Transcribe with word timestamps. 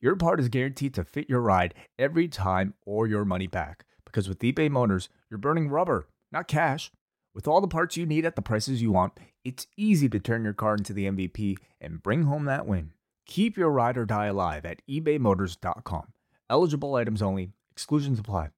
your 0.00 0.16
part 0.16 0.40
is 0.40 0.48
guaranteed 0.48 0.94
to 0.94 1.04
fit 1.04 1.28
your 1.28 1.40
ride 1.40 1.74
every 1.98 2.28
time 2.28 2.74
or 2.84 3.06
your 3.06 3.24
money 3.24 3.46
back. 3.46 3.84
Because 4.04 4.28
with 4.28 4.40
eBay 4.40 4.70
Motors, 4.70 5.08
you're 5.30 5.38
burning 5.38 5.68
rubber, 5.68 6.08
not 6.30 6.48
cash. 6.48 6.90
With 7.34 7.48
all 7.48 7.60
the 7.60 7.68
parts 7.68 7.96
you 7.96 8.06
need 8.06 8.24
at 8.24 8.36
the 8.36 8.42
prices 8.42 8.80
you 8.80 8.92
want, 8.92 9.12
it's 9.44 9.66
easy 9.76 10.08
to 10.08 10.20
turn 10.20 10.44
your 10.44 10.52
car 10.52 10.74
into 10.74 10.92
the 10.92 11.06
MVP 11.06 11.56
and 11.80 12.02
bring 12.02 12.24
home 12.24 12.44
that 12.44 12.66
win. 12.66 12.92
Keep 13.26 13.56
your 13.56 13.70
ride 13.70 13.96
or 13.96 14.04
die 14.04 14.26
alive 14.26 14.64
at 14.64 14.82
ebaymotors.com. 14.88 16.12
Eligible 16.48 16.94
items 16.94 17.22
only, 17.22 17.50
exclusions 17.72 18.18
apply. 18.18 18.50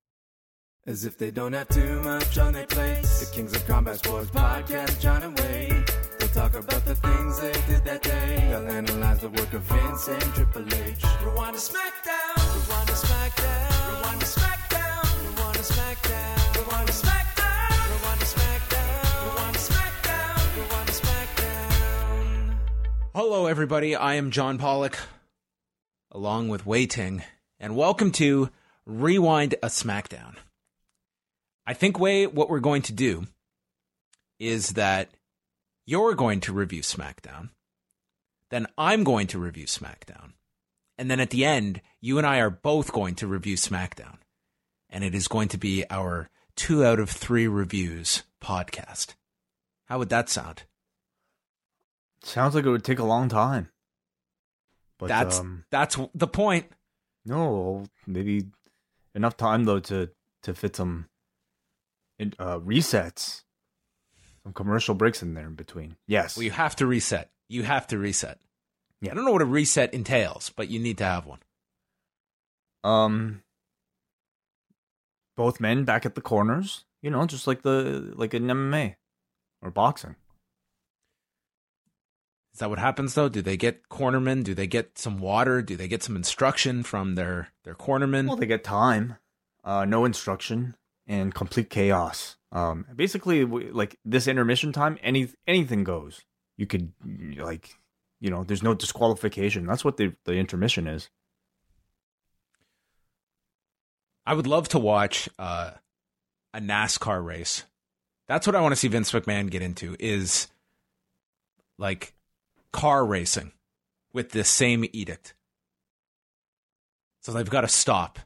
As 0.87 1.05
if 1.05 1.19
they 1.19 1.31
don't 1.31 1.53
have 1.53 1.69
too 1.69 2.01
much 2.03 2.39
on 2.39 2.53
their 2.53 2.67
plates. 2.67 3.29
The 3.29 3.35
Kings 3.35 3.55
of 3.55 3.67
Combat 3.67 3.99
Sports 3.99 4.31
podcast, 4.31 5.01
John 5.01 5.23
and 5.23 5.39
Wai. 5.39 6.06
They'll 6.37 6.51
talk 6.51 6.65
about 6.65 6.85
the 6.85 6.95
things 6.95 7.41
they 7.41 7.53
did 7.67 7.85
that 7.87 8.03
day. 8.03 8.47
They'll 8.51 8.69
analyze 8.69 9.21
the 9.21 9.31
work 9.31 9.55
of 9.55 9.63
Vince 9.63 10.09
and 10.09 10.21
Triple 10.35 10.67
H. 10.67 11.03
Rewind 11.25 11.57
to 11.57 11.63
SmackDown. 11.63 12.37
Rewind 12.55 12.89
to 12.89 12.95
SmackDown. 12.95 13.97
Rewind 13.97 14.21
to 14.21 14.27
SmackDown. 14.27 15.25
Rewind 15.25 15.57
to 15.57 15.63
SmackDown. 15.63 16.57
Rewind 16.57 16.89
to 16.89 16.93
SmackDown. 16.93 17.89
Rewind 17.89 18.21
to 18.21 18.27
SmackDown. 18.27 19.25
Rewind 19.25 19.55
to 19.55 19.61
SmackDown. 19.73 20.57
Rewind 20.57 20.89
to 20.89 20.93
SmackDown. 20.93 22.59
Hello, 23.15 23.47
everybody. 23.47 23.97
I 23.97 24.17
am 24.17 24.31
John 24.31 24.59
Pollock, 24.59 24.99
along 26.13 26.51
with 26.51 26.67
Wai 26.67 26.85
Ting, 26.85 27.23
and 27.59 27.75
welcome 27.75 28.13
to 28.13 28.51
Rewind 28.85 29.55
a 29.63 29.69
SmackDown. 29.69 30.35
I 31.67 31.73
think, 31.73 31.99
Wai, 31.99 32.25
what 32.25 32.51
we're 32.51 32.61
going 32.61 32.83
to 32.83 32.93
do 32.93 33.27
is 34.39 34.73
that 34.73 35.09
you're 35.87 36.15
going 36.15 36.41
to 36.41 36.53
review 36.53 36.83
SmackDown, 36.83 37.51
then 38.51 38.67
I'm 38.77 39.05
going 39.05 39.27
to 39.29 39.39
review 39.39 39.67
SmackDown, 39.67 40.33
and 40.99 41.11
then 41.11 41.21
at 41.21 41.31
the 41.31 41.45
end, 41.45 41.81
you 42.01 42.19
and 42.19 42.27
I 42.27 42.39
are 42.39 42.51
both 42.51 42.93
going 42.93 43.15
to 43.17 43.27
review 43.27 43.57
SmackDown, 43.57 44.19
and 44.91 45.05
it 45.05 45.15
is 45.15 45.29
going 45.29 45.49
to 45.49 45.59
be 45.59 45.85
our 45.91 46.29
two 46.57 46.85
out 46.85 46.99
of 46.99 47.11
three 47.11 47.47
reviews 47.47 48.25
podcast. 48.43 49.15
How 49.87 49.99
would 49.99 50.09
that 50.09 50.29
sound? 50.29 50.65
Sounds 52.23 52.55
like 52.55 52.65
it 52.65 52.71
would 52.71 52.85
take 52.85 52.99
a 52.99 53.05
long 53.05 53.29
time. 53.29 53.69
But 54.99 55.09
that's 55.09 55.41
um, 55.41 55.65
that's 55.71 55.99
the 56.15 56.27
point. 56.27 56.67
no, 57.25 57.85
maybe 58.07 58.47
enough 59.15 59.37
time 59.37 59.65
though 59.65 59.81
to 59.81 60.11
to 60.43 60.55
fit 60.55 60.77
some 60.77 61.07
uh, 62.39 62.59
resets, 62.59 63.43
some 64.47 64.53
commercial 64.53 64.95
breaks 64.95 65.23
in 65.23 65.35
there 65.35 65.49
in 65.49 65.55
between. 65.55 65.97
Yes, 66.07 66.37
Well, 66.37 66.45
you 66.45 66.53
have 66.53 66.77
to 66.77 66.87
reset. 66.87 67.31
You 67.49 67.65
have 67.65 67.89
to 67.89 67.99
reset. 67.99 68.39
Yeah. 69.01 69.11
I 69.11 69.15
don't 69.17 69.25
know 69.25 69.33
what 69.33 69.43
a 69.43 69.47
reset 69.47 69.93
entails, 69.93 70.51
but 70.55 70.69
you 70.69 70.79
need 70.79 70.99
to 70.99 71.05
have 71.05 71.27
one. 71.27 71.41
Um, 72.85 73.43
both 75.37 75.59
men 75.59 75.83
back 75.85 76.07
at 76.07 76.15
the 76.15 76.21
corners. 76.21 76.85
You 77.03 77.11
know, 77.11 77.27
just 77.27 77.49
like 77.49 77.63
the 77.63 78.13
like 78.15 78.35
in 78.35 78.45
MMA 78.45 78.95
or 79.63 79.73
boxing. 79.73 80.15
Is 82.55 82.61
that 82.61 82.71
what 82.71 82.79
happens 82.79 83.15
though? 83.15 83.29
Do 83.29 83.43
they 83.43 83.57
get 83.57 83.89
cornermen? 83.89 84.45
Do 84.45 84.55
they 84.55 84.69
get 84.69 84.97
some 84.97 85.19
water? 85.19 85.61
Do 85.61 85.77
they 85.77 85.89
get 85.89 86.05
some 86.05 86.15
instruction 86.15 86.85
from 86.85 87.17
their 87.17 87.49
their 87.65 87.75
cornermen? 87.75 88.29
Well, 88.29 88.37
they 88.37 88.47
get 88.47 88.63
time, 88.63 89.17
uh, 89.65 89.85
no 89.85 90.05
instruction, 90.05 90.77
and 91.05 91.35
complete 91.35 91.69
chaos. 91.69 92.37
Um, 92.57 92.87
basically, 92.97 93.45
like 93.45 93.99
this 94.03 94.27
intermission 94.27 94.73
time, 94.73 94.97
any 95.03 95.29
anything 95.47 95.85
goes. 95.85 96.23
You 96.57 96.67
could 96.67 96.91
like, 97.37 97.75
you 98.19 98.31
know, 98.31 98.45
there's 98.45 98.63
no 98.63 98.73
disqualification. 98.73 99.67
That's 99.67 99.85
what 99.85 99.99
the 99.99 100.15
the 100.25 100.33
intermission 100.33 100.87
is. 100.87 101.11
I 104.25 104.33
would 104.33 104.47
love 104.47 104.71
to 104.71 104.79
watch 104.79 105.29
uh, 105.39 105.73
a 106.55 106.61
NASCAR 106.61 107.23
race. 107.23 107.65
That's 108.27 108.47
what 108.47 108.57
I 108.57 108.63
want 108.63 108.73
to 108.73 108.77
see 108.77 108.89
Vince 108.89 109.13
McMahon 109.13 109.51
get 109.51 109.61
into 109.61 109.95
is 110.01 110.49
like 111.79 112.15
car 112.73 113.05
racing 113.05 113.53
with 114.15 114.31
this 114.31 114.49
same 114.49 114.87
edict. 114.95 115.35
So 117.21 117.33
they've 117.33 117.51
got 117.51 117.61
to 117.61 117.69
stop 117.69 118.19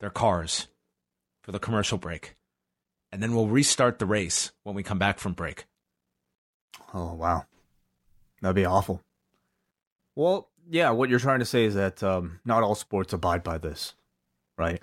their 0.00 0.10
cars 0.10 0.68
for 1.42 1.50
the 1.50 1.58
commercial 1.58 1.96
break. 1.96 2.36
And 3.12 3.22
then 3.22 3.34
we'll 3.34 3.48
restart 3.48 3.98
the 3.98 4.06
race 4.06 4.52
when 4.62 4.74
we 4.74 4.82
come 4.82 4.98
back 4.98 5.18
from 5.18 5.32
break. 5.32 5.64
Oh 6.94 7.14
wow, 7.14 7.44
that'd 8.40 8.54
be 8.54 8.64
awful. 8.64 9.02
Well, 10.14 10.48
yeah, 10.68 10.90
what 10.90 11.08
you're 11.08 11.18
trying 11.18 11.38
to 11.40 11.44
say 11.44 11.64
is 11.64 11.74
that 11.74 12.02
um, 12.02 12.40
not 12.44 12.62
all 12.62 12.74
sports 12.74 13.12
abide 13.12 13.42
by 13.42 13.58
this, 13.58 13.94
right? 14.56 14.80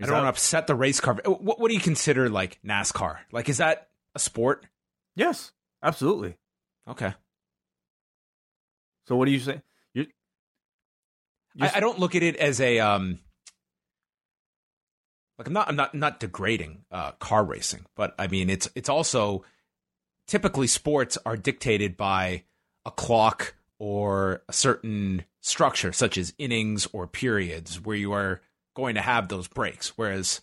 I 0.00 0.04
don't 0.04 0.08
that- 0.08 0.14
want 0.14 0.24
to 0.24 0.28
upset 0.28 0.66
the 0.66 0.74
race 0.74 1.00
car. 1.00 1.16
What, 1.24 1.58
what 1.60 1.68
do 1.68 1.74
you 1.74 1.80
consider 1.80 2.28
like 2.28 2.58
NASCAR? 2.64 3.18
Like, 3.32 3.48
is 3.48 3.58
that 3.58 3.88
a 4.14 4.18
sport? 4.18 4.66
Yes, 5.14 5.52
absolutely. 5.82 6.36
Okay. 6.88 7.14
So 9.08 9.16
what 9.16 9.24
do 9.26 9.30
you 9.32 9.40
say? 9.40 9.62
You, 9.94 10.06
I, 11.60 11.72
I 11.76 11.80
don't 11.80 11.98
look 11.98 12.14
at 12.14 12.22
it 12.22 12.36
as 12.36 12.60
a 12.60 12.80
um 12.80 13.18
like 15.38 15.46
I'm 15.46 15.52
not 15.52 15.68
I'm 15.68 15.76
not 15.76 15.94
not 15.94 16.20
degrading 16.20 16.84
uh 16.90 17.12
car 17.12 17.44
racing, 17.44 17.86
but 17.94 18.14
I 18.18 18.26
mean 18.26 18.50
it's 18.50 18.68
it's 18.74 18.88
also 18.88 19.44
typically 20.26 20.66
sports 20.66 21.18
are 21.24 21.36
dictated 21.36 21.96
by 21.96 22.44
a 22.84 22.90
clock 22.90 23.54
or 23.78 24.42
a 24.48 24.52
certain 24.52 25.24
structure 25.40 25.92
such 25.92 26.18
as 26.18 26.34
innings 26.38 26.88
or 26.92 27.06
periods 27.06 27.80
where 27.80 27.96
you 27.96 28.12
are 28.12 28.40
going 28.74 28.94
to 28.94 29.00
have 29.00 29.28
those 29.28 29.46
breaks 29.48 29.96
whereas 29.96 30.40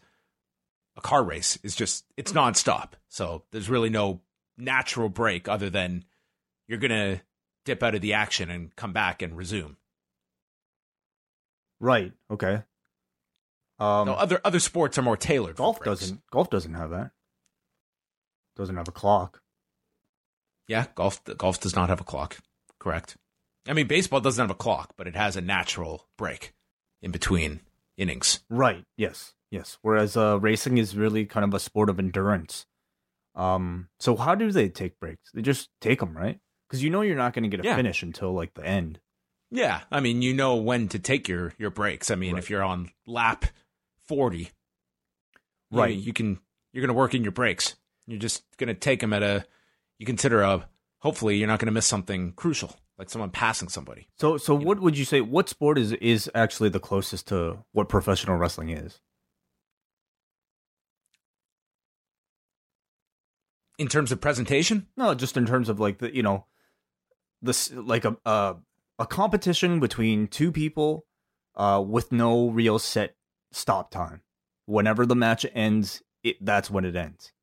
a 0.95 1.01
car 1.01 1.23
race 1.23 1.57
is 1.63 1.75
just 1.75 2.05
it's 2.17 2.33
nonstop. 2.33 2.93
So 3.07 3.43
there's 3.51 3.69
really 3.69 3.89
no 3.89 4.21
natural 4.57 5.09
break 5.09 5.47
other 5.47 5.69
than 5.69 6.05
you're 6.67 6.79
to 6.91 7.21
dip 7.65 7.81
out 7.81 7.95
of 7.95 8.01
the 8.01 8.13
action 8.13 8.49
and 8.49 8.75
come 8.75 8.93
back 8.93 9.21
and 9.21 9.35
resume. 9.35 9.77
right? 11.79 12.13
Okay. 12.31 12.63
Um, 13.83 14.07
No, 14.07 14.13
other 14.13 14.39
other 14.45 14.59
sports 14.59 14.97
are 14.97 15.01
more 15.01 15.17
tailored. 15.17 15.55
golf 15.55 15.81
doesn't. 15.83 16.21
Golf 16.31 16.49
doesn't 16.49 16.73
have 16.75 16.89
that. 16.91 17.11
Doesn't 18.55 18.75
have 18.77 18.88
a 18.88 18.91
clock. 18.91 19.41
Yeah, 20.67 20.85
golf 20.95 21.23
golf 21.38 21.59
does 21.59 21.75
not 21.75 21.89
have 21.89 21.99
a 22.01 22.03
clock. 22.03 22.38
Correct. 22.79 23.17
I 23.67 23.73
mean, 23.73 23.88
baseball 23.88 24.19
doesn't 24.22 24.41
have 24.43 24.51
a 24.51 24.55
clock, 24.55 24.93
but 24.97 25.07
it 25.07 25.16
has 25.16 25.35
a 25.35 25.41
natural 25.41 26.07
break 26.17 26.53
in 27.01 27.11
between 27.11 27.61
innings. 27.97 28.41
Right. 28.49 28.83
Yes. 28.97 29.33
Yes. 29.51 29.77
Whereas 29.81 30.17
uh, 30.17 30.38
racing 30.39 30.77
is 30.77 30.95
really 30.97 31.25
kind 31.25 31.43
of 31.45 31.53
a 31.53 31.59
sport 31.59 31.89
of 31.89 31.99
endurance. 31.99 32.66
Um. 33.35 33.89
So 33.99 34.16
how 34.16 34.35
do 34.35 34.51
they 34.51 34.69
take 34.69 34.99
breaks? 34.99 35.31
They 35.33 35.41
just 35.41 35.69
take 35.81 35.99
them, 35.99 36.16
right? 36.16 36.39
Because 36.67 36.83
you 36.83 36.89
know 36.89 37.01
you're 37.01 37.16
not 37.17 37.33
going 37.33 37.43
to 37.43 37.49
get 37.49 37.63
a 37.66 37.67
Yeah. 37.67 37.75
finish 37.75 38.03
until 38.03 38.33
like 38.33 38.53
the 38.53 38.66
end. 38.66 38.99
Yeah, 39.51 39.81
I 39.91 39.99
mean, 39.99 40.22
you 40.23 40.33
know 40.33 40.55
when 40.55 40.88
to 40.89 40.99
take 40.99 41.27
your 41.27 41.53
your 41.57 41.69
breaks. 41.72 42.09
I 42.11 42.16
mean, 42.16 42.33
Right. 42.33 42.43
if 42.43 42.49
you're 42.49 42.63
on 42.63 42.91
lap 43.05 43.46
forty, 44.08 44.52
Right. 45.72 45.96
you, 45.96 46.14
can 46.14 46.40
you're 46.72 46.82
going 46.82 46.94
to 46.94 46.94
work 46.94 47.14
in 47.16 47.23
your 47.23 47.32
breaks. 47.32 47.76
You're 48.05 48.20
just 48.20 48.44
going 48.58 48.67
to 48.67 48.73
take 48.73 49.00
them 49.00 49.14
at 49.14 49.23
a 49.23 49.46
you 50.00 50.05
consider 50.05 50.41
a. 50.41 50.67
Hopefully, 51.00 51.38
you're 51.38 51.47
not 51.47 51.59
going 51.59 51.67
to 51.67 51.72
miss 51.73 51.85
something 51.85 52.32
crucial, 52.34 52.76
like 52.97 53.09
someone 53.09 53.29
passing 53.29 53.70
somebody. 53.70 54.08
So 54.17 54.38
so 54.38 54.58
You 54.59 54.66
what 54.66 54.79
would 54.82 54.97
you 54.97 55.05
say? 55.05 55.22
What 55.22 55.50
sport 55.50 55.78
is 55.78 55.91
is 55.94 56.29
actually 56.35 56.70
the 56.70 56.79
closest 56.79 57.28
to 57.29 57.64
what 57.72 57.90
professional 57.90 58.38
wrestling 58.38 58.70
is? 58.70 59.00
In 63.79 63.88
terms 63.88 64.11
of 64.11 64.22
presentation, 64.22 64.88
No, 64.96 65.16
just 65.16 65.35
in 65.35 65.46
terms 65.46 65.67
of 65.67 65.79
like 65.79 65.97
the 65.97 66.14
you 66.16 66.22
know, 66.23 66.46
this 67.41 67.72
like 67.73 68.06
a 68.06 68.16
a, 68.26 68.56
a 68.99 69.08
competition 69.08 69.79
between 69.79 70.28
two 70.28 70.52
people, 70.52 71.06
uh, 71.56 71.84
with 71.85 72.11
no 72.11 72.49
real 72.49 72.78
set 72.79 73.16
stop 73.55 73.91
time. 73.91 74.22
Whenever 74.66 75.05
the 75.05 75.16
match 75.16 75.46
ends, 75.53 76.02
it 76.23 76.44
that's 76.44 76.70
when 76.70 76.85
it 76.85 76.96
ends. 76.96 77.34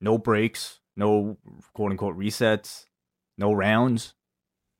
No 0.00 0.18
breaks, 0.18 0.80
no 0.96 1.36
quote 1.74 1.92
unquote 1.92 2.18
resets, 2.18 2.86
no 3.38 3.52
rounds, 3.52 4.14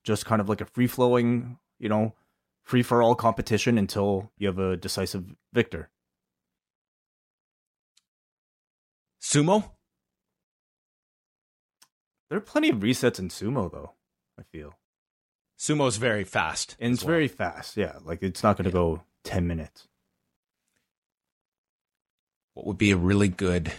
just 0.04 0.26
kind 0.26 0.40
of 0.40 0.48
like 0.48 0.60
a 0.60 0.66
free 0.66 0.86
flowing, 0.86 1.58
you 1.78 1.88
know, 1.88 2.14
free 2.62 2.82
for 2.82 3.02
all 3.02 3.14
competition 3.14 3.78
until 3.78 4.32
you 4.38 4.46
have 4.46 4.58
a 4.58 4.76
decisive 4.76 5.34
victor. 5.52 5.90
Sumo? 9.20 9.70
There 12.28 12.38
are 12.38 12.42
plenty 12.42 12.70
of 12.70 12.78
resets 12.78 13.18
in 13.18 13.28
sumo, 13.28 13.70
though. 13.70 13.92
I 14.38 14.42
feel 14.50 14.79
Sumo's 15.60 15.98
very 15.98 16.24
fast. 16.24 16.74
and 16.80 16.94
it's 16.94 17.04
well. 17.04 17.12
very 17.12 17.28
fast. 17.28 17.76
Yeah, 17.76 17.98
like 18.02 18.22
it's 18.22 18.42
not 18.42 18.56
going 18.56 18.64
to 18.64 18.70
Yeah. 18.70 18.72
go 18.82 19.02
ten 19.24 19.46
minutes. 19.46 19.88
What 22.54 22.66
would 22.66 22.78
be 22.78 22.90
a 22.92 22.96
really 22.96 23.28
good 23.28 23.70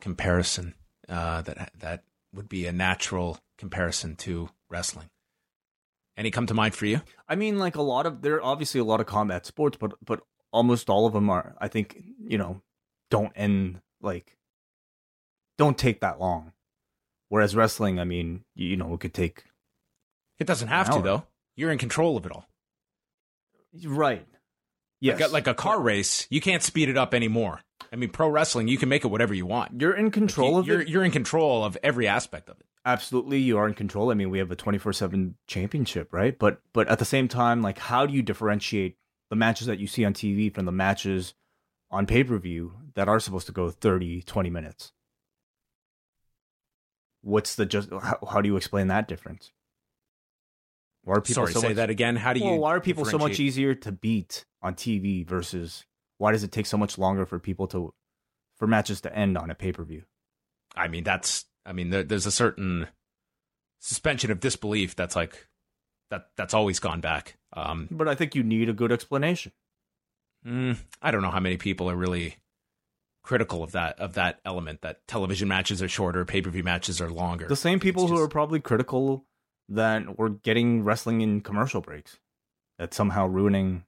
comparison? 0.00 0.74
Uh, 1.08 1.42
that 1.42 1.72
that 1.80 2.04
would 2.32 2.48
be 2.48 2.66
a 2.66 2.72
natural 2.72 3.40
comparison 3.58 4.14
to 4.16 4.48
wrestling. 4.70 5.10
Any 6.16 6.30
come 6.30 6.46
to 6.46 6.54
mind 6.54 6.76
for 6.76 6.86
you? 6.86 7.00
I 7.28 7.34
mean, 7.34 7.58
like 7.58 7.74
a 7.74 7.82
lot 7.82 8.06
of 8.06 8.22
there 8.22 8.36
are 8.36 8.44
obviously 8.44 8.78
a 8.80 8.84
lot 8.84 9.00
of 9.00 9.06
combat 9.06 9.44
sports, 9.44 9.76
but 9.76 9.92
but 10.04 10.20
almost 10.52 10.88
all 10.88 11.04
of 11.04 11.12
them 11.14 11.28
are. 11.30 11.56
I 11.60 11.66
think 11.66 12.00
you 12.18 12.38
know 12.38 12.62
don't 13.10 13.32
end 13.34 13.80
like 14.00 14.36
don't 15.58 15.76
take 15.76 16.00
that 16.00 16.20
long. 16.20 16.52
Whereas 17.28 17.56
wrestling, 17.56 17.98
I 17.98 18.04
mean, 18.04 18.44
you, 18.54 18.68
you 18.68 18.76
know, 18.76 18.94
it 18.94 19.00
could 19.00 19.14
take 19.14 19.42
It 20.38 20.46
doesn't 20.46 20.68
have 20.68 20.90
to 20.94 21.00
though. 21.02 21.24
You're 21.56 21.70
in 21.70 21.78
control 21.78 22.16
of 22.16 22.26
it 22.26 22.32
all. 22.32 22.46
right. 23.86 24.26
Yes, 25.00 25.20
Like 25.20 25.28
a, 25.28 25.32
like 25.32 25.46
a 25.48 25.54
car 25.54 25.80
race, 25.80 26.26
you 26.30 26.40
can't 26.40 26.62
speed 26.62 26.88
it 26.88 26.96
up 26.96 27.12
anymore. 27.12 27.60
I 27.92 27.96
mean, 27.96 28.08
pro 28.10 28.28
wrestling, 28.28 28.68
you 28.68 28.78
can 28.78 28.88
make 28.88 29.04
it 29.04 29.08
whatever 29.08 29.34
you 29.34 29.44
want. 29.46 29.80
you're 29.80 29.92
in 29.94 30.10
control 30.10 30.52
You- 30.52 30.58
of 30.58 30.66
you're, 30.66 30.80
it. 30.80 30.88
You're 30.88 31.04
in 31.04 31.10
control 31.10 31.62
of 31.64 31.76
every 31.82 32.08
aspect 32.08 32.48
of 32.48 32.58
it. 32.58 32.66
absolutely 32.86 33.38
you 33.38 33.56
are 33.58 33.66
in 33.68 33.74
control 33.74 34.10
i 34.10 34.14
mean 34.14 34.28
we 34.30 34.38
have 34.38 34.50
a 34.50 34.56
24/7 34.56 35.34
championship 35.46 36.12
right 36.12 36.38
but 36.38 36.60
but 36.74 36.86
at 36.88 36.98
the 36.98 37.04
same 37.04 37.28
time 37.28 37.62
like 37.62 37.78
how 37.78 38.04
do 38.06 38.12
you 38.12 38.22
differentiate 38.22 38.96
the 39.30 39.36
matches 39.36 39.66
that 39.66 39.78
you 39.78 39.86
see 39.86 40.04
on 40.04 40.12
TV 40.12 40.52
from 40.52 40.64
the 40.66 40.72
matches 40.72 41.34
on 41.90 42.04
pay-per-view 42.06 42.72
that 42.94 43.08
are 43.08 43.18
supposed 43.20 43.46
to 43.46 43.52
go 43.52 43.70
30 43.70 44.22
20 44.22 44.50
minutes 44.50 44.92
what's 47.22 47.54
the 47.54 47.64
just 47.66 47.90
how, 47.90 48.18
how 48.30 48.40
do 48.40 48.48
you 48.48 48.56
explain 48.56 48.88
that 48.88 49.08
difference 49.08 49.50
why 51.04 51.14
are 51.16 51.20
people 51.20 51.46
Sorry, 51.46 51.52
so 51.52 51.60
say 51.60 51.68
much, 51.68 51.76
that 51.76 51.90
again. 51.90 52.16
How 52.16 52.32
do 52.32 52.40
you? 52.40 52.46
well, 52.46 52.58
why 52.58 52.74
are 52.74 52.80
people 52.80 53.04
so 53.04 53.18
much 53.18 53.38
easier 53.38 53.74
to 53.74 53.92
beat 53.92 54.44
on 54.62 54.74
TV 54.74 55.26
versus 55.26 55.84
why 56.18 56.32
does 56.32 56.42
it 56.42 56.52
take 56.52 56.66
so 56.66 56.76
much 56.76 56.98
longer 56.98 57.26
for 57.26 57.38
people 57.38 57.66
to 57.68 57.92
for 58.56 58.66
matches 58.66 59.00
to 59.02 59.14
end 59.14 59.36
on 59.36 59.50
a 59.50 59.54
pay-per-view 59.54 60.02
I 60.76 60.88
mean, 60.88 61.04
that's. 61.04 61.44
I 61.66 61.72
mean, 61.72 61.90
there, 61.90 62.02
there's 62.02 62.26
a 62.26 62.32
certain 62.32 62.88
suspension 63.80 64.30
of 64.30 64.40
disbelief 64.40 64.96
that's 64.96 65.14
like 65.14 65.46
that. 66.10 66.28
That's 66.36 66.54
always 66.54 66.78
gone 66.78 67.00
back. 67.00 67.36
Um, 67.56 67.86
but 67.88 68.08
i 68.08 68.16
think 68.16 68.34
you 68.34 68.42
need 68.42 68.68
a 68.68 68.72
good 68.72 68.90
explanation 68.90 69.52
mm, 70.44 70.76
I 71.00 71.12
don't 71.12 71.22
know 71.22 71.30
how 71.30 71.38
many 71.38 71.56
people 71.56 71.88
are 71.88 71.94
really 71.94 72.38
critical 73.22 73.62
of 73.62 73.72
that 73.72 73.98
of 73.98 74.14
that 74.14 74.40
element 74.44 74.82
that 74.82 75.06
television 75.08 75.48
matches 75.48 75.82
are 75.82 75.88
shorter, 75.88 76.24
pay 76.24 76.42
per 76.42 76.50
view 76.50 76.62
matches 76.62 77.00
are 77.00 77.10
longer. 77.10 77.48
The 77.48 77.56
same 77.56 77.80
people 77.80 78.04
It's 78.04 78.12
who 78.12 78.18
are 78.20 78.28
probably 78.28 78.60
critical 78.60 79.24
that 79.68 80.18
we're 80.18 80.28
getting 80.30 80.84
wrestling 80.84 81.20
in 81.20 81.40
commercial 81.40 81.80
breaks. 81.80 82.18
That's 82.78 82.96
somehow 82.96 83.26
ruining 83.26 83.84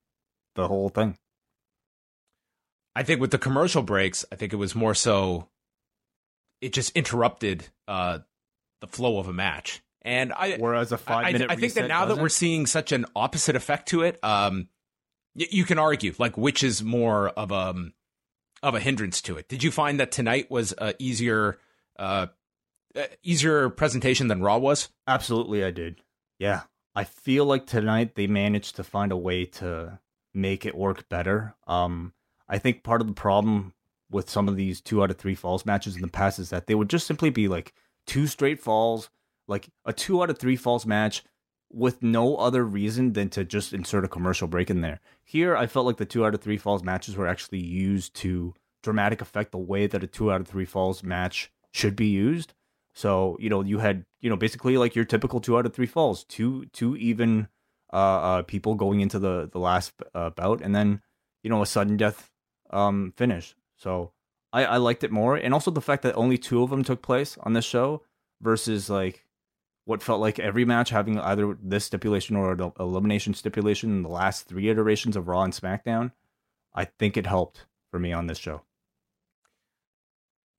the 0.54 0.68
whole 0.68 0.88
thing. 0.88 1.16
I 2.94 3.02
think 3.02 3.20
with 3.20 3.30
the 3.30 3.38
commercial 3.38 3.82
breaks, 3.82 4.24
I 4.32 4.36
think 4.36 4.52
it 4.52 4.56
was 4.56 4.74
more 4.74 4.94
so 4.94 5.48
it 6.60 6.72
just 6.72 6.96
interrupted 6.96 7.68
uh, 7.86 8.20
the 8.80 8.86
flow 8.86 9.18
of 9.18 9.28
a 9.28 9.32
match. 9.32 9.82
And 10.02 10.32
I 10.32 10.56
Whereas 10.56 10.92
a 10.92 10.98
five 10.98 11.32
minute 11.32 11.50
I 11.50 11.56
think 11.56 11.74
that 11.74 11.88
now 11.88 12.06
that 12.06 12.18
we're 12.18 12.28
seeing 12.28 12.66
such 12.66 12.92
an 12.92 13.06
opposite 13.14 13.56
effect 13.56 13.88
to 13.88 14.02
it, 14.02 14.18
um, 14.22 14.68
y- 15.34 15.48
you 15.50 15.64
can 15.64 15.78
argue 15.78 16.14
like 16.18 16.38
which 16.38 16.62
is 16.62 16.82
more 16.82 17.28
of 17.30 17.50
a 17.50 17.54
um, 17.54 17.92
of 18.62 18.74
a 18.74 18.80
hindrance 18.80 19.20
to 19.22 19.36
it. 19.36 19.48
Did 19.48 19.62
you 19.64 19.70
find 19.70 19.98
that 20.00 20.12
tonight 20.12 20.50
was 20.50 20.72
a 20.78 20.94
easier 21.00 21.58
uh, 21.98 22.02
uh, 22.02 22.26
easier 23.22 23.68
presentation 23.68 24.28
than 24.28 24.42
Raw 24.42 24.58
was? 24.58 24.88
Absolutely, 25.06 25.64
I 25.64 25.70
did. 25.70 26.00
Yeah. 26.38 26.62
I 26.94 27.04
feel 27.04 27.44
like 27.44 27.66
tonight 27.66 28.14
they 28.14 28.26
managed 28.26 28.76
to 28.76 28.84
find 28.84 29.12
a 29.12 29.16
way 29.16 29.44
to 29.44 29.98
make 30.32 30.64
it 30.64 30.74
work 30.74 31.08
better. 31.08 31.54
Um, 31.66 32.12
I 32.48 32.58
think 32.58 32.82
part 32.82 33.00
of 33.00 33.06
the 33.06 33.12
problem 33.12 33.74
with 34.10 34.30
some 34.30 34.48
of 34.48 34.56
these 34.56 34.80
two 34.80 35.02
out 35.02 35.10
of 35.10 35.18
three 35.18 35.34
falls 35.34 35.66
matches 35.66 35.96
in 35.96 36.02
the 36.02 36.08
past 36.08 36.38
is 36.38 36.50
that 36.50 36.66
they 36.66 36.74
would 36.74 36.88
just 36.88 37.06
simply 37.06 37.30
be 37.30 37.48
like 37.48 37.74
two 38.06 38.26
straight 38.26 38.60
falls, 38.60 39.10
like 39.48 39.68
a 39.84 39.92
two 39.92 40.22
out 40.22 40.30
of 40.30 40.38
three 40.38 40.56
falls 40.56 40.86
match 40.86 41.22
with 41.72 42.02
no 42.02 42.36
other 42.36 42.64
reason 42.64 43.12
than 43.12 43.28
to 43.28 43.44
just 43.44 43.72
insert 43.72 44.04
a 44.04 44.08
commercial 44.08 44.46
break 44.46 44.70
in 44.70 44.80
there. 44.80 45.00
Here, 45.24 45.56
I 45.56 45.66
felt 45.66 45.86
like 45.86 45.96
the 45.96 46.06
two 46.06 46.24
out 46.24 46.34
of 46.34 46.40
three 46.40 46.58
falls 46.58 46.82
matches 46.82 47.16
were 47.16 47.26
actually 47.26 47.60
used 47.60 48.14
to 48.16 48.54
dramatic 48.82 49.20
effect 49.20 49.50
the 49.50 49.58
way 49.58 49.86
that 49.86 50.04
a 50.04 50.06
two 50.06 50.30
out 50.30 50.40
of 50.40 50.46
three 50.46 50.64
falls 50.64 51.02
match 51.02 51.50
should 51.72 51.96
be 51.96 52.06
used. 52.06 52.54
So 52.96 53.36
you 53.38 53.50
know 53.50 53.60
you 53.60 53.78
had 53.78 54.06
you 54.20 54.30
know 54.30 54.36
basically 54.36 54.78
like 54.78 54.96
your 54.96 55.04
typical 55.04 55.38
two 55.38 55.58
out 55.58 55.66
of 55.66 55.74
three 55.74 55.86
falls, 55.86 56.24
two 56.24 56.64
two 56.72 56.96
even 56.96 57.46
uh, 57.92 57.96
uh 57.96 58.42
people 58.42 58.74
going 58.74 59.00
into 59.00 59.18
the 59.18 59.50
the 59.52 59.58
last 59.58 59.92
uh, 60.14 60.30
bout, 60.30 60.62
and 60.62 60.74
then 60.74 61.02
you 61.42 61.50
know 61.50 61.60
a 61.60 61.66
sudden 61.66 61.98
death 61.98 62.30
um 62.70 63.12
finish. 63.14 63.54
So 63.76 64.12
I 64.50 64.64
I 64.64 64.76
liked 64.78 65.04
it 65.04 65.12
more, 65.12 65.36
and 65.36 65.52
also 65.52 65.70
the 65.70 65.82
fact 65.82 66.04
that 66.04 66.16
only 66.16 66.38
two 66.38 66.62
of 66.62 66.70
them 66.70 66.82
took 66.84 67.02
place 67.02 67.36
on 67.42 67.52
this 67.52 67.66
show 67.66 68.02
versus 68.40 68.88
like 68.88 69.26
what 69.84 70.02
felt 70.02 70.22
like 70.22 70.38
every 70.38 70.64
match 70.64 70.88
having 70.88 71.20
either 71.20 71.54
this 71.62 71.84
stipulation 71.84 72.34
or 72.34 72.52
an 72.52 72.72
elimination 72.80 73.34
stipulation 73.34 73.90
in 73.90 74.02
the 74.04 74.08
last 74.08 74.48
three 74.48 74.70
iterations 74.70 75.16
of 75.16 75.28
Raw 75.28 75.42
and 75.42 75.52
SmackDown. 75.52 76.12
I 76.74 76.86
think 76.86 77.18
it 77.18 77.26
helped 77.26 77.66
for 77.90 77.98
me 77.98 78.14
on 78.14 78.26
this 78.26 78.38
show. 78.38 78.62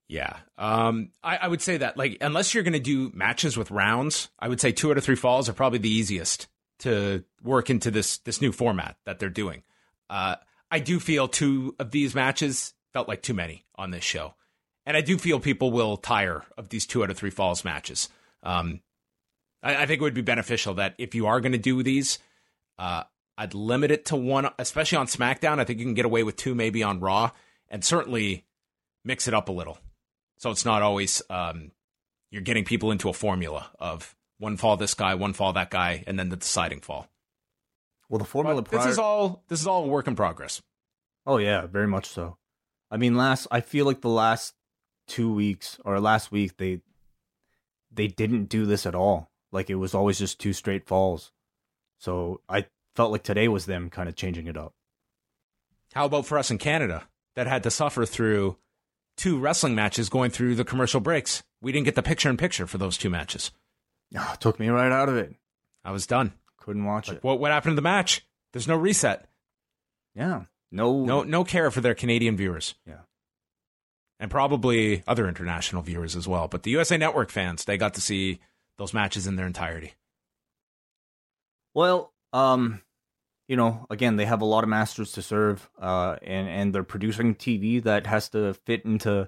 Yeah. 0.08 0.38
Um, 0.56 1.10
I, 1.22 1.36
I 1.36 1.48
would 1.48 1.60
say 1.60 1.76
that, 1.76 1.98
like, 1.98 2.16
unless 2.22 2.54
you're 2.54 2.64
going 2.64 2.72
to 2.72 2.80
do 2.80 3.12
matches 3.14 3.56
with 3.56 3.70
rounds, 3.70 4.30
I 4.38 4.48
would 4.48 4.60
say 4.60 4.72
two 4.72 4.90
out 4.90 4.96
of 4.96 5.04
three 5.04 5.16
falls 5.16 5.48
are 5.48 5.52
probably 5.52 5.78
the 5.78 5.90
easiest 5.90 6.48
to 6.80 7.24
work 7.42 7.70
into 7.70 7.90
this 7.90 8.18
this 8.18 8.40
new 8.40 8.52
format 8.52 8.96
that 9.04 9.18
they're 9.18 9.28
doing. 9.28 9.62
Uh, 10.08 10.36
I 10.70 10.78
do 10.78 10.98
feel 10.98 11.28
two 11.28 11.74
of 11.78 11.90
these 11.90 12.14
matches 12.14 12.72
felt 12.92 13.08
like 13.08 13.22
too 13.22 13.34
many 13.34 13.66
on 13.76 13.90
this 13.90 14.04
show, 14.04 14.34
and 14.86 14.96
I 14.96 15.02
do 15.02 15.18
feel 15.18 15.40
people 15.40 15.70
will 15.70 15.98
tire 15.98 16.44
of 16.56 16.70
these 16.70 16.86
two 16.86 17.02
out 17.02 17.10
of 17.10 17.18
three 17.18 17.30
falls 17.30 17.64
matches. 17.64 18.08
Um, 18.42 18.80
I, 19.62 19.82
I 19.82 19.86
think 19.86 20.00
it 20.00 20.04
would 20.04 20.14
be 20.14 20.22
beneficial 20.22 20.74
that 20.74 20.94
if 20.96 21.14
you 21.14 21.26
are 21.26 21.40
going 21.40 21.52
to 21.52 21.58
do 21.58 21.82
these, 21.82 22.18
uh, 22.78 23.02
I'd 23.36 23.54
limit 23.54 23.90
it 23.90 24.06
to 24.06 24.16
one, 24.16 24.48
especially 24.58 24.96
on 24.96 25.06
SmackDown. 25.06 25.58
I 25.58 25.64
think 25.64 25.80
you 25.80 25.84
can 25.84 25.94
get 25.94 26.06
away 26.06 26.22
with 26.22 26.36
two, 26.36 26.54
maybe 26.54 26.82
on 26.82 27.00
Raw, 27.00 27.32
and 27.68 27.84
certainly 27.84 28.46
mix 29.04 29.28
it 29.28 29.34
up 29.34 29.50
a 29.50 29.52
little. 29.52 29.78
So 30.38 30.50
it's 30.50 30.64
not 30.64 30.82
always 30.82 31.20
um, 31.28 31.72
you're 32.30 32.42
getting 32.42 32.64
people 32.64 32.90
into 32.90 33.08
a 33.08 33.12
formula 33.12 33.70
of 33.78 34.16
one 34.38 34.56
fall 34.56 34.76
this 34.76 34.94
guy, 34.94 35.14
one 35.14 35.32
fall 35.32 35.52
that 35.52 35.70
guy, 35.70 36.04
and 36.06 36.18
then 36.18 36.28
the 36.28 36.36
deciding 36.36 36.80
fall. 36.80 37.08
Well, 38.08 38.18
the 38.18 38.24
formula 38.24 38.62
prior. 38.62 38.84
this 38.84 38.92
is 38.92 38.98
all 38.98 39.42
this 39.48 39.60
is 39.60 39.66
all 39.66 39.84
a 39.84 39.88
work 39.88 40.06
in 40.06 40.16
progress. 40.16 40.62
Oh 41.26 41.38
yeah, 41.38 41.66
very 41.66 41.88
much 41.88 42.06
so. 42.06 42.38
I 42.90 42.96
mean, 42.96 43.16
last 43.16 43.46
I 43.50 43.60
feel 43.60 43.84
like 43.84 44.00
the 44.00 44.08
last 44.08 44.54
two 45.06 45.32
weeks 45.32 45.78
or 45.84 46.00
last 46.00 46.30
week 46.30 46.56
they 46.56 46.80
they 47.92 48.06
didn't 48.06 48.44
do 48.44 48.64
this 48.64 48.86
at 48.86 48.94
all. 48.94 49.30
Like 49.50 49.70
it 49.70 49.74
was 49.74 49.94
always 49.94 50.18
just 50.18 50.38
two 50.38 50.52
straight 50.52 50.86
falls. 50.86 51.32
So 51.98 52.40
I 52.48 52.66
felt 52.94 53.12
like 53.12 53.24
today 53.24 53.48
was 53.48 53.66
them 53.66 53.90
kind 53.90 54.08
of 54.08 54.14
changing 54.14 54.46
it 54.46 54.56
up. 54.56 54.72
How 55.94 56.06
about 56.06 56.26
for 56.26 56.38
us 56.38 56.50
in 56.50 56.58
Canada 56.58 57.08
that 57.34 57.46
had 57.46 57.62
to 57.64 57.70
suffer 57.70 58.06
through 58.06 58.56
two 59.18 59.38
wrestling 59.38 59.74
matches 59.74 60.08
going 60.08 60.30
through 60.30 60.54
the 60.54 60.64
commercial 60.64 61.00
breaks? 61.00 61.42
We 61.60 61.72
didn't 61.72 61.84
get 61.84 61.94
the 61.96 62.02
picture 62.02 62.30
in 62.30 62.36
picture 62.38 62.66
for 62.66 62.78
those 62.78 62.96
two 62.96 63.10
matches. 63.10 63.50
Oh, 64.16 64.34
took 64.40 64.58
me 64.58 64.68
right 64.68 64.90
out 64.90 65.10
of 65.10 65.16
it. 65.16 65.34
I 65.84 65.90
was 65.92 66.06
done. 66.06 66.32
Couldn't 66.56 66.84
watch 66.86 67.08
Like, 67.08 67.18
it. 67.18 67.24
what 67.24 67.38
what 67.38 67.50
happened 67.52 67.72
to 67.72 67.76
the 67.76 67.82
match? 67.82 68.26
There's 68.52 68.68
no 68.68 68.76
reset. 68.76 69.28
Yeah. 70.14 70.44
No. 70.72 71.04
No 71.04 71.22
no 71.22 71.44
care 71.44 71.70
for 71.70 71.80
their 71.82 71.94
Canadian 71.94 72.36
viewers. 72.36 72.74
Yeah. 72.86 73.00
And 74.20 74.30
probably 74.30 75.02
other 75.06 75.28
international 75.28 75.82
viewers 75.82 76.16
as 76.16 76.26
well. 76.26 76.48
But 76.48 76.62
the 76.62 76.70
USA 76.72 76.96
Network 76.96 77.30
fans, 77.30 77.64
they 77.64 77.76
got 77.78 77.94
to 77.94 78.00
see 78.00 78.40
those 78.78 78.92
matches 78.94 79.26
in 79.26 79.36
their 79.36 79.46
entirety. 79.46 79.94
Well, 81.74 82.12
um, 82.32 82.80
you 83.48 83.56
know, 83.56 83.86
again, 83.88 84.16
they 84.16 84.26
have 84.26 84.42
a 84.42 84.44
lot 84.44 84.62
of 84.62 84.70
masters 84.70 85.12
to 85.12 85.22
serve, 85.22 85.68
uh, 85.80 86.16
and 86.22 86.48
and 86.48 86.74
they're 86.74 86.84
producing 86.84 87.34
TV 87.34 87.82
that 87.82 88.06
has 88.06 88.28
to 88.30 88.54
fit 88.54 88.84
into, 88.84 89.26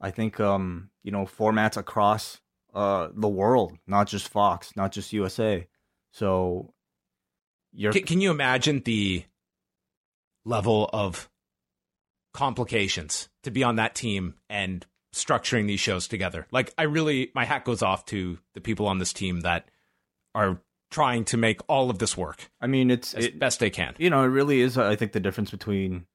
I 0.00 0.10
think, 0.10 0.40
um, 0.40 0.90
you 1.04 1.12
know, 1.12 1.26
formats 1.26 1.76
across 1.76 2.40
uh 2.74 3.08
the 3.14 3.28
world, 3.28 3.78
not 3.86 4.08
just 4.08 4.28
Fox, 4.28 4.74
not 4.74 4.92
just 4.92 5.12
USA. 5.12 5.68
So, 6.12 6.72
you're 7.72 7.92
Can, 7.92 8.04
can 8.04 8.20
you 8.22 8.30
imagine 8.30 8.80
the 8.84 9.24
level 10.46 10.88
of 10.92 11.28
complications 12.32 13.28
to 13.42 13.50
be 13.50 13.62
on 13.62 13.76
that 13.76 13.94
team 13.94 14.34
and 14.48 14.86
structuring 15.14 15.66
these 15.66 15.80
shows 15.80 16.08
together? 16.08 16.46
Like, 16.50 16.72
I 16.78 16.84
really, 16.84 17.30
my 17.34 17.44
hat 17.44 17.64
goes 17.64 17.82
off 17.82 18.06
to 18.06 18.38
the 18.54 18.62
people 18.62 18.86
on 18.86 18.98
this 18.98 19.12
team 19.12 19.40
that 19.40 19.70
are 20.34 20.62
trying 20.90 21.24
to 21.24 21.36
make 21.36 21.60
all 21.68 21.90
of 21.90 21.98
this 21.98 22.16
work 22.16 22.50
I 22.60 22.66
mean, 22.66 22.90
it's 22.90 23.14
as 23.14 23.26
it, 23.26 23.38
best 23.38 23.60
they 23.60 23.70
can. 23.70 23.94
you 23.98 24.10
know, 24.10 24.22
it 24.22 24.28
really 24.28 24.60
is. 24.60 24.78
I 24.78 24.96
think 24.96 25.12
the 25.12 25.20
difference 25.20 25.50
between 25.50 26.06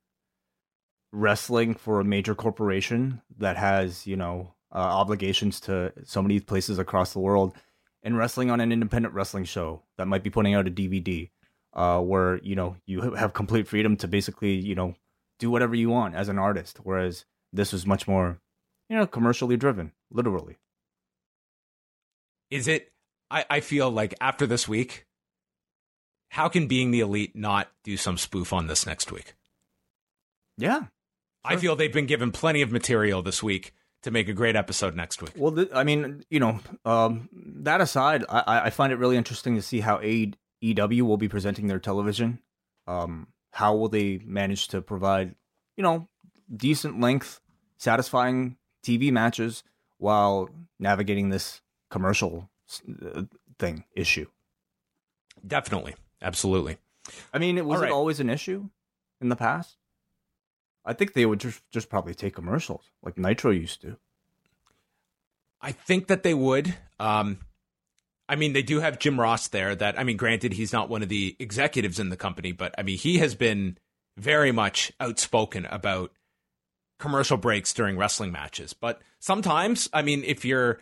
wrestling 1.12 1.76
for 1.76 2.00
a 2.00 2.04
major 2.04 2.34
corporation 2.36 3.22
that 3.38 3.56
has 3.58 4.06
you 4.08 4.16
know 4.18 4.54
uh, 4.74 4.80
obligations 4.80 5.60
to 5.62 5.94
so 6.04 6.22
many 6.22 6.40
places 6.40 6.80
across 6.80 7.14
the 7.14 7.20
world, 7.20 7.56
and 8.02 8.18
wrestling 8.18 8.50
on 8.50 8.60
an 8.60 8.72
independent 8.72 9.14
wrestling 9.14 9.46
show 9.46 9.84
that 9.98 10.08
might 10.08 10.24
be 10.24 10.30
putting 10.30 10.56
out 10.56 10.68
a 10.68 10.72
DVD, 10.72 11.30
uh, 11.74 12.00
where 12.00 12.38
you 12.38 12.56
know 12.56 12.76
you 12.86 13.14
have 13.14 13.34
complete 13.34 13.68
freedom 13.68 13.96
to 13.98 14.08
basically 14.08 14.54
you 14.54 14.76
know 14.76 14.96
do 15.40 15.50
whatever 15.50 15.76
you 15.76 15.90
want 15.90 16.16
as 16.16 16.30
an 16.30 16.40
artist, 16.40 16.80
whereas 16.84 17.26
this 17.54 17.74
is 17.74 17.86
much 17.86 18.08
more 18.08 18.40
you 18.90 18.98
know 18.98 19.06
commercially 19.06 19.56
driven, 19.58 19.92
literally. 20.12 20.58
Is 22.50 22.68
it? 22.68 22.93
I, 23.32 23.46
I 23.50 23.60
feel 23.60 23.90
like 23.90 24.14
after 24.22 24.46
this 24.46 24.68
week, 24.68 25.06
how 26.30 26.50
can 26.50 26.68
being 26.68 26.92
the 26.92 27.00
elite 27.02 27.36
not 27.36 27.70
do 27.84 27.98
some 27.98 28.18
spoof 28.18 28.54
on 28.54 28.68
this 28.68 28.86
next 28.86 29.12
week? 29.12 29.34
Yeah, 30.58 30.84
I 31.44 31.56
feel 31.58 31.76
they've 31.76 31.92
been 31.92 32.06
given 32.06 32.32
plenty 32.32 32.62
of 32.62 32.72
material 32.72 33.22
this 33.22 33.42
week 33.42 33.74
to 34.04 34.12
make 34.12 34.30
a 34.30 34.34
great 34.34 34.56
episode 34.56 34.96
next 34.96 35.22
week. 35.22 35.32
Well, 35.36 35.52
th- 35.54 35.70
I 35.74 35.84
mean, 35.84 36.24
you 36.30 36.40
know, 36.40 36.60
um, 36.86 37.30
that 37.34 37.82
aside, 37.82 38.24
I, 38.30 38.62
I- 38.66 38.70
find 38.70 38.94
it 38.94 38.98
really 38.98 39.18
interesting 39.18 39.56
to 39.56 39.62
see 39.62 39.80
how 39.80 39.98
AEW 39.98 41.02
will 41.02 41.18
be 41.18 41.28
presenting 41.30 41.68
their 41.68 41.80
television. 41.80 42.40
Um, 42.86 43.28
how 43.52 43.76
will 43.76 43.90
they 43.90 44.20
manage 44.24 44.68
to 44.70 44.82
provide, 44.82 45.36
you 45.78 45.84
know, 45.84 46.08
decent 46.56 47.00
length, 47.00 47.40
satisfying 47.78 48.58
TV 48.86 49.12
matches 49.12 49.64
while 49.98 50.50
navigating 50.80 51.30
this 51.30 51.62
commercial 51.90 52.50
thing 53.60 53.86
issue? 53.96 54.28
Definitely, 55.46 55.96
absolutely. 56.22 56.78
I 57.34 57.40
mean, 57.40 57.58
it 57.58 57.66
was 57.66 57.78
All 57.78 57.82
right. 57.84 57.90
it 57.90 57.94
always 57.94 58.20
an 58.20 58.30
issue 58.30 58.70
in 59.20 59.30
the 59.30 59.36
past? 59.36 59.78
I 60.86 60.94
think 60.94 61.14
they 61.14 61.26
would 61.26 61.40
just 61.40 61.62
just 61.72 61.90
probably 61.90 62.14
take 62.14 62.36
commercials 62.36 62.92
like 63.02 63.18
Nitro 63.18 63.52
used 63.52 63.82
to. 63.82 63.98
I 65.62 65.72
think 65.72 66.08
that 66.08 66.24
they 66.24 66.34
would. 66.34 66.76
Um, 67.00 67.40
I 68.28 68.36
mean, 68.36 68.54
they 68.54 68.62
do 68.64 68.80
have 68.82 69.00
Jim 69.00 69.20
Ross 69.20 69.48
there. 69.48 69.76
That 69.76 69.98
I 69.98 70.04
mean, 70.04 70.18
granted, 70.18 70.54
he's 70.54 70.74
not 70.74 70.90
one 70.90 71.04
of 71.04 71.10
the 71.10 71.36
executives 71.40 72.00
in 72.00 72.10
the 72.10 72.18
company, 72.18 72.52
but 72.52 72.76
I 72.78 72.84
mean, 72.84 72.98
he 72.98 73.20
has 73.20 73.36
been 73.36 73.78
very 74.18 74.52
much 74.52 74.92
outspoken 75.00 75.66
about 75.66 76.12
commercial 77.00 77.38
breaks 77.38 77.74
during 77.74 77.98
wrestling 77.98 78.32
matches. 78.32 78.74
But 78.74 79.02
sometimes, 79.20 79.90
I 79.92 80.02
mean, 80.04 80.24
if 80.26 80.46
you're, 80.46 80.80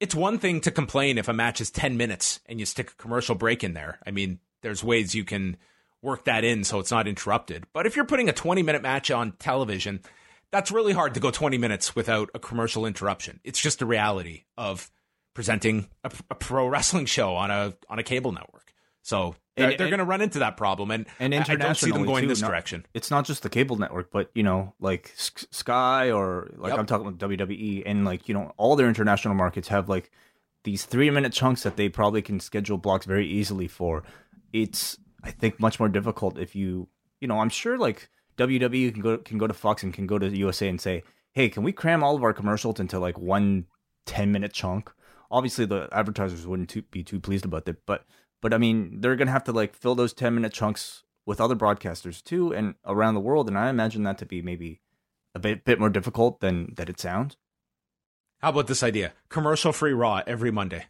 it's 0.00 0.14
one 0.14 0.38
thing 0.38 0.60
to 0.62 0.70
complain 0.70 1.18
if 1.18 1.28
a 1.28 1.32
match 1.32 1.60
is 1.60 1.70
ten 1.70 1.96
minutes 1.96 2.40
and 2.46 2.60
you 2.60 2.66
stick 2.66 2.90
a 2.90 3.02
commercial 3.02 3.34
break 3.34 3.64
in 3.64 3.74
there. 3.74 3.98
I 4.06 4.10
mean, 4.10 4.40
there's 4.62 4.84
ways 4.84 5.14
you 5.14 5.24
can 5.24 5.56
work 6.02 6.24
that 6.24 6.44
in 6.44 6.62
so 6.64 6.78
it's 6.78 6.90
not 6.90 7.08
interrupted. 7.08 7.66
But 7.72 7.86
if 7.86 7.96
you're 7.96 8.04
putting 8.04 8.28
a 8.28 8.32
20 8.32 8.62
minute 8.62 8.82
match 8.82 9.10
on 9.10 9.32
television, 9.32 10.00
that's 10.52 10.70
really 10.70 10.92
hard 10.92 11.14
to 11.14 11.20
go 11.20 11.30
20 11.30 11.58
minutes 11.58 11.96
without 11.96 12.28
a 12.34 12.38
commercial 12.38 12.86
interruption. 12.86 13.40
It's 13.42 13.60
just 13.60 13.82
a 13.82 13.86
reality 13.86 14.44
of 14.56 14.90
presenting 15.32 15.88
a, 16.04 16.12
a 16.30 16.34
pro 16.34 16.66
wrestling 16.68 17.06
show 17.06 17.34
on 17.34 17.50
a 17.50 17.74
on 17.88 17.98
a 17.98 18.02
cable 18.02 18.32
network. 18.32 18.72
So 19.02 19.34
And- 19.56 19.72
they're 19.78 19.86
and- 19.86 19.90
going 19.90 19.98
to 19.98 20.04
run 20.04 20.20
into 20.20 20.40
that 20.40 20.56
problem, 20.56 20.90
and, 20.90 21.06
and 21.20 21.32
I- 21.34 21.44
I 21.48 21.54
don't 21.56 21.76
see 21.76 21.90
them 21.92 22.04
going 22.04 22.22
too, 22.22 22.28
this 22.28 22.40
not- 22.40 22.48
direction. 22.48 22.86
It's 22.92 23.10
not 23.10 23.24
just 23.24 23.42
the 23.42 23.48
cable 23.48 23.76
network, 23.76 24.10
but 24.10 24.30
you 24.34 24.42
know, 24.42 24.74
like 24.80 25.12
Sky 25.16 26.10
or 26.10 26.50
like 26.56 26.70
Yep. 26.70 26.78
I'm 26.80 26.86
talking 26.86 27.06
about 27.06 27.18
WWE, 27.18 27.82
and 27.86 28.04
like 28.04 28.28
you 28.28 28.34
know, 28.34 28.52
all 28.56 28.74
their 28.76 28.88
international 28.88 29.34
markets 29.34 29.68
have 29.68 29.88
like 29.88 30.10
these 30.64 30.84
three 30.84 31.10
minute 31.10 31.32
chunks 31.32 31.62
that 31.62 31.76
they 31.76 31.88
probably 31.88 32.22
can 32.22 32.40
schedule 32.40 32.78
blocks 32.78 33.06
very 33.06 33.26
easily 33.28 33.68
for. 33.68 34.02
It's 34.52 34.98
I 35.22 35.30
think 35.30 35.60
much 35.60 35.78
more 35.78 35.88
difficult 35.88 36.38
if 36.38 36.54
you 36.56 36.88
you 37.20 37.28
know 37.28 37.38
I'm 37.40 37.48
sure 37.50 37.78
like 37.78 38.08
WWE 38.36 38.92
can 38.92 39.02
go 39.02 39.18
can 39.18 39.38
go 39.38 39.46
to 39.46 39.54
Fox 39.54 39.82
and 39.82 39.94
can 39.94 40.06
go 40.06 40.18
to 40.18 40.28
USA 40.36 40.68
and 40.68 40.80
say, 40.80 41.02
hey, 41.32 41.48
can 41.48 41.62
we 41.62 41.72
cram 41.72 42.02
all 42.02 42.16
of 42.16 42.22
our 42.24 42.32
commercials 42.32 42.80
into 42.80 42.98
like 42.98 43.18
one 43.18 43.66
10 44.06 44.32
minute 44.32 44.52
chunk? 44.52 44.90
Obviously, 45.30 45.64
the 45.64 45.88
advertisers 45.92 46.46
wouldn't 46.46 46.68
too, 46.68 46.82
be 46.82 47.02
too 47.02 47.18
pleased 47.20 47.44
about 47.44 47.64
that, 47.64 47.84
but 47.86 48.04
but 48.44 48.52
I 48.52 48.58
mean, 48.58 49.00
they're 49.00 49.16
gonna 49.16 49.30
have 49.30 49.44
to 49.44 49.52
like 49.52 49.74
fill 49.74 49.94
those 49.94 50.12
10 50.12 50.34
minute 50.34 50.52
chunks 50.52 51.02
with 51.24 51.40
other 51.40 51.56
broadcasters 51.56 52.22
too, 52.22 52.52
and 52.52 52.74
around 52.84 53.14
the 53.14 53.20
world, 53.20 53.48
and 53.48 53.56
I 53.56 53.70
imagine 53.70 54.02
that 54.02 54.18
to 54.18 54.26
be 54.26 54.42
maybe 54.42 54.82
a 55.34 55.38
bit 55.38 55.64
bit 55.64 55.80
more 55.80 55.88
difficult 55.88 56.40
than 56.40 56.74
that 56.76 56.90
it 56.90 57.00
sounds. 57.00 57.38
How 58.42 58.50
about 58.50 58.66
this 58.66 58.82
idea? 58.82 59.14
Commercial 59.30 59.72
free 59.72 59.94
Raw 59.94 60.20
every 60.26 60.50
Monday. 60.50 60.84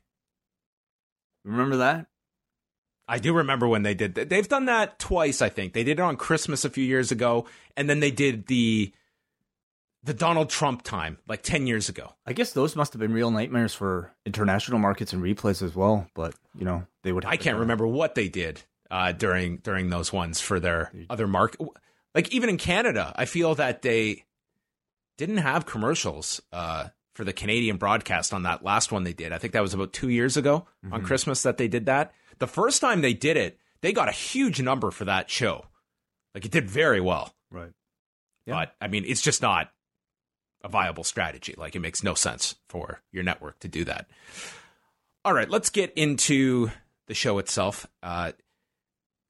Remember 1.45 1.77
that? 1.77 2.07
I 3.07 3.21
do 3.21 3.33
remember 3.33 3.69
when 3.69 3.85
they 3.85 3.95
did 3.95 4.17
that. 4.17 4.31
They've 4.31 4.49
done 4.49 4.65
that 4.65 4.99
twice, 4.99 5.41
I 5.41 5.49
think. 5.49 5.75
They 5.75 5.85
did 5.85 6.01
it 6.01 6.03
on 6.03 6.17
Christmas 6.17 6.65
a 6.65 6.71
few 6.71 6.85
years 6.85 7.13
ago, 7.13 7.47
and 7.77 7.89
then 7.89 8.01
they 8.01 8.11
did 8.11 8.49
the 8.49 8.93
the 10.05 10.15
Donald 10.15 10.51
Trump 10.51 10.83
time 10.83 11.17
like 11.27 11.43
10 11.43 11.67
years 11.67 11.89
ago. 11.89 12.13
I 12.27 12.35
guess 12.35 12.53
those 12.53 12.77
must 12.77 12.93
have 12.93 13.01
been 13.01 13.13
real 13.15 13.31
nightmares 13.31 13.75
for 13.75 14.13
international 14.27 14.79
markets 14.79 15.13
and 15.13 15.23
replays 15.23 15.63
as 15.63 15.75
well. 15.75 16.07
But 16.15 16.35
you 16.59 16.65
know, 16.65 16.87
they 17.03 17.11
would. 17.13 17.25
Have 17.25 17.33
I 17.33 17.37
can't 17.37 17.59
remember 17.59 17.87
what 17.87 18.15
they 18.15 18.29
did 18.29 18.63
uh, 18.91 19.13
during 19.13 19.57
during 19.59 19.89
those 19.91 20.13
ones 20.13 20.41
for 20.41 20.61
their 20.61 20.93
other 21.11 21.27
market. 21.27 21.61
Like 22.15 22.33
even 22.33 22.49
in 22.51 22.59
Canada, 22.59 23.13
I 23.17 23.25
feel 23.25 23.55
that 23.57 23.83
they 23.83 24.25
didn't 25.17 25.39
have 25.39 25.65
commercials 25.67 26.41
uh, 26.53 26.89
for 27.15 27.25
the 27.25 27.33
Canadian 27.33 27.77
broadcast 27.77 28.35
on 28.35 28.43
that 28.43 28.63
last 28.65 28.93
one 28.93 29.05
they 29.05 29.13
did. 29.13 29.33
I 29.33 29.39
think 29.39 29.53
that 29.55 29.63
was 29.63 29.75
about 29.75 29.93
two 29.93 30.09
years 30.11 30.37
ago 30.37 30.67
on 30.85 30.91
Mm-hmm. 30.91 31.07
Christmas 31.07 31.43
that 31.45 31.57
they 31.57 31.69
did 31.69 31.87
that. 31.87 32.13
The 32.39 32.47
first 32.47 32.81
time 32.81 33.01
they 33.01 33.15
did 33.15 33.37
it, 33.37 33.59
they 33.81 33.93
got 33.93 34.09
a 34.09 34.13
huge 34.13 34.61
number 34.61 34.91
for 34.91 35.05
that 35.07 35.31
show. 35.31 35.67
Like 36.35 36.45
it 36.45 36.51
did 36.51 36.69
very 36.69 37.01
well. 37.01 37.33
Right. 37.51 37.71
Yeah. 38.47 38.55
But 38.55 38.75
I 38.81 38.89
mean, 38.89 39.05
it's 39.07 39.23
just 39.23 39.41
not 39.41 39.71
a 40.65 40.69
viable 40.69 41.05
strategy. 41.05 41.55
Like 41.57 41.77
it 41.77 41.81
makes 41.81 42.03
no 42.03 42.15
sense 42.15 42.57
for 42.69 43.03
your 43.13 43.23
network 43.23 43.61
to 43.61 43.69
do 43.69 43.85
that. 43.85 44.09
All 45.25 45.35
right, 45.35 45.49
let's 45.49 45.71
get 45.71 45.93
into 45.95 46.71
the 47.07 47.15
show 47.15 47.39
itself, 47.39 47.87
uh, 48.03 48.33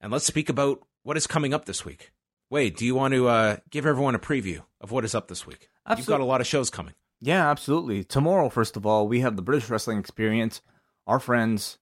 and 0.00 0.10
let's 0.12 0.24
speak 0.24 0.48
about 0.48 0.80
what 1.02 1.16
is 1.16 1.26
coming 1.26 1.52
up 1.52 1.66
this 1.66 1.84
week. 1.84 2.12
Wai, 2.50 2.68
do 2.68 2.86
you 2.86 2.94
want 2.94 3.14
to 3.14 3.28
uh, 3.28 3.56
give 3.70 3.86
everyone 3.86 4.14
a 4.14 4.18
preview 4.18 4.62
of 4.80 4.90
what 4.90 5.04
is 5.04 5.14
up 5.14 5.28
this 5.28 5.46
week? 5.46 5.68
You've 5.96 6.06
got 6.06 6.20
a 6.20 6.24
lot 6.24 6.40
of 6.40 6.46
shows 6.46 6.70
coming. 6.70 6.94
Yeah, 7.20 7.50
absolutely. 7.50 8.04
Tomorrow, 8.04 8.48
first 8.48 8.76
of 8.76 8.86
all, 8.86 9.08
we 9.08 9.20
have 9.20 9.36
the 9.36 9.42
British 9.42 9.68
Wrestling 9.68 9.98
Experience. 9.98 10.62
Our 11.06 11.18
friends, 11.18 11.78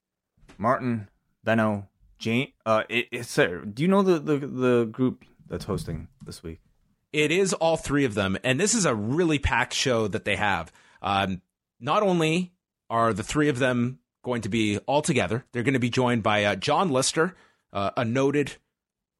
Martin, 0.59 1.09
Benno, 1.44 1.88
Jane. 2.18 2.52
Uh, 2.64 2.85
it, 2.88 3.06
it's 3.12 3.35
do 3.35 3.73
you 3.76 3.88
know 3.88 4.02
the, 4.02 4.18
the 4.18 4.38
the 4.47 4.88
group 4.90 5.25
that's 5.49 5.64
hosting 5.64 6.09
this 6.25 6.42
week? 6.42 6.61
It 7.12 7.31
is 7.31 7.52
all 7.52 7.76
three 7.76 8.04
of 8.04 8.14
them, 8.14 8.38
and 8.42 8.59
this 8.59 8.75
is 8.75 8.87
a 8.87 8.95
really 8.95 9.38
packed 9.38 9.75
show 9.75 10.09
that 10.09 10.25
they 10.25 10.37
have. 10.37 10.73
Um, 11.02 11.42
not 11.78 12.02
only 12.02 12.52
are 12.88 13.12
the 13.12 13.23
three 13.23 13.49
of 13.49 13.59
them 13.59 13.99
going 14.23 14.42
to 14.42 14.49
be 14.49 14.78
all 14.78 15.02
together, 15.02 15.45
they're 15.52 15.62
going 15.62 15.75
to 15.75 15.81
be 15.81 15.90
joined 15.90 16.23
by 16.23 16.45
uh, 16.45 16.57
John 16.57 16.90
Lister, 16.90 17.35
uh, 17.73 17.90
a 17.97 18.04
noted 18.04 18.57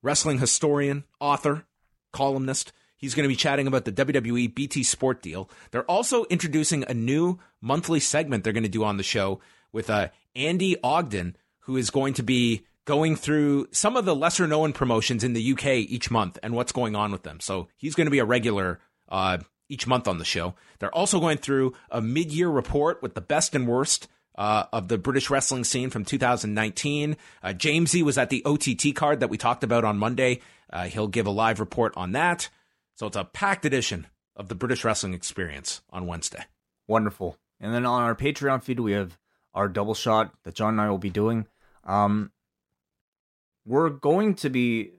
wrestling 0.03 0.39
historian, 0.39 1.05
author, 1.21 1.65
columnist. 2.13 2.73
He's 2.97 3.15
going 3.15 3.25
to 3.25 3.29
be 3.29 3.37
chatting 3.37 3.67
about 3.67 3.85
the 3.85 3.93
WWE 3.93 4.55
BT 4.55 4.85
Sport 4.85 5.23
deal. 5.23 5.51
They're 5.71 5.91
also 5.91 6.25
introducing 6.27 6.85
a 6.85 6.95
new 6.95 7.41
monthly 7.61 8.01
segment 8.01 8.45
they're 8.45 8.53
going 8.53 8.63
to 8.63 8.69
do 8.69 8.85
on 8.85 8.97
the 8.97 9.03
show 9.03 9.41
with 9.73 9.91
uh, 9.91 10.09
Andy 10.37 10.77
Ogden, 10.83 11.37
who 11.61 11.77
is 11.77 11.91
going 11.91 12.15
to 12.15 12.23
be 12.23 12.65
going 12.85 13.17
through 13.17 13.69
some 13.71 13.97
of 13.97 14.05
the 14.05 14.15
lesser 14.15 14.47
known 14.47 14.73
promotions 14.73 15.23
in 15.23 15.33
the 15.33 15.53
UK 15.53 15.67
each 15.67 16.11
month 16.11 16.39
and 16.43 16.55
what's 16.55 16.73
going 16.73 16.97
on 16.97 17.13
with 17.13 17.23
them. 17.23 17.41
So 17.41 17.69
he's 17.77 17.95
going 17.95 18.07
to 18.07 18.11
be 18.11 18.19
a 18.19 18.25
regular 18.25 18.81
uh, 19.09 19.39
each 19.69 19.87
month 19.87 20.09
on 20.09 20.19
the 20.19 20.25
show. 20.25 20.55
They're 20.79 20.95
also 20.95 21.21
going 21.21 21.39
through 21.39 21.75
a 21.91 22.01
mid 22.01 22.33
year 22.33 22.49
report 22.49 23.03
with 23.03 23.15
the 23.15 23.21
best 23.21 23.55
and 23.55 23.67
worst. 23.67 24.09
Uh, 24.35 24.65
of 24.73 24.89
the 24.89 24.97
British 24.97 25.29
wrestling 25.29 25.63
scene 25.63 25.91
from 25.91 26.07
2019. 26.07 27.19
Uh, 27.43 27.49
Jamesy 27.49 28.03
was 28.03 28.17
at 28.17 28.31
the 28.31 28.43
OTT 28.47 28.95
card 28.95 29.21
that 29.21 29.29
we 29.29 29.37
talked 29.37 29.63
about 29.63 29.85
on 29.85 29.99
Monday. 29.99 30.41
Uh, 30.73 30.85
he'll 30.85 31.07
give 31.07 31.27
a 31.27 31.31
live 31.31 31.61
report 31.61 31.93
on 31.99 32.13
that. 32.13 32.49
So 32.95 33.07
it's 33.07 33.17
a 33.17 33.25
packed 33.25 33.67
edition 33.67 34.07
of 34.35 34.49
the 34.49 34.55
British 34.55 34.85
wrestling 34.85 35.13
experience 35.13 35.83
on 35.91 36.07
Wednesday. 36.07 36.47
Wonderful. 36.89 37.37
And 37.61 37.75
then 37.75 37.85
on 37.85 38.03
our 38.03 38.15
Patreon 38.15 38.63
feed, 38.63 38.81
we 38.81 38.93
have 38.93 39.19
our 39.53 39.69
double 39.69 39.95
shot 39.95 40.33
that 40.45 40.55
John 40.55 40.71
and 40.71 40.81
I 40.81 40.89
will 40.89 40.97
be 40.97 41.11
doing. 41.11 41.47
Um, 41.85 42.33
we're 43.65 43.91
going 43.91 44.35
to 44.37 44.51
be 44.51 44.91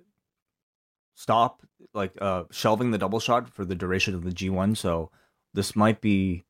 stop 1.16 1.62
like 1.94 2.14
uh 2.22 2.44
shelving 2.52 2.92
the 2.92 2.98
double 2.98 3.20
shot 3.20 3.50
for 3.54 3.66
the 3.66 3.76
duration 3.76 4.16
of 4.16 4.24
the 4.24 4.32
G1. 4.32 4.78
So 4.78 5.12
this 5.54 5.76
might 5.76 6.02
be 6.02 6.44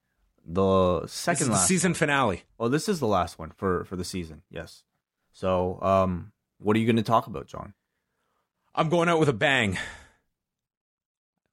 the 0.45 1.05
second 1.07 1.47
the 1.47 1.53
last. 1.53 1.67
season 1.67 1.93
finale. 1.93 2.43
Oh, 2.59 2.67
this 2.67 2.89
is 2.89 2.99
the 2.99 3.07
last 3.07 3.39
one 3.39 3.51
for 3.51 3.85
for 3.85 3.95
the 3.95 4.05
season. 4.05 4.41
Yes. 4.49 4.83
So, 5.31 5.79
um, 5.81 6.31
what 6.59 6.75
are 6.75 6.79
you 6.79 6.85
going 6.85 6.97
to 6.97 7.03
talk 7.03 7.27
about, 7.27 7.47
John? 7.47 7.73
I'm 8.75 8.89
going 8.89 9.09
out 9.09 9.19
with 9.19 9.29
a 9.29 9.33
bang. 9.33 9.77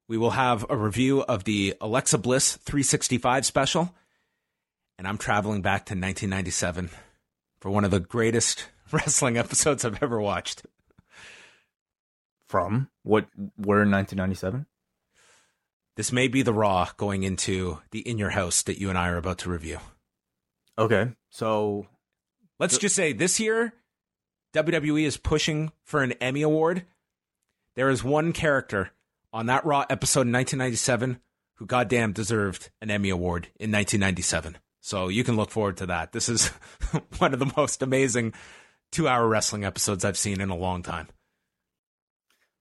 We 0.07 0.19
will 0.19 0.31
have 0.33 0.67
a 0.69 0.77
review 0.77 1.23
of 1.23 1.45
the 1.45 1.77
Alexa 1.81 2.19
Bliss 2.19 2.57
365 2.57 3.47
special, 3.47 3.95
and 4.99 5.07
I'm 5.07 5.19
traveling 5.19 5.63
back 5.63 5.87
to 5.87 5.93
1997 5.93 6.91
for 7.61 7.71
one 7.71 7.85
of 7.85 7.91
the 7.91 8.01
greatest 8.01 8.67
wrestling 8.93 9.37
episodes 9.37 9.85
I've 9.85 10.03
ever 10.03 10.21
watched. 10.21 10.65
From 12.47 12.89
what? 13.03 13.27
We're 13.57 13.83
in 13.83 13.91
1997. 13.91 14.67
This 15.97 16.13
may 16.13 16.29
be 16.29 16.43
the 16.43 16.53
Raw 16.53 16.89
going 16.97 17.23
into 17.23 17.79
the 17.91 18.01
In 18.01 18.19
Your 18.19 18.31
House 18.31 18.63
that 18.63 18.81
you 18.81 18.89
and 18.89 18.99
I 18.99 19.09
are 19.09 19.17
about 19.17 19.39
to 19.39 19.51
review. 19.51 19.79
Okay, 20.79 21.11
so 21.29 21.87
Let's 22.61 22.77
just 22.77 22.95
say 22.95 23.15
this 23.15 23.41
year, 23.41 23.73
WWE 24.53 25.05
is 25.05 25.17
pushing 25.17 25.73
for 25.83 26.03
an 26.03 26.13
Emmy 26.21 26.43
Award. 26.43 26.85
There 27.75 27.89
is 27.89 28.05
one 28.05 28.35
character 28.35 28.91
on 29.33 29.47
that 29.47 29.65
Raw 29.65 29.87
episode 29.89 30.27
in 30.27 30.33
1997 30.33 31.21
who 31.55 31.65
goddamn 31.65 32.13
deserved 32.13 32.69
an 32.83 32.91
Emmy 32.91 33.09
Award 33.09 33.45
in 33.59 33.73
1997. 33.73 34.59
So 34.83 35.09
you 35.09 35.25
can 35.25 35.37
look 35.37 35.51
forward 35.51 35.79
to 35.79 35.87
that. 35.87 36.13
This 36.13 36.29
is 36.29 36.49
one 37.19 37.33
of 37.33 37.39
the 37.39 37.51
most 37.57 37.81
amazing 37.81 38.35
two 38.91 39.09
hour 39.09 39.29
wrestling 39.29 39.65
episodes 39.65 40.05
I've 40.05 40.19
seen 40.19 40.41
in 40.41 40.51
a 40.51 40.57
long 40.57 40.83
time. 40.83 41.09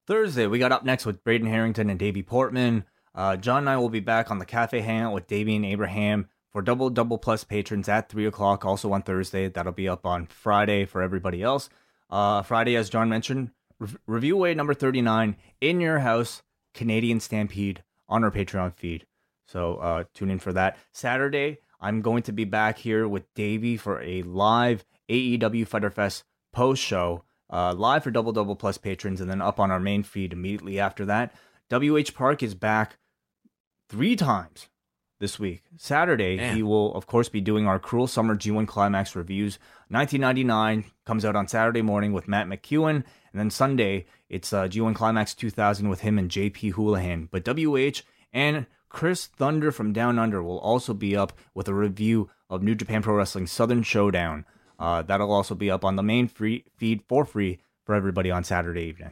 Thursday, 0.08 0.48
we 0.48 0.60
got 0.60 0.72
up 0.72 0.84
next 0.84 1.06
with 1.06 1.24
Braden 1.24 1.48
Harrington 1.48 1.90
and 1.90 2.00
Davey 2.00 2.24
Portman. 2.24 2.86
Uh, 3.14 3.36
John 3.38 3.60
and 3.60 3.70
I 3.70 3.78
will 3.78 3.90
be 3.90 4.00
back 4.00 4.32
on 4.32 4.40
the 4.40 4.46
cafe 4.46 4.82
hangout 4.82 5.14
with 5.14 5.28
Davey 5.28 5.56
and 5.56 5.66
Abraham 5.66 6.30
for 6.52 6.62
double 6.62 6.90
double 6.90 7.18
plus 7.18 7.44
patrons 7.44 7.90
at 7.90 8.10
three 8.10 8.26
o'clock. 8.26 8.66
Also 8.66 8.92
on 8.92 9.02
Thursday, 9.02 9.50
that'll 9.50 9.72
be 9.72 9.90
up 9.90 10.06
on 10.06 10.26
Friday 10.26 10.86
for 10.86 11.02
everybody 11.02 11.44
else. 11.44 11.70
Uh, 12.10 12.42
Friday, 12.42 12.76
as 12.76 12.90
John 12.90 13.10
mentioned, 13.10 13.52
re- 13.80 13.90
review 14.08 14.38
way 14.38 14.54
number 14.54 14.74
thirty 14.74 15.02
nine 15.02 15.36
in 15.62 15.80
your 15.80 16.00
house, 16.00 16.42
Canadian 16.74 17.20
Stampede 17.20 17.84
on 18.08 18.24
our 18.24 18.32
Patreon 18.32 18.76
feed. 18.76 19.06
So 19.46 19.76
uh, 19.76 20.04
tune 20.14 20.32
in 20.32 20.40
for 20.40 20.54
that. 20.54 20.78
Saturday, 20.92 21.60
I'm 21.80 22.02
going 22.02 22.24
to 22.24 22.32
be 22.32 22.46
back 22.46 22.78
here 22.78 23.08
with 23.08 23.32
Davey 23.36 23.78
for 23.78 24.02
a 24.02 24.24
live 24.24 24.86
AEW 25.10 25.68
Fighter 25.68 25.90
Fest 25.90 26.24
post 26.52 26.82
show, 26.82 27.24
uh, 27.50 27.74
live 27.74 28.04
for 28.04 28.12
Double 28.12 28.32
Double 28.32 28.56
Plus 28.56 28.78
patrons, 28.78 29.22
and 29.22 29.30
then 29.30 29.42
up 29.42 29.60
on 29.60 29.72
our 29.72 29.80
main 29.80 30.04
feed 30.04 30.34
immediately 30.34 30.80
after 30.80 31.06
that. 31.06 31.34
WH 31.72 32.14
Park 32.16 32.42
is 32.42 32.56
back 32.56 32.98
three 33.88 34.16
times 34.16 34.70
this 35.20 35.38
week. 35.38 35.64
Saturday, 35.78 36.38
Man. 36.38 36.56
he 36.56 36.64
will, 36.64 36.94
of 36.96 37.06
course, 37.06 37.30
be 37.30 37.42
doing 37.42 37.68
our 37.68 37.80
Cruel 37.80 38.08
Summer 38.08 38.36
G1 38.36 38.68
Climax 38.68 39.16
reviews. 39.16 39.60
1999 39.90 40.86
comes 41.06 41.26
out 41.26 41.36
on 41.36 41.48
Saturday 41.48 41.82
morning 41.82 42.14
with 42.14 42.28
Matt 42.28 42.48
McEwen. 42.48 43.04
And 43.32 43.40
then 43.40 43.50
Sunday, 43.50 44.06
it's 44.30 44.54
uh, 44.54 44.68
G1 44.68 44.96
Climax 44.96 45.34
2000 45.36 45.90
with 45.90 46.02
him 46.02 46.18
and 46.18 46.32
JP 46.32 46.74
Houlihan. 46.74 47.30
But 47.30 47.46
WH 47.46 48.02
and 48.34 48.66
Chris 48.90 49.28
Thunder 49.28 49.72
from 49.72 49.94
Down 49.94 50.18
Under 50.18 50.42
will 50.42 50.60
also 50.60 50.94
be 50.94 51.16
up 51.16 51.34
with 51.54 51.68
a 51.68 51.74
review 51.74 52.30
of 52.50 52.64
New 52.64 52.76
Japan 52.76 53.04
Pro 53.04 53.16
Wrestling 53.16 53.48
Southern 53.48 53.84
Showdown. 53.84 54.46
Uh, 54.80 55.02
that'll 55.02 55.32
also 55.32 55.56
be 55.56 55.70
up 55.70 55.84
on 55.84 55.96
the 55.96 56.04
main 56.04 56.28
free 56.28 56.64
feed 56.78 57.04
for 57.08 57.26
free 57.26 57.60
for 57.86 57.96
everybody 57.96 58.32
on 58.32 58.44
Saturday 58.44 58.84
evening. 58.84 59.12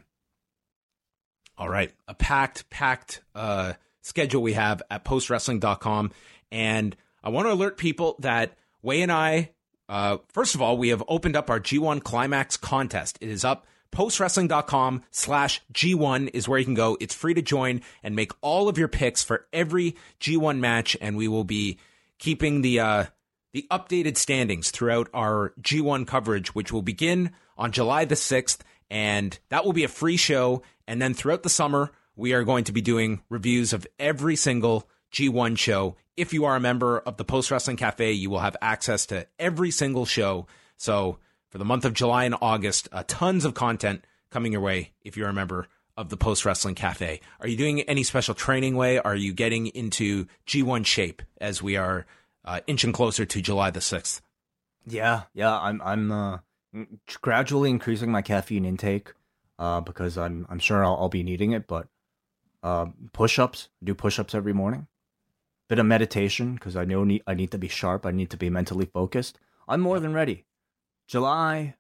All 1.57 1.67
right. 1.69 1.91
A 2.07 2.13
packed, 2.13 2.69
packed 2.69 3.21
uh, 3.35 3.73
schedule 4.01 4.41
we 4.41 4.53
have 4.53 4.81
at 4.89 5.03
postwrestling.com. 5.03 6.11
And 6.51 6.95
I 7.23 7.29
want 7.29 7.47
to 7.47 7.53
alert 7.53 7.77
people 7.77 8.15
that 8.19 8.55
Wai 8.81 8.95
and 8.95 9.11
I, 9.11 9.51
uh, 9.89 10.17
first 10.29 10.55
of 10.55 10.61
all, 10.61 10.77
we 10.77 10.89
have 10.89 11.03
opened 11.07 11.35
up 11.35 11.49
our 11.49 11.59
G1 11.59 12.03
Climax 12.03 12.57
contest. 12.57 13.17
It 13.21 13.29
is 13.29 13.43
up. 13.43 13.65
Postwrestling.com 13.91 15.03
slash 15.11 15.61
G1 15.73 16.29
is 16.33 16.47
where 16.47 16.59
you 16.59 16.65
can 16.65 16.73
go. 16.73 16.97
It's 16.99 17.15
free 17.15 17.33
to 17.33 17.41
join 17.41 17.81
and 18.03 18.15
make 18.15 18.31
all 18.41 18.69
of 18.69 18.77
your 18.77 18.89
picks 18.89 19.23
for 19.23 19.47
every 19.51 19.95
G1 20.19 20.59
match. 20.59 20.95
And 21.01 21.17
we 21.17 21.27
will 21.27 21.45
be 21.45 21.79
keeping 22.19 22.61
the, 22.61 22.79
uh, 22.79 23.05
the 23.53 23.65
updated 23.71 24.17
standings 24.17 24.71
throughout 24.71 25.09
our 25.13 25.53
G1 25.61 26.05
coverage, 26.07 26.53
which 26.53 26.71
will 26.71 26.81
begin 26.81 27.31
on 27.57 27.71
July 27.71 28.05
the 28.05 28.15
6th. 28.15 28.59
And 28.89 29.37
that 29.49 29.65
will 29.65 29.73
be 29.73 29.83
a 29.83 29.89
free 29.89 30.17
show. 30.17 30.61
And 30.87 31.01
then 31.01 31.13
throughout 31.13 31.43
the 31.43 31.49
summer, 31.49 31.91
we 32.15 32.33
are 32.33 32.43
going 32.43 32.63
to 32.65 32.71
be 32.71 32.81
doing 32.81 33.21
reviews 33.29 33.73
of 33.73 33.87
every 33.99 34.35
single 34.35 34.89
G1 35.11 35.57
show. 35.57 35.95
If 36.15 36.33
you 36.33 36.45
are 36.45 36.55
a 36.55 36.61
member 36.61 36.99
of 36.99 37.17
the 37.17 37.25
Post 37.25 37.51
Wrestling 37.51 37.77
Cafe, 37.77 38.11
you 38.11 38.29
will 38.29 38.39
have 38.39 38.57
access 38.61 39.05
to 39.07 39.27
every 39.39 39.71
single 39.71 40.05
show. 40.05 40.47
So 40.77 41.19
for 41.49 41.57
the 41.57 41.65
month 41.65 41.85
of 41.85 41.93
July 41.93 42.25
and 42.25 42.35
August, 42.41 42.89
uh, 42.91 43.03
tons 43.07 43.45
of 43.45 43.53
content 43.53 44.03
coming 44.29 44.51
your 44.51 44.61
Wai 44.61 44.91
if 45.03 45.15
you're 45.15 45.29
a 45.29 45.33
member 45.33 45.67
of 45.95 46.09
the 46.09 46.17
Post 46.17 46.45
Wrestling 46.45 46.75
Cafe. 46.75 47.21
Are 47.39 47.47
you 47.47 47.57
doing 47.57 47.81
any 47.81 48.03
special 48.03 48.35
training 48.35 48.75
way? 48.75 48.99
Are 48.99 49.15
you 49.15 49.33
getting 49.33 49.67
into 49.67 50.27
G1 50.45 50.85
shape 50.85 51.21
as 51.41 51.61
we 51.61 51.75
are 51.75 52.05
uh, 52.47 52.61
inching 52.65 52.93
closer 52.93 53.25
to 53.25 53.41
July 53.41 53.69
the 53.69 53.79
6th? 53.79 54.21
Yeah, 54.87 55.23
yeah, 55.33 55.59
I'm 55.59 55.81
I'm 55.81 56.11
uh, 56.11 56.37
gradually 57.21 57.69
increasing 57.69 58.09
my 58.09 58.21
caffeine 58.21 58.63
intake 58.63 59.13
uh, 59.59 59.81
because 59.81 60.17
I'm 60.17 60.47
I'm 60.49 60.59
sure 60.59 60.83
I'll, 60.83 60.95
I'll 60.95 61.09
be 61.09 61.23
needing 61.23 61.51
it. 61.51 61.67
But 61.67 61.87
uh, 62.63 62.87
push-ups, 63.11 63.67
do 63.83 63.93
push-ups 63.93 64.33
every 64.33 64.53
morning. 64.53 64.87
Bit 65.67 65.79
of 65.79 65.85
meditation 65.85 66.53
because 66.55 66.77
I 66.77 66.85
know 66.85 67.03
need, 67.03 67.23
I 67.27 67.33
need 67.33 67.51
to 67.51 67.57
be 67.57 67.67
sharp. 67.67 68.05
I 68.05 68.11
need 68.11 68.29
to 68.29 68.37
be 68.37 68.49
mentally 68.49 68.85
focused. 68.85 69.37
I'm 69.67 69.81
more 69.81 69.99
than 69.99 70.13
ready. 70.13 70.45
July 71.07 71.75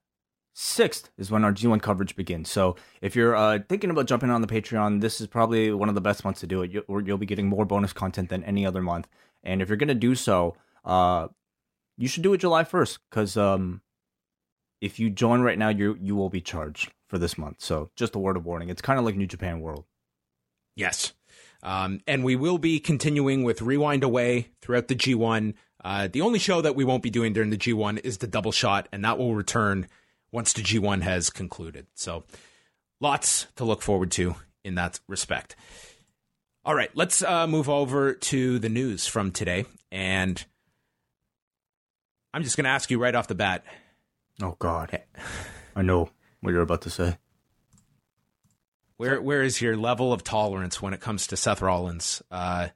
6th 0.53 1.05
is 1.17 1.31
when 1.31 1.45
our 1.45 1.53
G1 1.53 1.81
coverage 1.81 2.15
begins. 2.15 2.49
So 2.49 2.75
if 2.99 3.15
you're 3.15 3.35
uh, 3.35 3.59
thinking 3.69 3.89
about 3.89 4.07
jumping 4.07 4.29
on 4.29 4.41
the 4.41 4.47
Patreon, 4.47 4.99
this 4.99 5.21
is 5.21 5.27
probably 5.27 5.71
one 5.71 5.87
of 5.87 5.95
the 5.95 6.01
best 6.01 6.25
months 6.25 6.41
to 6.41 6.47
do 6.47 6.61
it. 6.63 6.71
You, 6.71 6.83
or 6.87 7.01
you'll 7.01 7.17
be 7.17 7.25
getting 7.25 7.47
more 7.47 7.63
bonus 7.63 7.93
content 7.93 8.27
than 8.29 8.43
any 8.43 8.65
other 8.65 8.81
month. 8.81 9.07
And 9.47 9.61
if 9.61 9.69
you're 9.69 9.77
going 9.77 9.87
to 9.87 9.95
do 9.95 10.13
so, 10.13 10.55
uh, 10.85 11.29
you 11.97 12.07
should 12.07 12.21
do 12.21 12.33
it 12.33 12.39
July 12.39 12.63
1st 12.63 12.99
because 13.09 13.37
um, 13.37 13.81
if 14.81 14.99
you 14.99 15.09
join 15.09 15.41
right 15.41 15.57
now, 15.57 15.69
you 15.69 15.97
you 15.99 16.15
will 16.15 16.29
be 16.29 16.41
charged 16.41 16.91
for 17.07 17.17
this 17.17 17.37
month. 17.37 17.57
So 17.59 17.89
just 17.95 18.13
a 18.13 18.19
word 18.19 18.37
of 18.37 18.45
warning. 18.45 18.69
It's 18.69 18.81
kind 18.81 18.99
of 18.99 19.05
like 19.05 19.15
New 19.15 19.25
Japan 19.25 19.61
World. 19.61 19.85
Yes. 20.75 21.13
Um, 21.63 22.01
and 22.05 22.23
we 22.23 22.35
will 22.35 22.59
be 22.59 22.79
continuing 22.79 23.43
with 23.43 23.63
Rewind 23.63 24.03
Away 24.03 24.49
throughout 24.61 24.89
the 24.89 24.95
G1. 24.95 25.55
Uh, 25.83 26.07
the 26.11 26.21
only 26.21 26.37
show 26.37 26.61
that 26.61 26.75
we 26.75 26.83
won't 26.83 27.01
be 27.01 27.09
doing 27.09 27.33
during 27.33 27.49
the 27.49 27.57
G1 27.57 28.01
is 28.03 28.19
the 28.19 28.27
double 28.27 28.51
shot, 28.51 28.87
and 28.91 29.03
that 29.03 29.17
will 29.17 29.33
return 29.33 29.87
once 30.31 30.53
the 30.53 30.61
G1 30.61 31.01
has 31.01 31.29
concluded. 31.29 31.87
So 31.95 32.25
lots 32.99 33.47
to 33.55 33.65
look 33.65 33.81
forward 33.81 34.11
to 34.11 34.35
in 34.63 34.75
that 34.75 34.99
respect. 35.07 35.55
All 36.67 36.75
right, 36.75 36.91
let's 36.95 37.23
uh, 37.23 37.47
move 37.47 37.69
over 37.69 38.13
to 38.13 38.59
the 38.59 38.67
news 38.67 39.07
from 39.07 39.31
today. 39.31 39.63
And 39.89 40.43
I'm 42.33 42.43
just 42.43 42.57
going 42.57 42.65
to 42.65 42.71
ask 42.71 42.91
you 42.91 42.99
right 42.99 43.15
off 43.15 43.29
the 43.29 43.35
bat 43.35 43.63
Oh 44.43 44.57
God, 44.59 45.01
I 45.77 45.81
know 45.81 46.09
what 46.41 46.51
you're 46.51 46.61
about 46.61 46.81
to 46.81 46.89
say. 46.89 47.17
Where 48.97 49.21
where 49.21 49.43
is 49.43 49.61
your 49.61 49.77
level 49.77 50.11
of 50.11 50.23
tolerance 50.25 50.81
when 50.81 50.93
it 50.93 50.99
comes 50.99 51.27
to 51.27 51.37
Seth 51.37 51.61
Rollins 51.61 52.21
uh, 52.29 52.67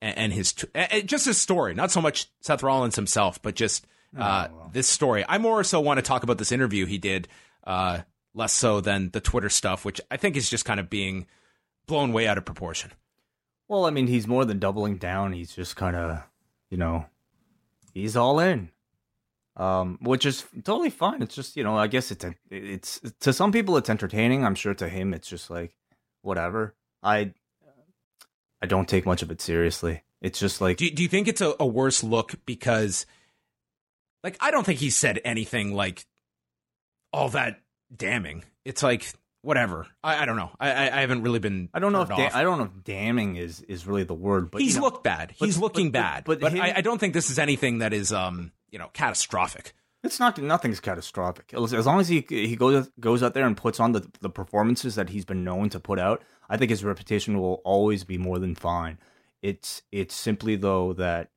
and, 0.00 0.18
and 0.18 0.32
his 0.32 0.54
and 0.72 1.08
just 1.08 1.26
his 1.26 1.36
story? 1.36 1.74
Not 1.74 1.90
so 1.90 2.00
much 2.00 2.30
Seth 2.42 2.62
Rollins 2.62 2.94
himself, 2.94 3.42
but 3.42 3.56
just 3.56 3.86
uh, 4.16 4.46
Oh, 4.50 4.54
well. 4.56 4.70
this 4.72 4.86
story. 4.86 5.24
I 5.28 5.38
more 5.38 5.64
so 5.64 5.80
want 5.80 5.98
to 5.98 6.02
talk 6.02 6.22
about 6.22 6.38
this 6.38 6.52
interview 6.52 6.86
he 6.86 6.98
did, 6.98 7.26
uh, 7.64 8.02
less 8.34 8.52
so 8.52 8.80
than 8.80 9.10
the 9.10 9.20
Twitter 9.20 9.48
stuff, 9.48 9.84
which 9.84 10.00
I 10.12 10.16
think 10.16 10.36
is 10.36 10.48
just 10.48 10.64
kind 10.64 10.78
of 10.78 10.88
being 10.88 11.26
blown 11.86 12.12
way 12.12 12.28
out 12.28 12.38
of 12.38 12.44
proportion. 12.44 12.92
Well, 13.72 13.86
I 13.86 13.90
mean, 13.90 14.06
he's 14.06 14.28
more 14.28 14.44
than 14.44 14.58
doubling 14.58 14.98
down. 14.98 15.32
He's 15.32 15.56
just 15.56 15.76
kind 15.76 15.96
of, 15.96 16.22
you 16.68 16.76
know, 16.76 17.06
he's 17.94 18.18
all 18.18 18.38
in. 18.38 18.68
Um, 19.56 19.98
which 20.02 20.26
is 20.26 20.44
totally 20.62 20.90
fine. 20.90 21.22
It's 21.22 21.34
just, 21.34 21.56
you 21.56 21.64
know, 21.64 21.78
I 21.78 21.86
guess 21.86 22.10
it's 22.10 22.22
it's 22.50 23.00
to 23.20 23.32
some 23.32 23.50
people 23.50 23.78
it's 23.78 23.88
entertaining. 23.88 24.44
I'm 24.44 24.56
sure 24.56 24.74
to 24.74 24.90
him 24.90 25.14
it's 25.14 25.26
just 25.26 25.48
like 25.48 25.72
whatever. 26.20 26.74
I 27.02 27.32
I 28.60 28.66
don't 28.66 28.86
take 28.86 29.06
much 29.06 29.22
of 29.22 29.30
it 29.30 29.40
seriously. 29.40 30.02
It's 30.20 30.38
just 30.38 30.60
like 30.60 30.76
Do 30.76 30.90
do 30.90 31.02
you 31.02 31.08
think 31.08 31.26
it's 31.26 31.40
a, 31.40 31.54
a 31.58 31.66
worse 31.66 32.04
look 32.04 32.34
because, 32.44 33.06
like, 34.22 34.36
I 34.38 34.50
don't 34.50 34.66
think 34.66 34.80
he 34.80 34.90
said 34.90 35.18
anything 35.24 35.72
like 35.74 36.04
all 37.10 37.30
that 37.30 37.62
damning. 37.96 38.44
It's 38.66 38.82
like 38.82 39.14
whatever. 39.42 39.86
I, 40.02 40.22
I 40.22 40.24
don't 40.24 40.36
know. 40.36 40.50
I, 40.58 40.88
I 40.90 41.00
haven't 41.00 41.22
really 41.22 41.38
been. 41.38 41.68
I 41.74 41.78
don't 41.78 41.92
know 41.92 42.02
if 42.02 42.08
da- 42.08 42.30
I 42.32 42.42
don't 42.42 42.58
know 42.58 42.64
if 42.64 42.84
damning 42.84 43.36
is 43.36 43.60
is 43.62 43.86
really 43.86 44.04
the 44.04 44.14
word, 44.14 44.50
but 44.50 44.60
he's 44.62 44.74
you 44.74 44.80
know, 44.80 44.86
looked 44.86 45.04
bad. 45.04 45.34
but- 45.38 45.46
He's 45.46 45.58
looking 45.58 45.90
but- 45.90 46.00
bad. 46.00 46.24
but 46.24 46.40
But, 46.40 46.54
I, 46.58 46.74
I 46.76 46.80
don't 46.80 46.98
think 46.98 47.14
this 47.14 47.30
is 47.30 47.38
anything 47.38 47.78
that 47.78 47.92
is, 47.92 48.12
um, 48.12 48.52
you 48.70 48.78
know, 48.78 48.88
catastrophic. 48.94 49.74
It's 50.04 50.18
not 50.18 50.36
nothing's 50.38 50.80
catastrophic. 50.80 51.52
As 51.54 51.72
as 51.72 51.86
long 51.86 52.00
as 52.00 52.08
he 52.08 52.24
he 52.28 52.56
goes 52.56 52.90
goes 52.98 53.22
out 53.22 53.34
there 53.34 53.46
and 53.46 53.56
puts 53.56 53.78
on 53.78 53.92
the 53.92 54.08
the 54.20 54.30
performances 54.30 54.96
that 54.96 55.10
he's 55.10 55.24
been 55.24 55.44
known 55.44 55.68
to 55.70 55.78
put 55.78 55.98
out, 56.00 56.22
I 56.50 56.56
think 56.56 56.70
his 56.70 56.82
reputation 56.82 57.38
will 57.38 57.60
always 57.64 58.02
be 58.02 58.18
more 58.18 58.38
than 58.40 58.54
fine. 58.56 58.98
It's 59.42 59.82
it's 59.92 60.14
simply 60.14 60.56
though 60.56 60.92
that 60.94 61.30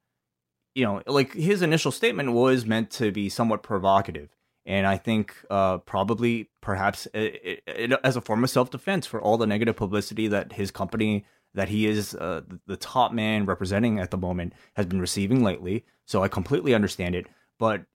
you 0.73 0.83
know, 0.83 1.01
like 1.07 1.31
his 1.33 1.61
initial 1.61 1.91
statement 1.91 2.33
was 2.33 2.65
meant 2.65 2.89
to 2.91 3.11
be 3.11 3.29
somewhat 3.29 3.61
provocative, 3.63 4.29
and 4.65 4.87
I 4.87 4.97
think 4.97 5.35
uh, 5.49 5.77
probably 5.79 6.49
perhaps 6.61 7.07
it, 7.13 7.61
it, 7.67 7.93
as 8.03 8.15
a 8.15 8.21
form 8.21 8.43
of 8.43 8.49
self 8.49 8.71
defense 8.71 9.05
for 9.05 9.21
all 9.21 9.37
the 9.37 9.47
negative 9.47 9.75
publicity 9.75 10.27
that 10.27 10.53
his 10.53 10.71
company 10.71 11.25
that 11.53 11.69
he 11.69 11.87
is 11.87 12.15
uh, 12.15 12.41
the 12.67 12.75
top 12.75 13.13
man 13.13 13.45
representing 13.45 13.99
at 13.99 14.11
the 14.11 14.17
moment 14.17 14.53
has 14.75 14.85
been 14.85 14.99
receiving 14.99 15.43
lately. 15.43 15.85
So 16.05 16.21
I 16.21 16.27
completely 16.27 16.73
understand 16.73 17.15
it, 17.15 17.27
but 17.59 17.85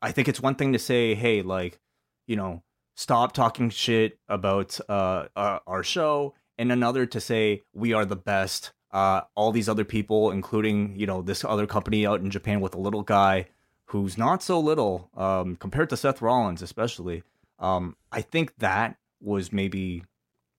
I 0.00 0.12
think 0.12 0.28
it's 0.28 0.40
one 0.40 0.54
thing 0.54 0.72
to 0.72 0.78
say, 0.78 1.14
hey, 1.14 1.42
like, 1.42 1.78
you 2.26 2.36
know, 2.36 2.62
stop 2.94 3.32
talking 3.32 3.70
shit 3.70 4.18
about 4.28 4.78
uh, 4.88 5.26
uh, 5.34 5.58
our 5.66 5.82
show, 5.82 6.34
and 6.58 6.70
another 6.70 7.06
to 7.06 7.20
say 7.20 7.62
we 7.72 7.92
are 7.92 8.04
the 8.04 8.16
best. 8.16 8.72
Uh, 8.92 9.22
all 9.36 9.52
these 9.52 9.68
other 9.68 9.84
people, 9.84 10.30
including 10.30 10.94
you 10.96 11.06
know 11.06 11.22
this 11.22 11.44
other 11.44 11.66
company 11.66 12.06
out 12.06 12.20
in 12.20 12.30
Japan 12.30 12.60
with 12.60 12.74
a 12.74 12.80
little 12.80 13.02
guy 13.02 13.46
who's 13.90 14.16
not 14.16 14.42
so 14.42 14.60
little 14.60 15.10
um, 15.16 15.56
compared 15.56 15.90
to 15.90 15.96
Seth 15.96 16.22
Rollins, 16.22 16.62
especially. 16.62 17.22
Um, 17.58 17.96
I 18.12 18.22
think 18.22 18.56
that 18.58 18.96
was 19.20 19.52
maybe, 19.52 20.04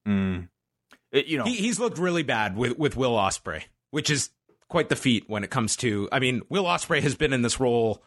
mm, 0.07 0.49
it, 1.11 1.27
you 1.27 1.37
know, 1.37 1.45
he, 1.45 1.55
he's 1.55 1.79
looked 1.79 1.97
really 1.97 2.23
bad 2.23 2.55
with 2.57 2.77
with 2.77 2.95
Will 2.95 3.15
Ospreay, 3.15 3.63
which 3.91 4.09
is 4.09 4.31
quite 4.67 4.89
the 4.89 4.95
feat 4.95 5.25
when 5.27 5.43
it 5.43 5.49
comes 5.49 5.75
to. 5.77 6.09
I 6.11 6.19
mean, 6.19 6.41
Will 6.49 6.65
Ospreay 6.65 7.01
has 7.01 7.15
been 7.15 7.33
in 7.33 7.41
this 7.41 7.59
role 7.59 8.03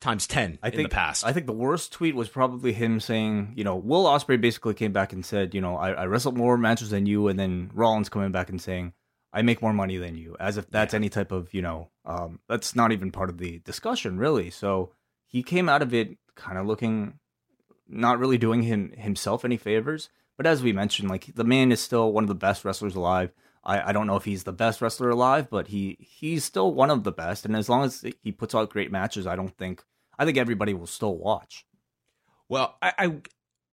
times 0.00 0.26
10 0.26 0.58
I 0.62 0.68
in 0.68 0.72
think 0.72 0.90
the 0.90 0.94
past. 0.94 1.24
I 1.24 1.32
think 1.32 1.46
the 1.46 1.52
worst 1.52 1.92
tweet 1.92 2.14
was 2.14 2.28
probably 2.28 2.72
him 2.72 3.00
saying, 3.00 3.54
you 3.56 3.64
know, 3.64 3.76
Will 3.76 4.04
Ospreay 4.04 4.40
basically 4.40 4.74
came 4.74 4.92
back 4.92 5.12
and 5.12 5.24
said, 5.24 5.54
you 5.54 5.60
know, 5.60 5.76
I, 5.76 5.92
I 5.92 6.06
wrestled 6.06 6.36
more 6.36 6.56
matches 6.58 6.90
than 6.90 7.06
you, 7.06 7.28
and 7.28 7.38
then 7.38 7.70
Rollins 7.74 8.08
coming 8.08 8.32
back 8.32 8.48
and 8.48 8.60
saying, 8.60 8.92
I 9.34 9.42
make 9.42 9.60
more 9.60 9.72
money 9.72 9.96
than 9.98 10.16
you, 10.16 10.36
as 10.38 10.56
if 10.56 10.70
that's 10.70 10.94
any 10.94 11.08
type 11.08 11.32
of, 11.32 11.52
you 11.52 11.60
know, 11.60 11.90
um, 12.06 12.38
that's 12.48 12.76
not 12.76 12.92
even 12.92 13.10
part 13.10 13.30
of 13.30 13.38
the 13.38 13.58
discussion 13.58 14.16
really. 14.16 14.48
So 14.48 14.92
he 15.26 15.42
came 15.42 15.68
out 15.68 15.82
of 15.82 15.92
it 15.92 16.16
kind 16.36 16.56
of 16.56 16.66
looking, 16.66 17.18
not 17.88 18.18
really 18.18 18.38
doing 18.38 18.62
him 18.62 18.92
himself 18.92 19.44
any 19.44 19.56
favors. 19.56 20.08
But 20.36 20.46
as 20.46 20.62
we 20.62 20.72
mentioned, 20.72 21.10
like 21.10 21.34
the 21.34 21.44
man 21.44 21.72
is 21.72 21.80
still 21.80 22.12
one 22.12 22.24
of 22.24 22.28
the 22.28 22.34
best 22.34 22.64
wrestlers 22.64 22.94
alive. 22.94 23.32
I, 23.64 23.90
I 23.90 23.92
don't 23.92 24.06
know 24.06 24.16
if 24.16 24.24
he's 24.24 24.44
the 24.44 24.52
best 24.52 24.80
wrestler 24.80 25.10
alive, 25.10 25.50
but 25.50 25.68
he 25.68 25.96
he's 26.00 26.44
still 26.44 26.72
one 26.72 26.90
of 26.90 27.02
the 27.02 27.12
best. 27.12 27.44
And 27.44 27.56
as 27.56 27.68
long 27.68 27.84
as 27.84 28.04
he 28.22 28.32
puts 28.32 28.54
out 28.54 28.70
great 28.70 28.92
matches, 28.92 29.26
I 29.26 29.36
don't 29.36 29.56
think 29.56 29.82
I 30.18 30.24
think 30.24 30.38
everybody 30.38 30.74
will 30.74 30.86
still 30.86 31.16
watch. 31.16 31.66
Well, 32.48 32.76
I, 32.80 32.92
I, 32.98 33.16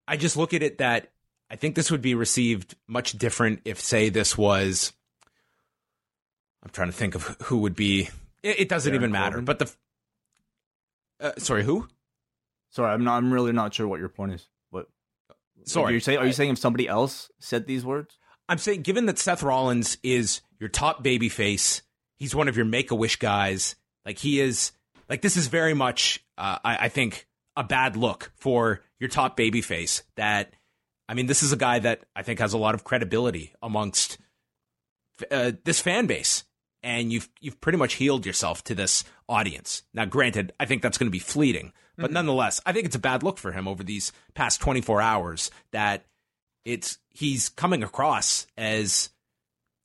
I 0.08 0.16
just 0.16 0.36
look 0.36 0.54
at 0.54 0.62
it 0.62 0.78
that 0.78 1.12
I 1.50 1.56
think 1.56 1.74
this 1.74 1.90
would 1.90 2.02
be 2.02 2.14
received 2.14 2.74
much 2.88 3.12
different 3.12 3.60
if, 3.64 3.80
say, 3.80 4.08
this 4.08 4.36
was. 4.36 4.92
I'm 6.62 6.70
trying 6.70 6.88
to 6.88 6.96
think 6.96 7.14
of 7.14 7.36
who 7.44 7.58
would 7.58 7.74
be. 7.74 8.08
It, 8.42 8.60
it 8.60 8.68
doesn't 8.68 8.90
Baron 8.90 9.02
even 9.02 9.12
matter. 9.12 9.36
Corbin? 9.36 9.44
But 9.44 9.58
the. 9.58 9.72
Uh, 11.20 11.32
sorry, 11.38 11.64
who? 11.64 11.88
Sorry, 12.70 12.92
I'm 12.92 13.04
not. 13.04 13.16
I'm 13.16 13.32
really 13.32 13.52
not 13.52 13.74
sure 13.74 13.86
what 13.86 14.00
your 14.00 14.08
point 14.08 14.32
is. 14.32 14.48
What? 14.70 14.88
Sorry. 15.64 15.92
Are 15.92 15.94
you 15.94 16.00
saying? 16.00 16.18
Are 16.18 16.26
you 16.26 16.32
saying 16.32 16.50
if 16.50 16.58
somebody 16.58 16.88
else 16.88 17.30
said 17.38 17.66
these 17.66 17.84
words? 17.84 18.18
I'm 18.48 18.58
saying, 18.58 18.82
given 18.82 19.06
that 19.06 19.18
Seth 19.18 19.42
Rollins 19.42 19.98
is 20.02 20.40
your 20.58 20.68
top 20.68 21.02
baby 21.02 21.28
face, 21.28 21.82
he's 22.16 22.34
one 22.34 22.48
of 22.48 22.56
your 22.56 22.66
make 22.66 22.90
a 22.90 22.94
wish 22.94 23.16
guys. 23.16 23.76
Like 24.04 24.18
he 24.18 24.40
is, 24.40 24.72
like 25.08 25.22
this 25.22 25.36
is 25.36 25.46
very 25.46 25.74
much, 25.74 26.24
uh, 26.36 26.58
I, 26.64 26.76
I 26.86 26.88
think, 26.88 27.26
a 27.56 27.64
bad 27.64 27.96
look 27.96 28.32
for 28.34 28.80
your 28.98 29.08
top 29.08 29.36
baby 29.36 29.60
face. 29.62 30.02
That, 30.16 30.52
I 31.08 31.14
mean, 31.14 31.26
this 31.26 31.42
is 31.42 31.52
a 31.52 31.56
guy 31.56 31.78
that 31.78 32.04
I 32.16 32.22
think 32.22 32.40
has 32.40 32.52
a 32.52 32.58
lot 32.58 32.74
of 32.74 32.84
credibility 32.84 33.54
amongst 33.62 34.18
uh, 35.30 35.52
this 35.64 35.80
fan 35.80 36.06
base, 36.06 36.44
and 36.82 37.12
you've 37.12 37.28
you've 37.40 37.60
pretty 37.60 37.78
much 37.78 37.94
healed 37.94 38.26
yourself 38.26 38.62
to 38.64 38.74
this 38.74 39.04
audience. 39.28 39.82
Now, 39.94 40.04
granted, 40.04 40.52
I 40.58 40.64
think 40.66 40.82
that's 40.82 40.98
going 40.98 41.06
to 41.08 41.12
be 41.12 41.18
fleeting, 41.18 41.72
but 41.96 42.10
nonetheless, 42.12 42.60
I 42.66 42.72
think 42.72 42.86
it's 42.86 42.96
a 42.96 43.00
bad 43.00 43.22
look 43.22 43.38
for 43.38 43.52
him 43.52 43.68
over 43.68 43.82
these 43.82 44.12
past 44.34 44.60
24 44.60 45.00
hours. 45.00 45.50
That 45.72 46.04
it's 46.64 46.98
he's 47.10 47.48
coming 47.48 47.82
across 47.82 48.46
as 48.56 49.10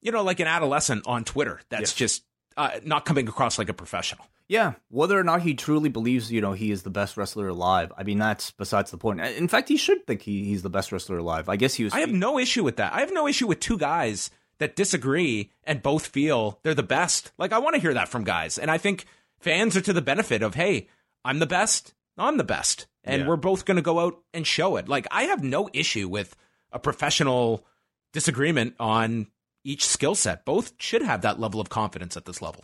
you 0.01 0.11
know 0.11 0.23
like 0.23 0.39
an 0.39 0.47
adolescent 0.47 1.05
on 1.07 1.23
Twitter 1.23 1.59
that's 1.69 1.81
Yes. 1.81 1.93
just 1.93 2.23
uh, 2.55 2.79
not 2.83 3.05
coming 3.05 3.27
across 3.27 3.57
like 3.59 3.69
a 3.69 3.73
professional. 3.73 4.25
Yeah, 4.49 4.73
whether 4.89 5.19
or 5.19 5.25
not 5.25 5.41
he 5.41 5.55
truly 5.55 5.89
believes, 5.89 6.31
you 6.31 6.39
know, 6.39 6.53
he 6.53 6.71
is 6.71 6.83
the 6.83 6.89
best 6.89 7.17
wrestler 7.17 7.49
alive. 7.49 7.91
I 7.97 8.03
mean, 8.03 8.17
that's 8.17 8.51
besides 8.51 8.91
the 8.91 8.97
point. 8.97 9.19
In 9.19 9.49
fact, 9.49 9.67
he 9.67 9.75
should 9.75 10.07
think 10.07 10.21
he, 10.21 10.45
he's 10.45 10.61
the 10.61 10.69
best 10.69 10.93
wrestler 10.93 11.17
alive. 11.17 11.49
I 11.49 11.57
guess 11.57 11.73
he 11.73 11.83
was. 11.83 11.91
I 11.93 11.99
have 11.99 12.13
no 12.13 12.39
issue 12.39 12.63
with 12.63 12.77
that. 12.77 12.93
I 12.93 13.01
have 13.01 13.11
no 13.11 13.27
issue 13.27 13.45
with 13.45 13.59
two 13.59 13.77
guys 13.77 14.31
that 14.59 14.75
disagree 14.75 15.51
and 15.63 15.83
both 15.83 16.07
feel 16.07 16.59
they're 16.63 16.73
the 16.73 16.83
best. 16.83 17.31
Like 17.37 17.51
I 17.53 17.59
want 17.59 17.75
to 17.75 17.81
hear 17.81 17.93
that 17.93 18.09
from 18.09 18.23
guys, 18.23 18.57
and 18.57 18.71
I 18.71 18.77
think 18.77 19.05
fans 19.39 19.75
are 19.77 19.81
to 19.81 19.93
the 19.93 20.01
benefit 20.01 20.41
of 20.41 20.55
hey, 20.55 20.87
I'm 21.23 21.39
the 21.39 21.45
best, 21.45 21.93
I'm 22.17 22.37
the 22.37 22.43
best, 22.43 22.87
and 23.03 23.21
Yeah. 23.23 23.27
we're 23.27 23.35
both 23.35 23.65
going 23.65 23.75
to 23.77 23.81
go 23.81 23.99
out 23.99 24.17
and 24.33 24.45
show 24.47 24.77
it. 24.77 24.87
Like 24.89 25.07
I 25.11 25.23
have 25.23 25.43
no 25.43 25.69
issue 25.73 26.07
with 26.07 26.35
a 26.71 26.79
professional 26.79 27.65
disagreement 28.13 28.75
on 28.79 29.27
each 29.63 29.85
skill 29.85 30.15
set. 30.15 30.45
Both 30.45 30.73
should 30.79 31.01
have 31.01 31.21
that 31.21 31.39
level 31.39 31.59
of 31.61 31.69
confidence 31.69 32.15
at 32.17 32.25
this 32.25 32.41
level. 32.41 32.63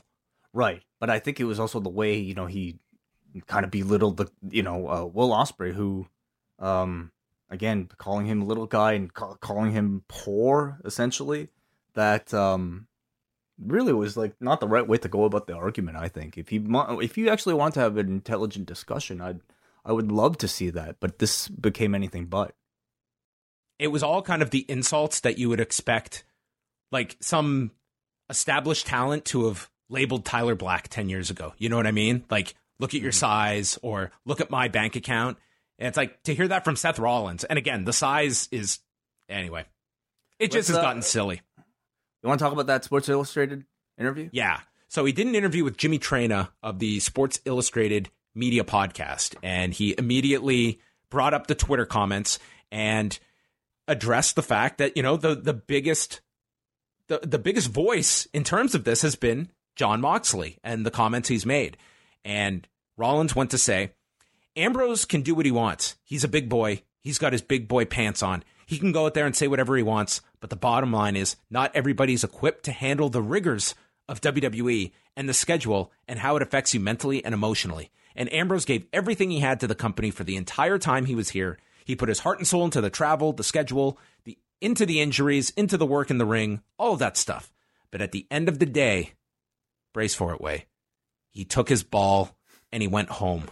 Right, 0.53 0.83
but 0.99 1.09
I 1.09 1.19
think 1.19 1.39
it 1.39 1.45
was 1.45 1.59
also 1.59 1.79
the 1.79 1.89
way 1.89 2.17
you 2.17 2.33
know 2.33 2.45
he 2.45 2.79
kind 3.47 3.65
of 3.65 3.71
belittled 3.71 4.17
the 4.17 4.31
you 4.49 4.63
know 4.63 4.87
uh, 4.87 5.05
Will 5.05 5.29
Ospreay, 5.31 5.73
who, 5.73 6.07
um, 6.59 7.11
again 7.49 7.89
calling 7.97 8.25
him 8.27 8.47
little 8.47 8.67
guy 8.67 8.93
and 8.93 9.11
ca- 9.13 9.35
calling 9.35 9.71
him 9.71 10.03
poor, 10.07 10.79
essentially. 10.85 11.49
That 11.95 12.33
um, 12.33 12.87
really 13.59 13.93
was 13.93 14.17
like 14.17 14.35
not 14.39 14.59
the 14.59 14.67
right 14.67 14.87
way 14.87 14.97
to 14.97 15.07
go 15.07 15.25
about 15.25 15.47
the 15.47 15.55
argument. 15.55 15.97
I 15.97 16.07
think 16.07 16.37
if 16.37 16.51
you 16.51 16.63
if 17.01 17.17
you 17.17 17.29
actually 17.29 17.55
want 17.55 17.73
to 17.75 17.79
have 17.81 17.97
an 17.97 18.07
intelligent 18.07 18.65
discussion, 18.65 19.21
I'd 19.21 19.41
I 19.85 19.91
would 19.91 20.11
love 20.11 20.37
to 20.39 20.47
see 20.47 20.69
that, 20.71 20.97
but 20.99 21.19
this 21.19 21.47
became 21.49 21.93
anything 21.93 22.25
but. 22.25 22.55
it 23.79 23.87
was 23.87 24.03
all 24.03 24.21
kind 24.21 24.41
of 24.41 24.49
the 24.51 24.65
insults 24.69 25.19
that 25.21 25.37
you 25.37 25.49
would 25.49 25.59
expect 25.59 26.23
like 26.91 27.17
some 27.19 27.71
established 28.29 28.87
talent 28.87 29.25
to 29.25 29.47
have 29.47 29.69
labeled 29.89 30.23
Tyler 30.25 30.55
Black 30.55 30.87
10 30.87 31.09
years 31.09 31.29
ago. 31.29 31.53
You 31.57 31.69
know 31.69 31.75
what 31.77 31.87
I 31.87 31.91
mean? 31.91 32.23
Like 32.29 32.55
look 32.79 32.93
at 32.93 33.01
your 33.01 33.11
size 33.11 33.77
or 33.81 34.11
look 34.25 34.41
at 34.41 34.49
my 34.49 34.67
bank 34.67 34.95
account. 34.95 35.37
And 35.79 35.87
it's 35.87 35.97
like 35.97 36.21
to 36.23 36.35
hear 36.35 36.47
that 36.47 36.63
from 36.63 36.75
Seth 36.75 36.99
Rollins. 36.99 37.43
And 37.43 37.57
again, 37.57 37.83
the 37.83 37.93
size 37.93 38.47
is 38.51 38.79
anyway. 39.27 39.65
It 40.39 40.51
just 40.51 40.55
Let's, 40.55 40.67
has 40.69 40.77
uh, 40.77 40.81
gotten 40.81 41.01
silly. 41.01 41.41
You 42.23 42.29
want 42.29 42.39
to 42.39 42.43
talk 42.45 42.53
about 42.53 42.67
that 42.67 42.85
Sports 42.85 43.09
Illustrated 43.09 43.65
interview? 43.99 44.29
Yeah. 44.31 44.61
So 44.87 45.03
he 45.05 45.11
did 45.11 45.27
an 45.27 45.35
interview 45.35 45.63
with 45.63 45.77
Jimmy 45.77 45.99
Traina 45.99 46.49
of 46.61 46.79
the 46.79 46.99
Sports 47.01 47.41
Illustrated 47.45 48.09
Media 48.33 48.63
Podcast, 48.63 49.35
and 49.43 49.73
he 49.73 49.93
immediately 49.97 50.79
brought 51.09 51.33
up 51.33 51.47
the 51.47 51.55
Twitter 51.55 51.85
comments 51.85 52.39
and 52.71 53.19
addressed 53.87 54.35
the 54.35 54.41
fact 54.41 54.77
that 54.77 54.95
you 54.95 55.03
know 55.03 55.17
the 55.17 55.35
the 55.35 55.53
biggest 55.53 56.21
the 57.07 57.19
the 57.23 57.37
biggest 57.37 57.69
voice 57.69 58.25
in 58.33 58.43
terms 58.43 58.73
of 58.73 58.85
this 58.85 59.01
has 59.01 59.15
been 59.15 59.49
Jon 59.75 59.99
Moxley 59.99 60.57
and 60.63 60.85
the 60.85 60.91
comments 60.91 61.29
he's 61.29 61.45
made. 61.45 61.77
And 62.23 62.67
Rollins 62.95 63.35
went 63.35 63.51
to 63.51 63.57
say, 63.57 63.91
Ambrose 64.55 65.03
can 65.03 65.21
do 65.21 65.35
what 65.35 65.45
he 65.45 65.51
wants. 65.51 65.95
He's 66.03 66.23
a 66.23 66.29
big 66.29 66.47
boy. 66.47 66.83
He's 67.01 67.17
got 67.17 67.33
his 67.33 67.41
big 67.41 67.67
boy 67.67 67.85
pants 67.85 68.23
on. 68.23 68.43
He 68.65 68.77
can 68.77 68.91
go 68.91 69.05
out 69.05 69.13
there 69.13 69.25
and 69.25 69.35
say 69.35 69.47
whatever 69.47 69.75
he 69.75 69.83
wants. 69.83 70.21
But 70.39 70.49
the 70.49 70.55
bottom 70.55 70.91
line 70.91 71.15
is, 71.15 71.35
not 71.49 71.75
everybody's 71.75 72.23
equipped 72.23 72.65
to 72.65 72.71
handle 72.71 73.09
the 73.09 73.21
rigors 73.21 73.75
of 74.07 74.21
WWE 74.21 74.91
and 75.15 75.29
the 75.29 75.33
schedule 75.33 75.91
and 76.07 76.19
how 76.19 76.35
it 76.35 76.41
affects 76.41 76.73
you 76.73 76.79
mentally 76.79 77.23
and 77.23 77.33
emotionally. 77.33 77.91
And 78.15 78.31
Ambrose 78.33 78.65
gave 78.65 78.85
everything 78.93 79.31
he 79.31 79.39
had 79.39 79.59
to 79.61 79.67
the 79.67 79.75
company 79.75 80.11
for 80.11 80.23
the 80.23 80.35
entire 80.35 80.77
time 80.77 81.05
he 81.05 81.15
was 81.15 81.29
here. 81.29 81.57
He 81.85 81.95
put 81.95 82.09
his 82.09 82.19
heart 82.19 82.37
and 82.37 82.47
soul 82.47 82.65
into 82.65 82.81
the 82.81 82.89
travel, 82.89 83.33
the 83.33 83.43
schedule, 83.43 83.97
the 84.23 84.37
into 84.61 84.85
the 84.85 85.01
injuries, 85.01 85.49
into 85.51 85.77
the 85.77 85.85
work 85.85 86.09
in 86.09 86.17
the 86.17 86.25
ring, 86.25 86.61
all 86.77 86.93
of 86.93 86.99
that 86.99 87.17
stuff. 87.17 87.51
But 87.91 88.01
at 88.01 88.11
the 88.11 88.25
end 88.31 88.47
of 88.47 88.59
the 88.59 88.65
day, 88.65 89.13
brace 89.93 90.15
for 90.15 90.33
it, 90.33 90.39
Wai. 90.39 90.65
He 91.31 91.43
took 91.43 91.67
his 91.67 91.83
ball 91.83 92.37
and 92.71 92.81
he 92.81 92.87
went 92.87 93.09
home. 93.09 93.45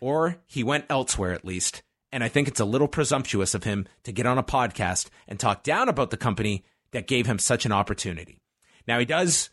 or 0.00 0.36
he 0.46 0.62
went 0.62 0.84
elsewhere 0.90 1.32
at 1.32 1.44
least. 1.44 1.82
And 2.14 2.22
I 2.22 2.28
think 2.28 2.46
it's 2.46 2.60
a 2.60 2.64
little 2.64 2.86
presumptuous 2.86 3.56
of 3.56 3.64
him 3.64 3.88
to 4.04 4.12
get 4.12 4.24
on 4.24 4.38
a 4.38 4.44
podcast 4.44 5.08
and 5.26 5.36
talk 5.36 5.64
down 5.64 5.88
about 5.88 6.10
the 6.10 6.16
company 6.16 6.64
that 6.92 7.08
gave 7.08 7.26
him 7.26 7.40
such 7.40 7.66
an 7.66 7.72
opportunity. 7.72 8.38
Now 8.86 9.00
he 9.00 9.04
does 9.04 9.50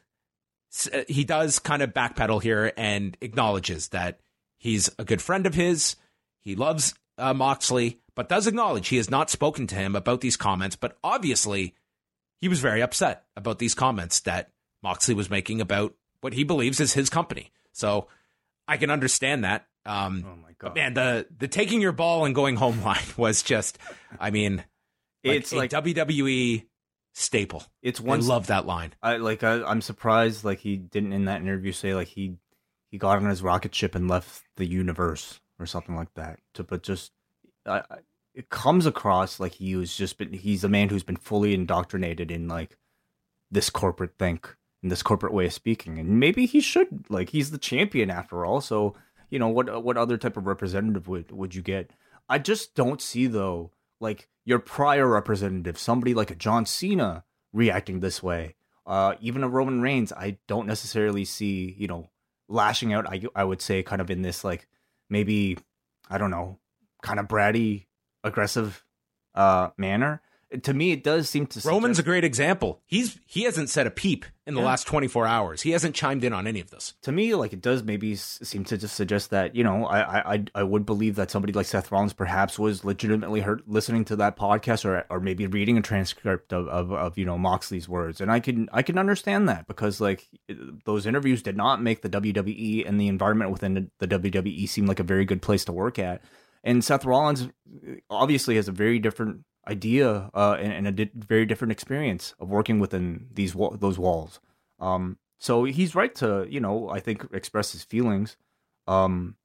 uh, 0.93 1.01
he 1.07 1.23
does 1.23 1.57
kind 1.57 1.81
of 1.81 1.89
backpedal 1.89 2.43
here 2.43 2.71
and 2.77 3.17
acknowledges 3.19 3.87
that 3.89 4.19
he's 4.59 4.91
a 4.99 5.03
good 5.03 5.23
friend 5.23 5.47
of 5.47 5.55
his. 5.55 5.95
He 6.39 6.55
loves 6.55 6.93
uh, 7.17 7.33
Moxley, 7.33 7.99
but 8.13 8.29
does 8.29 8.45
acknowledge 8.45 8.89
he 8.89 8.97
has 8.97 9.09
not 9.09 9.31
spoken 9.31 9.65
to 9.65 9.75
him 9.75 9.95
about 9.95 10.21
these 10.21 10.37
comments. 10.37 10.75
But 10.75 10.99
obviously, 11.03 11.73
he 12.37 12.47
was 12.47 12.59
very 12.59 12.83
upset 12.83 13.23
about 13.35 13.57
these 13.57 13.73
comments 13.73 14.19
that 14.19 14.51
Moxley 14.83 15.15
was 15.15 15.31
making 15.31 15.61
about 15.61 15.95
what 16.21 16.33
he 16.33 16.43
believes 16.43 16.79
is 16.79 16.93
his 16.93 17.09
company. 17.09 17.51
So 17.71 18.07
I 18.67 18.77
can 18.77 18.91
understand 18.91 19.43
that. 19.45 19.65
Um, 19.85 20.23
Oh 20.27 20.35
my 20.35 20.53
god! 20.57 20.75
man, 20.75 20.93
the 20.93 21.27
the 21.37 21.47
taking 21.47 21.81
your 21.81 21.91
ball 21.91 22.25
and 22.25 22.35
going 22.35 22.55
home 22.55 22.81
line 22.83 23.03
was 23.17 23.43
just, 23.43 23.77
I 24.19 24.31
mean, 24.31 24.57
like 25.23 25.37
it's 25.37 25.53
like 25.53 25.71
WWE 25.71 26.65
staple. 27.13 27.63
it's 27.81 27.99
one. 27.99 28.19
I 28.19 28.23
love 28.23 28.47
that 28.47 28.65
line. 28.65 28.93
I 29.01 29.17
like 29.17 29.43
I, 29.43 29.63
I'm 29.63 29.81
surprised 29.81 30.43
like 30.43 30.59
he 30.59 30.77
didn't 30.77 31.13
in 31.13 31.25
that 31.25 31.41
interview 31.41 31.71
say 31.71 31.93
like 31.95 32.07
he 32.07 32.37
he 32.89 32.97
got 32.97 33.17
on 33.17 33.25
his 33.29 33.41
rocket 33.41 33.73
ship 33.73 33.95
and 33.95 34.07
left 34.07 34.43
the 34.57 34.65
universe 34.65 35.39
or 35.59 35.65
something 35.65 35.95
like 35.95 36.13
that. 36.15 36.39
To 36.55 36.63
but 36.63 36.83
just 36.83 37.11
I, 37.65 37.79
I, 37.79 37.97
it 38.33 38.49
comes 38.49 38.85
across 38.85 39.39
like 39.39 39.53
he 39.53 39.75
was 39.75 39.95
just 39.95 40.17
been 40.17 40.33
he's 40.33 40.63
a 40.63 40.69
man 40.69 40.89
who's 40.89 41.03
been 41.03 41.17
fully 41.17 41.53
indoctrinated 41.53 42.31
in 42.31 42.47
like 42.47 42.77
this 43.49 43.69
corporate 43.69 44.13
think 44.17 44.55
and 44.81 44.91
this 44.91 45.03
corporate 45.03 45.33
way 45.33 45.45
of 45.45 45.53
speaking 45.53 45.99
and 45.99 46.19
maybe 46.19 46.45
he 46.45 46.61
should 46.61 47.05
like 47.09 47.29
he's 47.29 47.51
the 47.51 47.57
champion 47.57 48.09
after 48.09 48.45
all 48.45 48.61
so 48.61 48.95
you 49.31 49.39
know 49.39 49.47
what 49.47 49.83
what 49.83 49.97
other 49.97 50.17
type 50.17 50.37
of 50.37 50.45
representative 50.45 51.07
would 51.07 51.31
would 51.31 51.55
you 51.55 51.63
get? 51.63 51.91
I 52.29 52.37
just 52.37 52.75
don't 52.75 53.01
see 53.01 53.25
though 53.25 53.71
like 53.99 54.27
your 54.45 54.59
prior 54.59 55.07
representative, 55.07 55.79
somebody 55.79 56.13
like 56.13 56.29
a 56.29 56.35
John 56.35 56.65
Cena 56.65 57.23
reacting 57.53 57.99
this 57.99 58.21
way. 58.21 58.55
Uh, 58.85 59.15
even 59.21 59.43
a 59.43 59.49
Roman 59.49 59.81
Reigns, 59.81 60.11
I 60.11 60.37
don't 60.47 60.67
necessarily 60.67 61.25
see 61.25 61.73
you 61.79 61.87
know 61.87 62.09
lashing 62.47 62.93
out. 62.93 63.07
I 63.07 63.23
I 63.33 63.43
would 63.43 63.61
say 63.61 63.81
kind 63.81 64.01
of 64.01 64.11
in 64.11 64.21
this 64.21 64.43
like 64.43 64.67
maybe 65.09 65.57
I 66.09 66.17
don't 66.17 66.31
know 66.31 66.59
kind 67.01 67.19
of 67.19 67.27
bratty 67.27 67.87
aggressive 68.23 68.83
uh 69.33 69.69
manner 69.77 70.21
to 70.63 70.73
me 70.73 70.91
it 70.91 71.03
does 71.03 71.29
seem 71.29 71.45
to 71.47 71.61
Roman's 71.67 71.99
a 71.99 72.03
great 72.03 72.23
example. 72.23 72.81
He's 72.85 73.17
he 73.25 73.43
hasn't 73.43 73.69
said 73.69 73.87
a 73.87 73.91
peep 73.91 74.25
in 74.45 74.53
the 74.55 74.59
Yeah. 74.61 74.65
last 74.67 74.85
24 74.87 75.25
hours. 75.27 75.61
He 75.61 75.71
hasn't 75.71 75.95
chimed 75.95 76.23
in 76.23 76.33
on 76.33 76.45
any 76.47 76.59
of 76.59 76.71
this. 76.71 76.93
to 77.03 77.11
me 77.11 77.33
like 77.35 77.53
it 77.53 77.61
does 77.61 77.83
maybe 77.83 78.15
seem 78.15 78.63
to 78.65 78.77
just 78.77 78.95
suggest 78.95 79.29
that 79.29 79.55
you 79.55 79.63
know 79.63 79.85
I 79.85 80.33
I 80.35 80.43
I- 80.55 80.63
would 80.63 80.85
believe 80.85 81.15
that 81.15 81.31
somebody 81.31 81.53
like 81.53 81.67
Seth 81.67 81.91
Rollins 81.91 82.13
perhaps 82.13 82.59
was 82.59 82.83
legitimately 82.83 83.41
hurt 83.41 83.67
listening 83.67 84.03
to 84.05 84.15
that 84.17 84.35
podcast 84.37 84.83
or 84.83 85.05
or 85.09 85.19
maybe 85.19 85.47
reading 85.47 85.77
a 85.77 85.81
transcript 85.81 86.51
of 86.51 86.67
of, 86.67 86.91
of 86.91 87.17
you 87.17 87.25
know 87.25 87.37
Moxley's 87.37 87.87
words 87.87 88.19
and 88.19 88.31
I 88.31 88.39
can 88.39 88.67
I 88.73 88.81
can 88.81 88.97
understand 88.97 89.47
that 89.47 89.67
because 89.67 90.01
like 90.01 90.27
those 90.85 91.05
interviews 91.05 91.41
did 91.41 91.55
not 91.55 91.81
make 91.81 92.01
the 92.01 92.09
WWE 92.09 92.87
and 92.87 92.99
the 92.99 93.07
environment 93.07 93.51
within 93.51 93.89
the, 93.99 94.07
WWE 94.07 94.67
seem 94.67 94.85
like 94.85 94.99
a 94.99 95.03
very 95.03 95.23
good 95.25 95.41
place 95.41 95.63
to 95.65 95.71
work 95.71 95.97
at 95.97 96.21
and 96.63 96.83
Seth 96.83 97.05
Rollins 97.05 97.47
obviously 98.09 98.55
has 98.57 98.67
a 98.67 98.71
very 98.71 98.99
different 98.99 99.45
idea 99.67 100.29
uh, 100.33 100.57
and, 100.59 100.73
and 100.73 100.87
a 100.87 100.91
di- 100.91 101.11
very 101.13 101.45
different 101.45 101.71
experience 101.71 102.33
of 102.39 102.49
working 102.49 102.79
within 102.79 103.27
these 103.33 103.53
wa- 103.55 103.75
those 103.75 103.99
walls. 103.99 104.39
Um, 104.79 105.17
so 105.39 105.63
he's 105.63 105.95
right 105.95 106.13
to 106.15 106.45
you 106.49 106.59
know 106.59 106.89
I 106.89 106.99
think 106.99 107.27
express 107.33 107.71
his 107.71 107.83
feelings. 107.83 108.37
Um, 108.87 109.35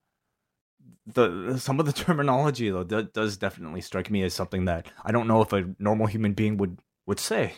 the 1.06 1.58
some 1.58 1.78
of 1.80 1.86
the 1.86 1.92
terminology 2.04 2.70
though 2.70 2.84
do, 2.84 3.02
does 3.02 3.36
definitely 3.36 3.80
strike 3.80 4.10
me 4.10 4.22
as 4.22 4.34
something 4.34 4.64
that 4.66 4.86
I 5.04 5.12
don't 5.12 5.28
know 5.28 5.42
if 5.42 5.52
a 5.52 5.74
normal 5.78 6.06
human 6.06 6.32
being 6.32 6.56
would 6.56 6.78
would 7.06 7.20
say. 7.20 7.54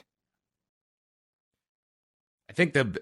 I 2.51 2.53
think 2.53 2.73
the 2.75 3.01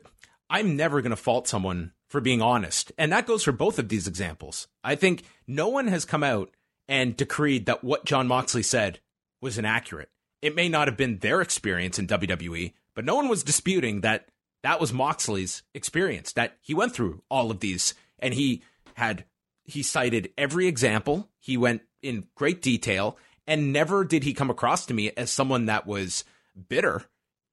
I'm 0.49 0.77
never 0.77 1.01
going 1.01 1.11
to 1.11 1.17
fault 1.17 1.49
someone 1.49 1.93
for 2.09 2.21
being 2.21 2.41
honest, 2.41 2.93
and 2.97 3.11
that 3.13 3.27
goes 3.27 3.43
for 3.43 3.53
both 3.53 3.79
of 3.79 3.89
these 3.89 4.07
examples. 4.07 4.69
I 4.85 4.95
think 4.95 5.25
no 5.47 5.69
one 5.69 5.89
has 5.89 6.05
come 6.05 6.23
out 6.23 6.51
and 6.89 7.17
decreed 7.17 7.67
that 7.67 7.83
what 7.83 8.05
Jon 8.05 8.29
Moxley 8.29 8.63
said 8.63 9.01
was 9.41 9.59
inaccurate. 9.59 10.11
It 10.43 10.55
may 10.55 10.69
not 10.69 10.89
have 10.89 10.97
been 10.97 11.19
their 11.19 11.41
experience 11.41 11.99
in 11.99 12.07
WWE, 12.07 12.73
but 12.95 13.05
no 13.05 13.15
one 13.15 13.29
was 13.29 13.43
disputing 13.43 14.03
that 14.03 14.29
that 14.63 14.81
was 14.81 14.93
Moxley's 14.93 15.63
experience. 15.75 16.33
That 16.33 16.57
he 16.61 16.75
went 16.75 16.93
through 16.95 17.23
all 17.31 17.51
of 17.51 17.61
these, 17.61 17.95
and 18.19 18.35
he 18.35 18.63
had 18.95 19.25
he 19.65 19.83
cited 19.83 20.31
every 20.37 20.67
example. 20.67 21.29
He 21.39 21.57
went 21.57 21.83
in 22.03 22.27
great 22.35 22.63
detail, 22.63 23.19
and 23.47 23.73
never 23.73 24.05
did 24.05 24.25
he 24.25 24.35
come 24.35 24.51
across 24.51 24.87
to 24.87 24.95
me 24.95 25.11
as 25.17 25.31
someone 25.31 25.67
that 25.67 25.87
was 25.87 26.25
bitter. 26.69 27.05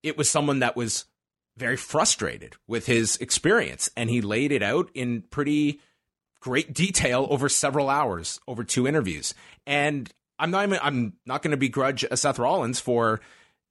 It 0.02 0.18
was 0.18 0.30
someone 0.30 0.58
that 0.58 0.76
was 0.76 1.06
very 1.56 1.76
frustrated 1.76 2.56
with 2.66 2.86
his 2.86 3.16
experience 3.18 3.88
and 3.96 4.10
he 4.10 4.20
laid 4.20 4.50
it 4.50 4.62
out 4.62 4.90
in 4.94 5.22
pretty 5.22 5.80
great 6.40 6.74
detail 6.74 7.26
over 7.30 7.48
several 7.48 7.88
hours 7.88 8.40
over 8.48 8.64
two 8.64 8.86
interviews 8.86 9.34
and 9.66 10.12
i'm 10.38 10.50
not 10.50 10.66
even, 10.66 10.78
i'm 10.82 11.12
not 11.26 11.42
going 11.42 11.50
to 11.50 11.56
begrudge 11.56 12.04
uh, 12.10 12.16
seth 12.16 12.38
rollins 12.38 12.80
for 12.80 13.20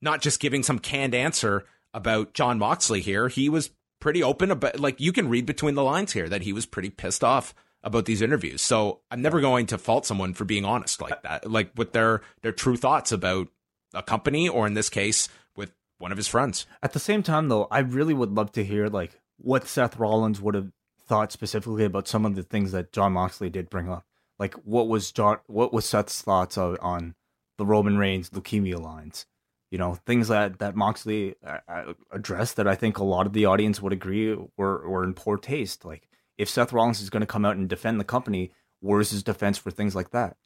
not 0.00 0.20
just 0.20 0.40
giving 0.40 0.62
some 0.62 0.78
canned 0.78 1.14
answer 1.14 1.64
about 1.92 2.34
jon 2.34 2.58
moxley 2.58 3.00
here. 3.00 3.28
He 3.28 3.48
was 3.48 3.70
pretty 4.00 4.22
open 4.22 4.50
about 4.50 4.78
like 4.78 5.00
you 5.00 5.12
can 5.12 5.28
read 5.28 5.46
between 5.46 5.74
the 5.74 5.82
lines 5.82 6.12
here 6.12 6.28
that 6.28 6.42
he 6.42 6.52
was 6.52 6.66
pretty 6.66 6.90
pissed 6.90 7.24
off 7.24 7.54
about 7.82 8.04
these 8.04 8.22
interviews. 8.22 8.60
So 8.60 9.00
i'm 9.10 9.22
never 9.22 9.40
going 9.40 9.66
to 9.66 9.78
fault 9.78 10.04
someone 10.04 10.34
for 10.34 10.44
being 10.44 10.64
honest 10.64 11.00
like 11.00 11.22
that 11.22 11.50
like 11.50 11.70
with 11.76 11.92
their 11.92 12.20
their 12.42 12.52
true 12.52 12.76
thoughts 12.76 13.12
about 13.12 13.48
a 13.94 14.02
company 14.02 14.48
or 14.48 14.66
in 14.66 14.74
this 14.74 14.90
case 14.90 15.28
with 15.56 15.72
one 15.98 16.12
of 16.12 16.18
his 16.18 16.28
friends. 16.28 16.66
At 16.82 16.92
the 16.92 16.98
same 16.98 17.22
time, 17.22 17.48
though, 17.48 17.68
I 17.70 17.78
really 17.78 18.14
would 18.14 18.32
love 18.32 18.52
to 18.52 18.64
hear 18.64 18.88
like 18.88 19.20
what 19.38 19.66
Seth 19.66 19.96
Rollins 19.96 20.40
would 20.40 20.54
have 20.54 20.70
thought 21.06 21.32
specifically 21.32 21.84
about 21.84 22.08
some 22.08 22.26
of 22.26 22.34
the 22.34 22.42
things 22.42 22.72
that 22.72 22.92
Jon 22.92 23.12
Moxley 23.12 23.50
did 23.50 23.70
bring 23.70 23.88
up. 23.88 24.04
Like, 24.38 24.54
what 24.64 24.88
was 24.88 25.12
John? 25.12 25.38
What 25.46 25.72
was 25.72 25.84
Seth's 25.84 26.22
thoughts 26.22 26.58
on, 26.58 26.76
on 26.78 27.14
the 27.58 27.66
Roman 27.66 27.98
Reigns 27.98 28.30
leukemia 28.30 28.80
lines? 28.80 29.26
You 29.70 29.78
know, 29.78 29.94
things 30.06 30.28
that 30.28 30.58
that 30.58 30.76
Moxley 30.76 31.34
uh, 31.44 31.58
uh, 31.68 31.94
addressed 32.10 32.56
that 32.56 32.68
I 32.68 32.74
think 32.74 32.98
a 32.98 33.04
lot 33.04 33.26
of 33.26 33.32
the 33.32 33.46
audience 33.46 33.80
would 33.80 33.92
agree 33.92 34.34
were 34.56 34.88
were 34.88 35.04
in 35.04 35.14
poor 35.14 35.36
taste. 35.36 35.84
Like, 35.84 36.08
if 36.38 36.48
Seth 36.48 36.72
Rollins 36.72 37.00
is 37.00 37.10
going 37.10 37.20
to 37.20 37.26
come 37.26 37.44
out 37.44 37.56
and 37.56 37.68
defend 37.68 37.98
the 38.00 38.04
company, 38.04 38.52
where's 38.80 39.10
his 39.10 39.22
defense 39.22 39.58
for 39.58 39.70
things 39.70 39.94
like 39.94 40.10
that? 40.10 40.36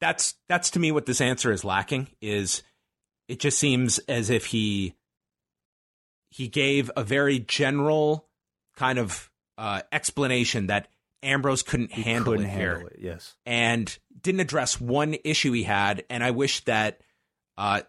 that's 0.00 0.34
that's 0.48 0.70
to 0.70 0.80
me 0.80 0.90
what 0.90 1.06
this 1.06 1.20
answer 1.20 1.52
is 1.52 1.64
lacking 1.64 2.08
is 2.20 2.62
it 3.28 3.38
just 3.38 3.58
seems 3.58 3.98
as 4.00 4.30
if 4.30 4.46
he 4.46 4.94
he 6.30 6.48
gave 6.48 6.90
a 6.96 7.04
very 7.04 7.38
general 7.38 8.26
kind 8.76 8.98
of 8.98 9.30
uh, 9.58 9.82
explanation 9.92 10.68
that 10.68 10.88
Ambrose 11.22 11.62
couldn't 11.62 11.92
He 11.92 12.02
handle 12.02 12.32
couldn't 12.32 12.46
it 12.46 12.56
here 12.56 12.88
it. 12.92 12.98
Yes. 13.00 13.36
and 13.44 13.98
didn't 14.20 14.40
address 14.40 14.80
one 14.80 15.16
issue 15.24 15.52
he 15.52 15.62
had 15.64 16.04
and 16.10 16.24
I 16.24 16.30
wish 16.30 16.64
that 16.64 17.00
uh, 17.58 17.82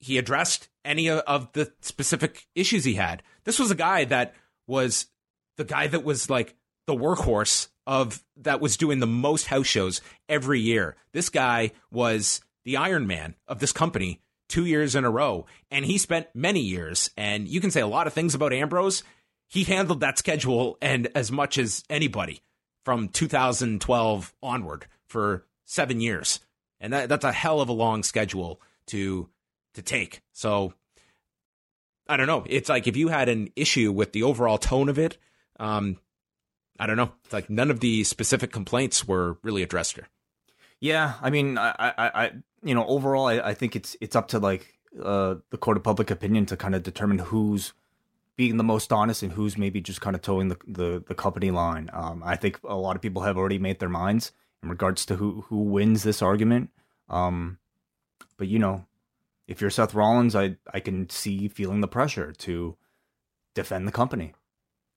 he 0.00 0.18
addressed 0.18 0.68
any 0.84 1.08
of, 1.08 1.20
of 1.20 1.52
the 1.52 1.72
specific 1.80 2.46
issues 2.54 2.84
he 2.84 2.94
had. 2.94 3.22
This 3.44 3.58
was 3.58 3.70
a 3.70 3.74
guy 3.74 4.04
that 4.04 4.34
was 4.66 5.06
the 5.56 5.64
guy 5.64 5.86
that 5.86 6.04
was 6.04 6.28
like 6.28 6.54
the 6.86 6.94
workhorse 6.94 7.68
of 7.86 8.22
that 8.36 8.60
was 8.60 8.76
doing 8.76 8.98
the 9.00 9.06
most 9.06 9.46
house 9.46 9.66
shows 9.66 10.00
every 10.28 10.60
year. 10.60 10.96
This 11.12 11.30
guy 11.30 11.72
was 11.90 12.40
the 12.64 12.76
Iron 12.76 13.06
Man 13.06 13.34
of 13.46 13.60
this 13.60 13.72
company 13.72 14.20
two 14.48 14.66
years 14.66 14.94
in 14.94 15.04
a 15.04 15.10
row, 15.10 15.46
and 15.70 15.84
he 15.84 15.98
spent 15.98 16.28
many 16.34 16.60
years. 16.60 17.10
And 17.16 17.48
you 17.48 17.60
can 17.60 17.70
say 17.70 17.80
a 17.80 17.86
lot 17.86 18.06
of 18.06 18.12
things 18.12 18.34
about 18.34 18.52
Ambrose. 18.52 19.02
He 19.48 19.64
handled 19.64 20.00
that 20.00 20.18
schedule 20.18 20.76
and 20.82 21.08
as 21.14 21.30
much 21.30 21.58
as 21.58 21.84
anybody 21.88 22.40
from 22.84 23.08
2012 23.08 24.34
onward 24.42 24.86
for 25.06 25.46
seven 25.64 26.00
years, 26.00 26.40
and 26.80 26.92
that, 26.92 27.08
that's 27.08 27.24
a 27.24 27.32
hell 27.32 27.60
of 27.60 27.68
a 27.68 27.72
long 27.72 28.02
schedule 28.02 28.60
to 28.86 29.28
to 29.74 29.82
take. 29.82 30.20
So 30.32 30.74
I 32.06 32.16
don't 32.16 32.26
know. 32.26 32.44
It's 32.48 32.68
like 32.68 32.86
if 32.86 32.96
you 32.96 33.08
had 33.08 33.28
an 33.28 33.48
issue 33.56 33.90
with 33.90 34.12
the 34.12 34.22
overall 34.22 34.58
tone 34.58 34.88
of 34.88 34.98
it, 34.98 35.18
um, 35.58 35.98
I 36.78 36.86
don't 36.86 36.96
know. 36.96 37.12
It's 37.24 37.32
like 37.32 37.50
none 37.50 37.70
of 37.70 37.80
the 37.80 38.04
specific 38.04 38.52
complaints 38.52 39.06
were 39.06 39.38
really 39.42 39.62
addressed 39.62 39.94
here. 39.94 40.08
Yeah, 40.80 41.14
I 41.22 41.30
mean, 41.30 41.56
I, 41.56 41.74
I, 41.78 41.94
I 41.98 42.32
you 42.62 42.74
know, 42.74 42.86
overall, 42.86 43.26
I, 43.26 43.40
I 43.40 43.54
think 43.54 43.76
it's 43.76 43.96
it's 44.00 44.16
up 44.16 44.28
to 44.28 44.38
like 44.38 44.74
uh, 45.02 45.36
the 45.50 45.56
court 45.56 45.76
of 45.76 45.82
public 45.82 46.10
opinion 46.10 46.46
to 46.46 46.56
kind 46.56 46.74
of 46.74 46.82
determine 46.82 47.18
who's 47.18 47.72
being 48.36 48.56
the 48.56 48.64
most 48.64 48.92
honest 48.92 49.22
and 49.22 49.32
who's 49.32 49.56
maybe 49.56 49.80
just 49.80 50.00
kind 50.00 50.16
of 50.16 50.22
towing 50.22 50.48
the 50.48 50.56
the, 50.66 51.04
the 51.06 51.14
company 51.14 51.50
line. 51.50 51.90
Um, 51.92 52.22
I 52.24 52.36
think 52.36 52.58
a 52.64 52.76
lot 52.76 52.96
of 52.96 53.02
people 53.02 53.22
have 53.22 53.36
already 53.36 53.58
made 53.58 53.78
their 53.78 53.88
minds 53.88 54.32
in 54.62 54.68
regards 54.68 55.06
to 55.06 55.16
who 55.16 55.44
who 55.48 55.58
wins 55.58 56.02
this 56.02 56.22
argument. 56.22 56.70
Um, 57.08 57.58
but 58.36 58.48
you 58.48 58.58
know, 58.58 58.86
if 59.46 59.60
you're 59.60 59.70
Seth 59.70 59.94
Rollins, 59.94 60.34
I 60.34 60.56
I 60.72 60.80
can 60.80 61.08
see 61.10 61.48
feeling 61.48 61.80
the 61.80 61.88
pressure 61.88 62.32
to 62.32 62.76
defend 63.54 63.86
the 63.86 63.92
company. 63.92 64.34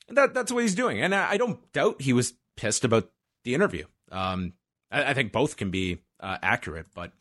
That 0.10 0.34
that's 0.34 0.52
what 0.52 0.64
he's 0.64 0.76
doing, 0.76 1.02
and 1.02 1.14
I, 1.14 1.32
I 1.32 1.38
don't 1.38 1.72
doubt 1.74 2.02
he 2.02 2.14
was 2.14 2.34
pissed 2.56 2.86
about 2.86 3.12
the 3.44 3.54
interview. 3.54 3.86
Um, 4.12 4.54
I, 4.90 5.12
I 5.12 5.14
think 5.14 5.32
both 5.32 5.58
can 5.58 5.70
be 5.70 6.00
uh, 6.20 6.38
accurate, 6.42 6.88
but 6.96 7.12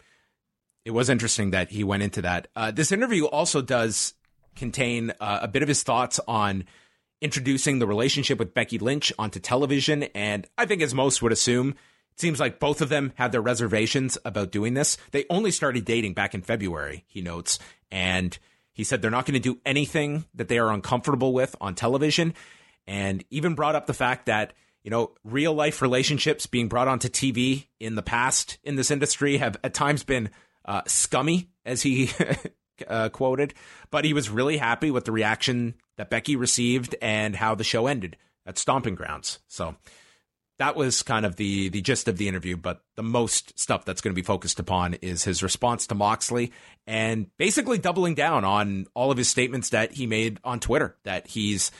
it 0.84 0.92
was 0.92 1.10
interesting 1.10 1.50
that 1.50 1.70
he 1.70 1.82
went 1.82 2.04
into 2.04 2.22
that. 2.22 2.48
Uh, 2.54 2.70
this 2.70 2.92
interview 2.92 3.24
also 3.24 3.60
does 3.60 4.14
contain 4.56 5.12
uh, 5.20 5.40
a 5.42 5.48
bit 5.48 5.62
of 5.62 5.68
his 5.68 5.82
thoughts 5.82 6.18
on 6.26 6.64
introducing 7.20 7.78
the 7.78 7.86
relationship 7.86 8.38
with 8.38 8.54
Becky 8.54 8.78
Lynch 8.78 9.12
onto 9.18 9.40
television, 9.40 10.04
and 10.14 10.46
I 10.58 10.66
think 10.66 10.82
as 10.82 10.94
most 10.94 11.22
would 11.22 11.32
assume, 11.32 11.70
it 11.70 12.20
seems 12.20 12.40
like 12.40 12.58
both 12.58 12.80
of 12.80 12.88
them 12.88 13.12
had 13.16 13.32
their 13.32 13.40
reservations 13.40 14.18
about 14.24 14.50
doing 14.50 14.74
this. 14.74 14.96
They 15.12 15.24
only 15.30 15.50
started 15.50 15.84
dating 15.84 16.14
back 16.14 16.34
in 16.34 16.42
February, 16.42 17.04
he 17.06 17.22
notes, 17.22 17.58
and 17.90 18.36
he 18.72 18.84
said 18.84 19.00
they're 19.00 19.10
not 19.10 19.26
going 19.26 19.40
to 19.40 19.40
do 19.40 19.60
anything 19.64 20.24
that 20.34 20.48
they 20.48 20.58
are 20.58 20.72
uncomfortable 20.72 21.32
with 21.32 21.56
on 21.60 21.74
television, 21.74 22.34
and 22.86 23.24
even 23.30 23.54
brought 23.54 23.74
up 23.74 23.86
the 23.86 23.94
fact 23.94 24.26
that 24.26 24.52
you 24.82 24.90
know 24.90 25.12
real 25.24 25.54
life 25.54 25.82
relationships 25.82 26.46
being 26.46 26.68
brought 26.68 26.88
onto 26.88 27.08
TV 27.08 27.66
in 27.80 27.94
the 27.94 28.02
past 28.02 28.58
in 28.62 28.76
this 28.76 28.90
industry 28.90 29.38
have 29.38 29.56
at 29.64 29.74
times 29.74 30.04
been 30.04 30.30
uh, 30.64 30.82
scummy, 30.86 31.48
as 31.64 31.82
he 31.82 32.10
uh, 32.86 33.08
quoted. 33.08 33.54
But 33.90 34.04
he 34.04 34.12
was 34.12 34.30
really 34.30 34.56
happy 34.56 34.90
with 34.90 35.04
the 35.04 35.12
reaction 35.12 35.74
that 35.96 36.10
Becky 36.10 36.36
received 36.36 36.94
and 37.00 37.36
how 37.36 37.54
the 37.54 37.64
show 37.64 37.86
ended 37.86 38.16
at 38.44 38.58
Stomping 38.58 38.94
Grounds. 38.94 39.38
So 39.48 39.76
that 40.58 40.76
was 40.76 41.02
kind 41.02 41.26
of 41.26 41.36
the 41.36 41.68
the 41.68 41.82
gist 41.82 42.08
of 42.08 42.16
the 42.16 42.28
interview. 42.28 42.56
But 42.56 42.82
the 42.94 43.02
most 43.02 43.58
stuff 43.58 43.84
that's 43.84 44.00
going 44.00 44.12
to 44.12 44.20
be 44.20 44.24
focused 44.24 44.60
upon 44.60 44.94
is 44.94 45.24
his 45.24 45.42
response 45.42 45.86
to 45.88 45.94
Moxley 45.94 46.52
and 46.86 47.26
basically 47.36 47.78
doubling 47.78 48.14
down 48.14 48.44
on 48.44 48.86
all 48.94 49.10
of 49.10 49.18
his 49.18 49.28
statements 49.28 49.70
that 49.70 49.92
he 49.92 50.06
made 50.06 50.38
on 50.44 50.60
Twitter 50.60 50.96
that 51.04 51.26
he's 51.26 51.70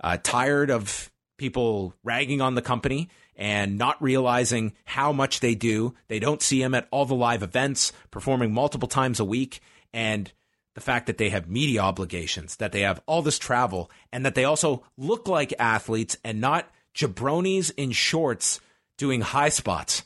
uh, 0.00 0.18
tired 0.22 0.70
of 0.70 1.10
people 1.38 1.94
ragging 2.02 2.40
on 2.40 2.54
the 2.54 2.62
company 2.62 3.08
and 3.36 3.76
not 3.76 4.00
realizing 4.02 4.72
how 4.84 5.12
much 5.12 5.40
they 5.40 5.54
do. 5.54 5.94
They 6.08 6.18
don't 6.18 6.42
see 6.42 6.62
him 6.62 6.74
at 6.74 6.88
all 6.90 7.04
the 7.04 7.14
live 7.14 7.42
events, 7.42 7.92
performing 8.10 8.52
multiple 8.52 8.88
times 8.88 9.20
a 9.20 9.24
week, 9.24 9.60
and 9.92 10.32
the 10.76 10.80
fact 10.82 11.06
that 11.06 11.16
they 11.16 11.30
have 11.30 11.48
media 11.48 11.80
obligations, 11.80 12.56
that 12.56 12.70
they 12.70 12.82
have 12.82 13.00
all 13.06 13.22
this 13.22 13.38
travel, 13.38 13.90
and 14.12 14.26
that 14.26 14.34
they 14.34 14.44
also 14.44 14.84
look 14.98 15.26
like 15.26 15.54
athletes 15.58 16.18
and 16.22 16.38
not 16.38 16.70
jabronis 16.94 17.72
in 17.78 17.90
shorts 17.92 18.60
doing 18.98 19.22
high 19.22 19.48
spots. 19.48 20.04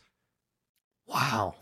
Wow. 1.08 1.56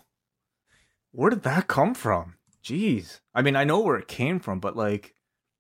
Where 1.13 1.31
did 1.31 1.43
that 1.45 1.69
come 1.69 1.95
from? 1.95 2.35
Jeez. 2.63 3.21
I 3.35 3.41
mean, 3.41 3.57
I 3.57 3.65
know 3.65 3.81
where 3.81 3.97
it 3.97 4.09
came 4.09 4.41
from, 4.41 4.61
but 4.61 4.77
like, 4.77 5.15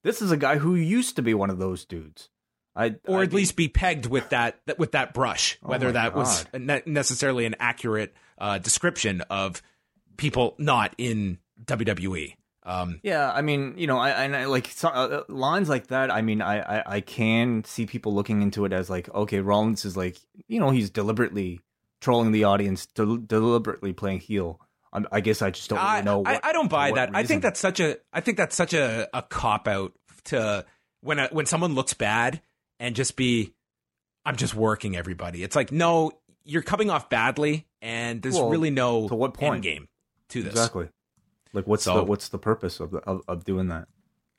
this 0.04 0.20
is 0.20 0.30
a 0.30 0.37
guy 0.37 0.58
who 0.58 0.74
used 0.74 1.16
to 1.16 1.22
be 1.22 1.32
one 1.32 1.48
of 1.48 1.58
those 1.58 1.87
dudes. 1.87 2.28
I, 2.76 2.96
or 3.06 3.20
I 3.20 3.22
at 3.22 3.32
least 3.32 3.56
be 3.56 3.68
pegged 3.68 4.04
with 4.06 4.28
that 4.28 4.61
with 4.78 4.92
that 4.92 5.12
brush, 5.14 5.58
Oh 5.64 5.70
whether 5.70 5.87
my 5.87 5.92
that 5.92 6.14
was 6.14 6.44
God. 6.52 6.61
ne- 6.61 6.82
necessarily 6.84 7.46
an 7.46 7.56
accurate 7.58 8.14
uh, 8.37 8.58
description 8.58 9.22
of 9.22 9.62
people 10.18 10.54
not 10.58 10.94
in 10.98 11.38
WWE. 11.64 12.34
Um, 12.68 13.00
Yeah, 13.02 13.33
I 13.33 13.40
mean, 13.42 13.74
you 13.78 13.87
know, 13.87 13.98
I, 13.98 14.11
and 14.24 14.37
I 14.37 14.44
like 14.44 14.68
so, 14.68 14.88
uh, 14.88 15.22
lines 15.28 15.68
like 15.68 15.87
that. 15.88 16.11
I 16.11 16.22
mean, 16.22 16.42
I, 16.42 16.61
I 16.81 16.83
I 16.96 17.00
can 17.00 17.64
see 17.64 17.87
people 17.87 18.14
looking 18.14 18.42
into 18.42 18.64
it 18.66 18.72
as 18.72 18.90
like, 18.90 19.12
okay, 19.14 19.40
Rollins 19.40 19.85
is 19.85 19.96
like, 19.96 20.18
you 20.48 20.61
know, 20.61 20.70
he's 20.70 20.90
deliberately 20.90 21.61
trolling 22.00 22.31
the 22.33 22.44
audience, 22.44 22.87
del- 22.87 23.16
deliberately 23.16 23.92
playing 23.92 24.20
heel. 24.20 24.61
I, 24.92 25.02
I 25.12 25.20
guess 25.20 25.42
I 25.42 25.50
just 25.50 25.68
don't 25.70 25.78
really 25.78 25.90
I, 25.90 26.00
know. 26.02 26.22
I, 26.24 26.33
what- 26.35 26.44
I 26.44 26.52
don't 26.52 26.68
buy 26.70 26.92
that. 26.92 27.11
I 27.14 27.24
think 27.24 27.42
that's 27.42 27.59
such 27.61 27.81
a 27.81 27.96
I 28.12 28.20
think 28.20 28.37
that's 28.37 28.54
such 28.57 28.74
a, 28.74 29.09
a 29.14 29.22
cop 29.22 29.66
out 29.66 29.92
to 30.24 30.64
when 31.00 31.18
a, 31.18 31.28
when 31.28 31.46
someone 31.46 31.74
looks 31.74 31.94
bad 31.94 32.40
and 32.78 32.94
just 32.94 33.16
be 33.16 33.54
I'm 34.26 34.37
just 34.37 34.54
working 34.54 34.94
everybody. 34.96 35.42
It's 35.42 35.57
like 35.57 35.72
no, 35.72 36.12
you're 36.44 36.62
coming 36.62 36.90
off 36.90 37.09
badly, 37.09 37.66
and 37.81 38.20
there's 38.22 38.35
Well, 38.35 38.50
really 38.50 38.70
no 38.70 39.09
to 39.09 39.14
what 39.14 39.33
point? 39.35 39.54
end 39.54 39.62
game 39.62 39.88
to 40.31 40.42
this. 40.42 40.52
exactly. 40.52 40.88
Like, 41.52 41.66
what's 41.66 41.84
So- 41.84 41.96
the 41.96 42.04
what's 42.04 42.28
the 42.28 42.38
purpose 42.38 42.80
of, 42.80 42.90
the, 42.90 42.98
of 42.98 43.22
of 43.28 43.44
doing 43.44 43.68
that? 43.68 43.88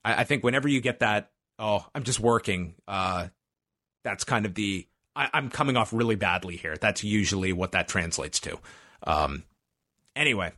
I, 0.03 0.21
I 0.21 0.23
think 0.23 0.43
whenever 0.43 0.67
you 0.67 0.81
get 0.81 0.99
that, 0.99 1.31
oh, 1.57 1.85
I'm 1.93 2.03
just 2.03 2.19
working. 2.19 2.75
Uh, 2.87 3.27
that's 4.03 4.23
kind 4.23 4.45
of 4.45 4.55
the 4.55 4.87
I, 5.15 5.29
I'm 5.33 5.49
coming 5.49 5.75
off 5.75 5.91
really 5.91 6.15
badly 6.15 6.55
here. 6.55 6.75
That's 6.79 7.03
usually 7.03 7.51
what 7.53 7.71
that 7.73 7.87
translates 7.87 8.39
to. 8.41 8.57
Um, 9.03 9.43
anyway, 10.15 10.51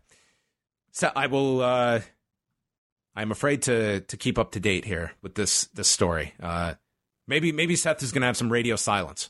so 0.92 1.12
I 1.16 1.28
will. 1.28 1.62
Uh, 1.62 2.02
I'm 3.16 3.32
afraid 3.32 3.64
to 3.64 4.02
to 4.02 4.18
keep 4.18 4.38
up 4.38 4.52
to 4.52 4.60
date 4.60 4.86
here 4.86 5.14
with 5.22 5.36
this 5.36 5.66
this 5.74 5.88
story. 5.88 6.34
Uh, 6.42 6.76
maybe 7.28 7.52
maybe 7.52 7.76
Seth 7.76 8.04
is 8.04 8.12
going 8.12 8.22
to 8.22 8.28
have 8.28 8.38
some 8.38 8.52
radio 8.52 8.76
silence 8.76 9.30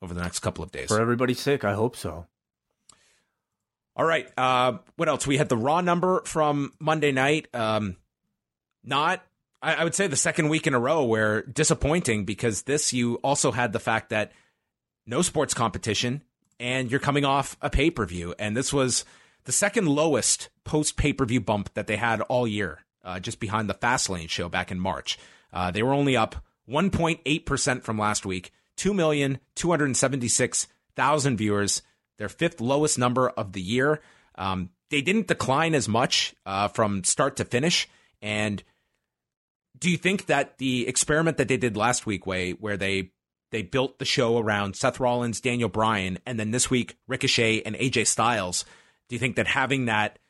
over 0.00 0.14
the 0.14 0.22
next 0.22 0.40
couple 0.40 0.64
of 0.64 0.72
days. 0.72 0.88
For 0.88 1.00
everybody's 1.00 1.40
sake, 1.40 1.64
I 1.64 1.74
hope 1.74 1.96
so. 1.96 2.26
All 3.94 4.04
right. 4.04 4.28
Uh, 4.36 4.78
what 4.96 5.08
else? 5.08 5.26
We 5.26 5.36
had 5.36 5.48
the 5.48 5.56
raw 5.56 5.80
number 5.80 6.22
from 6.24 6.72
Monday 6.80 7.12
night. 7.12 7.48
Um, 7.54 7.96
not, 8.82 9.24
I, 9.60 9.74
I 9.74 9.84
would 9.84 9.94
say, 9.94 10.06
the 10.06 10.16
second 10.16 10.48
week 10.48 10.66
in 10.66 10.74
a 10.74 10.78
row 10.78 11.04
where 11.04 11.42
disappointing 11.42 12.24
because 12.24 12.62
this 12.62 12.92
you 12.92 13.16
also 13.16 13.52
had 13.52 13.72
the 13.72 13.78
fact 13.78 14.10
that 14.10 14.32
no 15.06 15.22
sports 15.22 15.54
competition 15.54 16.22
and 16.58 16.90
you're 16.90 17.00
coming 17.00 17.24
off 17.24 17.56
a 17.60 17.68
pay 17.68 17.90
per 17.90 18.06
view, 18.06 18.34
and 18.38 18.56
this 18.56 18.72
was 18.72 19.04
the 19.44 19.52
second 19.52 19.88
lowest 19.88 20.48
post 20.64 20.96
pay 20.96 21.12
per 21.12 21.26
view 21.26 21.40
bump 21.40 21.74
that 21.74 21.88
they 21.88 21.96
had 21.96 22.20
all 22.22 22.46
year, 22.46 22.84
uh, 23.04 23.18
just 23.18 23.40
behind 23.40 23.68
the 23.68 23.74
Fastlane 23.74 24.30
show 24.30 24.48
back 24.48 24.70
in 24.70 24.78
March. 24.78 25.18
Uh, 25.52 25.70
they 25.70 25.82
were 25.82 25.92
only 25.92 26.16
up 26.16 26.36
1.8% 26.68 27.82
from 27.82 27.98
last 27.98 28.24
week, 28.24 28.52
2,276,000 28.76 31.36
viewers, 31.36 31.82
their 32.22 32.28
fifth 32.28 32.60
lowest 32.60 33.00
number 33.00 33.30
of 33.30 33.52
the 33.52 33.60
year. 33.60 34.00
Um, 34.36 34.70
they 34.90 35.02
didn't 35.02 35.26
decline 35.26 35.74
as 35.74 35.88
much 35.88 36.36
uh, 36.46 36.68
from 36.68 37.02
start 37.02 37.38
to 37.38 37.44
finish. 37.44 37.88
And 38.20 38.62
do 39.76 39.90
you 39.90 39.96
think 39.96 40.26
that 40.26 40.58
the 40.58 40.86
experiment 40.86 41.36
that 41.38 41.48
they 41.48 41.56
did 41.56 41.76
last 41.76 42.06
week, 42.06 42.24
way 42.24 42.52
where 42.52 42.76
they 42.76 43.10
they 43.50 43.62
built 43.62 43.98
the 43.98 44.04
show 44.04 44.38
around 44.38 44.76
Seth 44.76 45.00
Rollins, 45.00 45.40
Daniel 45.40 45.68
Bryan, 45.68 46.20
and 46.24 46.38
then 46.38 46.52
this 46.52 46.70
week 46.70 46.96
Ricochet 47.08 47.62
and 47.62 47.74
AJ 47.74 48.06
Styles, 48.06 48.64
do 49.08 49.16
you 49.16 49.18
think 49.18 49.34
that 49.34 49.48
having 49.48 49.86
that 49.86 50.20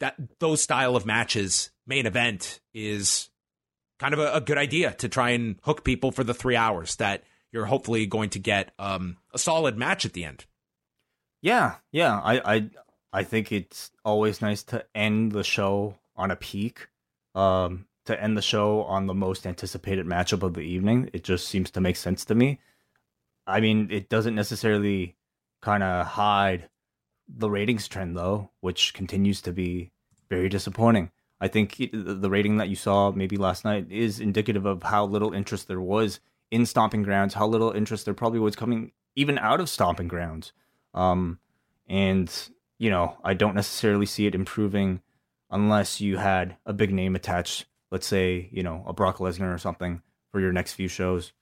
that 0.00 0.16
those 0.40 0.60
style 0.60 0.96
of 0.96 1.06
matches 1.06 1.70
main 1.86 2.06
event 2.06 2.58
is 2.74 3.30
kind 4.00 4.12
of 4.12 4.18
a, 4.18 4.32
a 4.32 4.40
good 4.40 4.58
idea 4.58 4.90
to 4.94 5.08
try 5.08 5.30
and 5.30 5.60
hook 5.62 5.84
people 5.84 6.10
for 6.10 6.24
the 6.24 6.34
three 6.34 6.56
hours 6.56 6.96
that 6.96 7.22
you're 7.52 7.66
hopefully 7.66 8.06
going 8.06 8.30
to 8.30 8.40
get 8.40 8.72
um, 8.80 9.18
a 9.32 9.38
solid 9.38 9.78
match 9.78 10.04
at 10.04 10.12
the 10.12 10.24
end. 10.24 10.46
Yeah, 11.46 11.76
yeah. 11.92 12.18
I, 12.18 12.56
I, 12.56 12.70
I 13.12 13.22
think 13.22 13.52
it's 13.52 13.92
always 14.04 14.42
nice 14.42 14.64
to 14.64 14.84
end 14.96 15.30
the 15.30 15.44
show 15.44 15.94
on 16.16 16.32
a 16.32 16.36
peak. 16.36 16.88
Um, 17.36 17.86
to 18.06 18.20
end 18.20 18.36
the 18.36 18.42
show 18.42 18.82
on 18.82 19.06
the 19.06 19.14
most 19.14 19.46
anticipated 19.46 20.06
matchup 20.06 20.42
of 20.42 20.54
the 20.54 20.60
evening. 20.60 21.08
It 21.12 21.22
just 21.22 21.46
seems 21.46 21.70
to 21.72 21.80
make 21.80 21.94
sense 21.94 22.24
to 22.24 22.34
me. 22.34 22.58
I 23.46 23.60
mean, 23.60 23.88
it 23.92 24.08
doesn't 24.08 24.34
necessarily 24.34 25.14
kind 25.62 25.84
of 25.84 26.06
hide 26.06 26.68
the 27.28 27.50
ratings 27.50 27.86
trend 27.86 28.16
though, 28.16 28.50
which 28.60 28.92
continues 28.92 29.40
to 29.42 29.52
be 29.52 29.92
very 30.28 30.48
disappointing. 30.48 31.12
I 31.40 31.46
think 31.46 31.76
the 31.76 32.14
the 32.14 32.30
rating 32.30 32.56
that 32.56 32.68
you 32.68 32.76
saw 32.76 33.12
maybe 33.12 33.36
last 33.36 33.64
night 33.64 33.86
is 33.90 34.18
indicative 34.18 34.66
of 34.66 34.82
how 34.82 35.04
little 35.04 35.32
interest 35.32 35.68
there 35.68 35.80
was 35.80 36.18
in 36.50 36.66
Stomping 36.66 37.04
Grounds, 37.04 37.34
how 37.34 37.46
little 37.46 37.70
interest 37.70 38.04
there 38.04 38.14
probably 38.14 38.40
was 38.40 38.56
coming 38.56 38.92
even 39.14 39.38
out 39.38 39.60
of 39.60 39.68
Stomping 39.68 40.08
Grounds. 40.08 40.52
Um, 40.96 41.38
and 41.88 42.32
you 42.78 42.90
know, 42.90 43.16
I 43.24 43.34
don't 43.34 43.54
necessarily 43.54 44.06
see 44.06 44.26
it 44.26 44.34
improving 44.34 45.00
unless 45.50 46.00
you 46.00 46.16
had 46.16 46.56
a 46.66 46.72
big 46.72 46.92
name 46.92 47.14
attached. 47.14 47.66
Let's 47.90 48.06
say, 48.06 48.48
you 48.52 48.62
know, 48.62 48.84
a 48.86 48.92
Brock 48.92 49.18
Lesnar 49.18 49.54
or 49.54 49.58
something 49.58 50.02
for 50.32 50.40
your 50.40 50.52
next 50.52 50.72
few 50.72 50.88
shows. 50.88 51.32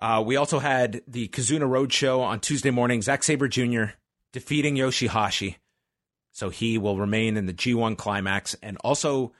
Uh, 0.00 0.22
we 0.24 0.36
also 0.36 0.60
had 0.60 1.02
the 1.08 1.28
Kizuna 1.28 1.68
Road 1.68 1.92
Show 1.92 2.20
on 2.20 2.38
Tuesday 2.38 2.70
morning. 2.70 3.02
Zack 3.02 3.24
Sabre 3.24 3.48
Jr. 3.48 3.84
defeating 4.32 4.76
Yoshihashi, 4.76 5.56
so 6.30 6.50
he 6.50 6.78
will 6.78 6.98
remain 6.98 7.36
in 7.36 7.46
the 7.46 7.52
G1 7.52 7.96
climax, 7.96 8.54
and 8.62 8.76
also 8.84 9.32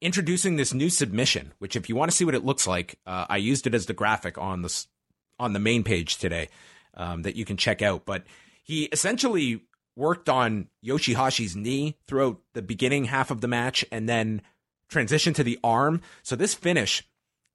introducing 0.00 0.56
this 0.56 0.72
new 0.72 0.90
submission. 0.90 1.54
Which, 1.58 1.74
if 1.74 1.88
you 1.88 1.96
want 1.96 2.12
to 2.12 2.16
see 2.16 2.24
what 2.24 2.36
it 2.36 2.44
looks 2.44 2.68
like, 2.68 3.00
uh, 3.04 3.26
I 3.28 3.38
used 3.38 3.66
it 3.66 3.74
as 3.74 3.86
the 3.86 3.94
graphic 3.94 4.38
on 4.38 4.62
this 4.62 4.86
on 5.38 5.52
the 5.52 5.58
main 5.58 5.82
page 5.82 6.18
today 6.18 6.48
um, 6.94 7.22
that 7.22 7.36
you 7.36 7.44
can 7.44 7.56
check 7.56 7.82
out. 7.82 8.04
But 8.06 8.24
he 8.62 8.84
essentially 8.84 9.62
worked 9.94 10.28
on 10.28 10.68
Yoshihashi's 10.84 11.56
knee 11.56 11.96
throughout 12.06 12.38
the 12.52 12.62
beginning 12.62 13.06
half 13.06 13.30
of 13.30 13.40
the 13.40 13.48
match, 13.48 13.84
and 13.90 14.08
then 14.08 14.42
transitioned 14.90 15.34
to 15.36 15.44
the 15.44 15.58
arm. 15.64 16.00
So 16.22 16.36
this 16.36 16.54
finish 16.54 17.02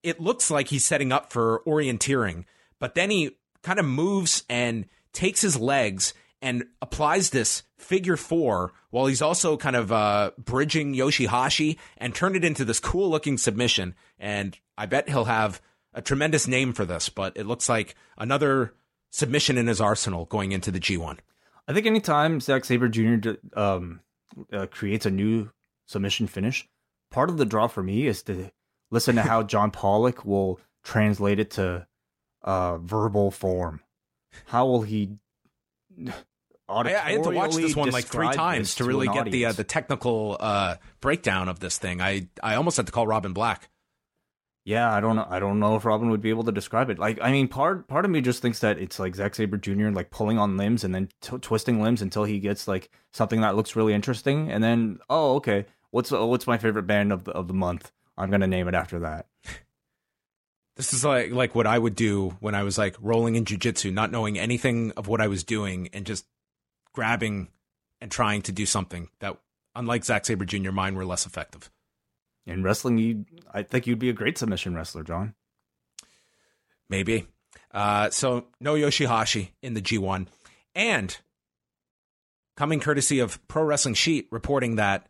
it 0.03 0.19
looks 0.19 0.49
like 0.49 0.69
he's 0.69 0.85
setting 0.85 1.11
up 1.11 1.31
for 1.31 1.61
orienteering, 1.65 2.45
but 2.79 2.95
then 2.95 3.11
he 3.11 3.37
kind 3.61 3.79
of 3.79 3.85
moves 3.85 4.43
and 4.49 4.85
takes 5.13 5.41
his 5.41 5.59
legs 5.59 6.13
and 6.41 6.65
applies 6.81 7.29
this 7.29 7.63
figure 7.77 8.17
four 8.17 8.73
while 8.89 9.05
he's 9.05 9.21
also 9.21 9.57
kind 9.57 9.75
of 9.75 9.91
uh, 9.91 10.31
bridging 10.39 10.95
Yoshihashi 10.95 11.77
and 11.97 12.15
turned 12.15 12.35
it 12.35 12.43
into 12.43 12.65
this 12.65 12.79
cool 12.79 13.09
looking 13.09 13.37
submission. 13.37 13.93
And 14.17 14.57
I 14.77 14.87
bet 14.87 15.07
he'll 15.07 15.25
have 15.25 15.61
a 15.93 16.01
tremendous 16.01 16.47
name 16.47 16.73
for 16.73 16.85
this, 16.85 17.09
but 17.09 17.35
it 17.35 17.45
looks 17.45 17.67
like 17.69 17.95
another 18.17 18.73
submission 19.09 19.57
in 19.57 19.67
his 19.67 19.81
arsenal 19.81 20.25
going 20.25 20.51
into 20.51 20.71
the 20.71 20.79
G1. 20.79 21.19
I 21.67 21.73
think 21.73 21.85
anytime 21.85 22.39
Zack 22.39 22.65
Sabre 22.65 22.89
Jr. 22.89 23.31
Um, 23.53 24.01
uh, 24.51 24.67
creates 24.67 25.05
a 25.05 25.11
new 25.11 25.51
submission 25.85 26.27
finish, 26.27 26.67
part 27.11 27.29
of 27.29 27.37
the 27.37 27.45
draw 27.45 27.67
for 27.67 27.83
me 27.83 28.07
is 28.07 28.23
to 28.23 28.51
listen 28.89 29.15
to 29.15 29.21
how 29.21 29.43
John 29.43 29.71
Pollock 29.71 30.25
will 30.25 30.59
translate 30.83 31.39
it 31.39 31.51
to 31.51 31.87
uh, 32.43 32.77
verbal 32.77 33.31
form. 33.31 33.81
How 34.45 34.65
will 34.65 34.81
he? 34.81 35.17
I, 36.67 36.95
I 36.95 37.11
had 37.11 37.23
to 37.23 37.31
watch 37.31 37.55
this 37.55 37.75
one 37.75 37.91
like 37.91 38.05
three 38.05 38.31
times 38.31 38.75
to 38.75 38.85
really 38.85 39.07
get 39.07 39.29
the 39.29 39.45
uh, 39.45 39.51
the 39.51 39.65
technical 39.65 40.37
uh, 40.39 40.75
breakdown 41.01 41.49
of 41.49 41.59
this 41.59 41.77
thing. 41.77 42.01
I 42.01 42.29
I 42.41 42.55
almost 42.55 42.77
had 42.77 42.85
to 42.85 42.93
call 42.93 43.05
Robin 43.05 43.33
Black. 43.33 43.69
Yeah, 44.63 44.93
I 44.93 44.99
don't 44.99 45.15
know. 45.15 45.25
I 45.27 45.39
don't 45.39 45.59
know 45.59 45.75
if 45.75 45.85
Robin 45.85 46.11
would 46.11 46.21
be 46.21 46.29
able 46.29 46.43
to 46.43 46.51
describe 46.51 46.89
it. 46.91 46.99
Like, 46.99 47.17
I 47.21 47.31
mean, 47.31 47.47
part 47.47 47.87
part 47.87 48.05
of 48.05 48.11
me 48.11 48.21
just 48.21 48.41
thinks 48.41 48.59
that 48.59 48.77
it's 48.77 48.99
like 48.99 49.15
Zack 49.15 49.33
Sabre 49.33 49.57
Jr. 49.57 49.89
like 49.89 50.11
pulling 50.11 50.37
on 50.37 50.57
limbs 50.57 50.83
and 50.83 50.93
then 50.93 51.09
t- 51.19 51.37
twisting 51.39 51.81
limbs 51.81 52.01
until 52.01 52.25
he 52.25 52.39
gets 52.39 52.67
like 52.67 52.91
something 53.11 53.41
that 53.41 53.55
looks 53.55 53.75
really 53.75 53.93
interesting, 53.93 54.51
and 54.51 54.63
then 54.63 54.99
oh, 55.09 55.35
okay, 55.37 55.65
what's 55.89 56.11
uh, 56.11 56.25
what's 56.25 56.45
my 56.45 56.59
favorite 56.59 56.85
band 56.85 57.11
of 57.11 57.23
the 57.23 57.31
of 57.31 57.47
the 57.47 57.55
month? 57.55 57.91
I'm 58.17 58.29
gonna 58.29 58.47
name 58.47 58.67
it 58.67 58.75
after 58.75 58.99
that. 58.99 59.27
This 60.77 60.93
is 60.93 61.03
like 61.03 61.31
like 61.31 61.53
what 61.53 61.67
I 61.67 61.77
would 61.77 61.95
do 61.95 62.37
when 62.39 62.55
I 62.55 62.63
was 62.63 62.77
like 62.77 62.95
rolling 63.01 63.35
in 63.35 63.43
jujitsu, 63.43 63.93
not 63.93 64.09
knowing 64.09 64.39
anything 64.39 64.91
of 64.95 65.07
what 65.07 65.21
I 65.21 65.27
was 65.27 65.43
doing 65.43 65.89
and 65.91 66.05
just 66.05 66.25
grabbing 66.93 67.49
and 67.99 68.09
trying 68.09 68.41
to 68.43 68.51
do 68.51 68.65
something 68.65 69.09
that, 69.19 69.37
unlike 69.75 70.05
Zack 70.05 70.25
Sabre 70.25 70.45
Jr., 70.45 70.71
mine 70.71 70.95
were 70.95 71.05
less 71.05 71.25
effective. 71.25 71.69
In 72.45 72.63
wrestling, 72.63 72.97
you, 72.97 73.25
I 73.53 73.63
think 73.63 73.85
you'd 73.85 73.99
be 73.99 74.09
a 74.09 74.13
great 74.13 74.37
submission 74.37 74.73
wrestler, 74.73 75.03
John. 75.03 75.35
Maybe. 76.89 77.27
Uh, 77.71 78.09
so 78.09 78.47
no 78.59 78.73
Yoshihashi 78.73 79.49
in 79.61 79.73
the 79.73 79.81
G1. 79.81 80.27
And 80.75 81.17
coming 82.57 82.79
courtesy 82.79 83.19
of 83.19 83.45
Pro 83.47 83.63
Wrestling 83.63 83.93
Sheet 83.93 84.27
reporting 84.31 84.75
that 84.75 85.07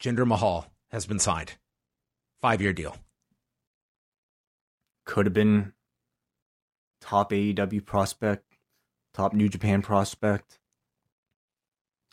Jinder 0.00 0.26
Mahal 0.26 0.66
has 0.90 1.06
been 1.06 1.18
signed. 1.18 1.54
Five 2.40 2.60
year 2.60 2.72
deal. 2.72 2.96
Could 5.04 5.26
have 5.26 5.34
been 5.34 5.72
top 7.00 7.32
AEW 7.32 7.84
prospect, 7.84 8.44
top 9.12 9.32
New 9.32 9.48
Japan 9.48 9.82
prospect. 9.82 10.58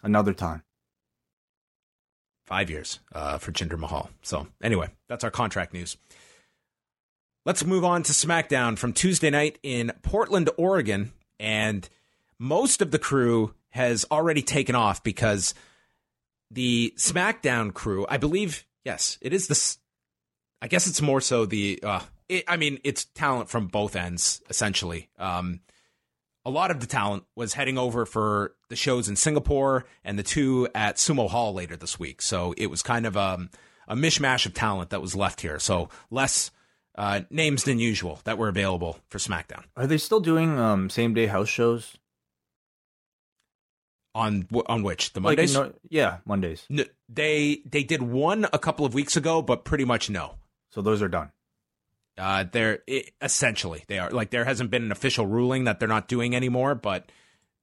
Another 0.04 0.34
time. 0.34 0.64
Five 2.48 2.70
years 2.70 3.02
uh, 3.14 3.38
for 3.40 3.52
Jinder 3.52 3.78
Mahal. 3.78 4.10
So, 4.22 4.48
anyway, 4.64 4.88
that's 5.10 5.26
our 5.26 5.32
contract 5.32 5.74
news. 5.74 5.98
Let's 7.46 7.66
move 7.66 7.84
on 7.84 8.04
to 8.04 8.14
SmackDown 8.14 8.78
from 8.78 8.94
Tuesday 8.94 9.30
night 9.30 9.60
in 9.64 9.92
Portland, 10.02 10.50
Oregon. 10.58 11.12
And 11.42 11.88
most 12.40 12.82
of 12.82 12.92
the 12.92 13.00
crew 13.00 13.54
has 13.72 14.06
already 14.10 14.42
taken 14.42 14.76
off 14.76 15.04
because 15.04 15.54
the 16.50 16.94
SmackDown 16.96 17.74
crew, 17.74 18.06
I 18.08 18.16
believe, 18.16 18.66
yes, 18.86 19.18
it 19.22 19.34
is 19.34 19.48
this. 19.48 19.78
I 20.62 20.70
guess 20.70 20.88
it's 20.88 21.02
more 21.02 21.20
so 21.20 21.46
the. 21.46 21.80
Uh, 21.84 22.00
it, 22.30 22.46
I 22.48 22.56
mean, 22.56 22.80
it's 22.86 23.06
talent 23.06 23.50
from 23.50 23.68
both 23.68 23.98
ends, 23.98 24.42
essentially. 24.50 25.10
Um, 25.20 25.60
a 26.48 26.50
lot 26.50 26.72
of 26.72 26.80
the 26.80 26.88
talent 26.88 27.26
was 27.36 27.54
heading 27.56 27.78
over 27.78 28.06
for 28.06 28.54
the 28.70 28.76
shows 28.78 29.10
in 29.10 29.18
Singapore 29.18 29.84
and 30.06 30.18
the 30.18 30.24
two 30.24 30.68
at 30.74 30.96
Sumo 30.96 31.30
Hall 31.30 31.54
later 31.54 31.76
this 31.76 32.00
week. 32.00 32.22
So 32.22 32.54
it 32.58 32.68
was 32.68 32.82
kind 32.82 33.06
of 33.06 33.18
um, 33.18 33.50
a 33.86 33.96
mishmash 33.98 34.46
of 34.46 34.54
talent 34.54 34.90
that 34.92 35.02
was 35.02 35.14
left 35.14 35.42
here. 35.42 35.60
So 35.60 35.90
less 36.10 36.52
uh, 36.98 37.22
names 37.30 37.66
than 37.66 37.80
usual 37.80 38.22
that 38.24 38.38
were 38.38 38.48
available 38.48 38.98
for 39.10 39.18
SmackDown. 39.18 39.66
Are 39.76 39.88
they 39.88 39.98
still 39.98 40.22
doing 40.22 40.58
um, 40.58 40.90
same 40.90 41.14
day 41.14 41.26
house 41.26 41.50
shows? 41.50 41.98
On 44.16 44.48
on 44.68 44.82
which 44.84 45.14
the 45.14 45.20
Like, 45.20 45.38
Mondays? 45.38 45.54
no- 45.54 45.74
yeah, 45.90 46.18
Mondays. 46.26 46.66
N- 46.72 46.86
they 47.08 47.62
they 47.70 47.84
did 47.84 48.02
one 48.02 48.48
a 48.52 48.58
couple 48.58 48.84
of 48.86 48.94
weeks 48.96 49.16
ago, 49.16 49.44
but 49.44 49.64
pretty 49.66 49.86
much 49.86 50.10
no. 50.10 50.36
So 50.72 50.82
those 50.82 51.04
are 51.04 51.08
done. 51.10 51.32
Uh, 52.18 52.46
they're 52.52 52.80
it, 52.88 53.12
essentially 53.22 53.84
they 53.88 54.00
are 54.00 54.10
like 54.10 54.32
there 54.32 54.46
hasn't 54.46 54.72
been 54.72 54.84
an 54.84 54.92
official 54.92 55.28
ruling 55.28 55.66
that 55.66 55.80
they're 55.80 55.88
not 55.88 56.08
doing 56.08 56.36
anymore, 56.36 56.74
but 56.76 57.12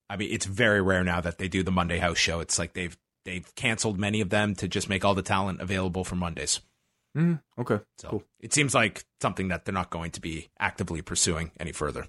I 0.09 0.17
mean 0.17 0.33
it's 0.33 0.47
very 0.47 0.81
rare 0.81 1.03
now 1.05 1.21
that 1.21 1.39
they 1.39 1.49
do 1.49 1.63
the 1.63 1.73
Monday 1.73 1.99
house 1.99 2.19
show. 2.19 2.41
It's 2.41 2.59
like 2.59 2.73
they've 2.75 2.97
they've 3.25 3.53
canceled 3.55 3.99
many 3.99 4.21
of 4.21 4.31
them 4.31 4.55
to 4.57 4.69
just 4.69 4.89
make 4.89 5.05
all 5.05 5.15
the 5.15 5.23
talent 5.23 5.61
available 5.61 6.05
for 6.05 6.15
Mondays. 6.15 6.61
Mm, 7.17 7.41
okay, 7.59 7.79
So 7.99 8.09
cool. 8.09 8.23
it 8.41 8.53
seems 8.53 8.75
like 8.75 9.05
something 9.21 9.49
that 9.49 9.65
they're 9.65 9.73
not 9.73 9.91
going 9.91 10.11
to 10.13 10.21
be 10.21 10.49
actively 10.59 11.01
pursuing 11.01 11.53
any 11.61 11.71
further. 11.71 12.07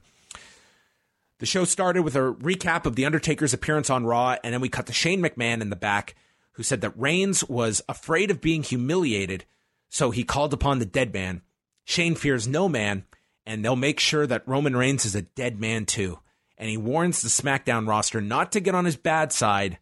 The 1.40 1.46
show 1.46 1.64
started 1.66 2.02
with 2.02 2.16
a 2.16 2.34
recap 2.34 2.86
of 2.86 2.96
The 2.96 3.06
Undertaker's 3.06 3.54
appearance 3.54 3.90
on 3.90 4.06
Raw, 4.06 4.38
and 4.44 4.54
then 4.54 4.62
we 4.62 4.70
cut 4.70 4.88
to 4.88 4.94
Shane 4.94 5.22
McMahon 5.22 5.62
in 5.62 5.70
the 5.70 5.76
back, 5.76 6.16
who 6.54 6.64
said 6.64 6.82
that 6.82 6.98
Reigns 6.98 7.44
was 7.48 7.82
afraid 7.88 8.32
of 8.32 8.42
being 8.42 8.64
humiliated, 8.64 9.46
so 9.90 10.12
he 10.12 10.24
called 10.24 10.54
upon 10.54 10.80
the 10.80 10.86
dead 10.86 11.14
man. 11.14 11.42
Shane 11.86 12.16
fears 12.16 12.48
no 12.48 12.68
man, 12.68 13.06
and 13.46 13.64
they'll 13.64 13.76
make 13.76 14.00
sure 14.00 14.28
that 14.28 14.48
Roman 14.48 14.76
Reigns 14.76 15.06
is 15.06 15.16
a 15.16 15.22
dead 15.22 15.60
man 15.60 15.86
too. 15.86 16.20
And 16.58 16.70
he 16.70 16.78
warns 16.78 17.22
the 17.22 17.30
SmackDown 17.30 17.88
roster 17.88 18.22
not 18.22 18.52
to 18.54 18.60
get 18.60 18.76
on 18.76 18.86
his 18.86 18.96
bad 18.96 19.32
side 19.32 19.78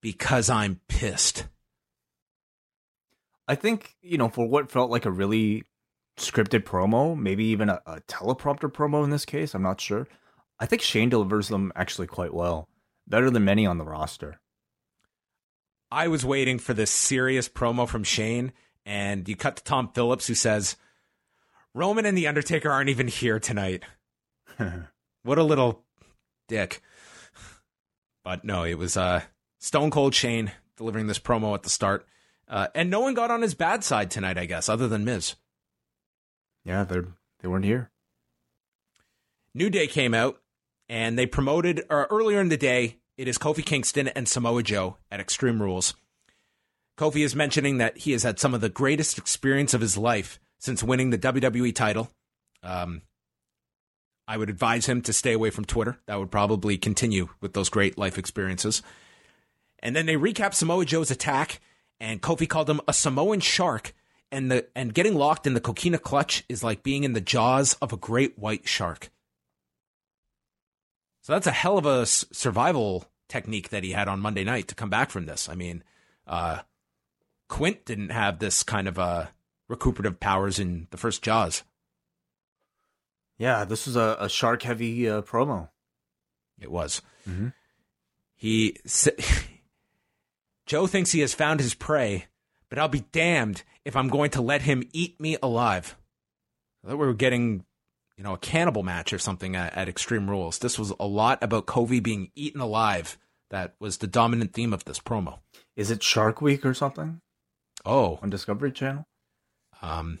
because 0.00 0.48
I'm 0.48 0.80
pissed. 0.88 1.46
I 3.48 3.54
think 3.54 3.96
you 4.02 4.18
know 4.18 4.28
for 4.28 4.46
what 4.46 4.70
felt 4.70 4.90
like 4.90 5.04
a 5.04 5.10
really 5.10 5.64
scripted 6.16 6.62
promo, 6.62 7.18
maybe 7.18 7.44
even 7.46 7.68
a, 7.68 7.80
a 7.86 8.00
teleprompter 8.02 8.72
promo 8.72 9.04
in 9.04 9.10
this 9.10 9.24
case. 9.24 9.54
I'm 9.54 9.62
not 9.62 9.80
sure. 9.80 10.06
I 10.58 10.66
think 10.66 10.82
Shane 10.82 11.08
delivers 11.08 11.48
them 11.48 11.72
actually 11.76 12.06
quite 12.06 12.32
well, 12.32 12.68
better 13.06 13.30
than 13.30 13.44
many 13.44 13.66
on 13.66 13.78
the 13.78 13.84
roster. 13.84 14.40
I 15.90 16.08
was 16.08 16.24
waiting 16.24 16.58
for 16.58 16.74
this 16.74 16.90
serious 16.90 17.48
promo 17.48 17.88
from 17.88 18.04
Shane, 18.04 18.52
and 18.84 19.28
you 19.28 19.36
cut 19.36 19.56
to 19.56 19.64
Tom 19.64 19.90
Phillips, 19.94 20.26
who 20.26 20.34
says, 20.34 20.76
Roman 21.76 22.06
and 22.06 22.16
The 22.16 22.26
Undertaker 22.26 22.70
aren't 22.70 22.88
even 22.88 23.06
here 23.06 23.38
tonight. 23.38 23.84
What 25.22 25.38
a 25.38 25.42
little 25.42 25.82
dick. 26.46 26.80
But 28.22 28.44
no, 28.44 28.62
it 28.62 28.78
was 28.78 28.96
uh, 28.96 29.22
Stone 29.58 29.90
Cold 29.90 30.14
Shane 30.14 30.52
delivering 30.76 31.08
this 31.08 31.18
promo 31.18 31.52
at 31.52 31.64
the 31.64 31.68
start. 31.68 32.06
Uh, 32.46 32.68
and 32.76 32.90
no 32.90 33.00
one 33.00 33.14
got 33.14 33.32
on 33.32 33.42
his 33.42 33.54
bad 33.54 33.82
side 33.82 34.08
tonight, 34.08 34.38
I 34.38 34.46
guess, 34.46 34.68
other 34.68 34.86
than 34.86 35.04
Miz. 35.04 35.34
yeah, 36.64 36.84
they 36.84 37.00
they 37.40 37.48
weren't 37.48 37.64
here. 37.64 37.90
New 39.52 39.68
Day 39.68 39.88
came 39.88 40.14
out 40.14 40.40
and 40.88 41.18
they 41.18 41.26
promoted, 41.26 41.82
or 41.90 42.06
earlier 42.08 42.40
in 42.40 42.50
the 42.50 42.56
day, 42.56 42.98
it 43.16 43.26
is 43.26 43.38
Kofi 43.38 43.66
Kingston 43.66 44.06
and 44.06 44.28
Samoa 44.28 44.62
Joe 44.62 44.98
at 45.10 45.18
Extreme 45.18 45.60
Rules. 45.60 45.94
Kofi 46.96 47.24
is 47.24 47.34
mentioning 47.34 47.78
that 47.78 47.98
he 47.98 48.12
has 48.12 48.22
had 48.22 48.38
some 48.38 48.54
of 48.54 48.60
the 48.60 48.68
greatest 48.68 49.18
experience 49.18 49.74
of 49.74 49.80
his 49.80 49.98
life 49.98 50.38
since 50.58 50.82
winning 50.82 51.10
the 51.10 51.18
WWE 51.18 51.74
title. 51.74 52.10
Um, 52.62 53.02
I 54.28 54.36
would 54.36 54.50
advise 54.50 54.86
him 54.86 55.02
to 55.02 55.12
stay 55.12 55.32
away 55.32 55.50
from 55.50 55.64
Twitter. 55.64 55.98
That 56.06 56.18
would 56.18 56.30
probably 56.30 56.78
continue 56.78 57.28
with 57.40 57.52
those 57.52 57.68
great 57.68 57.96
life 57.96 58.18
experiences. 58.18 58.82
And 59.78 59.94
then 59.94 60.06
they 60.06 60.16
recap 60.16 60.54
Samoa 60.54 60.84
Joe's 60.84 61.10
attack, 61.10 61.60
and 62.00 62.20
Kofi 62.20 62.48
called 62.48 62.68
him 62.68 62.80
a 62.88 62.92
Samoan 62.92 63.40
shark. 63.40 63.94
And 64.32 64.50
the 64.50 64.66
and 64.74 64.92
getting 64.92 65.14
locked 65.14 65.46
in 65.46 65.54
the 65.54 65.60
coquina 65.60 65.98
clutch 65.98 66.42
is 66.48 66.64
like 66.64 66.82
being 66.82 67.04
in 67.04 67.12
the 67.12 67.20
jaws 67.20 67.74
of 67.74 67.92
a 67.92 67.96
great 67.96 68.36
white 68.36 68.66
shark. 68.66 69.10
So 71.22 71.32
that's 71.32 71.46
a 71.46 71.52
hell 71.52 71.78
of 71.78 71.86
a 71.86 72.06
survival 72.06 73.08
technique 73.28 73.68
that 73.68 73.84
he 73.84 73.92
had 73.92 74.08
on 74.08 74.20
Monday 74.20 74.44
night 74.44 74.68
to 74.68 74.74
come 74.74 74.90
back 74.90 75.10
from 75.10 75.26
this. 75.26 75.48
I 75.48 75.54
mean, 75.54 75.84
uh, 76.26 76.60
Quint 77.48 77.84
didn't 77.84 78.10
have 78.10 78.38
this 78.38 78.62
kind 78.62 78.88
of 78.88 78.98
uh, 78.98 79.26
recuperative 79.68 80.20
powers 80.20 80.58
in 80.58 80.86
the 80.90 80.96
first 80.96 81.22
Jaws. 81.22 81.62
Yeah, 83.38 83.64
this 83.64 83.86
was 83.86 83.96
a, 83.96 84.16
a 84.18 84.28
shark 84.28 84.62
heavy 84.62 85.08
uh, 85.08 85.22
promo. 85.22 85.68
It 86.58 86.70
was. 86.70 87.02
Mhm. 87.28 87.52
He 88.34 88.78
s- 88.84 89.08
Joe 90.66 90.86
thinks 90.86 91.12
he 91.12 91.20
has 91.20 91.34
found 91.34 91.60
his 91.60 91.74
prey, 91.74 92.26
but 92.68 92.78
I'll 92.78 92.88
be 92.88 93.04
damned 93.12 93.62
if 93.84 93.94
I'm 93.96 94.08
going 94.08 94.30
to 94.30 94.42
let 94.42 94.62
him 94.62 94.82
eat 94.92 95.20
me 95.20 95.36
alive. 95.42 95.96
I 96.84 96.88
thought 96.88 96.98
we 96.98 97.06
were 97.06 97.14
getting, 97.14 97.64
you 98.16 98.24
know, 98.24 98.34
a 98.34 98.38
cannibal 98.38 98.82
match 98.82 99.12
or 99.12 99.18
something 99.18 99.54
at, 99.54 99.74
at 99.76 99.88
Extreme 99.88 100.28
Rules. 100.30 100.58
This 100.58 100.78
was 100.78 100.92
a 100.98 101.06
lot 101.06 101.42
about 101.42 101.66
Kofi 101.66 102.02
being 102.02 102.30
eaten 102.34 102.60
alive. 102.60 103.18
That 103.50 103.74
was 103.78 103.98
the 103.98 104.06
dominant 104.08 104.54
theme 104.54 104.72
of 104.72 104.84
this 104.86 104.98
promo. 104.98 105.38
Is 105.76 105.90
it 105.90 106.02
Shark 106.02 106.40
Week 106.40 106.64
or 106.66 106.74
something 106.74 107.20
Oh, 107.84 108.18
on 108.22 108.30
Discovery 108.30 108.72
Channel? 108.72 109.06
Um, 109.82 110.18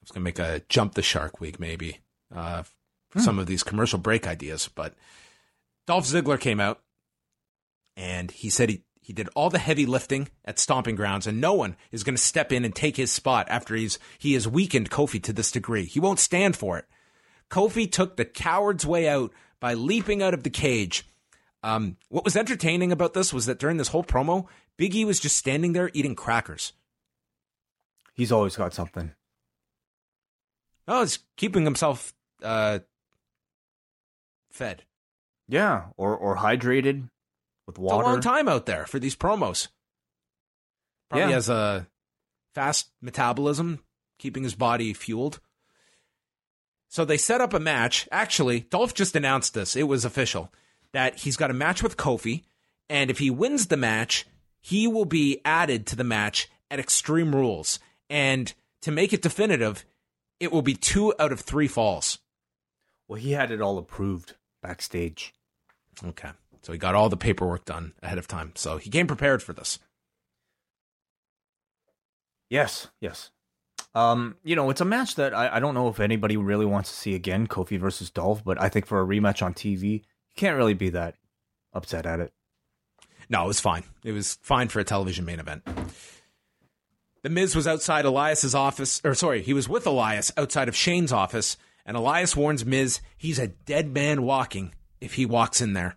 I 0.00 0.02
was 0.02 0.10
gonna 0.10 0.24
make 0.24 0.38
a 0.38 0.62
jump 0.68 0.94
the 0.94 1.02
shark 1.02 1.40
week 1.40 1.58
maybe 1.58 1.98
uh, 2.34 2.62
for 3.10 3.20
some 3.20 3.38
of 3.38 3.46
these 3.46 3.62
commercial 3.62 3.98
break 3.98 4.26
ideas, 4.26 4.68
but 4.74 4.94
Dolph 5.86 6.06
Ziggler 6.06 6.40
came 6.40 6.60
out 6.60 6.80
and 7.96 8.30
he 8.30 8.50
said 8.50 8.70
he 8.70 8.84
he 9.04 9.12
did 9.12 9.28
all 9.34 9.50
the 9.50 9.58
heavy 9.58 9.84
lifting 9.84 10.30
at 10.46 10.58
Stomping 10.58 10.96
Grounds, 10.96 11.26
and 11.26 11.38
no 11.38 11.52
one 11.52 11.76
is 11.92 12.04
going 12.04 12.16
to 12.16 12.22
step 12.22 12.50
in 12.50 12.64
and 12.64 12.74
take 12.74 12.96
his 12.96 13.12
spot 13.12 13.46
after 13.50 13.74
he's 13.74 13.98
he 14.18 14.32
has 14.32 14.48
weakened 14.48 14.90
Kofi 14.90 15.22
to 15.24 15.32
this 15.32 15.50
degree. 15.50 15.84
He 15.84 16.00
won't 16.00 16.18
stand 16.18 16.56
for 16.56 16.78
it. 16.78 16.86
Kofi 17.50 17.90
took 17.90 18.16
the 18.16 18.24
coward's 18.24 18.86
way 18.86 19.06
out 19.06 19.30
by 19.60 19.74
leaping 19.74 20.22
out 20.22 20.32
of 20.32 20.42
the 20.42 20.50
cage. 20.50 21.06
Um, 21.62 21.98
what 22.08 22.24
was 22.24 22.36
entertaining 22.36 22.92
about 22.92 23.12
this 23.12 23.32
was 23.32 23.44
that 23.46 23.58
during 23.58 23.76
this 23.76 23.88
whole 23.88 24.04
promo, 24.04 24.46
Big 24.78 24.94
E 24.94 25.04
was 25.04 25.20
just 25.20 25.36
standing 25.36 25.74
there 25.74 25.90
eating 25.92 26.14
crackers. 26.14 26.72
He's 28.14 28.32
always 28.32 28.56
got 28.56 28.72
something. 28.72 29.12
Oh, 30.88 31.00
he's 31.00 31.18
keeping 31.36 31.64
himself 31.64 32.14
uh, 32.42 32.78
fed. 34.50 34.84
Yeah, 35.48 35.86
or 35.96 36.16
or 36.16 36.36
hydrated 36.36 37.08
with 37.66 37.78
water. 37.78 38.00
It's 38.02 38.08
a 38.08 38.12
long 38.12 38.20
time 38.20 38.48
out 38.48 38.66
there 38.66 38.86
for 38.86 38.98
these 38.98 39.16
promos. 39.16 39.68
Probably 41.10 41.28
Yeah. 41.28 41.34
has 41.34 41.48
a 41.48 41.86
fast 42.54 42.90
metabolism, 43.02 43.80
keeping 44.18 44.42
his 44.42 44.54
body 44.54 44.92
fueled. 44.94 45.40
So 46.88 47.04
they 47.04 47.16
set 47.16 47.40
up 47.40 47.52
a 47.52 47.60
match. 47.60 48.08
Actually, 48.12 48.60
Dolph 48.60 48.94
just 48.94 49.16
announced 49.16 49.54
this. 49.54 49.74
It 49.76 49.82
was 49.84 50.04
official 50.04 50.52
that 50.92 51.20
he's 51.20 51.36
got 51.36 51.50
a 51.50 51.54
match 51.54 51.82
with 51.82 51.96
Kofi, 51.96 52.44
and 52.88 53.10
if 53.10 53.18
he 53.18 53.30
wins 53.30 53.66
the 53.66 53.76
match, 53.76 54.26
he 54.60 54.86
will 54.86 55.04
be 55.04 55.40
added 55.44 55.86
to 55.88 55.96
the 55.96 56.04
match 56.04 56.48
at 56.70 56.78
Extreme 56.78 57.34
Rules. 57.34 57.80
And 58.10 58.52
to 58.82 58.90
make 58.90 59.12
it 59.12 59.22
definitive, 59.22 59.84
it 60.40 60.52
will 60.52 60.62
be 60.62 60.74
two 60.74 61.14
out 61.18 61.32
of 61.32 61.40
three 61.40 61.68
falls. 61.68 62.18
Well, 63.08 63.20
he 63.20 63.32
had 63.32 63.50
it 63.50 63.60
all 63.60 63.78
approved 63.78 64.34
backstage. 64.62 65.34
Okay. 66.04 66.30
So 66.62 66.72
he 66.72 66.78
got 66.78 66.94
all 66.94 67.08
the 67.08 67.16
paperwork 67.16 67.64
done 67.64 67.92
ahead 68.02 68.18
of 68.18 68.26
time. 68.26 68.52
So 68.54 68.78
he 68.78 68.90
came 68.90 69.06
prepared 69.06 69.42
for 69.42 69.52
this. 69.52 69.78
Yes, 72.48 72.88
yes. 73.00 73.30
Um, 73.94 74.36
you 74.42 74.56
know, 74.56 74.70
it's 74.70 74.80
a 74.80 74.86
match 74.86 75.14
that 75.16 75.34
I, 75.34 75.56
I 75.56 75.60
don't 75.60 75.74
know 75.74 75.88
if 75.88 76.00
anybody 76.00 76.36
really 76.36 76.66
wants 76.66 76.90
to 76.90 76.96
see 76.96 77.14
again, 77.14 77.46
Kofi 77.46 77.78
versus 77.78 78.10
Dolph, 78.10 78.42
but 78.44 78.60
I 78.60 78.68
think 78.68 78.86
for 78.86 79.00
a 79.00 79.06
rematch 79.06 79.42
on 79.42 79.54
TV, 79.54 79.92
you 79.92 80.00
can't 80.36 80.56
really 80.56 80.74
be 80.74 80.90
that 80.90 81.16
upset 81.72 82.06
at 82.06 82.20
it. 82.20 82.32
No, 83.28 83.44
it 83.44 83.48
was 83.48 83.60
fine. 83.60 83.84
It 84.02 84.12
was 84.12 84.34
fine 84.42 84.68
for 84.68 84.80
a 84.80 84.84
television 84.84 85.24
main 85.24 85.40
event. 85.40 85.62
The 87.24 87.30
Miz 87.30 87.56
was 87.56 87.66
outside 87.66 88.04
Elias's 88.04 88.54
office, 88.54 89.00
or 89.02 89.14
sorry, 89.14 89.40
he 89.40 89.54
was 89.54 89.66
with 89.66 89.86
Elias 89.86 90.30
outside 90.36 90.68
of 90.68 90.76
Shane's 90.76 91.10
office, 91.10 91.56
and 91.86 91.96
Elias 91.96 92.36
warns 92.36 92.66
Miz 92.66 93.00
he's 93.16 93.38
a 93.38 93.48
dead 93.48 93.94
man 93.94 94.24
walking 94.24 94.74
if 95.00 95.14
he 95.14 95.24
walks 95.24 95.62
in 95.62 95.72
there. 95.72 95.96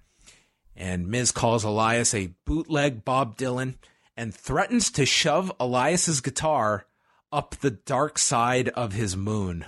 And 0.74 1.10
Miz 1.10 1.34
calls 1.34 1.66
Elias 1.66 2.14
a 2.14 2.34
bootleg 2.46 3.04
Bob 3.04 3.38
Dylan 3.38 3.76
and 4.16 4.34
threatens 4.34 4.90
to 4.92 5.06
shove 5.06 5.52
Elias's 5.60 6.22
guitar 6.22 6.86
up 7.30 7.58
the 7.58 7.72
dark 7.72 8.18
side 8.18 8.70
of 8.70 8.94
his 8.94 9.18
moon. 9.18 9.66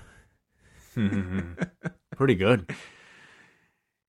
Pretty 2.16 2.36
good. 2.36 2.74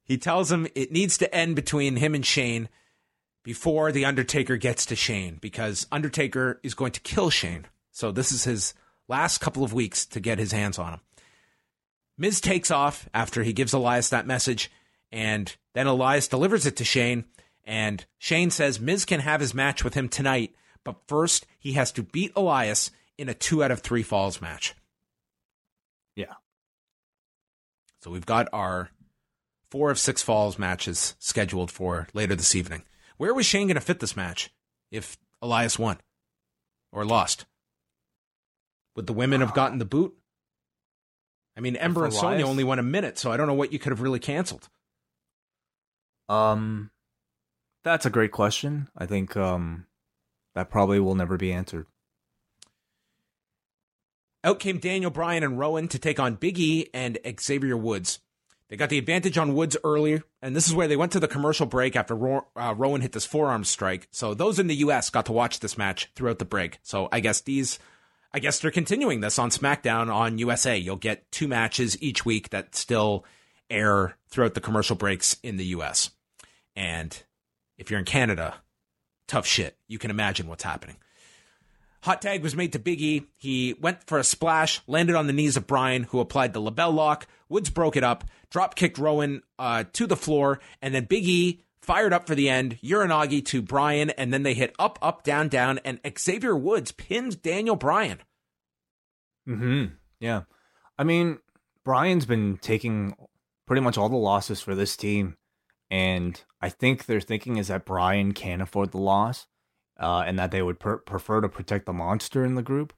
He 0.04 0.18
tells 0.18 0.52
him 0.52 0.68
it 0.76 0.92
needs 0.92 1.18
to 1.18 1.34
end 1.34 1.56
between 1.56 1.96
him 1.96 2.14
and 2.14 2.24
Shane 2.24 2.68
before 3.42 3.92
the 3.92 4.04
Undertaker 4.04 4.56
gets 4.56 4.86
to 4.86 4.96
Shane 4.96 5.38
because 5.40 5.86
Undertaker 5.90 6.60
is 6.62 6.74
going 6.74 6.92
to 6.92 7.00
kill 7.00 7.30
Shane. 7.30 7.66
So 7.90 8.12
this 8.12 8.32
is 8.32 8.44
his 8.44 8.74
last 9.08 9.38
couple 9.38 9.64
of 9.64 9.72
weeks 9.72 10.06
to 10.06 10.20
get 10.20 10.38
his 10.38 10.52
hands 10.52 10.78
on 10.78 10.94
him. 10.94 11.00
Miz 12.18 12.40
takes 12.40 12.70
off 12.70 13.08
after 13.14 13.42
he 13.42 13.52
gives 13.52 13.72
Elias 13.72 14.10
that 14.10 14.26
message, 14.26 14.70
and 15.10 15.54
then 15.72 15.86
Elias 15.86 16.28
delivers 16.28 16.66
it 16.66 16.76
to 16.76 16.84
Shane. 16.84 17.24
And 17.64 18.04
Shane 18.18 18.50
says 18.50 18.80
Miz 18.80 19.04
can 19.04 19.20
have 19.20 19.40
his 19.40 19.54
match 19.54 19.82
with 19.84 19.94
him 19.94 20.08
tonight, 20.08 20.54
but 20.84 20.96
first 21.08 21.46
he 21.58 21.72
has 21.72 21.90
to 21.92 22.02
beat 22.02 22.32
Elias 22.36 22.90
in 23.16 23.28
a 23.28 23.34
two 23.34 23.64
out 23.64 23.70
of 23.70 23.80
three 23.80 24.02
falls 24.02 24.40
match. 24.40 24.74
Yeah. 26.14 26.34
So 28.02 28.10
we've 28.10 28.26
got 28.26 28.48
our 28.52 28.90
four 29.70 29.90
of 29.90 29.98
six 29.98 30.22
falls 30.22 30.58
matches 30.58 31.14
scheduled 31.18 31.70
for 31.70 32.08
later 32.12 32.34
this 32.34 32.54
evening. 32.54 32.82
Where 33.20 33.34
was 33.34 33.44
Shane 33.44 33.66
going 33.66 33.74
to 33.74 33.82
fit 33.82 34.00
this 34.00 34.16
match 34.16 34.50
if 34.90 35.18
Elias 35.42 35.78
won 35.78 35.98
or 36.90 37.04
lost? 37.04 37.44
Would 38.96 39.06
the 39.06 39.12
women 39.12 39.42
have 39.42 39.52
gotten 39.52 39.78
the 39.78 39.84
boot? 39.84 40.14
I 41.54 41.60
mean, 41.60 41.76
Ember 41.76 42.06
and 42.06 42.14
Sonya 42.14 42.46
only 42.46 42.64
won 42.64 42.78
a 42.78 42.82
minute, 42.82 43.18
so 43.18 43.30
I 43.30 43.36
don't 43.36 43.46
know 43.46 43.52
what 43.52 43.74
you 43.74 43.78
could 43.78 43.92
have 43.92 44.00
really 44.00 44.20
canceled. 44.20 44.70
Um, 46.30 46.92
that's 47.84 48.06
a 48.06 48.10
great 48.10 48.32
question. 48.32 48.88
I 48.96 49.04
think 49.04 49.36
um, 49.36 49.84
that 50.54 50.70
probably 50.70 50.98
will 50.98 51.14
never 51.14 51.36
be 51.36 51.52
answered. 51.52 51.84
Out 54.42 54.60
came 54.60 54.78
Daniel 54.78 55.10
Bryan 55.10 55.42
and 55.42 55.58
Rowan 55.58 55.88
to 55.88 55.98
take 55.98 56.18
on 56.18 56.36
Big 56.36 56.58
E 56.58 56.88
and 56.94 57.18
Xavier 57.38 57.76
Woods. 57.76 58.20
They 58.70 58.76
got 58.76 58.88
the 58.88 58.98
advantage 58.98 59.36
on 59.36 59.56
Woods 59.56 59.76
earlier, 59.82 60.22
and 60.40 60.54
this 60.54 60.68
is 60.68 60.74
where 60.74 60.86
they 60.86 60.96
went 60.96 61.10
to 61.12 61.20
the 61.20 61.26
commercial 61.26 61.66
break 61.66 61.96
after 61.96 62.14
Ro- 62.14 62.46
uh, 62.54 62.72
Rowan 62.76 63.00
hit 63.00 63.10
this 63.10 63.26
forearm 63.26 63.64
strike. 63.64 64.06
So 64.12 64.32
those 64.32 64.60
in 64.60 64.68
the 64.68 64.76
U.S. 64.76 65.10
got 65.10 65.26
to 65.26 65.32
watch 65.32 65.58
this 65.58 65.76
match 65.76 66.08
throughout 66.14 66.38
the 66.38 66.44
break. 66.44 66.78
So 66.84 67.08
I 67.10 67.18
guess 67.18 67.40
these, 67.40 67.80
I 68.32 68.38
guess 68.38 68.60
they're 68.60 68.70
continuing 68.70 69.22
this 69.22 69.40
on 69.40 69.50
SmackDown 69.50 70.08
on 70.08 70.38
USA. 70.38 70.78
You'll 70.78 70.94
get 70.94 71.28
two 71.32 71.48
matches 71.48 72.00
each 72.00 72.24
week 72.24 72.50
that 72.50 72.76
still 72.76 73.24
air 73.68 74.16
throughout 74.28 74.54
the 74.54 74.60
commercial 74.60 74.94
breaks 74.94 75.36
in 75.42 75.56
the 75.56 75.66
U.S. 75.66 76.10
And 76.76 77.20
if 77.76 77.90
you're 77.90 77.98
in 77.98 78.06
Canada, 78.06 78.54
tough 79.26 79.46
shit. 79.46 79.76
You 79.88 79.98
can 79.98 80.12
imagine 80.12 80.46
what's 80.46 80.62
happening. 80.62 80.96
Hot 82.02 82.22
tag 82.22 82.42
was 82.42 82.56
made 82.56 82.72
to 82.72 82.78
Big 82.78 83.00
E. 83.00 83.26
He 83.36 83.74
went 83.74 84.04
for 84.06 84.18
a 84.18 84.24
splash, 84.24 84.80
landed 84.86 85.16
on 85.16 85.26
the 85.26 85.32
knees 85.32 85.56
of 85.56 85.66
Bryan, 85.66 86.04
who 86.04 86.20
applied 86.20 86.52
the 86.52 86.60
LeBell 86.60 86.94
Lock. 86.94 87.26
Woods 87.48 87.68
broke 87.68 87.96
it 87.96 88.04
up, 88.04 88.24
drop 88.50 88.74
kicked 88.74 88.98
Rowan 88.98 89.42
uh, 89.58 89.84
to 89.92 90.06
the 90.06 90.16
floor, 90.16 90.60
and 90.80 90.94
then 90.94 91.04
Big 91.04 91.26
E 91.26 91.62
fired 91.82 92.12
up 92.12 92.26
for 92.26 92.34
the 92.34 92.48
end. 92.48 92.78
Uranage 92.82 93.44
to 93.46 93.60
Bryan, 93.60 94.10
and 94.10 94.32
then 94.32 94.44
they 94.44 94.54
hit 94.54 94.74
up, 94.78 94.98
up, 95.02 95.24
down, 95.24 95.48
down, 95.48 95.78
and 95.84 96.00
Xavier 96.18 96.56
Woods 96.56 96.92
pinned 96.92 97.42
Daniel 97.42 97.76
Bryan. 97.76 98.20
Hmm. 99.46 99.86
Yeah. 100.20 100.42
I 100.98 101.04
mean, 101.04 101.38
Bryan's 101.84 102.26
been 102.26 102.58
taking 102.58 103.14
pretty 103.66 103.82
much 103.82 103.98
all 103.98 104.08
the 104.08 104.16
losses 104.16 104.60
for 104.60 104.74
this 104.74 104.96
team, 104.96 105.36
and 105.90 106.42
I 106.60 106.68
think 106.68 107.06
their 107.06 107.20
thinking 107.20 107.56
is 107.56 107.68
that 107.68 107.84
Bryan 107.84 108.32
can't 108.32 108.62
afford 108.62 108.92
the 108.92 108.98
loss, 108.98 109.46
uh, 110.00 110.24
and 110.26 110.38
that 110.38 110.50
they 110.50 110.62
would 110.62 110.80
per- 110.80 110.98
prefer 110.98 111.40
to 111.42 111.48
protect 111.48 111.86
the 111.86 111.92
monster 111.92 112.44
in 112.44 112.54
the 112.54 112.62
group. 112.62 112.92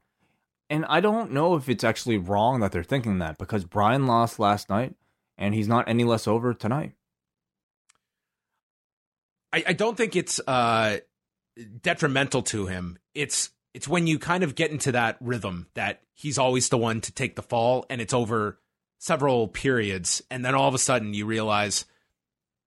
And 0.70 0.86
I 0.86 1.00
don't 1.00 1.32
know 1.32 1.56
if 1.56 1.68
it's 1.68 1.84
actually 1.84 2.16
wrong 2.16 2.60
that 2.60 2.72
they're 2.72 2.82
thinking 2.82 3.18
that 3.18 3.36
because 3.36 3.64
Bryan 3.64 4.06
lost 4.06 4.38
last 4.38 4.70
night, 4.70 4.94
and 5.36 5.54
he's 5.54 5.68
not 5.68 5.88
any 5.88 6.04
less 6.04 6.26
over 6.26 6.54
tonight. 6.54 6.92
I, 9.52 9.64
I 9.68 9.72
don't 9.74 9.96
think 9.96 10.16
it's 10.16 10.40
uh, 10.46 10.98
detrimental 11.82 12.42
to 12.44 12.66
him. 12.66 12.98
It's 13.14 13.50
it's 13.74 13.88
when 13.88 14.06
you 14.06 14.18
kind 14.18 14.44
of 14.44 14.54
get 14.54 14.70
into 14.70 14.92
that 14.92 15.16
rhythm 15.20 15.66
that 15.74 16.02
he's 16.14 16.38
always 16.38 16.68
the 16.68 16.78
one 16.78 17.00
to 17.02 17.12
take 17.12 17.36
the 17.36 17.42
fall, 17.42 17.84
and 17.90 18.00
it's 18.00 18.14
over 18.14 18.58
several 18.98 19.48
periods, 19.48 20.22
and 20.30 20.44
then 20.44 20.54
all 20.54 20.68
of 20.68 20.74
a 20.74 20.78
sudden 20.78 21.12
you 21.12 21.26
realize 21.26 21.84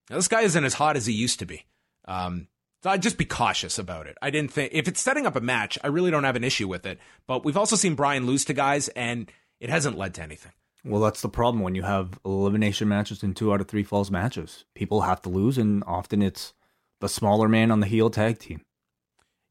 this 0.09 0.27
guy 0.27 0.41
isn't 0.41 0.63
as 0.63 0.73
hot 0.75 0.97
as 0.97 1.05
he 1.05 1.13
used 1.13 1.39
to 1.39 1.45
be. 1.45 1.65
Um, 2.07 2.47
so 2.85 2.91
I'd 2.91 3.01
just 3.01 3.17
be 3.17 3.25
cautious 3.25 3.79
about 3.79 4.05
it. 4.05 4.15
I 4.21 4.29
didn't 4.29 4.51
think 4.51 4.71
if 4.71 4.87
it's 4.87 5.01
setting 5.01 5.25
up 5.25 5.35
a 5.35 5.41
match, 5.41 5.79
I 5.83 5.87
really 5.87 6.11
don't 6.11 6.23
have 6.23 6.35
an 6.35 6.43
issue 6.43 6.67
with 6.67 6.85
it. 6.85 6.99
But 7.25 7.43
we've 7.43 7.57
also 7.57 7.75
seen 7.75 7.95
Bryan 7.95 8.27
lose 8.27 8.45
to 8.45 8.53
guys, 8.53 8.89
and 8.89 9.31
it 9.59 9.71
hasn't 9.71 9.97
led 9.97 10.13
to 10.13 10.21
anything. 10.21 10.51
Well, 10.83 11.01
that's 11.01 11.23
the 11.23 11.27
problem 11.27 11.63
when 11.63 11.73
you 11.73 11.81
have 11.81 12.19
elimination 12.23 12.87
matches 12.87 13.23
and 13.23 13.35
two 13.35 13.51
out 13.51 13.59
of 13.59 13.67
three 13.67 13.81
falls 13.81 14.11
matches. 14.11 14.65
People 14.75 15.01
have 15.01 15.19
to 15.23 15.29
lose, 15.29 15.57
and 15.57 15.83
often 15.87 16.21
it's 16.21 16.53
the 17.01 17.09
smaller 17.09 17.47
man 17.47 17.71
on 17.71 17.79
the 17.79 17.87
heel 17.87 18.11
tag 18.11 18.37
team. 18.37 18.61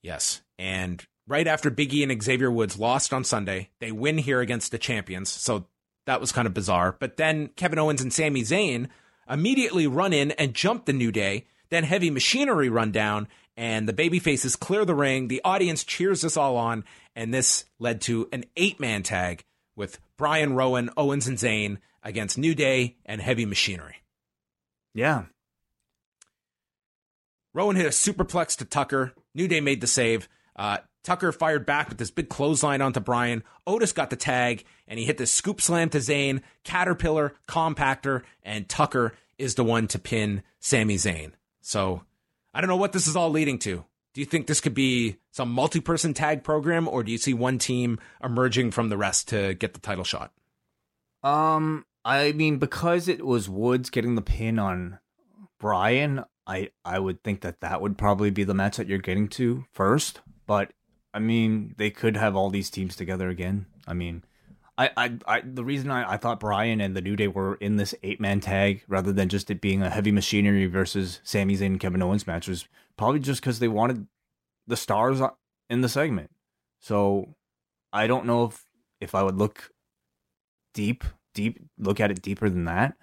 Yes. 0.00 0.42
And 0.56 1.04
right 1.26 1.48
after 1.48 1.72
Biggie 1.72 2.08
and 2.08 2.22
Xavier 2.22 2.52
Woods 2.52 2.78
lost 2.78 3.12
on 3.12 3.24
Sunday, 3.24 3.70
they 3.80 3.90
win 3.90 4.18
here 4.18 4.42
against 4.42 4.70
the 4.70 4.78
champions. 4.78 5.28
So 5.28 5.66
that 6.06 6.20
was 6.20 6.30
kind 6.30 6.46
of 6.46 6.54
bizarre. 6.54 6.94
But 7.00 7.16
then 7.16 7.48
Kevin 7.56 7.80
Owens 7.80 8.00
and 8.00 8.12
Sami 8.12 8.42
Zayn 8.42 8.86
immediately 9.28 9.88
run 9.88 10.12
in 10.12 10.30
and 10.30 10.54
jump 10.54 10.84
the 10.84 10.92
New 10.92 11.10
Day. 11.10 11.46
Then 11.74 11.82
Heavy 11.82 12.08
Machinery 12.08 12.68
run 12.68 12.92
down, 12.92 13.26
and 13.56 13.88
the 13.88 13.92
baby 13.92 14.20
faces 14.20 14.54
clear 14.54 14.84
the 14.84 14.94
ring. 14.94 15.26
The 15.26 15.40
audience 15.44 15.82
cheers 15.82 16.20
this 16.20 16.36
all 16.36 16.56
on, 16.56 16.84
and 17.16 17.34
this 17.34 17.64
led 17.80 18.00
to 18.02 18.28
an 18.30 18.44
eight 18.56 18.78
man 18.78 19.02
tag 19.02 19.42
with 19.74 19.98
Bryan 20.16 20.54
Rowan, 20.54 20.90
Owens, 20.96 21.26
and 21.26 21.36
Zayn 21.36 21.78
against 22.04 22.38
New 22.38 22.54
Day 22.54 22.94
and 23.04 23.20
Heavy 23.20 23.44
Machinery. 23.44 23.96
Yeah. 24.94 25.24
Rowan 27.52 27.74
hit 27.74 27.86
a 27.86 27.88
superplex 27.88 28.56
to 28.58 28.64
Tucker. 28.64 29.12
New 29.34 29.48
Day 29.48 29.60
made 29.60 29.80
the 29.80 29.88
save. 29.88 30.28
Uh, 30.54 30.78
Tucker 31.02 31.32
fired 31.32 31.66
back 31.66 31.88
with 31.88 31.98
this 31.98 32.12
big 32.12 32.28
clothesline 32.28 32.82
onto 32.82 33.00
Bryan. 33.00 33.42
Otis 33.66 33.90
got 33.90 34.10
the 34.10 34.16
tag, 34.16 34.62
and 34.86 35.00
he 35.00 35.06
hit 35.06 35.18
the 35.18 35.26
scoop 35.26 35.60
slam 35.60 35.90
to 35.90 35.98
Zayn, 35.98 36.40
Caterpillar, 36.62 37.34
Compactor, 37.48 38.22
and 38.44 38.68
Tucker 38.68 39.14
is 39.38 39.56
the 39.56 39.64
one 39.64 39.88
to 39.88 39.98
pin 39.98 40.44
Sami 40.60 40.94
Zayn. 40.94 41.32
So 41.64 42.02
I 42.52 42.60
don't 42.60 42.68
know 42.68 42.76
what 42.76 42.92
this 42.92 43.06
is 43.06 43.16
all 43.16 43.30
leading 43.30 43.58
to. 43.60 43.84
Do 44.12 44.20
you 44.20 44.26
think 44.26 44.46
this 44.46 44.60
could 44.60 44.74
be 44.74 45.16
some 45.32 45.50
multi 45.50 45.80
person 45.80 46.14
tag 46.14 46.44
program, 46.44 46.86
or 46.86 47.02
do 47.02 47.10
you 47.10 47.18
see 47.18 47.34
one 47.34 47.58
team 47.58 47.98
emerging 48.22 48.70
from 48.70 48.90
the 48.90 48.98
rest 48.98 49.28
to 49.28 49.54
get 49.54 49.72
the 49.72 49.80
title 49.80 50.04
shot? 50.04 50.30
Um, 51.24 51.86
I 52.04 52.32
mean, 52.32 52.58
because 52.58 53.08
it 53.08 53.24
was 53.26 53.48
Woods 53.48 53.90
getting 53.90 54.14
the 54.14 54.22
pin 54.22 54.58
on 54.58 54.98
Bryan, 55.58 56.24
I 56.46 56.68
I 56.84 56.98
would 56.98 57.24
think 57.24 57.40
that 57.40 57.62
that 57.62 57.80
would 57.80 57.96
probably 57.96 58.30
be 58.30 58.44
the 58.44 58.54
match 58.54 58.76
that 58.76 58.86
you're 58.86 58.98
getting 58.98 59.26
to 59.30 59.64
first. 59.72 60.20
But 60.46 60.72
I 61.14 61.18
mean, 61.18 61.74
they 61.78 61.90
could 61.90 62.16
have 62.16 62.36
all 62.36 62.50
these 62.50 62.70
teams 62.70 62.94
together 62.94 63.30
again. 63.30 63.66
I 63.88 63.94
mean, 63.94 64.22
I 64.76 64.90
I, 64.96 65.18
I 65.26 65.40
the 65.40 65.64
reason 65.64 65.90
I, 65.90 66.14
I 66.14 66.16
thought 66.16 66.40
Bryan 66.40 66.80
and 66.80 66.96
the 66.96 67.00
New 67.00 67.16
Day 67.16 67.28
were 67.28 67.54
in 67.56 67.76
this 67.76 67.94
eight 68.02 68.20
man 68.20 68.40
tag 68.40 68.84
rather 68.88 69.12
than 69.12 69.28
just 69.28 69.50
it 69.50 69.60
being 69.60 69.82
a 69.82 69.90
heavy 69.90 70.12
machinery 70.12 70.66
versus 70.66 71.20
Sami 71.24 71.56
Zayn 71.56 71.66
and 71.66 71.80
Kevin 71.80 72.02
Owens 72.02 72.26
match 72.26 72.48
was 72.48 72.66
probably 72.96 73.20
just 73.20 73.40
because 73.40 73.58
they 73.58 73.68
wanted 73.68 74.06
the 74.66 74.76
stars 74.76 75.20
in 75.70 75.80
the 75.80 75.88
segment. 75.88 76.30
So 76.80 77.34
I 77.92 78.06
don't 78.06 78.26
know 78.26 78.44
if 78.46 78.64
if 79.00 79.14
I 79.14 79.22
would 79.22 79.36
look 79.36 79.70
deep, 80.72 81.04
deep, 81.34 81.60
look 81.78 82.00
at 82.00 82.10
it 82.10 82.22
deeper 82.22 82.48
than 82.50 82.64
that. 82.64 82.94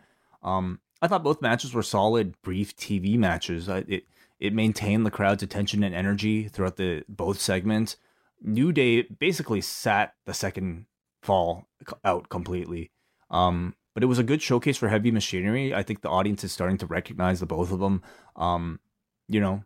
Um, 0.43 0.79
I 1.01 1.07
thought 1.07 1.23
both 1.23 1.41
matches 1.41 1.73
were 1.73 1.83
solid, 1.83 2.39
brief 2.41 2.75
TV 2.75 3.17
matches. 3.17 3.69
I, 3.69 3.79
it 3.87 4.03
it 4.39 4.53
maintained 4.53 5.05
the 5.05 5.11
crowd's 5.11 5.43
attention 5.43 5.83
and 5.83 5.95
energy 5.95 6.47
throughout 6.47 6.77
the 6.77 7.03
both 7.07 7.39
segments. 7.39 7.97
New 8.41 8.71
Day 8.71 9.03
basically 9.03 9.61
sat 9.61 10.15
the 10.25 10.33
second 10.33 10.85
fall 11.21 11.67
out 12.03 12.29
completely. 12.29 12.91
Um, 13.29 13.75
but 13.93 14.03
it 14.03 14.07
was 14.07 14.19
a 14.19 14.23
good 14.23 14.41
showcase 14.41 14.77
for 14.77 14.89
heavy 14.89 15.11
machinery. 15.11 15.73
I 15.73 15.83
think 15.83 16.01
the 16.01 16.09
audience 16.09 16.43
is 16.43 16.51
starting 16.51 16.77
to 16.77 16.85
recognize 16.85 17.39
the 17.39 17.45
both 17.45 17.71
of 17.71 17.79
them. 17.79 18.01
Um, 18.35 18.79
you 19.27 19.39
know, 19.39 19.63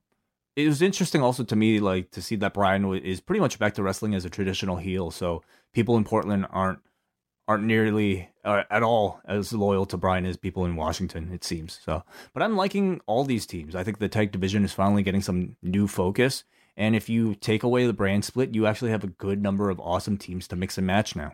it 0.55 0.67
was 0.67 0.81
interesting 0.81 1.21
also 1.21 1.43
to 1.43 1.55
me, 1.55 1.79
like 1.79 2.11
to 2.11 2.21
see 2.21 2.35
that 2.37 2.53
Bryan 2.53 2.93
is 2.95 3.19
pretty 3.19 3.39
much 3.39 3.59
back 3.59 3.73
to 3.75 3.83
wrestling 3.83 4.15
as 4.15 4.25
a 4.25 4.29
traditional 4.29 4.77
heel. 4.77 5.11
So 5.11 5.43
people 5.73 5.97
in 5.97 6.03
Portland 6.03 6.47
aren't 6.49 6.79
aren't 7.47 7.63
nearly 7.63 8.29
uh, 8.43 8.63
at 8.71 8.81
all 8.81 9.21
as 9.25 9.53
loyal 9.53 9.85
to 9.85 9.97
Bryan 9.97 10.25
as 10.25 10.37
people 10.37 10.65
in 10.65 10.75
Washington. 10.75 11.31
It 11.31 11.43
seems 11.43 11.79
so. 11.83 12.03
But 12.33 12.41
I'm 12.41 12.55
liking 12.55 13.01
all 13.05 13.23
these 13.23 13.45
teams. 13.45 13.75
I 13.75 13.83
think 13.83 13.99
the 13.99 14.09
tag 14.09 14.31
division 14.31 14.65
is 14.65 14.73
finally 14.73 15.03
getting 15.03 15.21
some 15.21 15.55
new 15.61 15.87
focus. 15.87 16.43
And 16.75 16.95
if 16.95 17.07
you 17.07 17.35
take 17.35 17.63
away 17.63 17.85
the 17.85 17.93
brand 17.93 18.25
split, 18.25 18.55
you 18.55 18.65
actually 18.65 18.91
have 18.91 19.03
a 19.03 19.07
good 19.07 19.41
number 19.41 19.69
of 19.69 19.79
awesome 19.79 20.17
teams 20.17 20.47
to 20.47 20.55
mix 20.55 20.77
and 20.77 20.87
match 20.87 21.15
now. 21.15 21.33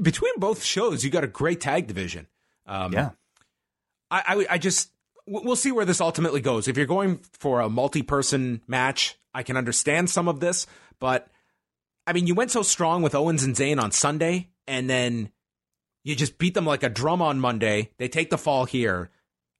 Between 0.00 0.32
both 0.38 0.62
shows, 0.62 1.04
you 1.04 1.10
got 1.10 1.24
a 1.24 1.28
great 1.28 1.60
tag 1.60 1.86
division. 1.86 2.26
Um, 2.66 2.92
yeah. 2.92 3.10
I, 4.10 4.22
I, 4.26 4.46
I 4.54 4.58
just 4.58 4.90
we'll 5.26 5.56
see 5.56 5.72
where 5.72 5.84
this 5.84 6.00
ultimately 6.00 6.40
goes. 6.40 6.68
If 6.68 6.76
you're 6.76 6.86
going 6.86 7.20
for 7.38 7.60
a 7.60 7.68
multi-person 7.68 8.62
match, 8.66 9.18
I 9.34 9.42
can 9.42 9.56
understand 9.56 10.08
some 10.08 10.28
of 10.28 10.40
this, 10.40 10.66
but 10.98 11.28
I 12.06 12.12
mean, 12.12 12.26
you 12.26 12.34
went 12.34 12.52
so 12.52 12.62
strong 12.62 13.02
with 13.02 13.14
Owens 13.14 13.42
and 13.42 13.56
Zayn 13.56 13.82
on 13.82 13.90
Sunday, 13.90 14.48
and 14.68 14.88
then 14.88 15.30
you 16.04 16.14
just 16.14 16.38
beat 16.38 16.54
them 16.54 16.64
like 16.64 16.84
a 16.84 16.88
drum 16.88 17.20
on 17.20 17.40
Monday. 17.40 17.90
They 17.98 18.08
take 18.08 18.30
the 18.30 18.38
fall 18.38 18.64
here. 18.64 19.10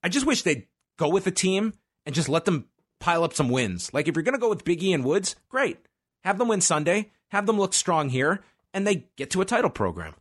I 0.02 0.08
just 0.08 0.26
wish 0.26 0.42
they'd 0.42 0.68
go 0.96 1.08
with 1.08 1.26
a 1.26 1.32
team 1.32 1.74
and 2.04 2.14
just 2.14 2.28
let 2.28 2.44
them 2.44 2.66
pile 3.00 3.24
up 3.24 3.34
some 3.34 3.48
wins. 3.48 3.92
Like 3.92 4.06
if 4.06 4.14
you're 4.14 4.22
going 4.22 4.34
to 4.34 4.40
go 4.40 4.48
with 4.48 4.64
Biggie 4.64 4.94
and 4.94 5.04
Woods, 5.04 5.34
great. 5.48 5.78
Have 6.22 6.38
them 6.38 6.48
win 6.48 6.60
Sunday, 6.60 7.10
have 7.28 7.46
them 7.46 7.58
look 7.58 7.74
strong 7.74 8.08
here, 8.08 8.44
and 8.76 8.86
they 8.86 9.06
get 9.16 9.30
to 9.30 9.40
a 9.40 9.46
title 9.46 9.70
program. 9.70 10.14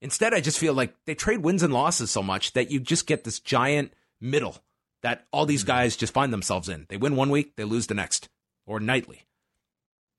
Instead, 0.00 0.32
I 0.32 0.40
just 0.40 0.60
feel 0.60 0.72
like 0.72 0.94
they 1.06 1.14
trade 1.16 1.40
wins 1.40 1.64
and 1.64 1.74
losses 1.74 2.10
so 2.10 2.22
much 2.22 2.52
that 2.52 2.70
you 2.70 2.78
just 2.78 3.04
get 3.04 3.24
this 3.24 3.40
giant 3.40 3.92
middle 4.20 4.58
that 5.02 5.26
all 5.32 5.44
these 5.44 5.62
mm-hmm. 5.62 5.72
guys 5.72 5.96
just 5.96 6.14
find 6.14 6.32
themselves 6.32 6.68
in. 6.68 6.86
They 6.88 6.96
win 6.96 7.16
one 7.16 7.30
week, 7.30 7.56
they 7.56 7.64
lose 7.64 7.88
the 7.88 7.94
next, 7.94 8.28
or 8.64 8.78
nightly. 8.78 9.24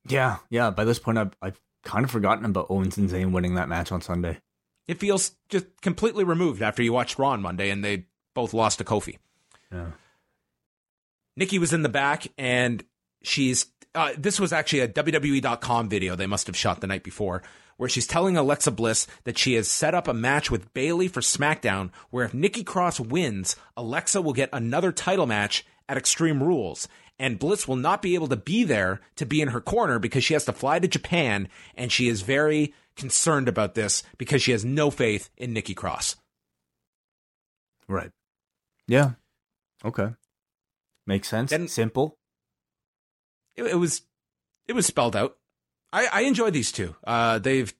Yeah, 0.05 0.37
yeah. 0.49 0.69
By 0.69 0.83
this 0.83 0.99
point, 0.99 1.17
I've, 1.17 1.31
I've 1.41 1.61
kind 1.85 2.03
of 2.03 2.11
forgotten 2.11 2.43
about 2.43 2.67
Owens 2.69 2.97
and 2.97 3.09
Zayn 3.09 3.31
winning 3.31 3.55
that 3.55 3.69
match 3.69 3.91
on 3.91 4.01
Sunday. 4.01 4.41
It 4.87 4.99
feels 4.99 5.31
just 5.47 5.65
completely 5.81 6.25
removed 6.25 6.61
after 6.61 6.83
you 6.83 6.91
watched 6.91 7.17
Raw 7.17 7.29
on 7.29 7.41
Monday 7.41 7.69
and 7.69 7.85
they 7.85 8.07
both 8.35 8.53
lost 8.53 8.79
to 8.79 8.83
Kofi. 8.83 9.17
Yeah. 9.71 9.91
Nikki 11.37 11.57
was 11.57 11.71
in 11.71 11.83
the 11.83 11.89
back 11.89 12.27
and 12.37 12.83
she's. 13.23 13.67
Uh, 13.93 14.13
this 14.17 14.39
was 14.39 14.53
actually 14.53 14.79
a 14.79 14.87
WWE.com 14.87 15.89
video 15.89 16.15
they 16.15 16.27
must 16.27 16.47
have 16.47 16.55
shot 16.55 16.79
the 16.79 16.87
night 16.87 17.03
before 17.03 17.43
where 17.81 17.89
she's 17.89 18.05
telling 18.05 18.37
Alexa 18.37 18.69
Bliss 18.69 19.07
that 19.23 19.39
she 19.39 19.55
has 19.55 19.67
set 19.67 19.95
up 19.95 20.07
a 20.07 20.13
match 20.13 20.51
with 20.51 20.71
Bayley 20.71 21.07
for 21.07 21.19
SmackDown, 21.19 21.89
where 22.11 22.23
if 22.23 22.31
Nikki 22.31 22.63
Cross 22.63 22.99
wins, 22.99 23.55
Alexa 23.75 24.21
will 24.21 24.33
get 24.33 24.51
another 24.53 24.91
title 24.91 25.25
match 25.25 25.65
at 25.89 25.97
Extreme 25.97 26.43
Rules. 26.43 26.87
And 27.17 27.39
Bliss 27.39 27.67
will 27.67 27.75
not 27.75 28.03
be 28.03 28.13
able 28.13 28.27
to 28.27 28.35
be 28.35 28.63
there 28.63 29.01
to 29.15 29.25
be 29.25 29.41
in 29.41 29.47
her 29.47 29.59
corner 29.59 29.97
because 29.97 30.23
she 30.23 30.35
has 30.35 30.45
to 30.45 30.53
fly 30.53 30.77
to 30.77 30.87
Japan, 30.87 31.49
and 31.73 31.91
she 31.91 32.07
is 32.07 32.21
very 32.21 32.75
concerned 32.95 33.47
about 33.47 33.73
this 33.73 34.03
because 34.19 34.43
she 34.43 34.51
has 34.51 34.63
no 34.63 34.91
faith 34.91 35.31
in 35.35 35.51
Nikki 35.51 35.73
Cross. 35.73 36.17
Right. 37.87 38.11
Yeah. 38.87 39.13
Okay. 39.83 40.09
Makes 41.07 41.29
sense. 41.29 41.49
Then, 41.49 41.67
Simple. 41.67 42.15
It, 43.55 43.63
it 43.63 43.75
was 43.75 44.01
it 44.67 44.73
was 44.73 44.85
spelled 44.85 45.15
out. 45.15 45.37
I, 45.93 46.07
I 46.11 46.21
enjoy 46.21 46.51
these 46.51 46.71
two. 46.71 46.95
Uh, 47.03 47.39
they've, 47.39 47.73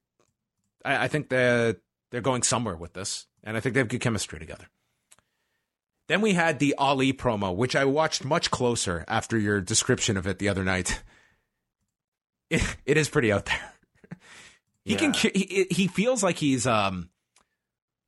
I, 0.83 1.05
I 1.05 1.07
think 1.07 1.29
they're 1.29 1.77
they're 2.11 2.21
going 2.21 2.43
somewhere 2.43 2.75
with 2.75 2.93
this, 2.93 3.27
and 3.43 3.55
I 3.55 3.59
think 3.59 3.73
they 3.73 3.79
have 3.79 3.87
good 3.87 4.01
chemistry 4.01 4.39
together. 4.39 4.65
Then 6.07 6.19
we 6.21 6.33
had 6.33 6.59
the 6.59 6.75
Ali 6.77 7.13
promo, 7.13 7.55
which 7.55 7.75
I 7.75 7.85
watched 7.85 8.25
much 8.25 8.51
closer 8.51 9.05
after 9.07 9.37
your 9.37 9.61
description 9.61 10.17
of 10.17 10.27
it 10.27 10.39
the 10.39 10.49
other 10.49 10.63
night. 10.63 11.01
It, 12.49 12.61
it 12.85 12.97
is 12.97 13.07
pretty 13.07 13.31
out 13.31 13.45
there. 13.45 13.73
he 14.83 14.91
yeah. 14.91 14.97
can 14.97 15.13
he, 15.13 15.67
he 15.71 15.87
feels 15.87 16.21
like 16.21 16.37
he's 16.37 16.67
um 16.67 17.09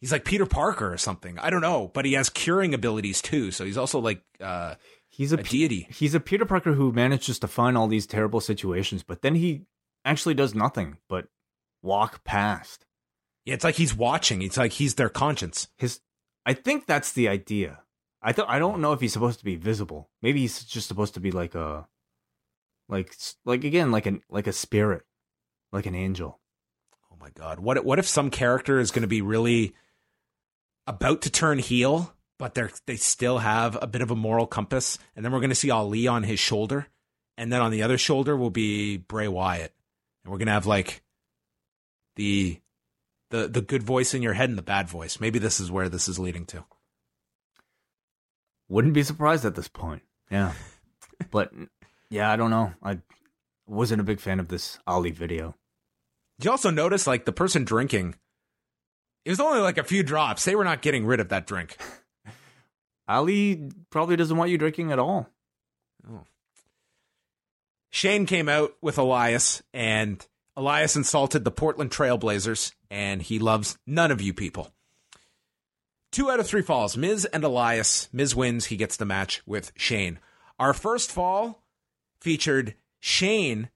he's 0.01 0.11
like 0.11 0.25
Peter 0.25 0.45
Parker 0.45 0.91
or 0.91 0.97
something. 0.97 1.39
I 1.39 1.49
don't 1.49 1.61
know, 1.61 1.89
but 1.93 2.03
he 2.03 2.11
has 2.11 2.29
curing 2.29 2.73
abilities 2.73 3.21
too. 3.21 3.51
So 3.51 3.63
he's 3.63 3.77
also 3.77 3.99
like 3.99 4.21
uh 4.41 4.75
he's 5.13 5.31
a, 5.31 5.37
a 5.37 5.43
deity. 5.43 5.87
He's 5.91 6.15
a 6.15 6.19
Peter 6.19 6.45
Parker 6.45 6.73
who 6.73 6.91
manages 6.91 7.39
to 7.39 7.47
find 7.47 7.77
all 7.77 7.87
these 7.87 8.07
terrible 8.07 8.41
situations, 8.41 9.03
but 9.03 9.21
then 9.21 9.35
he 9.35 9.61
actually 10.03 10.33
does 10.33 10.55
nothing 10.55 10.97
but 11.07 11.27
walk 11.81 12.23
past. 12.23 12.85
Yeah, 13.45 13.53
it's 13.53 13.63
like 13.63 13.75
he's 13.75 13.95
watching. 13.95 14.41
It's 14.41 14.57
like 14.57 14.73
he's 14.73 14.95
their 14.95 15.09
conscience. 15.09 15.67
His, 15.77 15.99
I 16.45 16.53
think 16.53 16.87
that's 16.87 17.11
the 17.11 17.27
idea. 17.27 17.79
I 18.21 18.31
th- 18.31 18.47
I 18.49 18.57
don't 18.57 18.81
know 18.81 18.93
if 18.93 19.01
he's 19.01 19.13
supposed 19.13 19.39
to 19.39 19.45
be 19.45 19.55
visible. 19.55 20.09
Maybe 20.21 20.39
he's 20.39 20.63
just 20.63 20.87
supposed 20.87 21.13
to 21.15 21.19
be 21.19 21.31
like 21.31 21.55
a, 21.55 21.87
like 22.87 23.13
like 23.45 23.65
again 23.65 23.91
like 23.91 24.05
an 24.05 24.21
like 24.29 24.47
a 24.47 24.53
spirit, 24.53 25.03
like 25.73 25.85
an 25.85 25.95
angel. 25.95 26.39
Oh 27.11 27.17
my 27.19 27.29
god! 27.31 27.59
What 27.59 27.83
what 27.83 27.99
if 27.99 28.07
some 28.07 28.29
character 28.29 28.79
is 28.79 28.91
going 28.91 29.01
to 29.01 29.09
be 29.09 29.21
really 29.21 29.73
about 30.87 31.21
to 31.23 31.29
turn 31.29 31.59
heel, 31.59 32.15
but 32.43 32.55
they 32.55 32.67
they 32.87 32.95
still 32.97 33.37
have 33.37 33.77
a 33.81 33.87
bit 33.87 34.01
of 34.01 34.11
a 34.11 34.15
moral 34.15 34.45
compass, 34.45 34.99
and 35.15 35.23
then 35.23 35.31
we're 35.31 35.39
going 35.39 35.49
to 35.49 35.55
see 35.55 35.71
Ali 35.71 36.07
on 36.07 36.23
his 36.23 36.41
shoulder, 36.41 36.87
and 37.37 37.53
then 37.53 37.61
on 37.61 37.71
the 37.71 37.83
other 37.83 37.97
shoulder 37.97 38.35
will 38.35 38.49
be 38.49 38.97
Bray 38.97 39.29
Wyatt 39.29 39.73
and 40.23 40.31
we're 40.31 40.37
gonna 40.37 40.51
have 40.51 40.65
like 40.65 41.01
the 42.15 42.59
the 43.29 43.47
the 43.47 43.61
good 43.61 43.83
voice 43.83 44.13
in 44.13 44.21
your 44.21 44.33
head 44.33 44.49
and 44.49 44.57
the 44.57 44.63
bad 44.63 44.87
voice. 44.87 45.19
Maybe 45.19 45.39
this 45.39 45.59
is 45.59 45.71
where 45.71 45.89
this 45.89 46.07
is 46.07 46.19
leading 46.19 46.45
to. 46.47 46.65
Wouldn't 48.69 48.93
be 48.93 49.03
surprised 49.03 49.45
at 49.45 49.55
this 49.55 49.67
point. 49.67 50.03
Yeah, 50.31 50.53
but 51.31 51.51
yeah, 52.09 52.31
I 52.31 52.35
don't 52.35 52.51
know. 52.51 52.73
I 52.81 52.99
wasn't 53.67 54.01
a 54.01 54.05
big 54.05 54.19
fan 54.19 54.39
of 54.39 54.47
this 54.47 54.79
Ali 54.87 55.11
video. 55.11 55.55
Did 56.39 56.45
you 56.45 56.51
also 56.51 56.69
notice 56.69 57.07
like 57.07 57.25
the 57.25 57.31
person 57.31 57.63
drinking? 57.63 58.15
It 59.25 59.29
was 59.29 59.39
only 59.39 59.61
like 59.61 59.77
a 59.77 59.83
few 59.83 60.03
drops. 60.03 60.43
They 60.43 60.55
were 60.55 60.65
not 60.65 60.81
getting 60.81 61.05
rid 61.05 61.21
of 61.21 61.29
that 61.29 61.47
drink. 61.47 61.77
Ali 63.07 63.69
probably 63.89 64.15
doesn't 64.15 64.37
want 64.37 64.51
you 64.51 64.57
drinking 64.57 64.91
at 64.91 64.99
all. 64.99 65.27
Oh. 66.09 66.23
Shane 67.89 68.25
came 68.25 68.49
out 68.49 68.75
with 68.81 68.97
Elias, 68.97 69.61
and 69.73 70.25
Elias 70.55 70.95
insulted 70.95 71.43
the 71.43 71.51
Portland 71.51 71.91
Trailblazers, 71.91 72.73
and 72.89 73.21
he 73.21 73.39
loves 73.39 73.77
none 73.85 74.11
of 74.11 74.21
you 74.21 74.33
people. 74.33 74.71
Two 76.11 76.29
out 76.29 76.39
of 76.39 76.47
three 76.47 76.61
falls. 76.61 76.95
Miz 76.95 77.25
and 77.25 77.43
Elias. 77.43 78.07
Miz 78.13 78.35
wins. 78.35 78.65
He 78.65 78.77
gets 78.77 78.97
the 78.97 79.05
match 79.05 79.41
with 79.47 79.71
Shane. 79.75 80.19
Our 80.59 80.73
first 80.73 81.11
fall 81.11 81.63
featured 82.21 82.75
Shane 82.99 83.69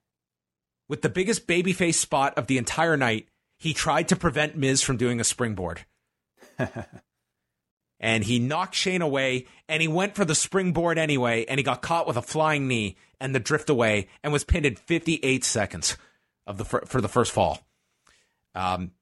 with 0.88 1.02
the 1.02 1.08
biggest 1.08 1.48
babyface 1.48 1.94
spot 1.94 2.38
of 2.38 2.46
the 2.46 2.56
entire 2.56 2.96
night. 2.96 3.28
He 3.58 3.74
tried 3.74 4.06
to 4.08 4.16
prevent 4.16 4.56
Miz 4.56 4.82
from 4.82 4.96
doing 4.96 5.20
a 5.20 5.24
springboard. 5.24 5.84
and 8.00 8.24
he 8.24 8.38
knocked 8.38 8.74
Shane 8.74 9.02
away, 9.02 9.46
and 9.68 9.82
he 9.82 9.88
went 9.88 10.14
for 10.14 10.24
the 10.24 10.34
springboard 10.34 10.98
anyway, 10.98 11.44
and 11.46 11.58
he 11.58 11.64
got 11.64 11.82
caught 11.82 12.06
with 12.06 12.16
a 12.16 12.22
flying 12.22 12.68
knee 12.68 12.96
and 13.20 13.34
the 13.34 13.40
drift 13.40 13.68
away 13.68 14.08
and 14.22 14.32
was 14.32 14.44
pinned 14.44 14.66
in 14.66 14.76
58 14.76 15.44
seconds 15.44 15.96
of 16.46 16.58
the 16.58 16.64
for 16.64 17.00
the 17.00 17.08
first 17.08 17.32
fall. 17.32 17.60
Um, 18.54 18.92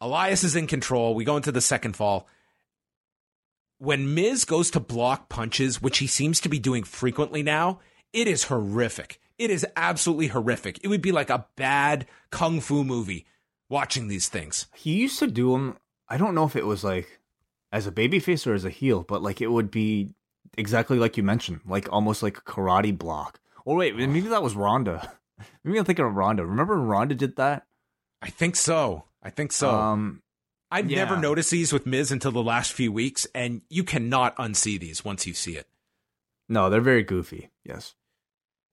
Elias 0.00 0.44
is 0.44 0.56
in 0.56 0.66
control. 0.66 1.14
We 1.14 1.24
go 1.24 1.36
into 1.36 1.52
the 1.52 1.60
second 1.60 1.96
fall. 1.96 2.28
When 3.78 4.14
Miz 4.14 4.44
goes 4.44 4.70
to 4.70 4.80
block 4.80 5.28
punches, 5.28 5.82
which 5.82 5.98
he 5.98 6.06
seems 6.06 6.40
to 6.40 6.48
be 6.48 6.58
doing 6.58 6.82
frequently 6.82 7.42
now, 7.42 7.80
it 8.12 8.26
is 8.26 8.44
horrific. 8.44 9.20
It 9.38 9.50
is 9.50 9.66
absolutely 9.76 10.28
horrific. 10.28 10.80
It 10.82 10.88
would 10.88 11.02
be 11.02 11.12
like 11.12 11.28
a 11.28 11.46
bad 11.56 12.06
kung 12.30 12.60
fu 12.60 12.84
movie 12.84 13.26
watching 13.68 14.08
these 14.08 14.28
things. 14.28 14.66
He 14.74 14.94
used 14.94 15.18
to 15.18 15.26
do 15.26 15.52
them. 15.52 15.76
I 16.08 16.16
don't 16.16 16.34
know 16.34 16.44
if 16.44 16.56
it 16.56 16.64
was 16.64 16.84
like 16.84 17.20
as 17.72 17.86
a 17.86 17.92
babyface 17.92 18.46
or 18.46 18.54
as 18.54 18.64
a 18.64 18.70
heel, 18.70 19.02
but 19.02 19.22
like 19.22 19.40
it 19.40 19.48
would 19.48 19.70
be 19.70 20.10
exactly 20.56 20.98
like 20.98 21.16
you 21.16 21.22
mentioned, 21.22 21.60
like 21.66 21.92
almost 21.92 22.22
like 22.22 22.38
a 22.38 22.42
karate 22.42 22.96
block. 22.96 23.40
Or 23.64 23.76
wait, 23.76 23.96
maybe 23.96 24.20
that 24.28 24.42
was 24.42 24.54
Ronda. 24.54 25.12
Maybe 25.64 25.78
I'm 25.78 25.84
thinking 25.84 26.06
of 26.06 26.14
Ronda. 26.14 26.46
Remember 26.46 26.76
Ronda 26.76 27.14
did 27.14 27.36
that? 27.36 27.66
I 28.22 28.30
think 28.30 28.56
so. 28.56 29.04
I 29.22 29.28
think 29.28 29.52
so. 29.52 29.68
Um, 29.68 30.22
I've 30.70 30.90
yeah. 30.90 31.04
never 31.04 31.16
noticed 31.16 31.50
these 31.50 31.72
with 31.72 31.84
Miz 31.84 32.10
until 32.10 32.32
the 32.32 32.42
last 32.42 32.72
few 32.72 32.90
weeks, 32.90 33.26
and 33.34 33.60
you 33.68 33.84
cannot 33.84 34.36
unsee 34.36 34.80
these 34.80 35.04
once 35.04 35.26
you 35.26 35.34
see 35.34 35.56
it. 35.56 35.68
No, 36.48 36.70
they're 36.70 36.80
very 36.80 37.02
goofy. 37.02 37.50
Yes. 37.64 37.94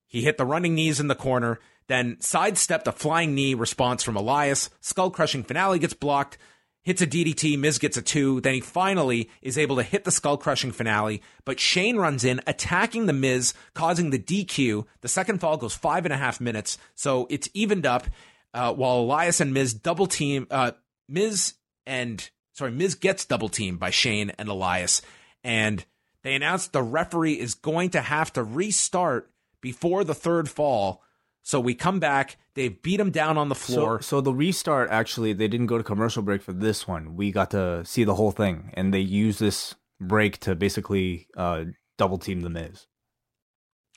He 0.07 0.21
hit 0.21 0.37
the 0.37 0.45
running 0.45 0.75
knees 0.75 0.99
in 0.99 1.07
the 1.07 1.15
corner, 1.15 1.59
then 1.87 2.17
sidestepped 2.19 2.87
a 2.87 2.91
flying 2.91 3.35
knee 3.35 3.55
response 3.55 4.03
from 4.03 4.15
Elias. 4.15 4.69
Skull 4.79 5.11
crushing 5.11 5.43
finale 5.43 5.79
gets 5.79 5.93
blocked 5.93 6.37
hits 6.83 7.01
a 7.01 7.07
DDT, 7.07 7.57
Miz 7.57 7.79
gets 7.79 7.97
a 7.97 8.01
two. 8.01 8.41
Then 8.41 8.55
he 8.55 8.61
finally 8.61 9.29
is 9.41 9.57
able 9.57 9.77
to 9.77 9.83
hit 9.83 10.03
the 10.03 10.11
skull 10.11 10.37
crushing 10.37 10.71
finale, 10.71 11.21
but 11.45 11.59
Shane 11.59 11.97
runs 11.97 12.23
in, 12.23 12.41
attacking 12.45 13.05
the 13.05 13.13
Miz, 13.13 13.53
causing 13.73 14.09
the 14.09 14.19
DQ. 14.19 14.85
The 15.01 15.07
second 15.07 15.39
fall 15.39 15.57
goes 15.57 15.73
five 15.73 16.05
and 16.05 16.13
a 16.13 16.17
half 16.17 16.39
minutes, 16.39 16.77
so 16.95 17.27
it's 17.29 17.49
evened 17.53 17.85
up. 17.85 18.07
Uh, 18.53 18.71
while 18.71 18.99
Elias 18.99 19.39
and 19.39 19.51
Miz 19.53 19.73
double 19.73 20.05
team, 20.05 20.45
uh, 20.51 20.73
Miz 21.09 21.55
and 21.87 22.29
sorry, 22.51 22.71
Miz 22.71 22.93
gets 22.93 23.25
double 23.25 23.49
teamed 23.49 23.79
by 23.79 23.89
Shane 23.89 24.31
and 24.37 24.47
Elias, 24.47 25.01
and 25.43 25.83
they 26.23 26.35
announced 26.35 26.71
the 26.71 26.83
referee 26.83 27.39
is 27.39 27.55
going 27.55 27.89
to 27.91 28.01
have 28.01 28.31
to 28.33 28.43
restart 28.43 29.31
before 29.59 30.03
the 30.03 30.13
third 30.13 30.49
fall. 30.49 31.01
So 31.43 31.59
we 31.59 31.75
come 31.75 31.99
back. 31.99 32.37
They've 32.55 32.81
beat 32.81 32.99
him 32.99 33.11
down 33.11 33.37
on 33.37 33.49
the 33.49 33.55
floor. 33.55 34.01
So, 34.01 34.17
so 34.17 34.21
the 34.21 34.33
restart 34.33 34.89
actually, 34.89 35.33
they 35.33 35.49
didn't 35.49 35.67
go 35.67 35.77
to 35.77 35.83
commercial 35.83 36.23
break 36.23 36.41
for 36.41 36.53
this 36.53 36.87
one. 36.87 37.15
We 37.15 37.31
got 37.31 37.51
to 37.51 37.83
see 37.85 38.05
the 38.05 38.15
whole 38.15 38.31
thing, 38.31 38.71
and 38.75 38.93
they 38.93 39.01
use 39.01 39.39
this 39.39 39.75
break 39.99 40.39
to 40.39 40.55
basically 40.55 41.27
uh, 41.35 41.65
double 41.97 42.17
team 42.17 42.41
the 42.41 42.49
Miz. 42.49 42.87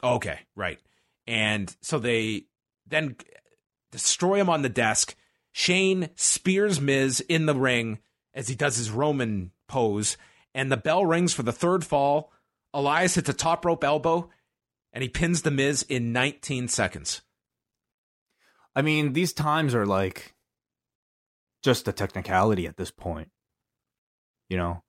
Okay, 0.03 0.41
right. 0.57 0.79
And 1.27 1.75
so 1.81 1.99
they 2.01 2.47
then 2.87 3.17
destroy 3.93 4.41
him 4.41 4.51
on 4.51 4.63
the 4.63 4.69
desk. 4.69 5.15
Shane 5.53 6.11
spears 6.17 6.81
Miz 6.81 7.21
in 7.21 7.47
the 7.47 7.55
ring 7.55 8.01
as 8.35 8.49
he 8.49 8.55
does 8.55 8.77
his 8.77 8.91
Roman 8.91 9.53
pose, 9.69 10.17
and 10.53 10.71
the 10.71 10.77
bell 10.77 11.07
rings 11.07 11.33
for 11.33 11.45
the 11.45 11.53
third 11.53 11.85
fall. 11.85 12.33
Elias 12.75 13.15
hits 13.15 13.29
a 13.29 13.33
top 13.33 13.65
rope 13.65 13.85
elbow, 13.85 14.31
and 14.93 15.03
he 15.03 15.09
pins 15.09 15.43
the 15.43 15.51
Miz 15.51 15.83
in 15.89 16.13
19 16.13 16.69
seconds. 16.69 17.23
I 18.77 18.83
mean, 18.83 19.15
these 19.15 19.33
times 19.33 19.75
are 19.75 19.87
like 19.87 20.35
just 21.63 21.89
a 21.89 21.93
technicality 21.93 22.67
at 22.67 22.77
this 22.77 22.91
point. 22.91 23.31
You 24.51 24.59
know, 24.59 24.83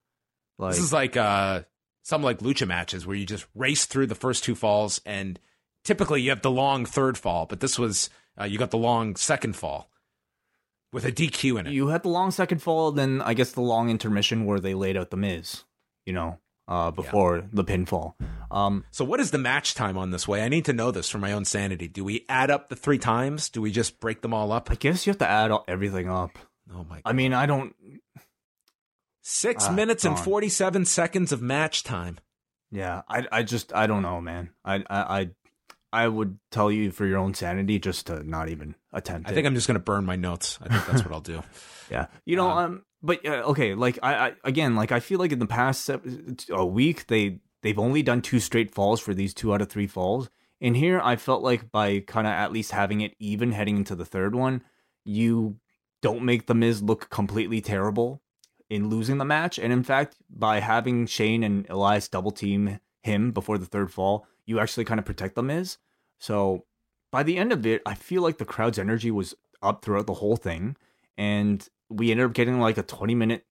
like 0.59 0.73
this 0.73 0.83
is 0.83 0.93
like 0.93 1.17
uh 1.17 1.63
some 2.03 2.21
like 2.21 2.39
lucha 2.39 2.67
matches 2.67 3.07
where 3.07 3.15
you 3.15 3.25
just 3.25 3.47
race 3.55 3.85
through 3.85 4.07
the 4.07 4.15
first 4.15 4.43
two 4.43 4.53
falls, 4.53 5.01
and 5.05 5.39
typically 5.83 6.21
you 6.21 6.29
have 6.29 6.41
the 6.41 6.51
long 6.51 6.85
third 6.85 7.17
fall, 7.17 7.45
but 7.45 7.61
this 7.61 7.79
was 7.79 8.09
uh, 8.39 8.43
you 8.43 8.59
got 8.59 8.71
the 8.71 8.77
long 8.77 9.15
second 9.15 9.55
fall 9.55 9.89
with 10.91 11.05
a 11.05 11.11
DQ 11.11 11.59
in 11.59 11.67
it. 11.67 11.73
You 11.73 11.87
had 11.87 12.03
the 12.03 12.09
long 12.09 12.31
second 12.31 12.61
fall, 12.61 12.91
then 12.91 13.21
I 13.21 13.33
guess 13.33 13.53
the 13.53 13.61
long 13.61 13.89
intermission 13.89 14.45
where 14.45 14.59
they 14.59 14.73
laid 14.73 14.97
out 14.97 15.09
the 15.09 15.17
Miz. 15.17 15.63
You 16.05 16.13
know, 16.13 16.39
uh, 16.67 16.91
before 16.91 17.37
yeah. 17.37 17.43
the 17.53 17.63
pinfall. 17.63 18.13
Um, 18.51 18.85
so, 18.91 19.05
what 19.05 19.19
is 19.19 19.31
the 19.31 19.37
match 19.37 19.73
time 19.75 19.97
on 19.97 20.11
this 20.11 20.27
way? 20.27 20.43
I 20.43 20.49
need 20.49 20.65
to 20.65 20.73
know 20.73 20.91
this 20.91 21.09
for 21.09 21.17
my 21.17 21.31
own 21.31 21.45
sanity. 21.45 21.87
Do 21.87 22.03
we 22.03 22.25
add 22.29 22.51
up 22.51 22.69
the 22.69 22.75
three 22.75 22.97
times? 22.97 23.49
Do 23.49 23.61
we 23.61 23.71
just 23.71 23.99
break 23.99 24.21
them 24.21 24.33
all 24.33 24.51
up? 24.51 24.71
I 24.71 24.75
guess 24.75 25.05
you 25.05 25.11
have 25.11 25.19
to 25.19 25.27
add 25.27 25.51
everything 25.67 26.09
up. 26.09 26.37
Oh 26.73 26.85
my! 26.89 26.95
God. 26.95 27.01
I 27.05 27.13
mean, 27.13 27.33
I 27.33 27.45
don't. 27.45 27.75
Six 29.21 29.65
ah, 29.67 29.71
minutes 29.71 30.05
and 30.05 30.17
forty-seven 30.17 30.85
seconds 30.85 31.31
of 31.31 31.41
match 31.41 31.83
time. 31.83 32.17
Yeah, 32.71 33.01
I, 33.07 33.25
I 33.31 33.43
just, 33.43 33.73
I 33.73 33.87
don't 33.87 34.01
know, 34.01 34.19
man. 34.19 34.49
I, 34.65 34.75
I, 34.75 34.83
I, 34.89 35.29
I 35.93 36.07
would 36.07 36.37
tell 36.51 36.69
you 36.69 36.91
for 36.91 37.05
your 37.05 37.17
own 37.17 37.33
sanity 37.33 37.79
just 37.79 38.07
to 38.07 38.23
not 38.23 38.49
even 38.49 38.75
attempt. 38.91 39.29
I 39.29 39.33
think 39.33 39.47
I'm 39.47 39.55
just 39.55 39.67
gonna 39.67 39.79
burn 39.79 40.05
my 40.05 40.15
notes. 40.15 40.59
I 40.61 40.67
think 40.67 40.85
that's 40.85 41.03
what 41.03 41.13
I'll 41.13 41.21
do. 41.21 41.43
Yeah, 41.89 42.07
you 42.25 42.35
know, 42.35 42.49
um, 42.49 42.57
um 42.57 42.83
but 43.01 43.25
uh, 43.25 43.43
okay, 43.47 43.73
like 43.73 43.99
I, 44.01 44.27
I 44.27 44.33
again, 44.43 44.75
like 44.75 44.91
I 44.91 44.99
feel 44.99 45.19
like 45.19 45.31
in 45.31 45.39
the 45.39 45.45
past 45.45 45.89
a 46.49 46.65
week 46.65 47.07
they 47.07 47.39
they've 47.61 47.79
only 47.79 48.03
done 48.03 48.21
two 48.21 48.39
straight 48.39 48.73
falls 48.73 48.99
for 48.99 49.13
these 49.13 49.33
two 49.33 49.53
out 49.53 49.61
of 49.61 49.69
three 49.69 49.87
falls. 49.87 50.29
And 50.59 50.75
here 50.75 50.99
I 51.03 51.15
felt 51.15 51.43
like 51.43 51.71
by 51.71 51.99
kind 51.99 52.25
of 52.25 52.33
at 52.33 52.51
least 52.51 52.71
having 52.71 53.01
it 53.01 53.13
even 53.19 53.51
heading 53.51 53.77
into 53.77 53.95
the 53.95 54.05
third 54.05 54.33
one, 54.33 54.63
you 55.05 55.57
don't 56.01 56.23
make 56.23 56.47
the 56.47 56.55
Miz 56.55 56.81
look 56.81 57.09
completely 57.09 57.61
terrible 57.61 58.21
in 58.69 58.89
losing 58.89 59.17
the 59.17 59.25
match. 59.25 59.59
And 59.59 59.71
in 59.71 59.83
fact, 59.83 60.15
by 60.29 60.59
having 60.59 61.05
Shane 61.05 61.43
and 61.43 61.69
Elias 61.69 62.07
double 62.07 62.31
team 62.31 62.79
him 63.03 63.31
before 63.31 63.57
the 63.57 63.65
third 63.65 63.91
fall, 63.91 64.25
you 64.45 64.59
actually 64.59 64.85
kind 64.85 64.99
of 64.99 65.05
protect 65.05 65.35
the 65.35 65.43
Miz. 65.43 65.77
So 66.19 66.65
by 67.11 67.23
the 67.23 67.37
end 67.37 67.51
of 67.51 67.65
it, 67.65 67.81
I 67.85 67.93
feel 67.93 68.21
like 68.21 68.37
the 68.37 68.45
crowd's 68.45 68.79
energy 68.79 69.11
was 69.11 69.35
up 69.61 69.83
throughout 69.83 70.07
the 70.07 70.15
whole 70.15 70.37
thing. 70.37 70.75
And 71.17 71.67
we 71.89 72.11
ended 72.11 72.25
up 72.25 72.33
getting 72.33 72.59
like 72.59 72.77
a 72.77 72.83
20 72.83 73.15
minute 73.15 73.45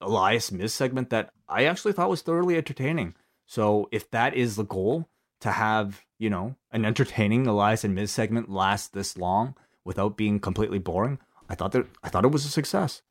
Elias 0.00 0.50
Miz 0.50 0.72
segment 0.72 1.10
that 1.10 1.30
I 1.48 1.64
actually 1.64 1.92
thought 1.92 2.10
was 2.10 2.22
thoroughly 2.22 2.56
entertaining. 2.56 3.14
So 3.46 3.88
if 3.92 4.10
that 4.10 4.34
is 4.34 4.56
the 4.56 4.64
goal 4.64 5.08
to 5.40 5.52
have, 5.52 6.02
you 6.18 6.30
know, 6.30 6.56
an 6.70 6.84
entertaining 6.84 7.46
Elias 7.46 7.84
and 7.84 7.94
Miz 7.94 8.10
segment 8.10 8.50
last 8.50 8.92
this 8.92 9.16
long 9.16 9.54
without 9.84 10.16
being 10.16 10.40
completely 10.40 10.78
boring, 10.78 11.18
I 11.48 11.54
thought 11.54 11.72
that 11.72 11.86
I 12.02 12.08
thought 12.08 12.24
it 12.24 12.32
was 12.32 12.44
a 12.44 12.50
success. 12.50 13.02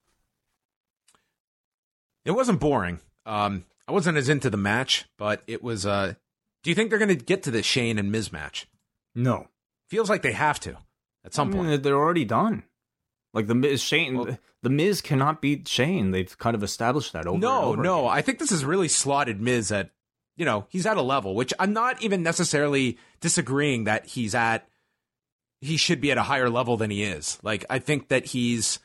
It 2.26 2.32
wasn't 2.32 2.60
boring. 2.60 3.00
Um, 3.26 3.66
I 3.88 3.92
wasn't 3.92 4.18
as 4.18 4.30
into 4.30 4.50
the 4.50 4.58
match, 4.58 5.06
but 5.18 5.44
it 5.48 5.64
was. 5.64 5.86
Uh, 5.86 6.16
do 6.62 6.70
you 6.70 6.76
think 6.76 6.90
they're 6.90 7.00
going 7.00 7.10
to 7.10 7.16
get 7.16 7.44
to 7.44 7.52
the 7.52 7.64
Shane 7.64 7.98
and 7.98 8.12
Miz 8.12 8.32
match? 8.32 8.68
No. 9.16 9.48
Feels 9.90 10.10
like 10.10 10.22
they 10.22 10.34
have 10.34 10.60
to 10.62 10.78
at 11.24 11.34
some 11.34 11.50
I 11.50 11.52
mean, 11.52 11.66
point. 11.66 11.84
They're 11.84 11.96
already 11.96 12.26
done. 12.26 12.64
Like 13.38 13.46
the 13.46 13.54
Miz 13.54 13.84
Shane, 13.84 14.18
well, 14.18 14.36
the 14.64 14.70
Miz 14.72 15.00
cannot 15.00 15.44
beat 15.44 15.68
Shane. 15.68 16.10
They've 16.10 16.36
kind 16.40 16.56
of 16.56 16.64
established 16.64 17.14
that 17.14 17.28
over. 17.28 17.38
No, 17.38 17.66
over 17.66 17.84
no. 17.84 18.06
Again. 18.08 18.18
I 18.18 18.22
think 18.24 18.40
this 18.40 18.52
is 18.52 18.66
really 18.66 18.88
slotted 18.88 19.40
Miz 19.40 19.72
at, 19.72 19.92
you 20.38 20.44
know, 20.44 20.66
he's 20.70 20.88
at 20.88 20.98
a 20.98 21.04
level 21.04 21.36
which 21.36 21.54
I'm 21.60 21.72
not 21.72 22.02
even 22.02 22.24
necessarily 22.24 22.98
disagreeing 23.22 23.84
that 23.84 24.08
he's 24.08 24.34
at. 24.34 24.68
He 25.62 25.78
should 25.78 26.02
be 26.02 26.10
at 26.12 26.18
a 26.18 26.24
higher 26.24 26.50
level 26.50 26.78
than 26.78 26.90
he 26.90 27.04
is. 27.04 27.38
Like 27.44 27.64
I 27.70 27.78
think 27.78 28.08
that 28.08 28.26
he's 28.26 28.80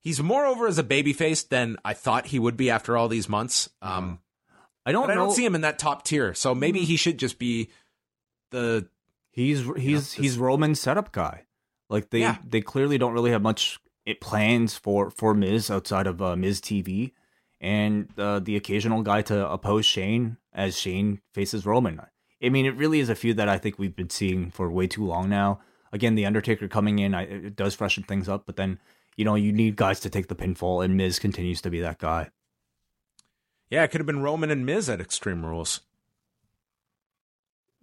he's 0.00 0.22
more 0.22 0.46
over 0.46 0.66
as 0.66 0.78
a 0.78 0.82
babyface 0.82 1.46
than 1.46 1.76
I 1.84 1.92
thought 1.92 2.28
he 2.28 2.38
would 2.38 2.56
be 2.56 2.70
after 2.70 2.96
all 2.96 3.08
these 3.08 3.28
months. 3.28 3.68
Um, 3.82 4.18
I 4.86 4.92
don't. 4.92 5.10
I 5.10 5.14
don't 5.14 5.32
see 5.32 5.44
him 5.44 5.54
in 5.54 5.60
that 5.60 5.78
top 5.78 6.04
tier. 6.04 6.32
So 6.32 6.54
maybe 6.54 6.86
he 6.86 6.96
should 6.96 7.18
just 7.18 7.38
be 7.38 7.68
the. 8.50 8.88
He's 9.30 9.58
he's 9.76 10.16
you 10.16 10.22
know, 10.22 10.22
he's 10.22 10.38
Roman 10.38 10.74
setup 10.74 11.12
guy. 11.12 11.44
Like 11.88 12.10
they 12.10 12.20
yeah. 12.20 12.38
they 12.46 12.60
clearly 12.60 12.98
don't 12.98 13.12
really 13.12 13.30
have 13.30 13.42
much 13.42 13.78
plans 14.20 14.76
for 14.76 15.10
for 15.10 15.34
Miz 15.34 15.70
outside 15.70 16.06
of 16.06 16.20
uh, 16.22 16.36
Miz 16.36 16.60
TV 16.60 17.12
and 17.60 18.08
uh, 18.18 18.38
the 18.38 18.56
occasional 18.56 19.02
guy 19.02 19.22
to 19.22 19.50
oppose 19.50 19.84
Shane 19.84 20.36
as 20.52 20.78
Shane 20.78 21.20
faces 21.32 21.66
Roman. 21.66 22.00
I 22.42 22.48
mean, 22.50 22.66
it 22.66 22.76
really 22.76 23.00
is 23.00 23.08
a 23.08 23.14
feud 23.14 23.36
that 23.36 23.48
I 23.48 23.58
think 23.58 23.78
we've 23.78 23.96
been 23.96 24.10
seeing 24.10 24.50
for 24.50 24.70
way 24.70 24.86
too 24.86 25.04
long 25.04 25.28
now. 25.28 25.60
Again, 25.92 26.14
the 26.14 26.26
Undertaker 26.26 26.68
coming 26.68 26.98
in, 26.98 27.14
I, 27.14 27.22
it 27.22 27.56
does 27.56 27.74
freshen 27.74 28.04
things 28.04 28.28
up, 28.28 28.44
but 28.46 28.56
then 28.56 28.78
you 29.16 29.24
know 29.24 29.34
you 29.34 29.52
need 29.52 29.76
guys 29.76 30.00
to 30.00 30.10
take 30.10 30.28
the 30.28 30.36
pinfall, 30.36 30.84
and 30.84 30.96
Miz 30.96 31.18
continues 31.18 31.60
to 31.62 31.70
be 31.70 31.80
that 31.80 31.98
guy. 31.98 32.30
Yeah, 33.70 33.82
it 33.82 33.88
could 33.88 34.00
have 34.00 34.06
been 34.06 34.22
Roman 34.22 34.50
and 34.50 34.64
Miz 34.64 34.88
at 34.88 35.00
Extreme 35.00 35.44
Rules. 35.44 35.80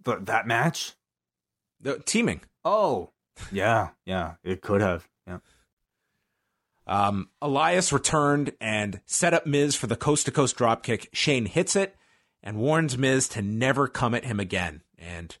The, 0.02 0.16
that 0.20 0.46
match, 0.46 0.94
the 1.80 1.98
teaming. 1.98 2.42
Oh, 2.64 3.10
yeah, 3.52 3.90
yeah, 4.04 4.34
it 4.42 4.62
could 4.62 4.80
have. 4.80 5.08
Yeah. 5.26 5.38
Um, 6.86 7.30
Elias 7.42 7.92
returned 7.92 8.52
and 8.60 9.00
set 9.06 9.34
up 9.34 9.46
Miz 9.46 9.74
for 9.74 9.86
the 9.86 9.96
coast 9.96 10.26
to 10.26 10.32
coast 10.32 10.56
dropkick. 10.56 11.08
Shane 11.12 11.46
hits 11.46 11.74
it 11.74 11.96
and 12.42 12.58
warns 12.58 12.96
Miz 12.96 13.28
to 13.30 13.42
never 13.42 13.88
come 13.88 14.14
at 14.14 14.24
him 14.24 14.38
again. 14.38 14.82
And 14.98 15.36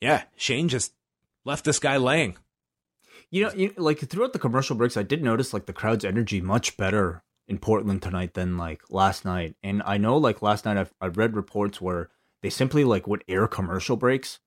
yeah, 0.00 0.24
Shane 0.36 0.68
just 0.68 0.92
left 1.44 1.64
this 1.64 1.78
guy 1.78 1.96
laying. 1.96 2.36
You 3.30 3.44
know, 3.44 3.52
you, 3.52 3.72
like 3.76 4.00
throughout 4.00 4.32
the 4.32 4.38
commercial 4.38 4.76
breaks, 4.76 4.96
I 4.96 5.02
did 5.02 5.22
notice 5.22 5.54
like 5.54 5.66
the 5.66 5.72
crowd's 5.72 6.04
energy 6.04 6.40
much 6.40 6.76
better 6.76 7.22
in 7.48 7.58
Portland 7.58 8.02
tonight 8.02 8.34
than 8.34 8.58
like 8.58 8.82
last 8.90 9.24
night. 9.24 9.54
And 9.62 9.82
I 9.86 9.98
know 9.98 10.16
like 10.16 10.42
last 10.42 10.64
night 10.64 10.76
I've, 10.76 10.92
I've 11.00 11.16
read 11.16 11.36
reports 11.36 11.80
where 11.80 12.10
they 12.42 12.50
simply 12.50 12.84
like 12.84 13.06
would 13.06 13.24
air 13.28 13.46
commercial 13.46 13.96
breaks 13.96 14.40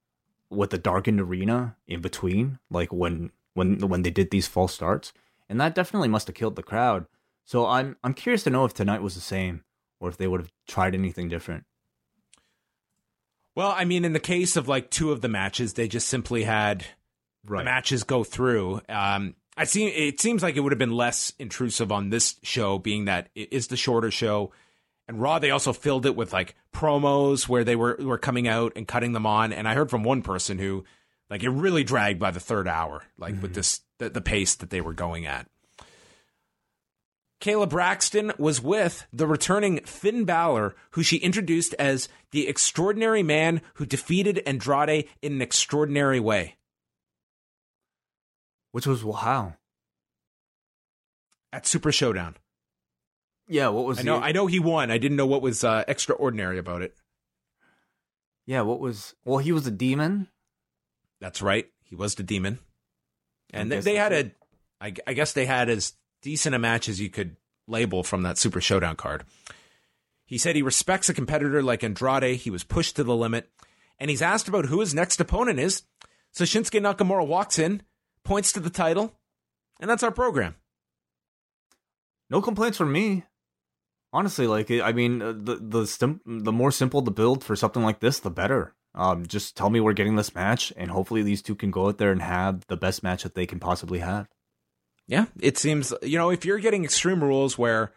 with 0.56 0.70
the 0.70 0.78
darkened 0.78 1.20
arena 1.20 1.76
in 1.88 2.02
between, 2.02 2.60
like 2.70 2.92
when 2.92 3.32
when 3.54 3.80
when 3.80 4.02
they 4.04 4.12
did 4.12 4.32
these 4.32 4.48
false 4.48 4.74
starts, 4.74 5.14
and 5.50 5.60
that 5.60 5.76
definitely 5.76 6.08
must 6.08 6.28
have 6.28 6.36
killed 6.36 6.56
the 6.56 6.64
crowd. 6.64 7.06
So 7.46 7.68
I'm 7.68 7.98
I'm 8.04 8.14
curious 8.14 8.44
to 8.44 8.50
know 8.50 8.66
if 8.66 8.74
tonight 8.74 9.02
was 9.02 9.16
the 9.16 9.22
same, 9.22 9.64
or 10.00 10.10
if 10.10 10.18
they 10.18 10.28
would 10.28 10.42
have 10.42 10.52
tried 10.68 10.96
anything 10.96 11.30
different. 11.30 11.66
Well, 13.56 13.74
I 13.76 13.86
mean, 13.86 14.04
in 14.04 14.14
the 14.14 14.20
case 14.20 14.56
of 14.56 14.68
like 14.68 14.90
two 14.90 15.12
of 15.12 15.22
the 15.22 15.28
matches, 15.28 15.74
they 15.74 15.88
just 15.88 16.08
simply 16.08 16.44
had 16.44 16.86
right. 17.46 17.60
the 17.60 17.66
matches 17.66 18.04
go 18.04 18.24
through. 18.24 18.82
Um, 18.90 19.36
I 19.56 19.66
see. 19.66 19.86
It 19.88 20.20
seems 20.20 20.42
like 20.42 20.56
it 20.56 20.62
would 20.62 20.72
have 20.72 20.80
been 20.80 20.92
less 20.92 21.34
intrusive 21.38 21.92
on 21.92 22.10
this 22.10 22.36
show, 22.42 22.80
being 22.80 23.06
that 23.06 23.30
it 23.36 23.54
is 23.54 23.68
the 23.68 23.78
shorter 23.78 24.10
show 24.10 24.52
and 25.14 25.22
Raw 25.22 25.40
they 25.40 25.52
also 25.52 25.74
filled 25.74 26.06
it 26.06 26.16
with 26.16 26.34
like 26.34 26.56
promos 26.74 27.48
where 27.48 27.64
they 27.64 27.76
were 27.76 27.96
were 28.00 28.18
coming 28.18 28.48
out 28.48 28.74
and 28.76 28.88
cutting 28.88 29.14
them 29.14 29.26
on. 29.26 29.54
And 29.54 29.68
I 29.68 29.74
heard 29.74 29.90
from 29.90 30.04
one 30.04 30.22
person 30.22 30.58
who 30.58 30.84
like 31.30 31.44
it 31.44 31.50
really 31.50 31.84
dragged 31.84 32.20
by 32.20 32.32
the 32.32 32.40
third 32.40 32.68
hour, 32.68 33.04
like 33.18 33.34
mm-hmm. 33.34 33.44
with 33.44 33.54
this 33.54 33.82
the, 34.00 34.10
the 34.10 34.22
pace 34.22 34.56
that 34.56 34.70
they 34.70 34.82
were 34.82 34.94
going 34.94 35.26
at. 35.26 35.48
Kayla 37.42 37.68
Braxton 37.68 38.32
was 38.38 38.62
with 38.62 39.06
the 39.12 39.28
returning 39.28 39.82
Finn 39.82 40.24
Balor, 40.24 40.76
who 40.92 41.04
she 41.04 41.18
introduced 41.18 41.74
as 41.74 42.08
the 42.32 42.48
extraordinary 42.48 43.22
man 43.22 43.62
who 43.74 43.86
defeated 43.86 44.42
Andrade 44.46 45.10
in 45.22 45.34
an 45.34 45.42
extraordinary 45.42 46.22
way. 46.22 46.56
Which 48.72 48.88
was 48.88 49.02
how? 49.02 49.56
At 51.52 51.68
Super 51.68 51.92
Showdown. 51.92 52.38
Yeah, 53.48 53.70
what 53.70 53.86
was 53.86 54.00
I 54.00 54.04
know? 54.04 54.20
The... 54.20 54.26
I 54.26 54.32
know 54.32 54.48
he 54.48 54.60
won. 54.60 54.92
I 54.92 54.98
didn't 54.98 55.18
know 55.18 55.26
what 55.26 55.42
was 55.42 55.64
uh, 55.64 55.84
extraordinary 55.88 56.58
about 56.58 56.82
it. 56.82 56.96
Yeah, 58.46 58.62
what 58.62 58.80
was? 58.80 59.16
Well, 59.26 59.38
he 59.38 59.52
was 59.52 59.68
a 59.68 59.72
demon. 59.72 60.28
That's 61.20 61.42
right. 61.42 61.68
He 61.84 61.96
was 61.96 62.16
the 62.16 62.24
demon, 62.24 62.60
and 63.54 63.72
they, 63.72 63.80
they 63.80 63.96
had 63.96 64.14
a. 64.14 64.32
I, 64.82 64.94
I 65.08 65.14
guess 65.14 65.34
they 65.34 65.46
had 65.46 65.70
as 65.70 65.94
decent 66.22 66.56
a 66.56 66.60
match 66.60 66.90
as 66.90 67.00
you 67.00 67.10
could 67.10 67.38
label 67.68 68.04
from 68.04 68.24
that 68.24 68.38
Super 68.38 68.60
Showdown 68.60 68.96
card. 68.96 69.24
He 70.26 70.38
said 70.38 70.56
he 70.56 70.62
respects 70.62 71.10
a 71.10 71.14
competitor 71.14 71.62
like 71.62 71.84
Andrade. 71.84 72.38
He 72.38 72.50
was 72.50 72.64
pushed 72.64 72.96
to 72.96 73.04
the 73.04 73.16
limit. 73.16 73.50
And 74.00 74.10
he's 74.10 74.22
asked 74.22 74.48
about 74.48 74.66
who 74.66 74.80
his 74.80 74.94
next 74.94 75.22
opponent 75.22 75.60
is. 75.60 75.84
So 76.32 76.44
Shinsuke 76.44 76.82
Nakamura 76.82 77.26
walks 77.26 77.60
in, 77.60 77.84
points 78.24 78.52
to 78.54 78.60
the 78.60 78.72
title, 78.72 79.14
and 79.80 79.90
that's 79.90 80.04
our 80.04 80.12
program. 80.12 80.56
No 82.30 82.42
complaints 82.42 82.78
from 82.78 82.92
me. 82.92 83.24
Honestly, 84.14 84.46
like 84.46 84.70
I 84.70 84.92
mean, 84.92 85.22
uh, 85.22 85.34
the 85.36 85.56
the 85.56 85.88
sim- 85.88 86.22
the 86.26 86.52
more 86.52 86.72
simple 86.72 87.02
the 87.02 87.12
build 87.12 87.44
for 87.44 87.56
something 87.56 87.84
like 87.84 88.00
this, 88.00 88.20
the 88.20 88.30
better. 88.30 88.76
Um, 88.96 89.26
just 89.26 89.58
tell 89.58 89.72
me 89.72 89.80
we're 89.80 89.94
getting 89.94 90.16
this 90.16 90.36
match, 90.36 90.72
and 90.78 90.92
hopefully 90.92 91.24
these 91.24 91.42
two 91.42 91.56
can 91.56 91.72
go 91.72 91.88
out 91.88 91.98
there 91.98 92.12
and 92.12 92.22
have 92.22 92.66
the 92.68 92.78
best 92.78 93.02
match 93.02 93.24
that 93.24 93.34
they 93.34 93.48
can 93.48 93.60
possibly 93.60 94.00
have. 94.00 94.30
Yeah, 95.08 95.26
it 95.42 95.58
seems 95.58 95.94
you 96.04 96.20
know 96.20 96.30
if 96.30 96.46
you're 96.46 96.60
getting 96.60 96.84
extreme 96.84 97.24
rules 97.24 97.58
where 97.58 97.92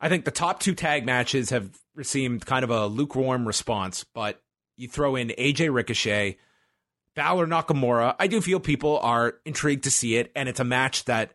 I 0.00 0.08
think 0.08 0.24
the 0.24 0.32
top 0.32 0.58
two 0.58 0.74
tag 0.74 1.06
matches 1.06 1.50
have 1.50 1.70
received 1.94 2.46
kind 2.46 2.64
of 2.64 2.70
a 2.70 2.88
lukewarm 2.88 3.46
response, 3.46 4.04
but 4.04 4.42
you 4.76 4.88
throw 4.88 5.14
in 5.14 5.28
AJ 5.38 5.72
Ricochet, 5.72 6.36
Balor 7.14 7.46
Nakamura, 7.46 8.16
I 8.18 8.26
do 8.26 8.40
feel 8.40 8.58
people 8.58 8.98
are 8.98 9.36
intrigued 9.44 9.84
to 9.84 9.90
see 9.90 10.16
it, 10.16 10.32
and 10.34 10.48
it's 10.48 10.58
a 10.58 10.64
match 10.64 11.04
that 11.04 11.30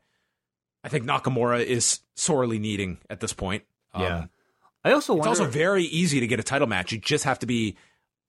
I 0.83 0.89
think 0.89 1.05
Nakamura 1.05 1.63
is 1.63 2.01
sorely 2.15 2.59
needing 2.59 2.97
at 3.09 3.21
this 3.21 3.33
point. 3.33 3.63
Yeah. 3.97 4.17
Um, 4.19 4.29
I 4.83 4.93
also 4.93 5.17
it's 5.17 5.27
also 5.27 5.45
very 5.45 5.83
easy 5.83 6.19
to 6.19 6.27
get 6.27 6.39
a 6.39 6.43
title 6.43 6.67
match. 6.67 6.91
You 6.91 6.99
just 6.99 7.25
have 7.25 7.39
to 7.39 7.45
be 7.45 7.75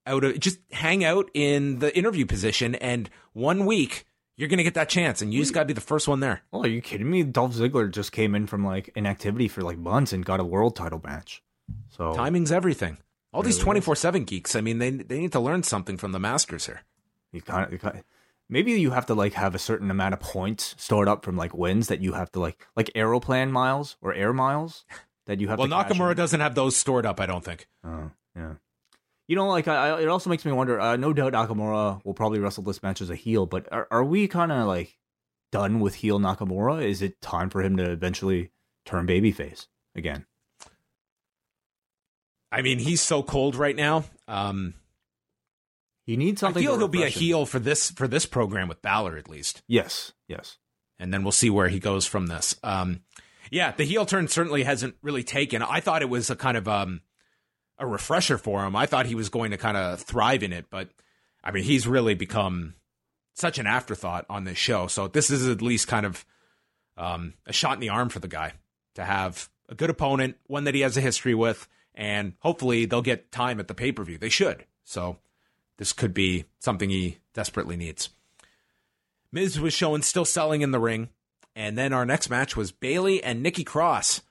out 0.06 0.24
of 0.24 0.38
just 0.40 0.58
hang 0.72 1.04
out 1.04 1.30
in 1.34 1.78
the 1.78 1.96
interview 1.96 2.26
position, 2.26 2.74
and 2.76 3.08
one 3.32 3.66
week 3.66 4.04
you're 4.36 4.48
going 4.48 4.58
to 4.58 4.64
get 4.64 4.74
that 4.74 4.88
chance, 4.88 5.20
and 5.22 5.32
you 5.34 5.40
just 5.40 5.52
got 5.54 5.60
to 5.60 5.66
be 5.66 5.74
the 5.74 5.80
first 5.80 6.08
one 6.08 6.20
there. 6.20 6.42
oh, 6.52 6.62
are 6.62 6.66
you 6.68 6.80
kidding 6.80 7.10
me? 7.10 7.22
Dolph 7.22 7.52
Ziggler 7.54 7.90
just 7.90 8.10
came 8.10 8.34
in 8.34 8.46
from 8.46 8.64
like 8.64 8.90
inactivity 8.96 9.48
for 9.48 9.62
like 9.62 9.78
months 9.78 10.12
and 10.12 10.24
got 10.24 10.40
a 10.40 10.44
world 10.44 10.74
title 10.76 11.00
match. 11.04 11.42
So 11.90 12.14
Timing's 12.14 12.50
everything. 12.50 12.98
All 13.32 13.42
these 13.42 13.54
Really 13.54 13.58
is. 13.60 13.64
twenty 13.64 13.80
four 13.80 13.94
seven 13.96 14.24
geeks. 14.24 14.56
I 14.56 14.60
mean, 14.60 14.78
they 14.78 14.90
they 14.90 15.20
need 15.20 15.32
to 15.32 15.40
learn 15.40 15.62
something 15.62 15.96
from 15.96 16.10
the 16.12 16.18
masters 16.18 16.66
here. 16.66 16.82
you 17.32 17.42
kind 17.42 17.72
of 17.72 18.02
maybe 18.48 18.72
you 18.72 18.90
have 18.90 19.06
to 19.06 19.14
like 19.14 19.34
have 19.34 19.54
a 19.54 19.58
certain 19.58 19.88
amount 19.90 20.14
of 20.14 20.20
points 20.20 20.74
stored 20.78 21.06
up 21.06 21.24
from 21.24 21.36
like 21.36 21.54
wins 21.54 21.86
that 21.86 22.00
you 22.00 22.14
have 22.14 22.32
to 22.32 22.40
like 22.40 22.66
like 22.74 22.90
aeroplan 22.96 23.52
miles 23.52 23.96
or 24.02 24.12
air 24.12 24.32
miles 24.32 24.84
that 25.30 25.40
you 25.40 25.46
have. 25.48 25.58
Well, 25.60 25.68
Nakamura 25.68 26.16
doesn't 26.16 26.40
have 26.40 26.54
those 26.56 26.76
stored 26.76 27.06
up. 27.06 27.20
I 27.20 27.26
don't 27.26 27.44
think. 27.44 27.68
Oh, 27.84 28.10
yeah. 28.34 28.54
You 29.28 29.36
know, 29.36 29.46
like 29.48 29.68
I, 29.68 29.90
I- 29.90 30.00
it 30.02 30.08
also 30.08 30.28
makes 30.28 30.44
me 30.44 30.50
wonder. 30.50 30.80
Uh, 30.80 30.96
no 30.96 31.12
doubt 31.12 31.32
Nakamura 31.34 32.04
will 32.04 32.14
probably 32.14 32.40
wrestle 32.40 32.64
this 32.64 32.82
match 32.82 33.00
as 33.00 33.10
a 33.10 33.14
heel, 33.14 33.46
but 33.46 33.72
are, 33.72 33.86
are 33.92 34.02
we 34.04 34.26
kind 34.26 34.50
of 34.50 34.66
like 34.66 34.98
done 35.52 35.78
with 35.78 35.94
heel 35.96 36.18
Nakamura? 36.18 36.84
Is 36.84 37.00
it 37.00 37.20
time 37.20 37.48
for 37.48 37.62
him 37.62 37.76
to 37.76 37.90
eventually 37.92 38.50
turn 38.84 39.06
babyface 39.06 39.68
again? 39.94 40.26
I 42.50 42.62
mean, 42.62 42.80
he's 42.80 43.00
so 43.00 43.22
cold 43.22 43.54
right 43.54 43.76
now. 43.76 44.04
Um, 44.26 44.74
He 46.06 46.16
needs 46.16 46.42
I 46.42 46.48
something. 46.48 46.62
feel 46.62 46.72
to 46.74 46.78
he'll 46.78 46.88
be 46.88 47.04
a 47.04 47.08
heel 47.08 47.46
for 47.46 47.60
this 47.60 47.92
for 47.92 48.08
this 48.08 48.26
program 48.26 48.66
with 48.68 48.82
Balor 48.82 49.16
at 49.16 49.28
least, 49.30 49.62
Yes, 49.68 50.12
yes. 50.26 50.58
and 50.98 51.14
then 51.14 51.22
we'll 51.22 51.30
see 51.32 51.50
where 51.50 51.68
he 51.68 51.78
goes 51.78 52.06
from 52.06 52.26
this. 52.26 52.56
Um, 52.64 53.02
yeah, 53.50 53.72
the 53.72 53.84
heel 53.84 54.06
turn 54.06 54.28
certainly 54.28 54.62
hasn't 54.62 54.94
really 55.02 55.24
taken. 55.24 55.62
I 55.62 55.80
thought 55.80 56.02
it 56.02 56.08
was 56.08 56.30
a 56.30 56.36
kind 56.36 56.56
of 56.56 56.68
um, 56.68 57.00
a 57.78 57.86
refresher 57.86 58.38
for 58.38 58.64
him. 58.64 58.76
I 58.76 58.86
thought 58.86 59.06
he 59.06 59.14
was 59.14 59.28
going 59.28 59.50
to 59.50 59.56
kind 59.56 59.76
of 59.76 60.00
thrive 60.00 60.42
in 60.42 60.52
it, 60.52 60.66
but 60.70 60.90
I 61.42 61.50
mean, 61.50 61.64
he's 61.64 61.86
really 61.86 62.14
become 62.14 62.74
such 63.34 63.58
an 63.58 63.66
afterthought 63.66 64.26
on 64.28 64.44
this 64.44 64.58
show. 64.58 64.86
So 64.86 65.08
this 65.08 65.30
is 65.30 65.48
at 65.48 65.62
least 65.62 65.88
kind 65.88 66.06
of 66.06 66.24
um, 66.96 67.34
a 67.46 67.52
shot 67.52 67.74
in 67.74 67.80
the 67.80 67.88
arm 67.88 68.08
for 68.08 68.18
the 68.20 68.28
guy 68.28 68.52
to 68.94 69.04
have 69.04 69.48
a 69.68 69.74
good 69.74 69.90
opponent, 69.90 70.36
one 70.46 70.64
that 70.64 70.74
he 70.74 70.82
has 70.82 70.96
a 70.96 71.00
history 71.00 71.34
with, 71.34 71.66
and 71.94 72.34
hopefully 72.40 72.84
they'll 72.84 73.02
get 73.02 73.32
time 73.32 73.58
at 73.58 73.68
the 73.68 73.74
pay 73.74 73.92
per 73.92 74.04
view. 74.04 74.18
They 74.18 74.28
should. 74.28 74.64
So 74.84 75.16
this 75.78 75.92
could 75.92 76.12
be 76.12 76.44
something 76.58 76.90
he 76.90 77.18
desperately 77.34 77.76
needs. 77.76 78.10
Miz 79.32 79.58
was 79.60 79.72
shown 79.72 80.02
still 80.02 80.24
selling 80.24 80.60
in 80.60 80.72
the 80.72 80.80
ring. 80.80 81.08
And 81.54 81.76
then 81.76 81.92
our 81.92 82.06
next 82.06 82.30
match 82.30 82.56
was 82.56 82.72
Bayley 82.72 83.22
and 83.22 83.42
Nikki 83.42 83.64
Cross 83.64 84.22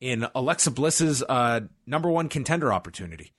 in 0.00 0.26
Alexa 0.34 0.70
Bliss's 0.70 1.22
uh, 1.22 1.60
number 1.86 2.10
one 2.10 2.28
contender 2.28 2.72
opportunity. 2.72 3.32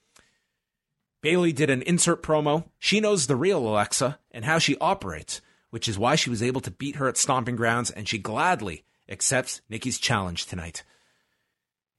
Bayley 1.22 1.54
did 1.54 1.70
an 1.70 1.82
insert 1.82 2.22
promo. 2.22 2.66
She 2.78 3.00
knows 3.00 3.26
the 3.26 3.36
real 3.36 3.60
Alexa 3.60 4.20
and 4.32 4.46
how 4.46 4.60
she 4.60 4.78
operates, 4.78 5.42
which 5.72 5.88
is 5.88 5.98
why 5.98 6.16
she 6.16 6.30
was 6.30 6.44
able 6.44 6.62
to 6.62 6.72
beat 6.72 6.98
her 6.98 7.08
at 7.08 7.18
Stomping 7.18 7.56
Grounds, 7.56 7.90
and 7.90 8.08
she 8.08 8.18
gladly 8.18 8.84
accepts 9.10 9.62
Nikki's 9.70 9.98
challenge 9.98 10.46
tonight. 10.46 10.84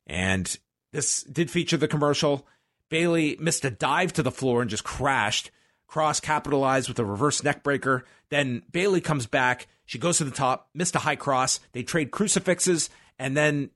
And 0.07 0.57
this 0.93 1.23
did 1.25 1.51
feature 1.51 1.77
the 1.77 1.89
commercial. 1.89 2.47
Bayley 2.89 3.37
missed 3.41 3.64
a 3.64 3.71
dive 3.71 4.12
to 4.14 4.23
the 4.23 4.31
floor 4.31 4.61
and 4.62 4.71
just 4.71 4.85
crashed. 4.85 5.51
Cross 5.89 6.21
capitalized 6.21 6.89
with 6.89 6.99
a 6.99 7.05
reverse 7.05 7.41
neckbreaker. 7.41 8.03
Then 8.29 8.62
Bayley 8.71 9.01
comes 9.01 9.27
back. 9.27 9.67
She 9.87 9.99
goes 9.99 10.18
to 10.18 10.24
the 10.24 10.30
top, 10.30 10.68
missed 10.74 10.97
a 10.97 11.01
high 11.01 11.16
cross. 11.16 11.61
They 11.72 11.82
trade 11.82 12.11
crucifixes, 12.11 12.91
and 13.18 13.37
then 13.37 13.70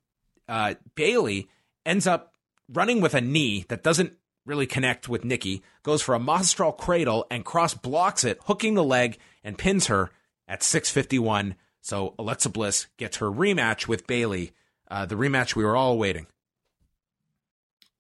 uh, 0.48 0.74
Bayley 0.94 1.48
ends 1.86 2.06
up 2.06 2.34
running 2.68 3.00
with 3.00 3.14
a 3.14 3.20
knee 3.20 3.64
that 3.68 3.82
doesn't 3.82 4.16
really 4.44 4.66
connect 4.66 5.08
with 5.08 5.24
Nikki. 5.24 5.62
Goes 5.82 6.02
for 6.02 6.14
a 6.14 6.20
Magistral 6.20 6.72
cradle, 6.72 7.26
and 7.30 7.44
Cross 7.44 7.74
blocks 7.74 8.24
it, 8.24 8.40
hooking 8.44 8.74
the 8.74 8.84
leg 8.84 9.18
and 9.44 9.56
pins 9.56 9.86
her 9.86 10.10
at 10.48 10.60
6:51. 10.62 11.54
So 11.80 12.14
Alexa 12.18 12.50
Bliss 12.50 12.88
gets 12.98 13.18
her 13.18 13.30
rematch 13.30 13.86
with 13.88 14.06
Bayley, 14.06 14.52
uh, 14.90 15.06
the 15.06 15.14
rematch 15.14 15.54
we 15.54 15.64
were 15.64 15.76
all 15.76 15.96
waiting. 15.96 16.26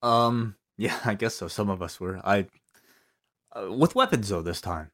Um, 0.02 0.56
yeah, 0.76 0.98
I 1.04 1.14
guess 1.14 1.36
so. 1.36 1.48
Some 1.48 1.70
of 1.70 1.80
us 1.80 2.00
were. 2.00 2.20
I 2.24 2.46
uh, 3.52 3.72
with 3.72 3.94
weapons 3.94 4.28
though 4.28 4.42
this 4.42 4.60
time. 4.60 4.90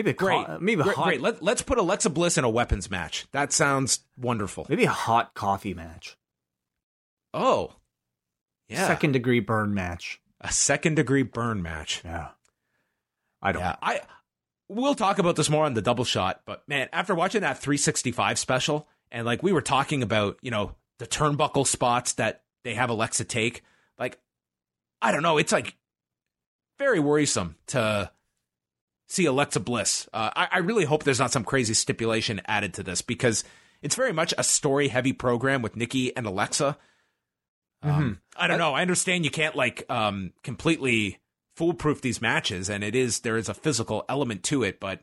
Maybe 0.00 0.10
a 0.10 0.14
Great, 0.14 0.46
co- 0.46 0.58
maybe 0.60 0.80
a 0.80 0.84
great, 0.84 0.96
hot, 0.96 1.04
great. 1.04 1.20
Let, 1.20 1.42
let's 1.42 1.62
put 1.62 1.78
Alexa 1.78 2.10
Bliss 2.10 2.38
in 2.38 2.44
a 2.44 2.48
weapons 2.50 2.90
match. 2.90 3.26
That 3.32 3.52
sounds 3.52 4.00
wonderful. 4.16 4.66
maybe 4.68 4.84
a 4.84 4.90
hot 4.90 5.34
coffee 5.34 5.74
match. 5.74 6.16
Oh, 7.34 7.74
yeah, 8.68 8.86
Second 8.86 9.12
degree 9.12 9.40
burn 9.40 9.74
match. 9.74 10.20
a 10.40 10.50
second 10.52 10.94
degree 10.96 11.22
burn 11.22 11.62
match. 11.62 12.02
Yeah. 12.04 12.28
I 13.42 13.52
don't. 13.52 13.62
Yeah, 13.62 13.76
I 13.82 14.00
we'll 14.68 14.94
talk 14.94 15.18
about 15.18 15.36
this 15.36 15.50
more 15.50 15.64
on 15.64 15.74
the 15.74 15.82
double 15.82 16.04
shot, 16.04 16.42
but 16.46 16.62
man, 16.68 16.88
after 16.92 17.14
watching 17.14 17.40
that 17.42 17.58
365 17.58 18.38
special 18.38 18.86
and 19.10 19.26
like 19.26 19.42
we 19.42 19.52
were 19.52 19.62
talking 19.62 20.02
about, 20.02 20.38
you 20.42 20.50
know, 20.50 20.74
the 20.98 21.06
turnbuckle 21.06 21.66
spots 21.66 22.12
that 22.14 22.42
they 22.64 22.74
have 22.74 22.90
Alexa 22.90 23.24
take, 23.24 23.62
like 23.98 24.18
I 25.02 25.10
don't 25.12 25.22
know, 25.22 25.38
it's 25.38 25.52
like 25.52 25.74
very 26.78 27.00
worrisome 27.00 27.56
to 27.68 28.10
see 29.10 29.26
Alexa 29.26 29.60
Bliss. 29.60 30.08
Uh, 30.12 30.30
I, 30.34 30.48
I 30.52 30.58
really 30.58 30.84
hope 30.84 31.02
there's 31.02 31.18
not 31.18 31.32
some 31.32 31.44
crazy 31.44 31.74
stipulation 31.74 32.40
added 32.46 32.74
to 32.74 32.82
this 32.82 33.02
because 33.02 33.44
it's 33.82 33.96
very 33.96 34.12
much 34.12 34.32
a 34.38 34.44
story 34.44 34.88
heavy 34.88 35.12
program 35.12 35.62
with 35.62 35.76
Nikki 35.76 36.16
and 36.16 36.26
Alexa. 36.26 36.78
Um, 37.82 38.20
I 38.36 38.46
don't 38.46 38.58
know. 38.58 38.74
I 38.74 38.82
understand 38.82 39.24
you 39.24 39.30
can't 39.30 39.56
like 39.56 39.84
um, 39.88 40.32
completely 40.42 41.18
foolproof 41.56 42.02
these 42.02 42.20
matches, 42.20 42.68
and 42.68 42.84
it 42.84 42.94
is 42.94 43.20
there 43.20 43.36
is 43.36 43.48
a 43.48 43.54
physical 43.54 44.04
element 44.08 44.42
to 44.44 44.62
it, 44.62 44.80
but 44.80 45.00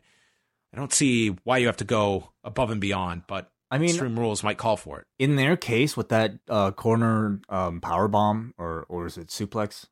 I 0.74 0.78
don't 0.78 0.94
see 0.94 1.30
why 1.44 1.58
you 1.58 1.66
have 1.68 1.78
to 1.78 1.84
go 1.86 2.34
above 2.44 2.70
and 2.70 2.80
beyond. 2.80 3.24
But 3.28 3.52
I 3.72 3.80
mean, 3.80 3.90
Extreme 3.90 4.20
Rules 4.20 4.44
might 4.44 4.60
call 4.60 4.78
for 4.78 5.00
it. 5.00 5.08
in 5.18 5.38
their 5.38 5.58
case 5.58 5.98
with 5.98 6.10
that 6.10 6.36
uh, 6.48 6.72
corner 6.72 7.42
um, 7.50 7.82
power 7.82 8.08
bomb 8.08 8.54
or 8.60 8.86
or 8.90 9.08
is 9.08 9.18
it 9.18 9.28
suplex? 9.28 9.86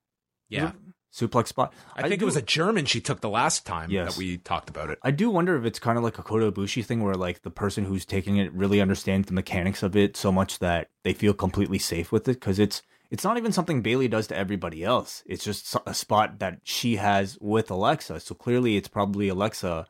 Yeah, 0.48 0.74
Suplex 1.16 1.48
spot. 1.48 1.74
I 1.96 2.10
think 2.10 2.22
it 2.22 2.26
was 2.26 2.36
a 2.36 2.42
German 2.42 2.86
she 2.86 3.00
took 3.00 3.22
the 3.22 3.30
last 3.30 3.66
time 3.66 3.90
Yes. 3.90 4.14
that 4.14 4.18
we 4.20 4.38
talked 4.38 4.70
about 4.70 4.90
it. 4.90 5.00
I 5.02 5.12
do 5.12 5.30
wonder 5.30 5.56
if 5.56 5.64
it's 5.64 5.80
kind 5.80 5.98
of 5.98 6.04
like 6.04 6.18
a 6.18 6.24
Kota 6.24 6.52
Ibushi 6.52 6.84
thing 6.84 7.02
where 7.02 7.16
like 7.16 7.44
the 7.44 7.50
person 7.52 7.86
who's 7.86 8.04
taking 8.06 8.36
it 8.38 8.52
really 8.52 8.82
understands 8.82 9.28
the 9.28 9.34
mechanics 9.34 9.82
of 9.82 9.96
it 9.96 10.18
so 10.18 10.32
much 10.32 10.60
that 10.60 10.90
they 11.04 11.14
feel 11.14 11.34
completely 11.34 11.80
safe 11.80 12.12
with 12.12 12.28
it 12.28 12.34
because 12.34 12.60
it's 12.60 12.82
it's 13.12 13.24
not 13.24 13.38
even 13.38 13.52
something 13.54 13.82
Bayley 13.82 14.08
does 14.10 14.28
to 14.28 14.36
everybody 14.36 14.84
else. 14.84 15.24
It's 15.26 15.44
just 15.46 15.74
a 15.86 15.94
spot 15.94 16.40
that 16.40 16.60
she 16.64 16.98
has 16.98 17.38
with 17.40 17.72
Alexa. 17.72 18.20
So 18.20 18.36
clearly 18.36 18.76
it's 18.76 18.88
probably 18.90 19.30
Alexa 19.30 19.86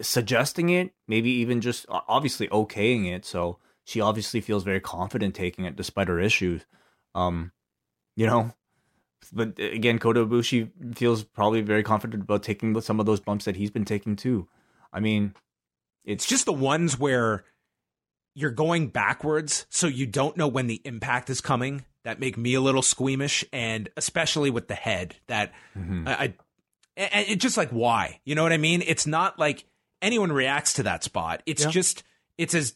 suggesting 0.00 0.70
it, 0.70 0.92
maybe 1.06 1.30
even 1.30 1.60
just 1.60 1.84
obviously 1.88 2.48
okaying 2.48 3.12
it. 3.12 3.24
So 3.24 3.58
she 3.84 4.00
obviously 4.00 4.40
feels 4.40 4.64
very 4.64 4.80
confident 4.80 5.34
taking 5.34 5.64
it 5.64 5.76
despite 5.76 6.08
her 6.08 6.20
issues. 6.20 6.64
Um, 7.14 7.52
you 8.16 8.26
know, 8.26 8.52
but 9.32 9.58
again, 9.58 9.98
Kota 9.98 10.24
Ibushi 10.26 10.96
feels 10.96 11.22
probably 11.24 11.60
very 11.60 11.82
confident 11.82 12.22
about 12.22 12.42
taking 12.42 12.78
some 12.80 13.00
of 13.00 13.06
those 13.06 13.20
bumps 13.20 13.44
that 13.44 13.56
he's 13.56 13.70
been 13.70 13.84
taking 13.84 14.16
too. 14.16 14.48
I 14.92 15.00
mean, 15.00 15.34
It's 16.04 16.26
just 16.26 16.44
the 16.44 16.52
ones 16.52 16.98
where 16.98 17.44
you're 18.34 18.50
going 18.50 18.88
backwards, 18.88 19.64
so 19.70 19.86
you 19.86 20.06
don't 20.06 20.36
know 20.36 20.48
when 20.48 20.66
the 20.66 20.82
impact 20.84 21.30
is 21.30 21.40
coming. 21.40 21.84
That 22.04 22.20
make 22.20 22.36
me 22.36 22.52
a 22.52 22.60
little 22.60 22.82
squeamish, 22.82 23.42
and 23.52 23.88
especially 23.96 24.50
with 24.50 24.68
the 24.68 24.74
head. 24.74 25.16
That 25.28 25.54
Mhm. 25.74 26.06
I, 26.06 26.12
I 26.12 26.34
and 26.96 27.26
it 27.28 27.36
just 27.40 27.56
like 27.56 27.70
why? 27.70 28.20
You 28.26 28.34
know 28.34 28.42
what 28.42 28.52
I 28.52 28.58
mean? 28.58 28.82
It's 28.86 29.06
not 29.06 29.38
like 29.38 29.64
anyone 30.02 30.30
reacts 30.30 30.74
to 30.74 30.82
that 30.82 31.02
spot. 31.02 31.42
It's 31.46 31.64
Yeah. 31.64 31.70
just 31.70 32.02
it's 32.36 32.54
as 32.54 32.74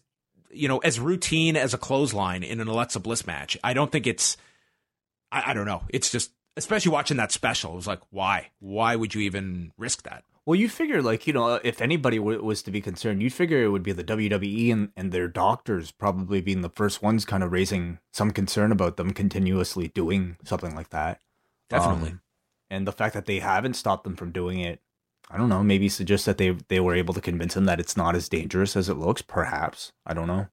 you 0.51 0.67
know 0.69 0.79
as 0.79 0.99
routine 0.99 1.57
as 1.57 1.75
a 1.75 1.79
clothesline 1.79 2.43
in 2.43 2.61
an 2.61 2.69
Alexa 2.69 3.01
Bliss 3.01 3.27
match. 3.27 3.59
I 3.63 3.75
don't 3.75 3.93
think 3.93 4.07
it's 4.07 4.39
I, 5.31 5.51
I 5.51 5.53
don't 5.53 5.67
know. 5.67 5.83
It's 5.91 6.11
just, 6.11 6.33
especially 6.59 6.93
watching 6.93 7.17
that 7.17 7.33
special, 7.33 7.73
it 7.73 7.77
was 7.77 7.87
like, 7.87 8.01
why? 8.11 8.51
Why 8.59 8.97
would 8.97 9.15
you 9.15 9.23
even 9.23 9.73
risk 9.79 10.03
that? 10.03 10.25
Well, 10.45 10.57
you 10.57 10.69
figure 10.69 11.03
like 11.03 11.27
you 11.27 11.35
know 11.35 11.61
if 11.63 11.83
anybody 11.83 12.17
w- 12.17 12.43
was 12.43 12.63
to 12.63 12.71
be 12.71 12.81
concerned, 12.81 13.23
you'd 13.23 13.35
figure 13.35 13.63
it 13.63 13.69
would 13.69 13.83
be 13.83 13.93
the 13.93 14.03
WWE 14.03 14.73
and, 14.73 14.91
and 14.97 15.13
their 15.13 15.29
doctors 15.29 15.91
probably 15.91 16.41
being 16.41 16.63
the 16.63 16.71
first 16.71 17.03
ones 17.03 17.27
kind 17.27 17.43
of 17.43 17.53
raising 17.53 17.99
some 18.13 18.31
concern 18.31 18.73
about 18.73 18.97
them 18.97 19.13
continuously 19.13 19.89
doing 19.89 20.39
something 20.45 20.75
like 20.75 20.89
that. 20.89 21.21
Definitely. 21.69 22.11
Um, 22.11 22.23
and 22.71 22.87
the 22.87 22.93
fact 22.93 23.13
that 23.13 23.27
they 23.27 23.41
haven't 23.41 23.75
stopped 23.75 24.05
them 24.05 24.17
from 24.17 24.33
doing 24.33 24.61
it, 24.61 24.81
I 25.31 25.37
don't 25.37 25.51
know. 25.51 25.63
Maybe 25.63 25.91
suggests 25.91 26.25
that 26.25 26.39
they 26.39 26.57
they 26.69 26.81
were 26.81 26.95
able 26.95 27.13
to 27.13 27.21
convince 27.21 27.53
them 27.53 27.67
that 27.67 27.81
it's 27.81 27.97
not 27.97 28.17
as 28.17 28.31
dangerous 28.31 28.75
as 28.75 28.89
it 28.89 28.95
looks. 28.97 29.21
Perhaps 29.21 29.93
I 30.07 30.15
don't 30.15 30.29
know. 30.29 30.49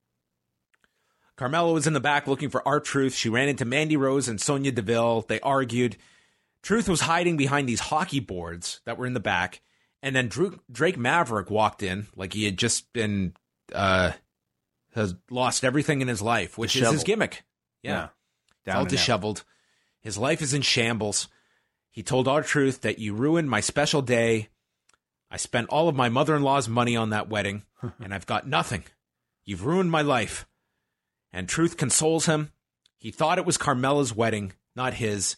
Carmella 1.38 1.74
was 1.74 1.88
in 1.88 1.94
the 1.94 2.00
back 2.00 2.28
looking 2.28 2.50
for 2.50 2.66
R-Truth. 2.68 3.14
She 3.16 3.30
ran 3.30 3.50
into 3.50 3.66
Mandy 3.66 3.98
Rose 3.98 4.28
and 4.28 4.40
Sonya 4.40 4.72
Deville. 4.72 5.26
They 5.28 5.40
argued. 5.42 5.98
Truth 6.62 6.88
was 6.88 7.02
hiding 7.02 7.36
behind 7.38 7.68
these 7.68 7.80
hockey 7.82 8.20
boards 8.22 8.82
that 8.86 8.98
were 8.98 9.06
in 9.06 9.14
the 9.14 9.20
back. 9.20 9.62
And 10.02 10.16
then 10.16 10.28
Drew, 10.30 10.60
Drake 10.72 10.98
Maverick 10.98 11.50
walked 11.50 11.84
in 11.84 12.08
like 12.16 12.34
he 12.34 12.46
had 12.46 12.58
just 12.58 12.92
been, 12.94 13.34
uh, 13.74 14.12
has 14.94 15.16
lost 15.30 15.66
everything 15.66 16.02
in 16.02 16.08
his 16.08 16.22
life, 16.22 16.58
which 16.58 16.76
is 16.76 16.90
his 16.90 17.04
gimmick. 17.04 17.44
Yeah. 17.84 18.10
Down 18.66 18.76
All 18.76 18.82
and 18.82 18.88
out. 18.88 18.92
disheveled. 18.92 19.44
His 20.00 20.18
life 20.18 20.42
is 20.42 20.54
in 20.54 20.62
shambles. 20.62 21.28
He 21.90 22.02
told 22.04 22.28
R-Truth 22.28 22.82
that 22.82 23.00
you 23.00 23.14
ruined 23.14 23.50
my 23.50 23.60
special 23.60 24.02
day. 24.02 24.50
I 25.30 25.38
spent 25.38 25.70
all 25.70 25.90
of 25.90 25.96
my 25.96 26.10
mother 26.10 26.36
in 26.36 26.44
law's 26.44 26.70
money 26.70 26.96
on 26.96 27.10
that 27.10 27.28
wedding, 27.30 27.64
and 28.02 28.14
I've 28.14 28.26
got 28.26 28.48
nothing. 28.48 28.84
You've 29.44 29.66
ruined 29.66 29.92
my 29.92 30.02
life. 30.02 30.46
And 31.36 31.50
Truth 31.50 31.76
consoles 31.76 32.28
him. 32.28 32.54
He 32.98 33.12
thought 33.12 33.38
it 33.38 33.46
was 33.46 33.58
Carmella's 33.58 34.16
wedding, 34.16 34.54
not 34.74 34.94
his. 34.94 35.36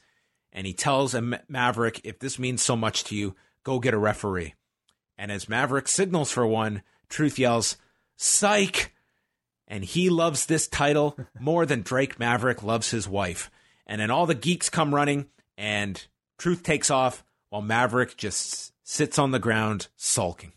And 0.53 0.67
he 0.67 0.73
tells 0.73 1.15
Ma- 1.15 1.39
Maverick, 1.49 2.01
if 2.03 2.19
this 2.19 2.37
means 2.37 2.61
so 2.61 2.75
much 2.75 3.03
to 3.05 3.15
you, 3.15 3.35
go 3.63 3.79
get 3.79 3.95
a 3.95 3.97
referee. 3.97 4.53
And 5.17 5.31
as 5.31 5.49
Maverick 5.49 5.87
signals 5.87 6.31
for 6.31 6.45
one, 6.45 6.83
Truth 7.09 7.39
yells, 7.39 7.77
Psych! 8.15 8.93
And 9.67 9.83
he 9.83 10.11
loves 10.11 10.45
this 10.45 10.67
title 10.67 11.17
more 11.39 11.65
than 11.65 11.81
Drake 11.81 12.19
Maverick 12.19 12.61
loves 12.61 12.91
his 12.91 13.09
wife. 13.09 13.49
And 13.87 13.99
then 13.99 14.11
all 14.11 14.27
the 14.27 14.35
geeks 14.35 14.69
come 14.69 14.93
running, 14.93 15.25
and 15.57 16.05
Truth 16.37 16.61
takes 16.61 16.91
off 16.91 17.23
while 17.49 17.63
Maverick 17.63 18.17
just 18.17 18.71
sits 18.87 19.17
on 19.17 19.31
the 19.31 19.39
ground 19.39 19.87
sulking. 19.95 20.51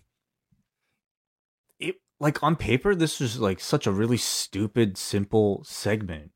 Like 2.20 2.42
on 2.42 2.54
paper 2.54 2.94
this 2.94 3.18
was 3.18 3.40
like 3.40 3.58
such 3.58 3.86
a 3.86 3.92
really 3.92 4.16
stupid 4.16 4.96
simple 4.96 5.64
segment 5.64 6.30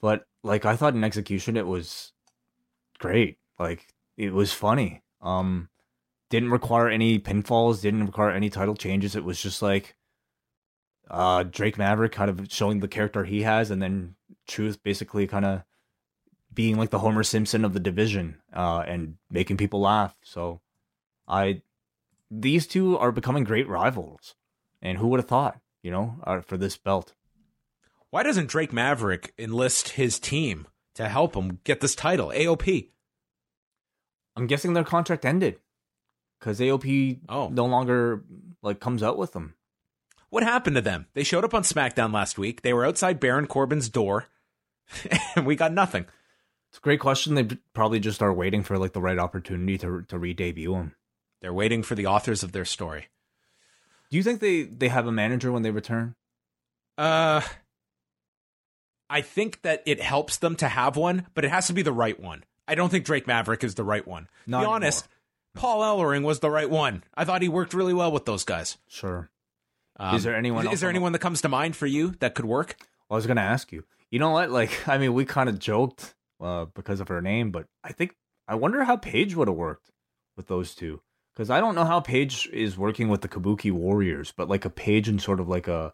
but 0.00 0.26
like 0.44 0.64
i 0.64 0.76
thought 0.76 0.94
in 0.94 1.02
execution 1.02 1.56
it 1.56 1.66
was 1.66 2.12
great. 3.02 3.36
Like 3.58 3.88
it 4.16 4.32
was 4.32 4.52
funny. 4.52 5.02
Um 5.20 5.68
didn't 6.30 6.50
require 6.50 6.88
any 6.88 7.18
pinfalls 7.18 7.82
didn't 7.82 8.06
require 8.06 8.30
any 8.30 8.48
title 8.48 8.76
changes. 8.76 9.14
It 9.14 9.24
was 9.24 9.42
just 9.42 9.60
like 9.60 9.96
uh 11.10 11.42
drake 11.42 11.76
maverick 11.76 12.12
kind 12.12 12.30
of 12.30 12.46
showing 12.50 12.80
the 12.80 12.88
character 12.88 13.24
he 13.24 13.42
has 13.42 13.70
and 13.70 13.82
then 13.82 14.14
truth 14.48 14.82
basically 14.82 15.26
kind 15.26 15.44
of 15.44 15.62
being 16.54 16.76
like 16.76 16.90
the 16.90 17.00
homer 17.00 17.22
simpson 17.22 17.64
of 17.64 17.74
the 17.74 17.80
division 17.80 18.38
uh 18.54 18.84
and 18.86 19.16
making 19.30 19.58
people 19.58 19.80
laugh. 19.80 20.16
So 20.22 20.60
i 21.28 21.60
these 22.30 22.66
two 22.66 22.96
are 22.96 23.12
becoming 23.12 23.44
great 23.44 23.68
rivals 23.68 24.36
and 24.82 24.98
who 24.98 25.08
would 25.08 25.20
have 25.20 25.28
thought, 25.28 25.58
you 25.82 25.90
know, 25.90 26.16
uh, 26.24 26.40
for 26.40 26.56
this 26.56 26.76
belt? 26.76 27.14
Why 28.10 28.22
doesn't 28.22 28.48
Drake 28.48 28.72
Maverick 28.72 29.32
enlist 29.38 29.90
his 29.90 30.18
team 30.18 30.66
to 30.96 31.08
help 31.08 31.34
him 31.34 31.60
get 31.64 31.80
this 31.80 31.94
title? 31.94 32.28
AOP. 32.34 32.90
I'm 34.36 34.46
guessing 34.46 34.72
their 34.74 34.84
contract 34.84 35.24
ended 35.24 35.58
because 36.38 36.58
AOP 36.60 37.20
Oh. 37.28 37.48
no 37.48 37.66
longer 37.66 38.22
like 38.62 38.80
comes 38.80 39.02
out 39.02 39.16
with 39.18 39.32
them. 39.32 39.54
What 40.30 40.42
happened 40.42 40.76
to 40.76 40.82
them? 40.82 41.06
They 41.14 41.24
showed 41.24 41.44
up 41.44 41.52
on 41.54 41.62
SmackDown 41.62 42.12
last 42.12 42.38
week. 42.38 42.62
They 42.62 42.72
were 42.72 42.86
outside 42.86 43.20
Baron 43.20 43.46
Corbin's 43.46 43.90
door, 43.90 44.26
and 45.36 45.44
we 45.46 45.56
got 45.56 45.72
nothing. 45.72 46.06
It's 46.70 46.78
a 46.78 46.80
great 46.80 47.00
question. 47.00 47.34
They 47.34 47.44
probably 47.74 48.00
just 48.00 48.22
are 48.22 48.32
waiting 48.32 48.62
for 48.62 48.78
like 48.78 48.94
the 48.94 49.02
right 49.02 49.18
opportunity 49.18 49.76
to 49.78 50.02
to 50.08 50.18
re-debut 50.18 50.72
them. 50.72 50.94
They're 51.42 51.52
waiting 51.52 51.82
for 51.82 51.94
the 51.94 52.06
authors 52.06 52.42
of 52.42 52.52
their 52.52 52.64
story. 52.64 53.08
Do 54.12 54.18
you 54.18 54.22
think 54.22 54.40
they 54.40 54.64
they 54.64 54.88
have 54.88 55.06
a 55.06 55.12
manager 55.12 55.50
when 55.50 55.62
they 55.62 55.70
return? 55.70 56.14
Uh, 56.98 57.40
I 59.08 59.22
think 59.22 59.62
that 59.62 59.82
it 59.86 60.02
helps 60.02 60.36
them 60.36 60.54
to 60.56 60.68
have 60.68 60.96
one, 60.98 61.28
but 61.32 61.46
it 61.46 61.48
has 61.50 61.66
to 61.68 61.72
be 61.72 61.80
the 61.80 61.94
right 61.94 62.20
one. 62.20 62.44
I 62.68 62.74
don't 62.74 62.90
think 62.90 63.06
Drake 63.06 63.26
Maverick 63.26 63.64
is 63.64 63.74
the 63.74 63.84
right 63.84 64.06
one. 64.06 64.24
To 64.44 64.50
Not 64.50 64.60
be 64.60 64.66
honest, 64.66 65.08
Paul 65.54 65.80
Ellering 65.80 66.24
was 66.24 66.40
the 66.40 66.50
right 66.50 66.68
one. 66.68 67.04
I 67.14 67.24
thought 67.24 67.40
he 67.40 67.48
worked 67.48 67.72
really 67.72 67.94
well 67.94 68.12
with 68.12 68.26
those 68.26 68.44
guys. 68.44 68.76
Sure. 68.86 69.30
Um, 69.98 70.14
Is 70.14 70.24
there 70.24 70.36
anyone 70.36 70.66
Is, 70.66 70.72
else 70.72 70.80
there 70.80 70.88
on 70.90 70.92
the- 70.92 70.96
anyone 70.98 71.12
that 71.12 71.20
comes 71.20 71.40
to 71.40 71.48
mind 71.48 71.74
for 71.74 71.86
you 71.86 72.10
that 72.20 72.34
could 72.34 72.44
work? 72.44 72.76
Well, 73.08 73.14
I 73.16 73.16
was 73.16 73.26
gonna 73.26 73.40
ask 73.40 73.72
you. 73.72 73.84
You 74.10 74.18
know 74.18 74.30
what? 74.32 74.50
Like, 74.50 74.86
I 74.88 74.98
mean, 74.98 75.14
we 75.14 75.24
kind 75.24 75.48
of 75.48 75.58
joked 75.58 76.14
uh, 76.38 76.66
because 76.74 77.00
of 77.00 77.08
her 77.08 77.22
name, 77.22 77.50
but 77.50 77.64
I 77.82 77.92
think 77.92 78.14
I 78.46 78.56
wonder 78.56 78.84
how 78.84 78.98
Paige 78.98 79.34
would 79.36 79.48
have 79.48 79.56
worked 79.56 79.90
with 80.36 80.48
those 80.48 80.74
two. 80.74 81.00
Because 81.34 81.50
I 81.50 81.60
don't 81.60 81.74
know 81.74 81.84
how 81.84 82.00
Paige 82.00 82.48
is 82.52 82.76
working 82.76 83.08
with 83.08 83.22
the 83.22 83.28
Kabuki 83.28 83.72
Warriors, 83.72 84.32
but 84.36 84.48
like 84.48 84.64
a 84.64 84.70
Paige 84.70 85.08
in 85.08 85.18
sort 85.18 85.40
of 85.40 85.48
like 85.48 85.66
a, 85.68 85.92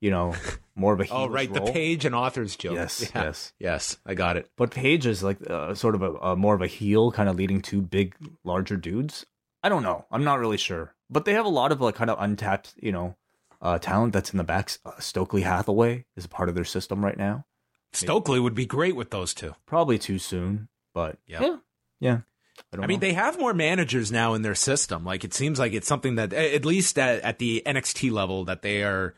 you 0.00 0.10
know, 0.10 0.34
more 0.74 0.92
of 0.92 1.00
a 1.00 1.06
Oh, 1.10 1.28
right, 1.28 1.48
role. 1.54 1.66
the 1.66 1.72
page 1.72 2.04
and 2.04 2.14
authors 2.14 2.56
joke. 2.56 2.74
Yes, 2.74 3.10
Yeah. 3.14 3.22
yes. 3.24 3.52
yes. 3.60 3.96
I 4.04 4.14
got 4.14 4.36
it. 4.36 4.50
But 4.56 4.70
Paige 4.72 5.06
is 5.06 5.22
like 5.22 5.38
uh, 5.48 5.74
sort 5.74 5.94
of 5.94 6.02
a, 6.02 6.12
a 6.14 6.36
more 6.36 6.54
of 6.54 6.62
a 6.62 6.66
heel, 6.66 7.12
kind 7.12 7.28
of 7.28 7.36
leading 7.36 7.60
two 7.62 7.80
big, 7.80 8.14
larger 8.44 8.76
dudes. 8.76 9.24
I 9.62 9.68
don't 9.68 9.84
know. 9.84 10.04
I'm 10.10 10.24
not 10.24 10.40
really 10.40 10.56
sure. 10.56 10.94
But 11.08 11.24
they 11.26 11.34
have 11.34 11.46
a 11.46 11.50
lot 11.50 11.70
of 11.70 11.80
like 11.80 11.94
kind 11.94 12.10
of 12.10 12.16
untapped, 12.20 12.74
you 12.82 12.90
know, 12.90 13.16
uh, 13.60 13.78
talent 13.78 14.12
that's 14.12 14.32
in 14.32 14.38
the 14.38 14.44
backs. 14.44 14.80
Uh, 14.84 14.98
Stokely 14.98 15.42
Hathaway 15.42 16.06
is 16.16 16.24
a 16.24 16.28
part 16.28 16.48
of 16.48 16.56
their 16.56 16.64
system 16.64 17.04
right 17.04 17.16
now. 17.16 17.44
Stokely 17.92 18.40
would 18.40 18.54
be 18.54 18.66
great 18.66 18.96
with 18.96 19.10
those 19.10 19.34
two. 19.34 19.54
Probably 19.66 19.98
too 19.98 20.18
soon, 20.18 20.68
but 20.94 21.18
Yep. 21.26 21.40
yeah, 21.42 21.56
yeah. 22.00 22.18
Don't 22.72 22.84
I 22.84 22.86
mean, 22.86 23.00
they 23.00 23.12
have 23.12 23.38
more 23.38 23.54
managers 23.54 24.10
now 24.12 24.34
in 24.34 24.42
their 24.42 24.54
system. 24.54 25.04
Like 25.04 25.24
it 25.24 25.34
seems 25.34 25.58
like 25.58 25.72
it's 25.72 25.86
something 25.86 26.16
that, 26.16 26.32
at 26.32 26.64
least 26.64 26.98
at, 26.98 27.20
at 27.20 27.38
the 27.38 27.62
NXT 27.66 28.10
level, 28.10 28.44
that 28.44 28.62
they 28.62 28.82
are 28.82 29.14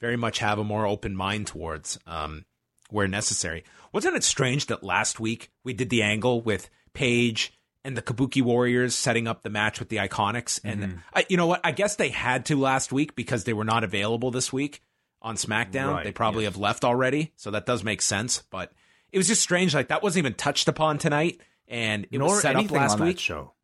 very 0.00 0.16
much 0.16 0.38
have 0.38 0.58
a 0.58 0.64
more 0.64 0.86
open 0.86 1.14
mind 1.14 1.46
towards 1.46 1.98
um, 2.06 2.44
where 2.88 3.08
necessary. 3.08 3.64
Wasn't 3.92 4.16
it 4.16 4.24
strange 4.24 4.66
that 4.66 4.82
last 4.82 5.20
week 5.20 5.50
we 5.64 5.72
did 5.72 5.90
the 5.90 6.02
angle 6.02 6.40
with 6.40 6.70
Paige 6.94 7.52
and 7.84 7.96
the 7.96 8.02
Kabuki 8.02 8.42
Warriors 8.42 8.94
setting 8.94 9.26
up 9.26 9.42
the 9.42 9.50
match 9.50 9.78
with 9.78 9.88
the 9.88 9.96
Iconics? 9.96 10.60
And 10.64 10.82
Mm-hmm. 10.82 10.98
I, 11.14 11.26
you 11.28 11.36
know 11.36 11.46
what? 11.46 11.60
I 11.64 11.72
guess 11.72 11.96
they 11.96 12.08
had 12.08 12.46
to 12.46 12.56
last 12.56 12.92
week 12.92 13.14
because 13.14 13.44
they 13.44 13.52
were 13.52 13.64
not 13.64 13.84
available 13.84 14.30
this 14.30 14.52
week 14.52 14.82
on 15.22 15.36
SmackDown. 15.36 15.92
Right, 15.92 16.04
they 16.04 16.12
probably 16.12 16.44
yes. 16.44 16.54
have 16.54 16.60
left 16.60 16.84
already, 16.84 17.32
so 17.36 17.50
that 17.50 17.66
does 17.66 17.84
make 17.84 18.02
sense. 18.02 18.42
But 18.50 18.72
it 19.12 19.18
was 19.18 19.26
just 19.28 19.42
strange. 19.42 19.74
Like 19.74 19.88
that 19.88 20.02
wasn't 20.02 20.24
even 20.24 20.34
touched 20.34 20.68
upon 20.68 20.98
tonight, 20.98 21.40
and 21.70 22.06
it 22.10 22.18
nor 22.18 22.28
was 22.28 22.42
set 22.42 22.56
up 22.56 22.70
last 22.70 23.00
week. 23.00 23.18
show, 23.18 23.54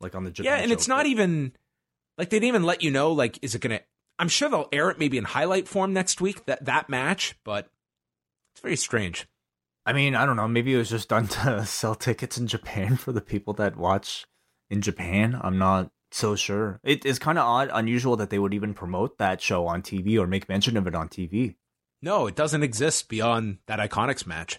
like 0.00 0.14
on 0.14 0.24
the 0.24 0.34
Yeah, 0.42 0.56
and 0.56 0.70
it's 0.70 0.88
not 0.88 1.06
even 1.06 1.52
like 2.18 2.28
they 2.28 2.36
didn't 2.36 2.48
even 2.48 2.64
let 2.64 2.82
you 2.82 2.90
know. 2.90 3.12
Like, 3.12 3.38
is 3.40 3.54
it 3.54 3.60
gonna? 3.60 3.80
I'm 4.18 4.28
sure 4.28 4.50
they'll 4.50 4.68
air 4.72 4.90
it 4.90 4.98
maybe 4.98 5.16
in 5.16 5.24
highlight 5.24 5.68
form 5.68 5.94
next 5.94 6.20
week. 6.20 6.44
That 6.46 6.66
that 6.66 6.90
match, 6.90 7.36
but 7.44 7.70
it's 8.52 8.60
very 8.60 8.76
strange. 8.76 9.26
I 9.86 9.92
mean, 9.92 10.14
I 10.14 10.26
don't 10.26 10.36
know. 10.36 10.48
Maybe 10.48 10.74
it 10.74 10.78
was 10.78 10.90
just 10.90 11.08
done 11.08 11.28
to 11.28 11.64
sell 11.64 11.94
tickets 11.94 12.36
in 12.36 12.46
Japan 12.46 12.96
for 12.96 13.12
the 13.12 13.20
people 13.20 13.54
that 13.54 13.76
watch 13.76 14.26
in 14.68 14.82
Japan. 14.82 15.38
I'm 15.40 15.58
not 15.58 15.90
so 16.10 16.36
sure. 16.36 16.80
It 16.82 17.06
is 17.06 17.18
kind 17.18 17.38
of 17.38 17.46
odd, 17.46 17.70
unusual 17.72 18.16
that 18.16 18.30
they 18.30 18.38
would 18.38 18.54
even 18.54 18.74
promote 18.74 19.18
that 19.18 19.40
show 19.40 19.66
on 19.66 19.82
TV 19.82 20.18
or 20.18 20.26
make 20.26 20.48
mention 20.48 20.76
of 20.76 20.86
it 20.86 20.94
on 20.94 21.08
TV. 21.08 21.56
No, 22.00 22.26
it 22.26 22.34
doesn't 22.34 22.62
exist 22.62 23.08
beyond 23.08 23.58
that 23.66 23.78
Iconics 23.78 24.26
match. 24.26 24.58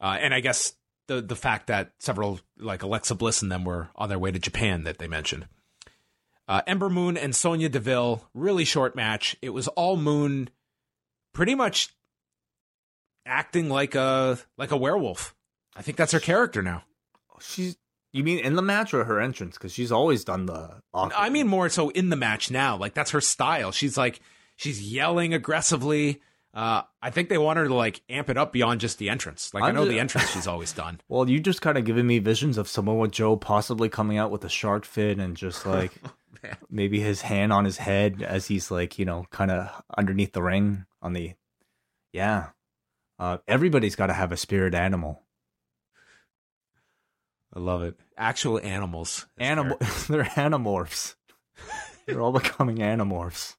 Uh, 0.00 0.16
and 0.20 0.32
I 0.32 0.40
guess 0.40 0.74
the 1.08 1.20
the 1.20 1.36
fact 1.36 1.66
that 1.66 1.92
several 1.98 2.40
like 2.58 2.82
Alexa 2.82 3.14
Bliss 3.16 3.42
and 3.42 3.50
them 3.50 3.64
were 3.64 3.88
on 3.96 4.08
their 4.08 4.18
way 4.18 4.30
to 4.30 4.38
Japan 4.38 4.84
that 4.84 4.98
they 4.98 5.08
mentioned. 5.08 5.46
Uh, 6.46 6.62
Ember 6.66 6.88
Moon 6.88 7.16
and 7.18 7.34
Sonya 7.36 7.68
Deville, 7.68 8.24
really 8.32 8.64
short 8.64 8.96
match. 8.96 9.36
It 9.42 9.50
was 9.50 9.68
all 9.68 9.96
Moon, 9.96 10.48
pretty 11.34 11.54
much 11.54 11.94
acting 13.26 13.68
like 13.68 13.94
a 13.94 14.38
like 14.56 14.70
a 14.70 14.76
werewolf. 14.76 15.34
I 15.76 15.82
think 15.82 15.96
that's 15.98 16.12
her 16.12 16.20
character 16.20 16.62
now. 16.62 16.84
She's. 17.40 17.76
You 18.10 18.24
mean 18.24 18.38
in 18.38 18.54
the 18.56 18.62
match 18.62 18.94
or 18.94 19.04
her 19.04 19.20
entrance? 19.20 19.58
Because 19.58 19.72
she's 19.72 19.92
always 19.92 20.24
done 20.24 20.46
the. 20.46 20.80
awkward- 20.94 21.14
I 21.16 21.28
mean 21.28 21.46
more 21.46 21.68
so 21.68 21.90
in 21.90 22.08
the 22.08 22.16
match 22.16 22.50
now. 22.50 22.76
Like 22.76 22.94
that's 22.94 23.10
her 23.10 23.20
style. 23.20 23.70
She's 23.70 23.98
like 23.98 24.20
she's 24.56 24.80
yelling 24.82 25.34
aggressively. 25.34 26.22
Uh, 26.58 26.82
I 27.00 27.10
think 27.10 27.28
they 27.28 27.38
want 27.38 27.56
her 27.58 27.68
to 27.68 27.74
like 27.74 28.02
amp 28.08 28.28
it 28.28 28.36
up 28.36 28.52
beyond 28.52 28.80
just 28.80 28.98
the 28.98 29.10
entrance. 29.10 29.54
Like 29.54 29.62
i 29.62 29.68
I'm 29.68 29.76
know 29.76 29.84
ju- 29.84 29.92
the 29.92 30.00
entrance 30.00 30.28
she's 30.30 30.48
always 30.48 30.72
done. 30.72 31.00
Well, 31.08 31.30
you 31.30 31.38
just 31.38 31.62
kind 31.62 31.78
of 31.78 31.84
giving 31.84 32.04
me 32.04 32.18
visions 32.18 32.58
of 32.58 32.66
Samoa 32.66 33.06
Joe 33.06 33.36
possibly 33.36 33.88
coming 33.88 34.18
out 34.18 34.32
with 34.32 34.44
a 34.44 34.48
shark 34.48 34.84
fin 34.84 35.20
and 35.20 35.36
just 35.36 35.64
like 35.74 35.92
man. 36.42 36.56
maybe 36.68 36.98
his 36.98 37.20
hand 37.20 37.52
on 37.52 37.64
his 37.64 37.76
head 37.76 38.22
as 38.22 38.48
he's 38.48 38.72
like, 38.72 38.98
you 38.98 39.04
know, 39.04 39.24
kind 39.30 39.52
of 39.52 39.70
underneath 39.96 40.32
the 40.32 40.42
ring 40.42 40.84
on 41.00 41.12
the. 41.12 41.34
Yeah. 42.12 42.48
Uh, 43.20 43.38
everybody's 43.46 43.94
got 43.94 44.08
to 44.08 44.12
have 44.12 44.32
a 44.32 44.36
spirit 44.36 44.74
animal. 44.74 45.22
I 47.54 47.60
love 47.60 47.82
it. 47.82 47.94
Actual 48.16 48.58
animals. 48.58 49.26
Animal, 49.38 49.76
they're 50.08 50.24
animorphs. 50.24 51.14
they're 52.04 52.20
all 52.20 52.32
becoming 52.32 52.78
animorphs. 52.78 53.54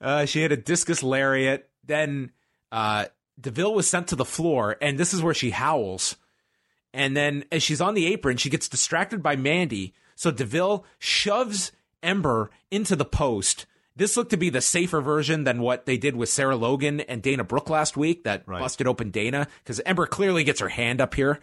Uh, 0.00 0.24
she 0.24 0.40
had 0.40 0.50
a 0.50 0.56
discus 0.56 1.02
lariat. 1.02 1.68
Then 1.86 2.32
uh, 2.72 3.06
Deville 3.40 3.74
was 3.74 3.88
sent 3.88 4.08
to 4.08 4.16
the 4.16 4.24
floor, 4.24 4.76
and 4.80 4.98
this 4.98 5.12
is 5.14 5.22
where 5.22 5.34
she 5.34 5.50
howls. 5.50 6.16
And 6.92 7.16
then 7.16 7.44
as 7.50 7.62
she's 7.62 7.80
on 7.80 7.94
the 7.94 8.06
apron, 8.06 8.36
she 8.36 8.50
gets 8.50 8.68
distracted 8.68 9.22
by 9.22 9.36
Mandy. 9.36 9.94
So 10.14 10.30
Deville 10.30 10.84
shoves 10.98 11.72
Ember 12.02 12.50
into 12.70 12.94
the 12.94 13.04
post. 13.04 13.66
This 13.96 14.16
looked 14.16 14.30
to 14.30 14.36
be 14.36 14.50
the 14.50 14.60
safer 14.60 15.00
version 15.00 15.44
than 15.44 15.60
what 15.60 15.86
they 15.86 15.96
did 15.96 16.16
with 16.16 16.28
Sarah 16.28 16.56
Logan 16.56 17.00
and 17.00 17.22
Dana 17.22 17.44
Brooke 17.44 17.70
last 17.70 17.96
week 17.96 18.24
that 18.24 18.42
Right. 18.46 18.60
busted 18.60 18.86
open 18.86 19.10
Dana 19.10 19.46
because 19.62 19.80
Ember 19.80 20.06
clearly 20.06 20.42
gets 20.44 20.60
her 20.60 20.68
hand 20.68 21.00
up 21.00 21.14
here 21.14 21.40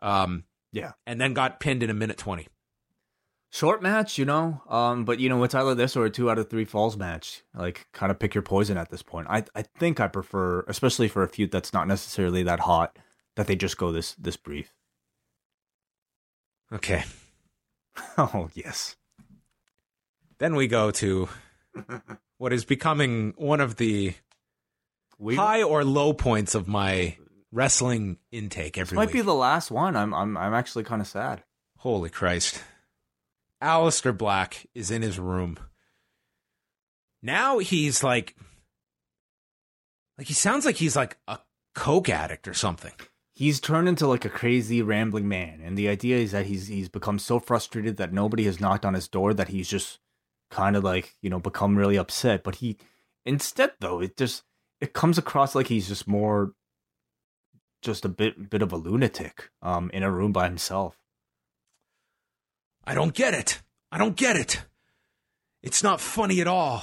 um, 0.00 0.44
Yeah. 0.72 0.92
and 1.06 1.20
then 1.20 1.32
got 1.34 1.60
pinned 1.60 1.82
in 1.82 1.88
a 1.90 1.94
minute 1.94 2.18
20. 2.18 2.46
Short 3.54 3.80
match, 3.80 4.18
you 4.18 4.24
know. 4.24 4.60
Um, 4.68 5.04
but 5.04 5.20
you 5.20 5.28
know, 5.28 5.44
it's 5.44 5.54
either 5.54 5.76
this 5.76 5.94
or 5.94 6.04
a 6.04 6.10
two 6.10 6.28
out 6.28 6.40
of 6.40 6.50
three 6.50 6.64
falls 6.64 6.96
match. 6.96 7.44
Like, 7.54 7.86
kind 7.92 8.10
of 8.10 8.18
pick 8.18 8.34
your 8.34 8.42
poison 8.42 8.76
at 8.76 8.90
this 8.90 9.00
point. 9.00 9.28
I 9.30 9.44
I 9.54 9.62
think 9.62 10.00
I 10.00 10.08
prefer, 10.08 10.64
especially 10.66 11.06
for 11.06 11.22
a 11.22 11.28
feud 11.28 11.52
that's 11.52 11.72
not 11.72 11.86
necessarily 11.86 12.42
that 12.42 12.58
hot, 12.58 12.98
that 13.36 13.46
they 13.46 13.54
just 13.54 13.76
go 13.76 13.92
this 13.92 14.14
this 14.16 14.36
brief. 14.36 14.74
Okay. 16.72 17.04
Oh 18.18 18.50
yes. 18.54 18.96
Then 20.38 20.56
we 20.56 20.66
go 20.66 20.90
to 20.90 21.28
what 22.38 22.52
is 22.52 22.64
becoming 22.64 23.34
one 23.36 23.60
of 23.60 23.76
the 23.76 24.14
We 25.16 25.36
high 25.36 25.62
or 25.62 25.84
low 25.84 26.12
points 26.12 26.56
of 26.56 26.66
my 26.66 27.16
wrestling 27.52 28.18
intake 28.32 28.78
every 28.78 28.96
might 28.96 29.06
week. 29.06 29.12
be 29.12 29.20
the 29.20 29.32
last 29.32 29.70
one. 29.70 29.94
I'm 29.94 30.12
I'm 30.12 30.36
I'm 30.36 30.54
actually 30.54 30.82
kind 30.82 31.00
of 31.00 31.06
sad. 31.06 31.44
Holy 31.78 32.10
Christ. 32.10 32.60
Aleister 33.64 34.16
Black 34.16 34.66
is 34.74 34.90
in 34.90 35.00
his 35.00 35.18
room. 35.18 35.56
Now 37.22 37.58
he's 37.58 38.04
like 38.04 38.36
like 40.18 40.26
he 40.26 40.34
sounds 40.34 40.66
like 40.66 40.76
he's 40.76 40.94
like 40.94 41.16
a 41.26 41.38
coke 41.74 42.10
addict 42.10 42.46
or 42.46 42.52
something. 42.52 42.92
He's 43.32 43.60
turned 43.60 43.88
into 43.88 44.06
like 44.06 44.26
a 44.26 44.28
crazy 44.28 44.82
rambling 44.82 45.26
man, 45.26 45.60
and 45.64 45.76
the 45.76 45.88
idea 45.88 46.18
is 46.18 46.32
that 46.32 46.46
he's 46.46 46.68
he's 46.68 46.90
become 46.90 47.18
so 47.18 47.40
frustrated 47.40 47.96
that 47.96 48.12
nobody 48.12 48.44
has 48.44 48.60
knocked 48.60 48.84
on 48.84 48.94
his 48.94 49.08
door 49.08 49.32
that 49.32 49.48
he's 49.48 49.68
just 49.68 49.98
kind 50.50 50.76
of 50.76 50.84
like 50.84 51.14
you 51.22 51.30
know 51.30 51.40
become 51.40 51.76
really 51.76 51.96
upset. 51.96 52.44
But 52.44 52.56
he 52.56 52.76
instead 53.24 53.72
though 53.80 54.00
it 54.00 54.18
just 54.18 54.42
it 54.82 54.92
comes 54.92 55.16
across 55.16 55.54
like 55.54 55.68
he's 55.68 55.88
just 55.88 56.06
more 56.06 56.52
just 57.80 58.04
a 58.04 58.10
bit 58.10 58.50
bit 58.50 58.60
of 58.62 58.72
a 58.72 58.76
lunatic 58.76 59.50
um 59.62 59.90
in 59.94 60.02
a 60.02 60.10
room 60.10 60.32
by 60.32 60.44
himself. 60.44 60.98
I 62.86 62.94
don't 62.94 63.14
get 63.14 63.34
it. 63.34 63.62
I 63.90 63.98
don't 63.98 64.16
get 64.16 64.36
it. 64.36 64.62
It's 65.62 65.82
not 65.82 66.00
funny 66.00 66.40
at 66.40 66.46
all. 66.46 66.82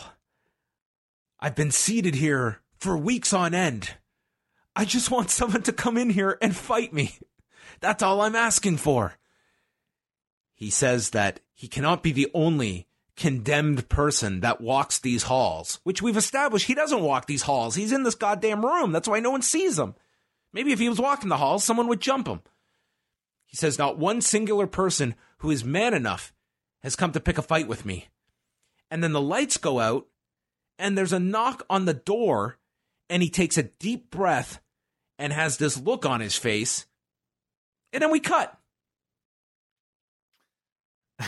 I've 1.40 1.56
been 1.56 1.72
seated 1.72 2.16
here 2.16 2.62
for 2.78 2.98
weeks 2.98 3.34
on 3.34 3.54
end. 3.54 3.96
I 4.76 4.86
just 4.86 5.12
want 5.12 5.30
someone 5.32 5.64
to 5.64 5.74
come 5.74 5.98
in 5.98 6.10
here 6.10 6.38
and 6.42 6.56
fight 6.56 6.94
me. 6.94 7.18
That's 7.80 8.04
all 8.04 8.22
I'm 8.22 8.36
asking 8.36 8.78
for. 8.78 9.14
He 10.54 10.70
says 10.70 11.12
that 11.12 11.40
he 11.54 11.68
cannot 11.68 12.04
be 12.04 12.12
the 12.12 12.30
only 12.34 12.88
condemned 13.16 13.90
person 13.90 14.40
that 14.42 14.62
walks 14.62 15.00
these 15.00 15.24
halls, 15.24 15.80
which 15.84 16.02
we've 16.02 16.18
established 16.18 16.68
he 16.68 16.76
doesn't 16.76 17.02
walk 17.02 17.26
these 17.26 17.44
halls. 17.44 17.76
He's 17.76 17.92
in 17.92 18.04
this 18.04 18.16
goddamn 18.16 18.66
room. 18.66 18.92
That's 18.92 19.08
why 19.08 19.20
no 19.20 19.32
one 19.32 19.42
sees 19.42 19.78
him. 19.78 19.96
Maybe 20.54 20.72
if 20.72 20.80
he 20.80 20.90
was 20.90 21.00
walking 21.00 21.30
the 21.30 21.38
halls, 21.38 21.64
someone 21.64 21.88
would 21.88 22.02
jump 22.02 22.28
him. 22.28 22.42
He 23.52 23.58
says 23.58 23.78
not 23.78 23.98
one 24.00 24.22
singular 24.22 24.66
person 24.66 25.14
who 25.40 25.52
is 25.52 25.64
man 25.64 25.94
enough 25.94 26.34
has 26.82 26.96
come 26.96 27.12
to 27.12 27.20
pick 27.20 27.38
a 27.38 27.42
fight 27.44 27.68
with 27.68 27.86
me. 27.86 28.08
And 28.90 29.04
then 29.04 29.12
the 29.14 29.22
lights 29.22 29.58
go 29.58 29.80
out, 29.80 30.08
and 30.80 30.98
there's 30.98 31.14
a 31.14 31.20
knock 31.20 31.64
on 31.70 31.86
the 31.86 31.94
door, 31.94 32.58
and 33.10 33.22
he 33.22 33.30
takes 33.30 33.58
a 33.58 33.64
deep 33.64 34.10
breath 34.10 34.60
and 35.20 35.32
has 35.32 35.58
this 35.58 35.78
look 35.78 36.06
on 36.06 36.20
his 36.22 36.36
face. 36.36 36.88
And 37.94 38.02
then 38.02 38.10
we 38.12 38.20
cut. 38.20 38.58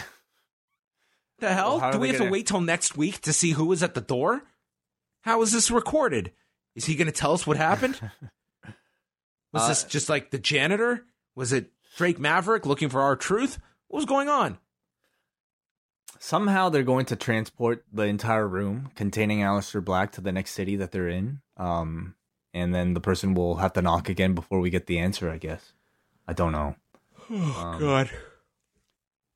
the 1.40 1.54
hell? 1.54 1.80
Well, 1.80 1.92
Do 1.92 2.00
we 2.00 2.08
have 2.08 2.16
to 2.18 2.20
gonna- 2.24 2.32
wait 2.32 2.48
till 2.48 2.62
next 2.62 2.96
week 2.98 3.22
to 3.22 3.34
see 3.34 3.52
who 3.52 3.66
was 3.66 3.84
at 3.84 3.94
the 3.94 4.02
door? 4.02 4.44
How 5.22 5.42
is 5.42 5.52
this 5.52 5.70
recorded? 5.72 6.32
Is 6.76 6.86
he 6.86 6.96
going 6.96 7.06
to 7.08 7.12
tell 7.14 7.34
us 7.34 7.46
what 7.46 7.58
happened? 7.58 8.00
Was 9.54 9.64
Uh, 9.64 9.68
this 9.68 9.84
just 9.84 10.10
like 10.10 10.32
the 10.32 10.40
janitor? 10.40 11.06
Was 11.36 11.54
it 11.54 11.72
Drake 11.96 12.20
Maverick 12.20 12.66
looking 12.66 12.90
for 12.90 13.02
R-Truth? 13.02 13.60
What 13.88 13.98
was 13.98 14.06
going 14.06 14.30
on? 14.30 14.58
Somehow 16.20 16.70
they're 16.70 16.84
going 16.84 17.06
to 17.08 17.16
transport 17.16 17.84
the 17.92 18.04
entire 18.04 18.48
room 18.48 18.92
containing 18.96 19.40
Aleister 19.40 19.84
Black 19.84 20.12
to 20.14 20.22
the 20.22 20.32
next 20.32 20.52
city 20.52 20.76
that 20.78 20.92
they're 20.92 21.10
in. 21.10 21.42
Um, 21.58 22.16
and 22.54 22.74
then 22.74 22.94
the 22.94 23.02
person 23.02 23.34
will 23.34 23.56
have 23.56 23.74
to 23.74 23.82
knock 23.82 24.10
again 24.10 24.34
before 24.34 24.60
we 24.60 24.70
get 24.70 24.88
the 24.88 25.00
answer. 25.00 25.30
I 25.30 25.38
guess. 25.38 25.74
I 26.28 26.34
don't 26.34 26.54
know. 26.54 26.76
Oh, 27.30 27.78
God. 27.80 28.10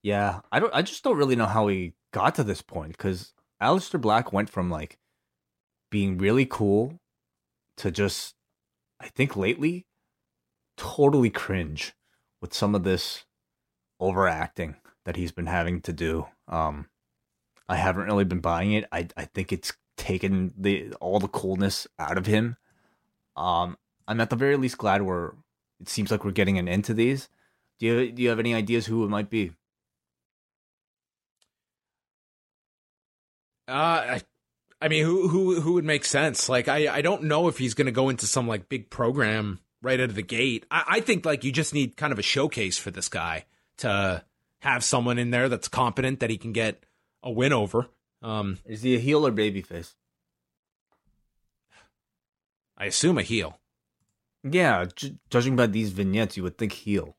Yeah, 0.02 0.40
I 0.52 0.60
don't. 0.60 0.74
I 0.74 0.82
just 0.82 1.04
don't 1.04 1.18
really 1.18 1.36
know 1.36 1.46
how 1.46 1.66
we 1.66 1.94
got 2.12 2.36
to 2.36 2.44
this 2.44 2.62
point 2.62 2.94
because 2.94 3.34
Aleister 3.62 4.00
Black 4.00 4.32
went 4.32 4.50
from 4.50 4.70
like 4.70 4.98
being 5.90 6.18
really 6.18 6.46
cool 6.46 7.00
to 7.78 7.92
just, 7.92 8.36
I 9.00 9.08
think 9.10 9.36
lately, 9.36 9.86
totally 10.78 11.30
cringe 11.30 11.94
with 12.42 12.54
some 12.54 12.76
of 12.76 12.84
this 12.84 13.26
overacting 14.00 14.76
that 15.06 15.16
he's 15.16 15.32
been 15.32 15.48
having 15.48 15.82
to 15.82 15.94
do. 15.94 16.28
Um, 16.48 16.88
I 17.70 17.76
haven't 17.76 18.06
really 18.06 18.26
been 18.26 18.40
buying 18.40 18.74
it. 18.74 18.86
I 18.92 19.08
I 19.18 19.26
think 19.26 19.52
it's 19.52 19.74
taken 19.98 20.54
the 20.58 20.94
all 21.02 21.20
the 21.20 21.28
coolness 21.28 21.88
out 22.00 22.18
of 22.18 22.26
him. 22.26 22.58
Um, 23.36 23.78
I'm 24.08 24.22
at 24.22 24.30
the 24.30 24.36
very 24.36 24.56
least 24.58 24.78
glad 24.78 25.02
we're. 25.02 25.32
It 25.80 25.90
seems 25.90 26.10
like 26.10 26.26
we're 26.26 26.32
getting 26.32 26.58
an 26.58 26.68
end 26.68 26.86
to 26.86 26.94
these. 26.94 27.30
Do 27.80 27.86
you 27.86 28.12
do 28.12 28.22
you 28.22 28.30
have 28.30 28.40
any 28.40 28.54
ideas 28.54 28.86
who 28.86 29.04
it 29.04 29.10
might 29.10 29.30
be? 29.30 29.52
Uh, 33.68 33.72
I, 33.72 34.22
I 34.82 34.88
mean, 34.88 35.04
who 35.04 35.28
who 35.28 35.60
who 35.60 35.74
would 35.74 35.86
make 35.86 36.06
sense? 36.06 36.48
Like, 36.48 36.68
I 36.68 36.88
I 36.96 37.02
don't 37.02 37.24
know 37.24 37.48
if 37.48 37.58
he's 37.58 37.74
going 37.74 37.88
to 37.88 37.92
go 37.92 38.10
into 38.10 38.26
some 38.26 38.48
like 38.48 38.70
big 38.70 38.90
program 38.90 39.60
right 39.88 40.02
out 40.02 40.10
of 40.10 40.16
the 40.16 40.22
gate. 40.22 40.66
I, 40.70 40.84
I 40.88 41.00
think 41.00 41.26
like 41.26 41.46
you 41.46 41.52
just 41.54 41.74
need 41.74 41.96
kind 41.96 42.12
of 42.12 42.20
a 42.20 42.24
showcase 42.24 42.78
for 42.78 42.92
this 42.92 43.08
guy 43.08 43.46
to 43.78 44.22
have 44.60 44.84
someone 44.84 45.18
in 45.18 45.32
there 45.32 45.48
that's 45.48 45.70
competent 45.70 46.20
that 46.20 46.30
he 46.30 46.38
can 46.38 46.52
get 46.52 46.84
a 47.24 47.32
win 47.32 47.54
over. 47.54 47.88
Um, 48.22 48.58
Is 48.66 48.82
he 48.82 48.96
a 48.96 49.00
heel 49.00 49.26
or 49.26 49.32
babyface? 49.32 49.94
I 52.78 52.86
assume 52.86 53.18
a 53.18 53.24
heel. 53.24 53.60
Yeah, 54.44 54.86
ju- 54.94 55.18
judging 55.30 55.56
by 55.56 55.68
these 55.68 55.92
vignettes, 55.92 56.36
you 56.36 56.44
would 56.44 56.58
think 56.58 56.74
heel. 56.74 57.16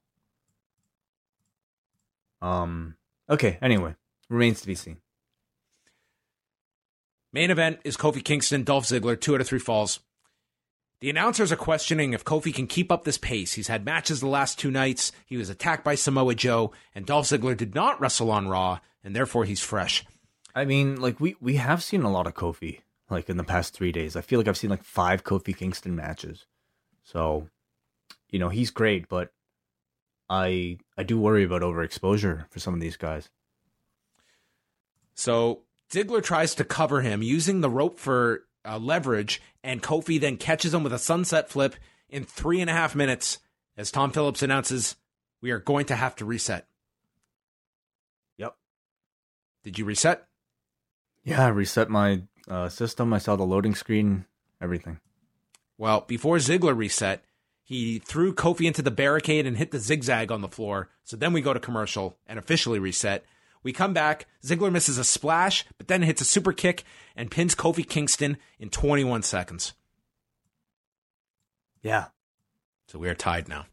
Um. 2.42 2.96
Okay. 3.30 3.58
Anyway, 3.62 3.94
remains 4.28 4.60
to 4.60 4.66
be 4.66 4.74
seen. 4.74 4.98
Main 7.32 7.50
event 7.50 7.80
is 7.84 7.96
Kofi 7.96 8.22
Kingston, 8.22 8.62
Dolph 8.62 8.84
Ziggler, 8.84 9.20
two 9.20 9.34
out 9.34 9.40
of 9.40 9.46
three 9.46 9.58
falls. 9.58 10.00
The 11.00 11.10
announcers 11.10 11.52
are 11.52 11.56
questioning 11.56 12.12
if 12.12 12.24
Kofi 12.24 12.52
can 12.52 12.66
keep 12.66 12.90
up 12.90 13.04
this 13.04 13.18
pace. 13.18 13.52
He's 13.52 13.68
had 13.68 13.84
matches 13.84 14.18
the 14.20 14.26
last 14.26 14.58
two 14.58 14.70
nights. 14.70 15.12
He 15.26 15.36
was 15.36 15.48
attacked 15.48 15.84
by 15.84 15.94
Samoa 15.94 16.34
Joe, 16.34 16.72
and 16.92 17.06
Dolph 17.06 17.26
Ziggler 17.26 17.56
did 17.56 17.74
not 17.74 18.00
wrestle 18.00 18.32
on 18.32 18.48
Raw, 18.48 18.80
and 19.04 19.14
therefore 19.14 19.44
he's 19.44 19.60
fresh. 19.60 20.04
I 20.54 20.64
mean, 20.64 21.00
like 21.00 21.20
we 21.20 21.36
we 21.40 21.54
have 21.54 21.84
seen 21.84 22.02
a 22.02 22.10
lot 22.10 22.26
of 22.26 22.34
Kofi 22.34 22.80
like 23.10 23.30
in 23.30 23.36
the 23.36 23.44
past 23.44 23.74
three 23.74 23.92
days. 23.92 24.16
I 24.16 24.22
feel 24.22 24.40
like 24.40 24.48
I've 24.48 24.56
seen 24.56 24.70
like 24.70 24.82
five 24.82 25.22
Kofi 25.22 25.56
Kingston 25.56 25.94
matches. 25.94 26.46
So, 27.04 27.48
you 28.30 28.38
know, 28.38 28.48
he's 28.48 28.70
great, 28.70 29.08
but 29.08 29.32
I 30.28 30.78
I 30.96 31.04
do 31.04 31.18
worry 31.18 31.44
about 31.44 31.62
overexposure 31.62 32.50
for 32.50 32.58
some 32.58 32.74
of 32.74 32.80
these 32.80 32.96
guys. 32.96 33.30
So 35.14 35.62
Ziggler 35.92 36.22
tries 36.22 36.54
to 36.56 36.64
cover 36.64 37.00
him 37.00 37.22
using 37.22 37.60
the 37.60 37.70
rope 37.70 37.98
for 37.98 38.42
uh, 38.68 38.78
leverage, 38.78 39.40
and 39.62 39.82
Kofi 39.82 40.20
then 40.20 40.36
catches 40.36 40.74
him 40.74 40.82
with 40.82 40.92
a 40.92 40.98
sunset 40.98 41.48
flip 41.48 41.76
in 42.08 42.24
three 42.24 42.60
and 42.60 42.70
a 42.70 42.72
half 42.72 42.94
minutes 42.94 43.38
as 43.76 43.90
Tom 43.90 44.10
Phillips 44.10 44.42
announces, 44.42 44.96
We 45.40 45.50
are 45.50 45.58
going 45.58 45.86
to 45.86 45.96
have 45.96 46.16
to 46.16 46.24
reset. 46.24 46.66
Yep. 48.36 48.56
Did 49.62 49.78
you 49.78 49.84
reset? 49.84 50.26
Yeah, 51.24 51.46
I 51.46 51.48
reset 51.48 51.88
my 51.88 52.22
uh, 52.48 52.68
system. 52.68 53.12
I 53.12 53.18
saw 53.18 53.36
the 53.36 53.44
loading 53.44 53.74
screen, 53.74 54.24
everything. 54.60 54.98
Well, 55.76 56.04
before 56.06 56.36
Ziggler 56.36 56.76
reset, 56.76 57.22
he 57.62 57.98
threw 57.98 58.34
Kofi 58.34 58.66
into 58.66 58.82
the 58.82 58.90
barricade 58.90 59.46
and 59.46 59.56
hit 59.56 59.70
the 59.70 59.78
zigzag 59.78 60.32
on 60.32 60.40
the 60.40 60.48
floor. 60.48 60.88
So 61.04 61.16
then 61.16 61.32
we 61.32 61.40
go 61.40 61.52
to 61.52 61.60
commercial 61.60 62.18
and 62.26 62.38
officially 62.38 62.78
reset. 62.78 63.24
We 63.62 63.72
come 63.72 63.92
back. 63.92 64.26
Ziggler 64.44 64.72
misses 64.72 64.98
a 64.98 65.04
splash, 65.04 65.64
but 65.76 65.88
then 65.88 66.02
hits 66.02 66.20
a 66.20 66.24
super 66.24 66.52
kick 66.52 66.84
and 67.16 67.30
pins 67.30 67.54
Kofi 67.54 67.88
Kingston 67.88 68.38
in 68.58 68.70
21 68.70 69.22
seconds. 69.22 69.74
Yeah. 71.82 72.06
So 72.86 72.98
we 72.98 73.08
are 73.08 73.14
tied 73.14 73.48
now. 73.48 73.66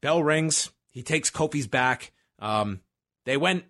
Bell 0.00 0.22
rings. 0.22 0.70
He 0.90 1.02
takes 1.02 1.30
Kofi's 1.30 1.66
back. 1.66 2.12
Um, 2.38 2.80
they 3.24 3.36
went 3.36 3.64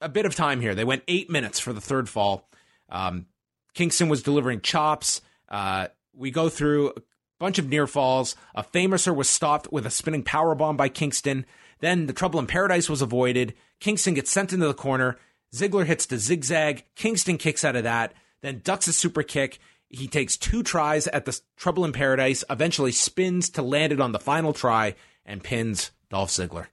a 0.00 0.08
bit 0.08 0.26
of 0.26 0.34
time 0.34 0.60
here. 0.60 0.74
They 0.74 0.84
went 0.84 1.02
eight 1.08 1.30
minutes 1.30 1.58
for 1.58 1.72
the 1.72 1.80
third 1.80 2.08
fall. 2.08 2.48
Um, 2.88 3.26
Kingston 3.74 4.08
was 4.08 4.22
delivering 4.22 4.60
chops. 4.60 5.20
Uh, 5.48 5.88
we 6.14 6.30
go 6.30 6.48
through 6.48 6.90
a 6.90 7.02
bunch 7.38 7.58
of 7.58 7.68
near 7.68 7.86
falls. 7.86 8.36
A 8.54 8.62
Fameasser 8.62 9.14
was 9.14 9.28
stopped 9.28 9.72
with 9.72 9.86
a 9.86 9.90
spinning 9.90 10.22
power 10.22 10.54
bomb 10.54 10.76
by 10.76 10.88
Kingston. 10.88 11.46
Then 11.80 12.06
the 12.06 12.12
trouble 12.12 12.40
in 12.40 12.46
paradise 12.46 12.88
was 12.88 13.02
avoided. 13.02 13.54
Kingston 13.80 14.14
gets 14.14 14.30
sent 14.30 14.52
into 14.52 14.66
the 14.66 14.74
corner. 14.74 15.18
Ziggler 15.54 15.86
hits 15.86 16.06
the 16.06 16.18
zigzag. 16.18 16.84
Kingston 16.94 17.38
kicks 17.38 17.64
out 17.64 17.76
of 17.76 17.84
that, 17.84 18.12
then 18.42 18.60
ducks 18.64 18.88
a 18.88 18.92
super 18.92 19.22
kick. 19.22 19.58
He 19.88 20.06
takes 20.06 20.36
two 20.36 20.62
tries 20.62 21.06
at 21.08 21.24
the 21.24 21.40
trouble 21.56 21.84
in 21.84 21.92
paradise, 21.92 22.44
eventually 22.50 22.92
spins 22.92 23.48
to 23.50 23.62
land 23.62 23.92
it 23.92 24.00
on 24.00 24.12
the 24.12 24.18
final 24.18 24.52
try 24.52 24.94
and 25.24 25.42
pins 25.42 25.92
Dolph 26.10 26.30
Ziggler. 26.30 26.66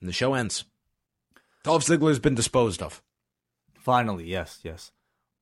And 0.00 0.08
the 0.08 0.12
show 0.12 0.34
ends. 0.34 0.64
Dolph 1.64 1.84
Ziggler's 1.84 2.20
been 2.20 2.36
disposed 2.36 2.82
of. 2.82 3.02
Finally, 3.80 4.26
yes, 4.26 4.60
yes. 4.62 4.92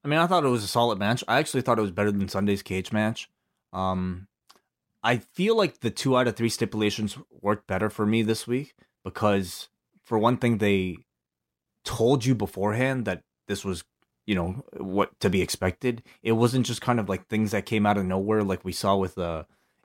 I 0.02 0.08
mean, 0.08 0.18
I 0.18 0.26
thought 0.26 0.44
it 0.44 0.48
was 0.48 0.64
a 0.64 0.68
solid 0.68 0.98
match. 0.98 1.22
I 1.28 1.38
actually 1.38 1.62
thought 1.62 1.78
it 1.78 1.82
was 1.82 1.90
better 1.90 2.12
than 2.12 2.28
Sunday's 2.28 2.62
cage 2.62 2.92
match. 2.92 3.28
Um, 3.72 4.28
I 5.06 5.18
feel 5.18 5.56
like 5.56 5.78
the 5.78 5.90
two 5.92 6.16
out 6.16 6.26
of 6.26 6.34
three 6.34 6.48
stipulations 6.48 7.16
worked 7.40 7.68
better 7.68 7.88
for 7.88 8.04
me 8.04 8.22
this 8.22 8.48
week 8.48 8.74
because, 9.04 9.68
for 10.02 10.18
one 10.18 10.36
thing, 10.36 10.58
they 10.58 10.96
told 11.84 12.24
you 12.24 12.34
beforehand 12.34 13.04
that 13.04 13.22
this 13.46 13.64
was, 13.64 13.84
you 14.26 14.34
know, 14.34 14.64
what 14.76 15.18
to 15.20 15.30
be 15.30 15.42
expected. 15.42 16.02
It 16.24 16.32
wasn't 16.32 16.66
just 16.66 16.80
kind 16.80 16.98
of 16.98 17.08
like 17.08 17.28
things 17.28 17.52
that 17.52 17.66
came 17.66 17.86
out 17.86 17.96
of 17.96 18.04
nowhere, 18.04 18.42
like 18.42 18.64
we 18.64 18.72
saw 18.72 18.96
with 18.96 19.16
uh, 19.16 19.44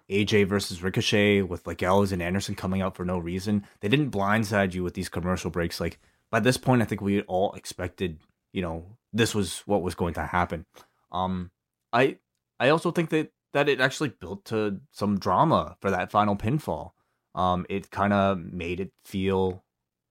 AJ 0.10 0.48
versus 0.48 0.82
Ricochet, 0.82 1.44
with 1.44 1.68
like 1.68 1.78
Gallows 1.78 2.12
and 2.12 2.24
Anderson 2.24 2.56
coming 2.56 2.82
out 2.82 2.96
for 2.96 3.06
no 3.06 3.20
reason. 3.20 3.68
They 3.82 3.90
didn't 3.90 4.10
blindside 4.10 4.74
you 4.74 4.84
with 4.84 4.96
these 4.96 5.08
commercial 5.08 5.52
breaks. 5.52 5.80
Like 5.80 6.00
by 6.32 6.40
this 6.40 6.58
point, 6.58 6.82
I 6.82 6.86
think 6.86 7.00
we 7.00 7.22
all 7.22 7.54
expected, 7.54 8.18
you 8.54 8.64
know, 8.64 8.98
this 9.14 9.36
was 9.36 9.60
what 9.68 9.84
was 9.84 9.94
going 9.94 10.16
to 10.16 10.26
happen. 10.26 10.66
Um, 11.12 11.52
I 11.94 12.18
I 12.60 12.70
also 12.70 12.90
think 12.90 13.12
that 13.12 13.32
that 13.54 13.70
it 13.70 13.82
actually 13.82 14.10
built 14.10 14.46
to 14.46 14.80
some 14.92 15.20
drama 15.20 15.76
for 15.82 15.92
that 15.92 16.12
final 16.12 16.36
pinfall. 16.36 16.92
Um, 17.36 17.66
it 17.70 17.92
kind 17.92 18.14
of 18.14 18.40
made 18.40 18.80
it 18.80 18.92
feel 19.04 19.64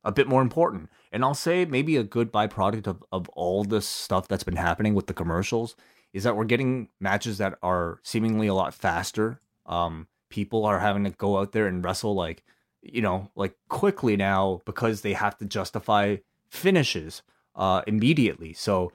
a 0.04 0.12
bit 0.12 0.28
more 0.28 0.42
important. 0.42 0.88
And 1.12 1.24
I'll 1.24 1.34
say 1.34 1.64
maybe 1.64 1.96
a 1.96 2.02
good 2.02 2.32
byproduct 2.32 2.86
of, 2.86 3.04
of 3.12 3.28
all 3.30 3.64
this 3.64 3.86
stuff 3.86 4.28
that's 4.28 4.44
been 4.44 4.56
happening 4.56 4.94
with 4.94 5.06
the 5.06 5.14
commercials 5.14 5.76
is 6.12 6.24
that 6.24 6.36
we're 6.36 6.44
getting 6.44 6.88
matches 6.98 7.38
that 7.38 7.58
are 7.62 8.00
seemingly 8.02 8.46
a 8.46 8.54
lot 8.54 8.74
faster. 8.74 9.40
Um, 9.66 10.08
people 10.28 10.64
are 10.64 10.78
having 10.78 11.04
to 11.04 11.10
go 11.10 11.38
out 11.38 11.52
there 11.52 11.66
and 11.66 11.84
wrestle 11.84 12.14
like, 12.14 12.42
you 12.82 13.02
know, 13.02 13.30
like 13.34 13.54
quickly 13.68 14.16
now 14.16 14.62
because 14.64 15.02
they 15.02 15.12
have 15.12 15.36
to 15.38 15.44
justify 15.44 16.16
finishes 16.48 17.22
uh, 17.54 17.82
immediately. 17.86 18.52
So 18.52 18.92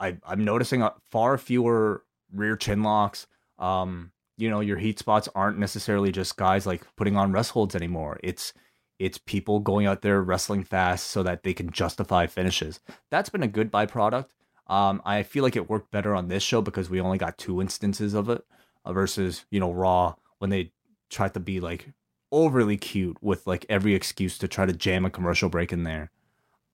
I, 0.00 0.16
I'm 0.26 0.44
noticing 0.44 0.86
far 1.10 1.38
fewer 1.38 2.04
rear 2.32 2.56
chin 2.56 2.82
locks. 2.82 3.26
Um, 3.58 4.12
you 4.36 4.50
know, 4.50 4.60
your 4.60 4.76
heat 4.76 4.98
spots 4.98 5.28
aren't 5.34 5.58
necessarily 5.58 6.12
just 6.12 6.36
guys 6.36 6.66
like 6.66 6.82
putting 6.96 7.16
on 7.16 7.32
rest 7.32 7.52
holds 7.52 7.74
anymore. 7.74 8.18
It's 8.22 8.52
it's 8.98 9.18
people 9.18 9.60
going 9.60 9.86
out 9.86 10.02
there 10.02 10.22
wrestling 10.22 10.64
fast 10.64 11.08
so 11.08 11.22
that 11.22 11.42
they 11.42 11.52
can 11.52 11.70
justify 11.70 12.26
finishes. 12.26 12.80
That's 13.10 13.28
been 13.28 13.42
a 13.42 13.48
good 13.48 13.70
byproduct. 13.70 14.26
Um, 14.68 15.02
I 15.04 15.22
feel 15.22 15.42
like 15.42 15.56
it 15.56 15.68
worked 15.68 15.90
better 15.90 16.14
on 16.14 16.28
this 16.28 16.42
show 16.42 16.60
because 16.60 16.90
we 16.90 17.00
only 17.00 17.18
got 17.18 17.38
two 17.38 17.60
instances 17.60 18.14
of 18.14 18.28
it 18.28 18.44
uh, 18.84 18.92
versus 18.92 19.44
you 19.50 19.60
know 19.60 19.72
Raw 19.72 20.14
when 20.38 20.50
they 20.50 20.72
tried 21.08 21.34
to 21.34 21.40
be 21.40 21.60
like 21.60 21.92
overly 22.32 22.76
cute 22.76 23.16
with 23.22 23.46
like 23.46 23.64
every 23.68 23.94
excuse 23.94 24.38
to 24.38 24.48
try 24.48 24.66
to 24.66 24.72
jam 24.72 25.04
a 25.04 25.10
commercial 25.10 25.48
break 25.48 25.72
in 25.72 25.84
there. 25.84 26.10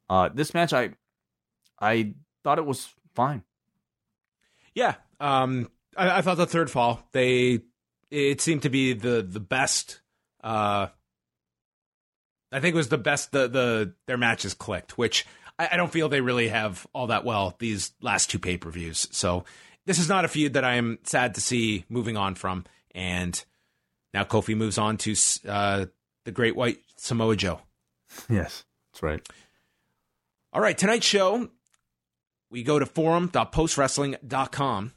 Uh, 0.09 0.29
this 0.33 0.55
match, 0.55 0.73
I 0.73 0.91
I 1.81 2.15
thought 2.43 2.59
it 2.59 2.67
was 2.67 2.95
fine. 3.15 3.43
Yeah, 4.75 4.95
um, 5.21 5.69
I, 5.97 6.19
I 6.19 6.23
thought 6.23 6.37
the 6.37 6.47
third 6.47 6.71
fall 6.71 7.07
they 7.13 7.61
it 8.11 8.41
seemed 8.41 8.63
to 8.63 8.71
be 8.71 8.93
the 8.93 9.23
the 9.23 9.41
best. 9.41 10.01
Uh, 10.43 10.89
I 12.51 12.61
think 12.61 12.75
it 12.75 12.77
was 12.77 12.89
the 12.89 12.99
best 12.99 13.33
the 13.33 13.49
the 13.49 13.95
their 14.07 14.19
matches 14.19 14.55
clicked, 14.55 14.99
which 14.99 15.27
I, 15.59 15.71
I 15.73 15.77
don't 15.77 15.93
feel 15.93 16.09
they 16.09 16.21
really 16.21 16.49
have 16.49 16.87
all 16.93 17.09
that 17.09 17.25
well 17.25 17.57
these 17.59 17.93
last 18.01 18.31
two 18.31 18.39
pay 18.39 18.57
per 18.57 18.71
views. 18.71 19.09
So 19.11 19.45
this 19.87 19.99
is 19.99 20.09
not 20.09 20.25
a 20.25 20.29
feud 20.29 20.55
that 20.55 20.65
I 20.65 20.75
am 20.75 20.99
sad 21.03 21.35
to 21.35 21.41
see 21.41 21.85
moving 21.89 22.17
on 22.17 22.35
from. 22.35 22.65
And 22.95 23.43
now 24.15 24.25
Kofi 24.25 24.57
moves 24.57 24.79
on 24.79 24.97
to 24.99 25.15
uh, 25.49 25.87
the 26.25 26.33
Great 26.33 26.57
White 26.57 26.79
Samoa 26.97 27.37
Joe. 27.37 27.61
Yes, 28.29 28.67
that's 28.93 29.03
right. 29.03 29.27
All 30.53 30.61
right, 30.61 30.77
tonight's 30.77 31.07
show, 31.07 31.49
we 32.51 32.63
go 32.63 32.79
to 32.79 32.85
forum.postwrestling.com, 32.85 34.93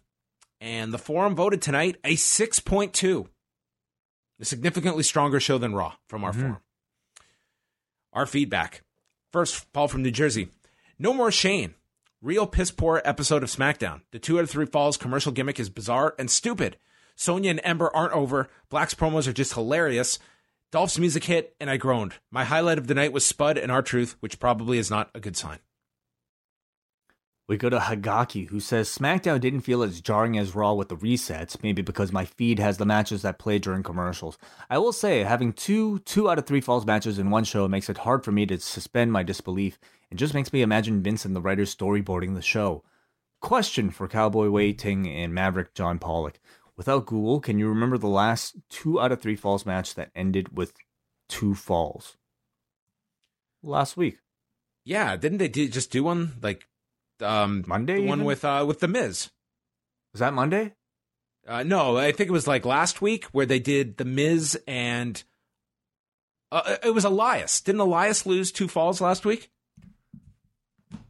and 0.66 0.92
the 0.92 0.98
forum 0.98 1.36
voted 1.36 1.62
tonight 1.62 1.98
a 2.04 2.16
6.2, 2.16 3.28
a 4.40 4.46
significantly 4.46 5.04
stronger 5.04 5.40
show 5.40 5.60
than 5.60 5.76
Raw 5.76 5.94
from 6.08 6.24
our 6.24 6.32
mm-hmm. 6.32 6.42
forum. 6.42 6.58
Our 8.12 8.26
feedback. 8.26 8.82
First, 9.32 9.72
Paul 9.74 9.88
from 9.88 10.02
New 10.02 10.10
Jersey. 10.10 10.50
No 10.98 11.14
more 11.14 11.32
Shane. 11.32 11.76
Real 12.20 12.48
piss 12.48 12.72
poor 12.72 13.00
episode 13.06 13.44
of 13.44 13.50
SmackDown. 13.50 14.02
The 14.12 14.18
two 14.18 14.40
out 14.40 14.44
of 14.44 14.50
three 14.50 14.66
falls 14.66 14.98
commercial 14.98 15.32
gimmick 15.32 15.60
is 15.60 15.70
bizarre 15.70 16.16
and 16.18 16.32
stupid. 16.32 16.78
Sonya 17.16 17.52
and 17.52 17.62
Ember 17.64 17.96
aren't 17.96 18.14
over. 18.14 18.50
Black's 18.70 18.96
promos 18.96 19.28
are 19.28 19.34
just 19.34 19.54
hilarious. 19.54 20.18
Dolph's 20.72 20.98
music 20.98 21.26
hit, 21.26 21.56
and 21.60 21.70
I 21.70 21.78
groaned. 21.78 22.16
My 22.32 22.44
highlight 22.44 22.80
of 22.80 22.88
the 22.88 22.96
night 22.96 23.14
was 23.14 23.24
Spud 23.24 23.60
and 23.60 23.72
R-Truth, 23.72 24.16
which 24.20 24.40
probably 24.40 24.80
is 24.80 24.90
not 24.90 25.12
a 25.14 25.20
good 25.20 25.38
sign. 25.38 25.60
We 27.48 27.58
go 27.58 27.70
to 27.70 27.78
Hagaki, 27.78 28.48
who 28.48 28.60
says 28.60 28.90
SmackDown 28.90 29.40
didn't 29.40 29.62
feel 29.62 29.84
as 29.84 30.02
jarring 30.02 30.36
as 30.36 30.56
Raw 30.56 30.74
with 30.74 30.90
the 30.90 30.98
resets, 30.98 31.62
maybe 31.62 31.84
because 31.84 32.12
my 32.12 32.26
feed 32.26 32.58
has 32.58 32.78
the 32.78 32.88
matches 32.88 33.22
that 33.22 33.38
play 33.38 33.60
during 33.60 33.84
commercials. 33.84 34.40
I 34.68 34.80
will 34.80 34.92
say, 34.92 35.24
having 35.24 35.54
two 35.54 36.00
two 36.00 36.28
out 36.28 36.40
of 36.40 36.48
three 36.48 36.62
Falls 36.62 36.88
matches 36.88 37.20
in 37.20 37.30
one 37.30 37.44
show 37.44 37.68
makes 37.68 37.88
it 37.88 38.00
hard 38.00 38.26
for 38.26 38.32
me 38.32 38.48
to 38.48 38.60
suspend 38.60 39.12
my 39.12 39.22
disbelief 39.22 39.78
and 40.10 40.18
just 40.18 40.34
makes 40.34 40.52
me 40.52 40.64
imagine 40.64 41.04
Vince 41.04 41.24
and 41.24 41.36
the 41.36 41.42
writers 41.42 41.76
storyboarding 41.76 42.34
the 42.34 42.42
show. 42.42 42.84
Question 43.42 43.92
for 43.92 44.08
Cowboy 44.08 44.50
Wai 44.50 44.72
Ting 44.72 45.08
and 45.08 45.32
Maverick 45.32 45.76
John 45.76 46.00
Pollock. 46.00 46.40
Without 46.76 47.06
Google, 47.06 47.40
can 47.40 47.60
you 47.60 47.70
remember 47.70 48.00
the 48.00 48.08
last 48.08 48.56
two 48.70 49.00
out 49.00 49.12
of 49.12 49.22
three 49.22 49.36
Falls 49.36 49.68
match 49.68 49.94
that 49.94 50.10
ended 50.16 50.58
with 50.58 50.74
two 51.30 51.54
falls? 51.54 52.18
Last 53.62 53.96
week. 53.96 54.18
Yeah, 54.84 55.16
didn't 55.16 55.38
they 55.38 55.48
do, 55.48 55.68
just 55.68 55.92
do 55.92 56.04
one 56.04 56.34
like 56.42 56.68
um, 57.22 57.64
Monday, 57.68 57.96
the 57.96 58.08
one 58.08 58.20
even? 58.20 58.26
with 58.26 58.46
uh, 58.46 58.64
with 58.68 58.80
the 58.80 58.88
Miz. 58.88 59.30
Was 60.14 60.20
that 60.20 60.34
Monday? 60.34 60.74
Uh, 61.48 61.64
no, 61.64 61.98
I 61.98 62.12
think 62.12 62.30
it 62.30 62.34
was 62.34 62.48
like 62.48 62.66
last 62.66 63.02
week 63.02 63.26
where 63.26 63.46
they 63.46 63.60
did 63.60 63.98
the 63.98 64.06
Miz 64.06 64.60
and 64.68 65.24
uh, 66.52 66.78
it 66.84 66.94
was 66.94 67.06
Elias. 67.06 67.62
Didn't 67.62 67.82
Elias 67.82 68.26
lose 68.26 68.52
two 68.52 68.68
falls 68.68 69.02
last 69.02 69.26
week? 69.26 69.52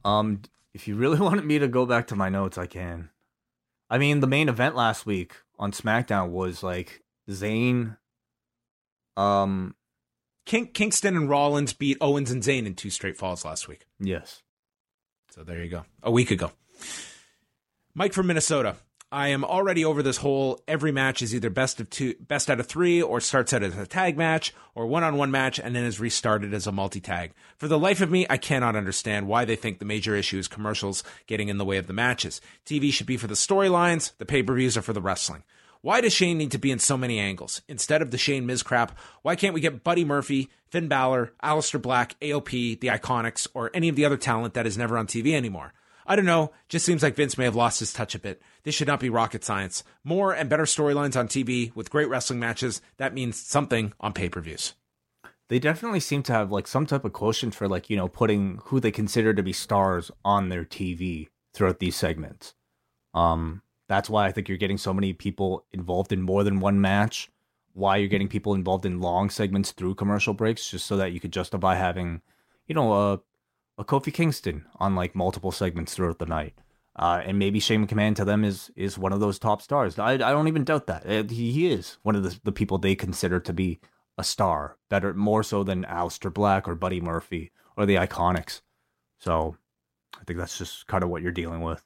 Um, 0.04 0.42
if 0.74 0.88
you 0.88 0.96
really 0.96 1.20
wanted 1.22 1.46
me 1.46 1.60
to 1.60 1.68
go 1.68 1.86
back 1.86 2.08
to 2.08 2.16
my 2.16 2.30
notes, 2.30 2.58
I 2.58 2.66
can. 2.68 3.10
I 3.90 3.98
mean, 3.98 4.20
the 4.20 4.28
main 4.28 4.50
event 4.50 4.76
last 4.76 5.06
week 5.06 5.34
on 5.58 5.72
SmackDown 5.72 6.30
was 6.30 6.64
like 6.64 7.04
Zayn, 7.30 7.98
um, 9.16 9.76
King- 10.46 10.72
Kingston 10.74 11.16
and 11.16 11.30
Rollins 11.30 11.74
beat 11.74 11.98
Owens 12.02 12.32
and 12.32 12.44
Zayn 12.44 12.66
in 12.66 12.76
two 12.76 12.90
straight 12.90 13.18
falls 13.18 13.46
last 13.46 13.68
week. 13.68 13.86
Yes. 14.00 14.42
So 15.36 15.44
there 15.44 15.62
you 15.62 15.70
go. 15.70 15.84
A 16.02 16.10
week 16.10 16.32
ago. 16.32 16.52
Mike 17.94 18.14
from 18.14 18.28
Minnesota. 18.28 18.78
I 19.12 19.28
am 19.28 19.44
already 19.44 19.84
over 19.86 20.02
this 20.02 20.18
whole 20.18 20.62
every 20.68 20.92
match 20.92 21.22
is 21.22 21.36
either 21.36 21.50
best 21.50 21.80
of 21.80 21.90
two, 21.90 22.16
best 22.20 22.50
out 22.50 22.60
of 22.60 22.68
three, 22.68 23.02
or 23.02 23.20
starts 23.20 23.54
out 23.54 23.62
as 23.62 23.78
a 23.78 23.86
tag 23.86 24.18
match, 24.18 24.54
or 24.74 24.88
one 24.88 25.04
on 25.04 25.18
one 25.18 25.32
match, 25.32 25.60
and 25.60 25.76
then 25.76 25.84
is 25.84 26.00
restarted 26.00 26.54
as 26.54 26.68
a 26.68 26.72
multi 26.72 27.02
tag. 27.02 27.34
For 27.58 27.68
the 27.68 27.78
life 27.78 28.02
of 28.02 28.10
me, 28.10 28.26
I 28.30 28.38
cannot 28.38 28.76
understand 28.76 29.28
why 29.28 29.46
they 29.46 29.56
think 29.56 29.80
the 29.80 29.86
major 29.86 30.16
issue 30.16 30.40
is 30.40 30.48
commercials 30.48 31.04
getting 31.28 31.50
in 31.50 31.58
the 31.58 31.66
way 31.66 31.78
of 31.78 31.88
the 31.88 31.94
matches. 31.94 32.42
TV 32.66 32.92
should 32.92 33.08
be 33.08 33.18
for 33.18 33.28
the 33.28 33.36
storylines, 33.36 34.16
the 34.18 34.26
pay 34.26 34.42
per 34.42 34.56
views 34.56 34.78
are 34.78 34.82
for 34.82 34.94
the 34.94 35.02
wrestling. 35.02 35.44
Why 35.86 36.02
does 36.02 36.14
Shane 36.14 36.40
need 36.40 36.50
to 36.50 36.58
be 36.58 36.72
in 36.72 36.80
so 36.80 36.98
many 36.98 37.20
angles? 37.20 37.62
Instead 37.68 38.02
of 38.02 38.10
the 38.10 38.18
Shane 38.18 38.48
Miz 38.48 38.64
crap, 38.64 38.98
why 39.22 39.36
can't 39.36 39.54
we 39.54 39.62
get 39.62 39.84
Buddy 39.84 40.04
Murphy, 40.04 40.50
Finn 40.72 40.88
Balor, 40.88 41.34
Aleister 41.44 41.80
Black, 41.80 42.20
AOP, 42.22 42.80
the 42.80 42.88
Iconics, 42.88 43.48
or 43.54 43.70
any 43.72 43.88
of 43.88 43.96
the 43.96 44.04
other 44.04 44.18
talent 44.18 44.56
that 44.56 44.66
is 44.66 44.80
never 44.80 44.98
on 44.98 45.06
TV 45.06 45.36
anymore? 45.36 45.74
I 46.08 46.16
don't 46.16 46.26
know. 46.26 46.52
Just 46.70 46.88
seems 46.88 47.04
like 47.04 47.16
Vince 47.16 47.38
may 47.38 47.44
have 47.44 47.56
lost 47.56 47.82
his 47.82 47.94
touch 47.94 48.16
a 48.16 48.20
bit. 48.20 48.42
This 48.64 48.74
should 48.74 48.88
not 48.88 49.00
be 49.00 49.12
rocket 49.12 49.44
science. 49.44 49.84
More 50.04 50.34
and 50.34 50.50
better 50.50 50.64
storylines 50.64 51.16
on 51.16 51.28
TV 51.28 51.72
with 51.76 51.92
great 51.92 52.10
wrestling 52.10 52.40
matches. 52.40 52.82
That 52.98 53.14
means 53.14 53.40
something 53.40 53.94
on 54.00 54.14
pay 54.14 54.28
per 54.28 54.42
views. 54.42 54.74
They 55.50 55.60
definitely 55.60 56.00
seem 56.00 56.24
to 56.24 56.34
have 56.34 56.52
like 56.52 56.66
some 56.66 56.88
type 56.88 57.06
of 57.06 57.14
quotient 57.14 57.54
for 57.54 57.68
like, 57.68 57.92
you 57.92 57.96
know, 57.96 58.08
putting 58.08 58.60
who 58.64 58.80
they 58.80 58.90
consider 58.90 59.36
to 59.36 59.44
be 59.44 59.54
stars 59.54 60.10
on 60.24 60.50
their 60.50 60.66
TV 60.66 61.28
throughout 61.54 61.78
these 61.78 61.96
segments. 61.96 62.56
Um, 63.14 63.62
that's 63.88 64.10
why 64.10 64.26
I 64.26 64.32
think 64.32 64.48
you're 64.50 64.58
getting 64.58 64.78
so 64.78 64.94
many 64.94 65.14
people 65.14 65.66
involved 65.72 66.12
in 66.12 66.22
more 66.22 66.44
than 66.44 66.60
one 66.60 66.82
match. 66.82 67.30
why 67.74 67.98
you're 67.98 68.08
getting 68.08 68.30
people 68.30 68.54
involved 68.54 68.86
in 68.86 69.02
long 69.02 69.30
segments 69.30 69.72
through 69.74 69.94
commercial 69.96 70.34
breaks, 70.34 70.70
just 70.70 70.86
so 70.86 70.96
that 70.98 71.12
you 71.12 71.20
could 71.20 71.34
justify 71.34 71.76
having, 71.76 72.22
you 72.68 72.74
know, 72.76 72.94
a 72.94 73.20
a 73.78 73.84
Kofi 73.84 74.14
Kingston 74.14 74.66
on 74.78 74.96
like 74.96 75.14
multiple 75.16 75.52
segments 75.52 75.94
throughout 75.94 76.18
the 76.20 76.26
night. 76.26 76.54
Uh, 76.98 77.22
and 77.26 77.38
maybe 77.38 77.60
Shane 77.60 77.86
McMahon 77.86 78.16
to 78.16 78.24
them 78.24 78.46
is 78.46 78.72
is 78.78 78.98
one 78.98 79.12
of 79.12 79.20
those 79.20 79.38
top 79.38 79.62
stars. 79.62 80.00
I, 80.00 80.14
I 80.14 80.18
don't 80.18 80.48
even 80.48 80.64
doubt 80.64 80.88
that 80.88 81.06
uh, 81.06 81.24
he, 81.28 81.52
he 81.52 81.68
is 81.72 81.98
one 82.04 82.16
of 82.16 82.24
the, 82.24 82.40
the 82.46 82.54
people 82.54 82.78
they 82.78 82.96
consider 82.96 83.42
to 83.42 83.52
be 83.54 83.82
a 84.18 84.24
star, 84.24 84.78
better 84.90 85.14
more 85.14 85.44
so 85.44 85.62
than 85.64 85.84
Aleister 85.84 86.34
Black 86.34 86.70
or 86.70 86.76
Buddy 86.76 87.02
Murphy 87.02 87.52
or 87.76 87.86
the 87.86 87.96
Iconics. 87.96 88.62
So 89.20 89.58
I 90.18 90.24
think 90.24 90.40
that's 90.40 90.58
just 90.58 90.88
kind 90.88 91.04
of 91.04 91.10
what 91.10 91.22
you're 91.22 91.34
dealing 91.34 91.60
with. 91.60 91.84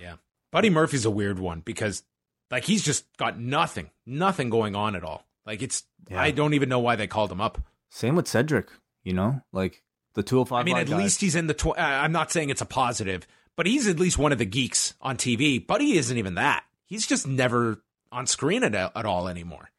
Yeah. 0.00 0.14
Buddy 0.52 0.70
Murphy's 0.70 1.04
a 1.04 1.10
weird 1.10 1.40
one 1.40 1.60
because 1.60 2.04
like 2.50 2.64
he's 2.64 2.84
just 2.84 3.04
got 3.16 3.40
nothing, 3.40 3.90
nothing 4.06 4.50
going 4.50 4.76
on 4.76 4.94
at 4.94 5.02
all. 5.02 5.26
Like 5.44 5.62
it's 5.62 5.82
Yeah. 6.08 6.20
I 6.20 6.30
don't 6.30 6.54
even 6.54 6.68
know 6.68 6.78
why 6.78 6.94
they 6.94 7.08
called 7.08 7.32
him 7.32 7.40
up. 7.40 7.60
Same 7.90 8.14
with 8.14 8.28
Cedric, 8.28 8.68
you 9.02 9.12
know, 9.14 9.42
like 9.52 9.82
the 10.14 10.22
205. 10.22 10.60
I 10.60 10.64
mean, 10.64 10.76
at 10.76 10.86
guys. 10.88 10.98
least 10.98 11.20
he's 11.20 11.34
in 11.34 11.46
the. 11.46 11.54
Tw- 11.54 11.76
I'm 11.78 12.12
not 12.12 12.30
saying 12.30 12.50
it's 12.50 12.60
a 12.60 12.66
positive, 12.66 13.26
but 13.56 13.66
he's 13.66 13.88
at 13.88 13.98
least 13.98 14.18
one 14.18 14.30
of 14.32 14.38
the 14.38 14.44
geeks 14.44 14.94
on 15.00 15.16
TV. 15.16 15.66
Buddy 15.66 15.96
isn't 15.96 16.16
even 16.16 16.34
that. 16.34 16.64
He's 16.86 17.06
just 17.06 17.26
never 17.26 17.82
on 18.10 18.26
screen 18.26 18.62
at, 18.62 18.74
at 18.74 19.06
all 19.06 19.28
anymore. 19.28 19.70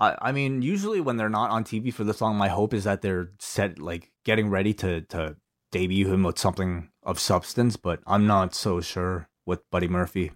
I, 0.00 0.16
I 0.20 0.32
mean, 0.32 0.62
usually 0.62 1.00
when 1.00 1.16
they're 1.18 1.28
not 1.28 1.50
on 1.50 1.64
TV 1.64 1.92
for 1.92 2.04
this 2.04 2.20
long, 2.20 2.36
my 2.36 2.48
hope 2.48 2.74
is 2.74 2.84
that 2.84 3.02
they're 3.02 3.30
set 3.38 3.78
like 3.78 4.10
getting 4.24 4.48
ready 4.48 4.72
to 4.74 5.02
to 5.02 5.36
debut 5.70 6.10
him 6.10 6.22
with 6.22 6.38
something 6.38 6.88
of 7.02 7.18
substance. 7.18 7.76
But 7.76 8.00
I'm 8.06 8.26
not 8.26 8.54
so 8.54 8.80
sure 8.80 9.28
with 9.46 9.68
Buddy 9.70 9.88
Murphy. 9.88 10.32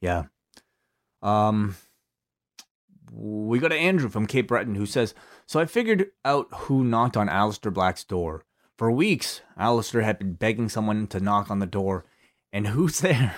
Yeah. 0.00 0.24
Um. 1.22 1.76
We 3.10 3.58
go 3.58 3.68
to 3.68 3.74
Andrew 3.74 4.10
from 4.10 4.26
Cape 4.26 4.48
Breton 4.48 4.74
who 4.74 4.86
says, 4.86 5.14
"So 5.46 5.58
I 5.58 5.64
figured 5.64 6.08
out 6.24 6.46
who 6.52 6.84
knocked 6.84 7.16
on 7.16 7.28
Aleister 7.28 7.72
Black's 7.72 8.04
door. 8.04 8.44
For 8.76 8.90
weeks, 8.90 9.40
Aleister 9.58 10.04
had 10.04 10.18
been 10.18 10.34
begging 10.34 10.68
someone 10.68 11.06
to 11.08 11.18
knock 11.20 11.50
on 11.50 11.58
the 11.58 11.66
door, 11.66 12.04
and 12.52 12.68
who's 12.68 13.00
there? 13.00 13.34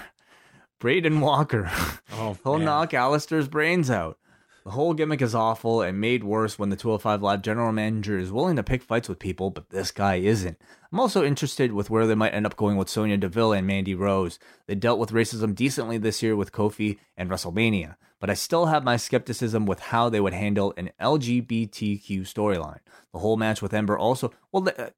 Braden 0.80 1.20
Walker." 1.20 1.70
Oh, 2.12 2.36
He'll 2.42 2.56
man. 2.56 2.64
knock 2.66 2.90
Aleister's 2.90 3.48
brains 3.48 3.90
out. 3.90 4.18
The 4.64 4.72
whole 4.72 4.92
gimmick 4.92 5.22
is 5.22 5.34
awful 5.34 5.80
and 5.80 6.00
made 6.00 6.22
worse 6.22 6.58
when 6.58 6.68
the 6.68 6.76
205 6.76 7.22
Live 7.22 7.42
general 7.42 7.72
manager 7.72 8.18
is 8.18 8.30
willing 8.30 8.56
to 8.56 8.62
pick 8.62 8.82
fights 8.82 9.08
with 9.08 9.18
people, 9.18 9.48
but 9.50 9.70
this 9.70 9.90
guy 9.90 10.16
isn't. 10.16 10.60
I'm 10.92 11.00
also 11.00 11.24
interested 11.24 11.72
with 11.72 11.88
where 11.88 12.06
they 12.06 12.14
might 12.14 12.34
end 12.34 12.44
up 12.44 12.56
going 12.56 12.76
with 12.76 12.90
Sonya 12.90 13.16
Deville 13.16 13.52
and 13.52 13.66
Mandy 13.66 13.94
Rose. 13.94 14.38
They 14.66 14.74
dealt 14.74 14.98
with 14.98 15.12
racism 15.12 15.54
decently 15.54 15.96
this 15.96 16.22
year 16.22 16.36
with 16.36 16.52
Kofi 16.52 16.98
and 17.16 17.30
WrestleMania, 17.30 17.96
but 18.20 18.28
I 18.28 18.34
still 18.34 18.66
have 18.66 18.84
my 18.84 18.98
skepticism 18.98 19.64
with 19.64 19.80
how 19.80 20.10
they 20.10 20.20
would 20.20 20.34
handle 20.34 20.74
an 20.76 20.90
LGBTQ 21.00 22.20
storyline. 22.20 22.80
The 23.12 23.20
whole 23.20 23.38
match 23.38 23.62
with 23.62 23.72
Ember 23.72 23.98
also, 23.98 24.30
well, 24.52 24.68
uh, 24.76 24.90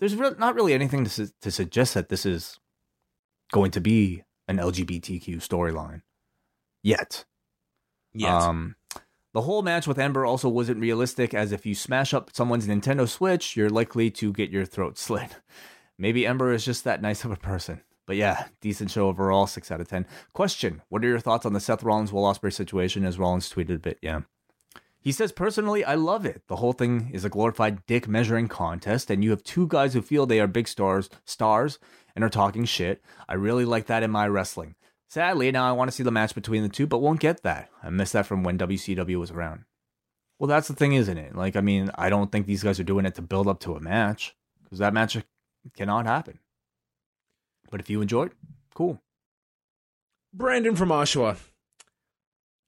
there's 0.00 0.16
re- 0.16 0.34
not 0.38 0.56
really 0.56 0.74
anything 0.74 1.04
to, 1.04 1.10
su- 1.10 1.28
to 1.40 1.50
suggest 1.52 1.94
that 1.94 2.08
this 2.08 2.26
is 2.26 2.58
going 3.52 3.70
to 3.70 3.80
be 3.80 4.24
an 4.48 4.56
LGBTQ 4.56 5.36
storyline 5.36 6.02
yet. 6.82 7.24
Yes. 8.12 8.42
Um, 8.42 8.76
the 9.34 9.42
whole 9.42 9.62
match 9.62 9.86
with 9.86 9.98
Ember 9.98 10.24
also 10.24 10.48
wasn't 10.48 10.80
realistic, 10.80 11.34
as 11.34 11.52
if 11.52 11.66
you 11.66 11.74
smash 11.74 12.14
up 12.14 12.30
someone's 12.34 12.66
Nintendo 12.66 13.08
Switch, 13.08 13.56
you're 13.56 13.70
likely 13.70 14.10
to 14.12 14.32
get 14.32 14.50
your 14.50 14.64
throat 14.64 14.98
slit. 14.98 15.36
Maybe 15.98 16.26
Ember 16.26 16.52
is 16.52 16.64
just 16.64 16.84
that 16.84 17.02
nice 17.02 17.24
of 17.24 17.30
a 17.30 17.36
person. 17.36 17.82
But 18.06 18.16
yeah, 18.16 18.46
decent 18.62 18.90
show 18.90 19.06
overall, 19.06 19.46
6 19.46 19.70
out 19.70 19.82
of 19.82 19.88
10. 19.88 20.06
Question 20.32 20.80
What 20.88 21.04
are 21.04 21.08
your 21.08 21.20
thoughts 21.20 21.44
on 21.44 21.52
the 21.52 21.60
Seth 21.60 21.82
Rollins 21.82 22.12
Will 22.12 22.22
Ospreay 22.22 22.52
situation? 22.52 23.04
As 23.04 23.18
Rollins 23.18 23.52
tweeted 23.52 23.76
a 23.76 23.78
bit, 23.78 23.98
yeah. 24.00 24.22
He 25.00 25.12
says, 25.12 25.30
personally, 25.30 25.84
I 25.84 25.94
love 25.94 26.26
it. 26.26 26.42
The 26.48 26.56
whole 26.56 26.72
thing 26.72 27.10
is 27.12 27.24
a 27.24 27.28
glorified 27.28 27.86
dick 27.86 28.08
measuring 28.08 28.48
contest, 28.48 29.10
and 29.10 29.22
you 29.22 29.30
have 29.30 29.44
two 29.44 29.68
guys 29.68 29.94
who 29.94 30.02
feel 30.02 30.26
they 30.26 30.40
are 30.40 30.46
big 30.46 30.66
stars, 30.68 31.08
stars, 31.24 31.78
and 32.16 32.24
are 32.24 32.30
talking 32.30 32.64
shit. 32.64 33.02
I 33.28 33.34
really 33.34 33.64
like 33.64 33.86
that 33.86 34.02
in 34.02 34.10
my 34.10 34.26
wrestling. 34.26 34.74
Sadly, 35.08 35.50
now 35.50 35.66
I 35.66 35.72
want 35.72 35.88
to 35.88 35.94
see 35.94 36.02
the 36.02 36.10
match 36.10 36.34
between 36.34 36.62
the 36.62 36.68
two, 36.68 36.86
but 36.86 36.98
won't 36.98 37.20
get 37.20 37.42
that. 37.42 37.70
I 37.82 37.88
missed 37.88 38.12
that 38.12 38.26
from 38.26 38.42
when 38.44 38.58
WCW 38.58 39.18
was 39.18 39.30
around. 39.30 39.64
Well, 40.38 40.48
that's 40.48 40.68
the 40.68 40.74
thing, 40.74 40.92
isn't 40.92 41.18
it? 41.18 41.34
Like, 41.34 41.56
I 41.56 41.62
mean, 41.62 41.90
I 41.96 42.10
don't 42.10 42.30
think 42.30 42.46
these 42.46 42.62
guys 42.62 42.78
are 42.78 42.84
doing 42.84 43.06
it 43.06 43.14
to 43.14 43.22
build 43.22 43.48
up 43.48 43.58
to 43.60 43.74
a 43.74 43.80
match 43.80 44.36
because 44.62 44.78
that 44.78 44.92
match 44.92 45.16
cannot 45.76 46.06
happen. 46.06 46.38
But 47.70 47.80
if 47.80 47.90
you 47.90 48.02
enjoyed, 48.02 48.32
cool. 48.74 49.00
Brandon 50.32 50.76
from 50.76 50.90
Oshawa. 50.90 51.38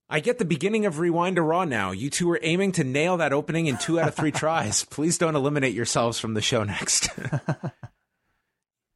I 0.09 0.19
get 0.19 0.39
the 0.39 0.45
beginning 0.45 0.87
of 0.87 0.99
Rewind 0.99 1.37
to 1.37 1.43
Raw 1.43 1.65
now. 1.65 1.93
You 1.93 2.11
two 2.11 2.29
are 2.33 2.41
aiming 2.43 2.73
to 2.73 2.85
nail 2.85 3.19
that 3.19 3.33
opening 3.33 3.67
in 3.67 3.77
two 3.77 4.01
out 4.01 4.09
of 4.09 4.15
three 4.15 4.33
tries. 4.33 4.85
Please 4.85 5.19
don't 5.19 5.37
eliminate 5.37 5.75
yourselves 5.75 6.19
from 6.19 6.35
the 6.35 6.41
show 6.41 6.65
next. 6.65 7.11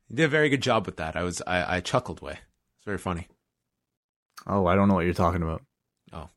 you 0.08 0.16
did 0.16 0.24
a 0.24 0.28
very 0.28 0.48
good 0.48 0.62
job 0.62 0.86
with 0.86 0.96
that. 0.96 1.14
I 1.14 1.22
was 1.22 1.40
I, 1.46 1.76
I 1.76 1.80
chuckled 1.80 2.20
way. 2.20 2.38
It's 2.78 2.84
very 2.84 2.98
funny. 2.98 3.28
Oh, 4.46 4.66
I 4.66 4.74
don't 4.74 4.88
know 4.88 4.94
what 4.94 5.04
you're 5.04 5.14
talking 5.14 5.42
about. 5.42 5.62
Oh. 6.12 6.28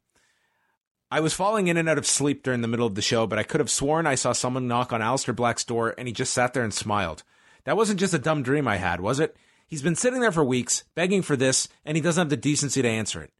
I 1.11 1.19
was 1.19 1.33
falling 1.33 1.67
in 1.67 1.77
and 1.77 1.89
out 1.89 1.97
of 1.97 2.05
sleep 2.05 2.43
during 2.43 2.61
the 2.61 2.67
middle 2.67 2.87
of 2.87 2.95
the 2.95 3.01
show, 3.01 3.27
but 3.27 3.39
I 3.39 3.43
could 3.43 3.59
have 3.59 3.69
sworn 3.69 4.07
I 4.07 4.15
saw 4.15 4.31
someone 4.31 4.67
knock 4.67 4.93
on 4.93 5.01
Aleister 5.01 5.35
Black's 5.35 5.63
door 5.63 5.93
and 5.97 6.07
he 6.07 6.13
just 6.13 6.33
sat 6.33 6.53
there 6.53 6.63
and 6.63 6.73
smiled. 6.73 7.23
That 7.65 7.77
wasn't 7.77 7.99
just 7.99 8.13
a 8.13 8.19
dumb 8.19 8.43
dream 8.43 8.67
I 8.67 8.77
had, 8.77 9.01
was 9.01 9.19
it? 9.19 9.35
He's 9.67 9.81
been 9.81 9.95
sitting 9.95 10.21
there 10.21 10.31
for 10.31 10.43
weeks, 10.43 10.85
begging 10.95 11.21
for 11.21 11.35
this, 11.35 11.67
and 11.83 11.97
he 11.97 12.01
doesn't 12.01 12.21
have 12.21 12.29
the 12.29 12.37
decency 12.37 12.81
to 12.81 12.87
answer 12.87 13.21
it. 13.21 13.33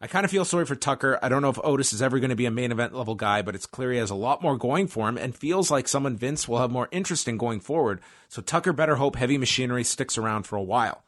I 0.00 0.06
kind 0.06 0.24
of 0.24 0.30
feel 0.30 0.44
sorry 0.44 0.64
for 0.64 0.76
Tucker. 0.76 1.18
I 1.20 1.28
don't 1.28 1.42
know 1.42 1.48
if 1.48 1.58
Otis 1.64 1.92
is 1.92 2.00
ever 2.00 2.20
going 2.20 2.30
to 2.30 2.36
be 2.36 2.46
a 2.46 2.52
main 2.52 2.70
event 2.70 2.94
level 2.94 3.16
guy, 3.16 3.42
but 3.42 3.56
it's 3.56 3.66
clear 3.66 3.90
he 3.90 3.98
has 3.98 4.10
a 4.10 4.14
lot 4.14 4.42
more 4.42 4.56
going 4.56 4.86
for 4.86 5.08
him 5.08 5.18
and 5.18 5.34
feels 5.34 5.72
like 5.72 5.88
someone 5.88 6.16
Vince 6.16 6.46
will 6.46 6.58
have 6.58 6.70
more 6.70 6.88
interest 6.92 7.26
in 7.26 7.36
going 7.36 7.58
forward, 7.58 8.00
so 8.28 8.40
Tucker 8.40 8.72
better 8.72 8.94
hope 8.94 9.16
heavy 9.16 9.36
machinery 9.36 9.82
sticks 9.82 10.16
around 10.16 10.44
for 10.44 10.54
a 10.54 10.62
while. 10.62 11.02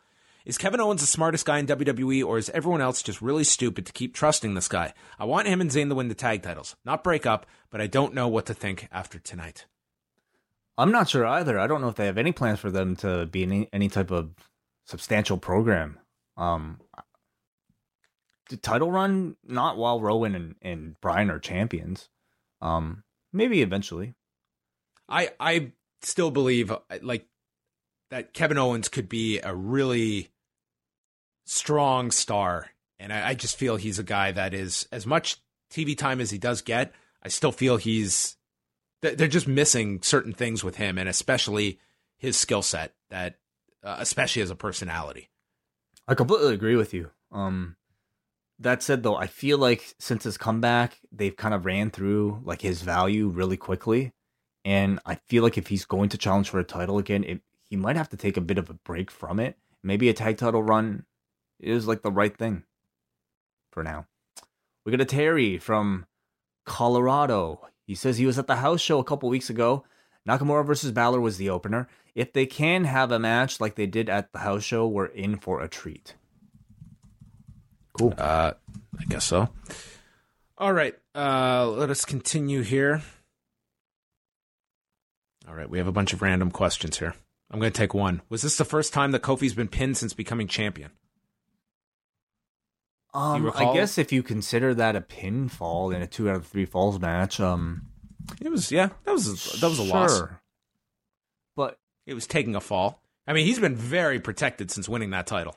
Is 0.44 0.58
Kevin 0.58 0.80
Owens 0.80 1.00
the 1.00 1.06
smartest 1.06 1.44
guy 1.44 1.58
in 1.58 1.66
WWE, 1.66 2.24
or 2.24 2.38
is 2.38 2.50
everyone 2.50 2.80
else 2.80 3.02
just 3.02 3.20
really 3.20 3.44
stupid 3.44 3.86
to 3.86 3.92
keep 3.92 4.14
trusting 4.14 4.54
this 4.54 4.68
guy? 4.68 4.94
I 5.18 5.24
want 5.24 5.48
him 5.48 5.60
and 5.60 5.70
Zayn 5.70 5.88
to 5.88 5.94
win 5.94 6.08
the 6.08 6.14
tag 6.14 6.42
titles, 6.42 6.76
not 6.84 7.04
break 7.04 7.26
up, 7.26 7.46
but 7.70 7.80
I 7.80 7.86
don't 7.86 8.14
know 8.14 8.28
what 8.28 8.46
to 8.46 8.54
think 8.54 8.88
after 8.90 9.18
tonight. 9.18 9.66
I'm 10.78 10.92
not 10.92 11.10
sure 11.10 11.26
either. 11.26 11.58
I 11.58 11.66
don't 11.66 11.82
know 11.82 11.88
if 11.88 11.96
they 11.96 12.06
have 12.06 12.16
any 12.16 12.32
plans 12.32 12.58
for 12.58 12.70
them 12.70 12.96
to 12.96 13.26
be 13.26 13.42
in 13.42 13.52
any, 13.52 13.68
any 13.72 13.88
type 13.88 14.10
of 14.10 14.30
substantial 14.86 15.36
program. 15.36 15.98
Um, 16.38 16.80
the 18.48 18.56
title 18.56 18.90
run, 18.90 19.36
not 19.44 19.76
while 19.76 20.00
Rowan 20.00 20.34
and, 20.34 20.54
and 20.62 21.00
Bryan 21.00 21.30
are 21.30 21.38
champions. 21.38 22.08
Um, 22.62 23.04
maybe 23.32 23.60
eventually. 23.60 24.14
I 25.08 25.30
I 25.38 25.72
still 26.02 26.30
believe 26.30 26.72
like 27.02 27.26
that 28.10 28.34
Kevin 28.34 28.58
Owens 28.58 28.88
could 28.88 29.08
be 29.08 29.40
a 29.40 29.54
really 29.54 30.30
strong 31.44 32.10
star, 32.10 32.70
and 32.98 33.12
I, 33.12 33.30
I 33.30 33.34
just 33.34 33.56
feel 33.56 33.76
he's 33.76 33.98
a 33.98 34.04
guy 34.04 34.32
that 34.32 34.54
is 34.54 34.86
as 34.92 35.06
much 35.06 35.36
TV 35.70 35.96
time 35.96 36.20
as 36.20 36.30
he 36.30 36.38
does 36.38 36.62
get. 36.62 36.92
I 37.22 37.28
still 37.28 37.52
feel 37.52 37.76
he's 37.76 38.36
they're 39.02 39.28
just 39.28 39.48
missing 39.48 40.02
certain 40.02 40.32
things 40.32 40.62
with 40.62 40.76
him, 40.76 40.98
and 40.98 41.08
especially 41.08 41.78
his 42.18 42.36
skill 42.36 42.62
set. 42.62 42.94
That 43.10 43.38
uh, 43.82 43.96
especially 43.98 44.42
as 44.42 44.50
a 44.50 44.56
personality. 44.56 45.30
I 46.06 46.14
completely 46.14 46.52
agree 46.52 46.76
with 46.76 46.92
you. 46.92 47.10
Um, 47.32 47.76
that 48.58 48.82
said, 48.82 49.02
though, 49.02 49.16
I 49.16 49.26
feel 49.26 49.56
like 49.58 49.94
since 49.98 50.24
his 50.24 50.36
comeback, 50.36 50.98
they've 51.10 51.36
kind 51.36 51.54
of 51.54 51.64
ran 51.64 51.90
through 51.90 52.42
like 52.44 52.60
his 52.60 52.82
value 52.82 53.28
really 53.28 53.56
quickly, 53.56 54.12
and 54.64 55.00
I 55.06 55.14
feel 55.14 55.42
like 55.42 55.56
if 55.56 55.68
he's 55.68 55.84
going 55.84 56.10
to 56.10 56.18
challenge 56.18 56.50
for 56.50 56.58
a 56.58 56.64
title 56.64 56.98
again, 56.98 57.24
it, 57.24 57.40
he 57.70 57.76
might 57.76 57.96
have 57.96 58.08
to 58.10 58.16
take 58.16 58.36
a 58.36 58.42
bit 58.42 58.58
of 58.58 58.68
a 58.68 58.74
break 58.74 59.10
from 59.10 59.38
it. 59.40 59.56
Maybe 59.82 60.08
a 60.08 60.12
tag 60.12 60.36
title 60.36 60.62
run 60.62 61.04
is 61.60 61.86
like 61.86 62.02
the 62.02 62.10
right 62.10 62.36
thing 62.36 62.64
for 63.70 63.82
now. 63.82 64.06
We 64.84 64.90
got 64.92 65.00
a 65.00 65.06
Terry 65.06 65.56
from 65.58 66.06
Colorado. 66.66 67.60
He 67.86 67.94
says 67.94 68.18
he 68.18 68.26
was 68.26 68.38
at 68.38 68.46
the 68.46 68.56
house 68.56 68.80
show 68.80 68.98
a 68.98 69.04
couple 69.04 69.28
weeks 69.28 69.48
ago. 69.48 69.84
Nakamura 70.28 70.66
versus 70.66 70.92
Balor 70.92 71.20
was 71.20 71.38
the 71.38 71.48
opener. 71.48 71.88
If 72.14 72.32
they 72.32 72.44
can 72.44 72.84
have 72.84 73.12
a 73.12 73.18
match 73.18 73.60
like 73.60 73.76
they 73.76 73.86
did 73.86 74.10
at 74.10 74.32
the 74.32 74.40
house 74.40 74.64
show, 74.64 74.86
we're 74.86 75.06
in 75.06 75.36
for 75.36 75.62
a 75.62 75.68
treat. 75.68 76.14
Cool. 77.96 78.14
Uh, 78.18 78.52
I 78.98 79.04
guess 79.08 79.24
so. 79.24 79.48
All 80.58 80.72
right, 80.72 80.94
uh, 81.14 81.66
let 81.68 81.88
us 81.88 82.04
continue 82.04 82.60
here. 82.60 83.02
All 85.48 85.54
right, 85.54 85.70
we 85.70 85.78
have 85.78 85.86
a 85.86 85.92
bunch 85.92 86.12
of 86.12 86.20
random 86.20 86.50
questions 86.50 86.98
here. 86.98 87.14
I'm 87.50 87.58
going 87.58 87.72
to 87.72 87.76
take 87.78 87.94
one. 87.94 88.22
Was 88.28 88.42
this 88.42 88.56
the 88.56 88.64
first 88.64 88.92
time 88.92 89.10
that 89.10 89.22
Kofi's 89.22 89.54
been 89.54 89.68
pinned 89.68 89.96
since 89.96 90.14
becoming 90.14 90.46
champion? 90.46 90.92
Um, 93.12 93.50
I 93.56 93.74
guess 93.74 93.98
if 93.98 94.12
you 94.12 94.22
consider 94.22 94.72
that 94.74 94.94
a 94.94 95.00
pinfall 95.00 95.92
in 95.94 96.00
a 96.00 96.06
two 96.06 96.30
out 96.30 96.36
of 96.36 96.46
three 96.46 96.64
falls 96.64 97.00
match, 97.00 97.40
um, 97.40 97.88
It 98.40 98.50
was, 98.50 98.70
yeah, 98.70 98.90
that 99.04 99.12
was 99.12 99.60
that 99.60 99.68
was 99.68 99.80
a 99.80 99.82
loss. 99.82 100.22
But 101.56 101.78
It 102.06 102.14
was 102.14 102.28
taking 102.28 102.54
a 102.54 102.60
fall. 102.60 103.02
I 103.26 103.32
mean, 103.32 103.46
he's 103.46 103.58
been 103.58 103.74
very 103.74 104.20
protected 104.20 104.70
since 104.70 104.88
winning 104.88 105.10
that 105.10 105.26
title. 105.26 105.56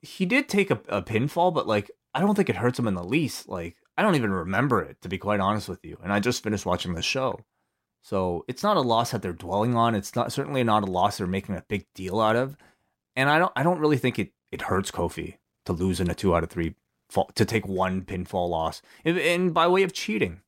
he 0.00 0.26
did 0.26 0.48
take 0.48 0.70
a, 0.72 0.80
a 0.88 1.02
pinfall, 1.02 1.54
but 1.54 1.68
like 1.68 1.88
I 2.14 2.20
don't 2.20 2.34
think 2.34 2.50
it 2.50 2.56
hurts 2.56 2.80
him 2.80 2.88
in 2.88 2.94
the 2.94 3.04
least. 3.04 3.48
Like 3.48 3.76
I 3.96 4.02
don't 4.02 4.16
even 4.16 4.32
remember 4.32 4.82
it 4.82 5.00
to 5.02 5.08
be 5.08 5.18
quite 5.18 5.38
honest 5.38 5.68
with 5.68 5.84
you. 5.84 5.98
And 6.02 6.12
I 6.12 6.18
just 6.18 6.42
finished 6.42 6.66
watching 6.66 6.94
the 6.94 7.02
show. 7.02 7.38
So 8.02 8.44
it's 8.48 8.62
not 8.62 8.76
a 8.76 8.80
loss 8.80 9.12
that 9.12 9.22
they're 9.22 9.32
dwelling 9.32 9.76
on. 9.76 9.94
It's 9.94 10.16
not 10.16 10.32
certainly 10.32 10.64
not 10.64 10.82
a 10.82 10.90
loss 10.90 11.18
they're 11.18 11.26
making 11.26 11.56
a 11.56 11.64
big 11.68 11.86
deal 11.94 12.20
out 12.20 12.36
of. 12.36 12.56
And 13.14 13.30
I 13.30 13.38
don't 13.38 13.52
I 13.54 13.62
don't 13.62 13.78
really 13.78 13.98
think 13.98 14.18
it 14.18 14.32
it 14.50 14.62
hurts 14.62 14.90
Kofi 14.90 15.36
to 15.66 15.72
lose 15.72 16.00
in 16.00 16.10
a 16.10 16.14
two 16.14 16.34
out 16.34 16.42
of 16.42 16.50
three 16.50 16.74
fall, 17.08 17.30
to 17.34 17.44
take 17.44 17.66
one 17.66 18.02
pinfall 18.02 18.48
loss 18.48 18.82
and, 19.04 19.18
and 19.18 19.54
by 19.54 19.68
way 19.68 19.82
of 19.84 19.92
cheating. 19.92 20.40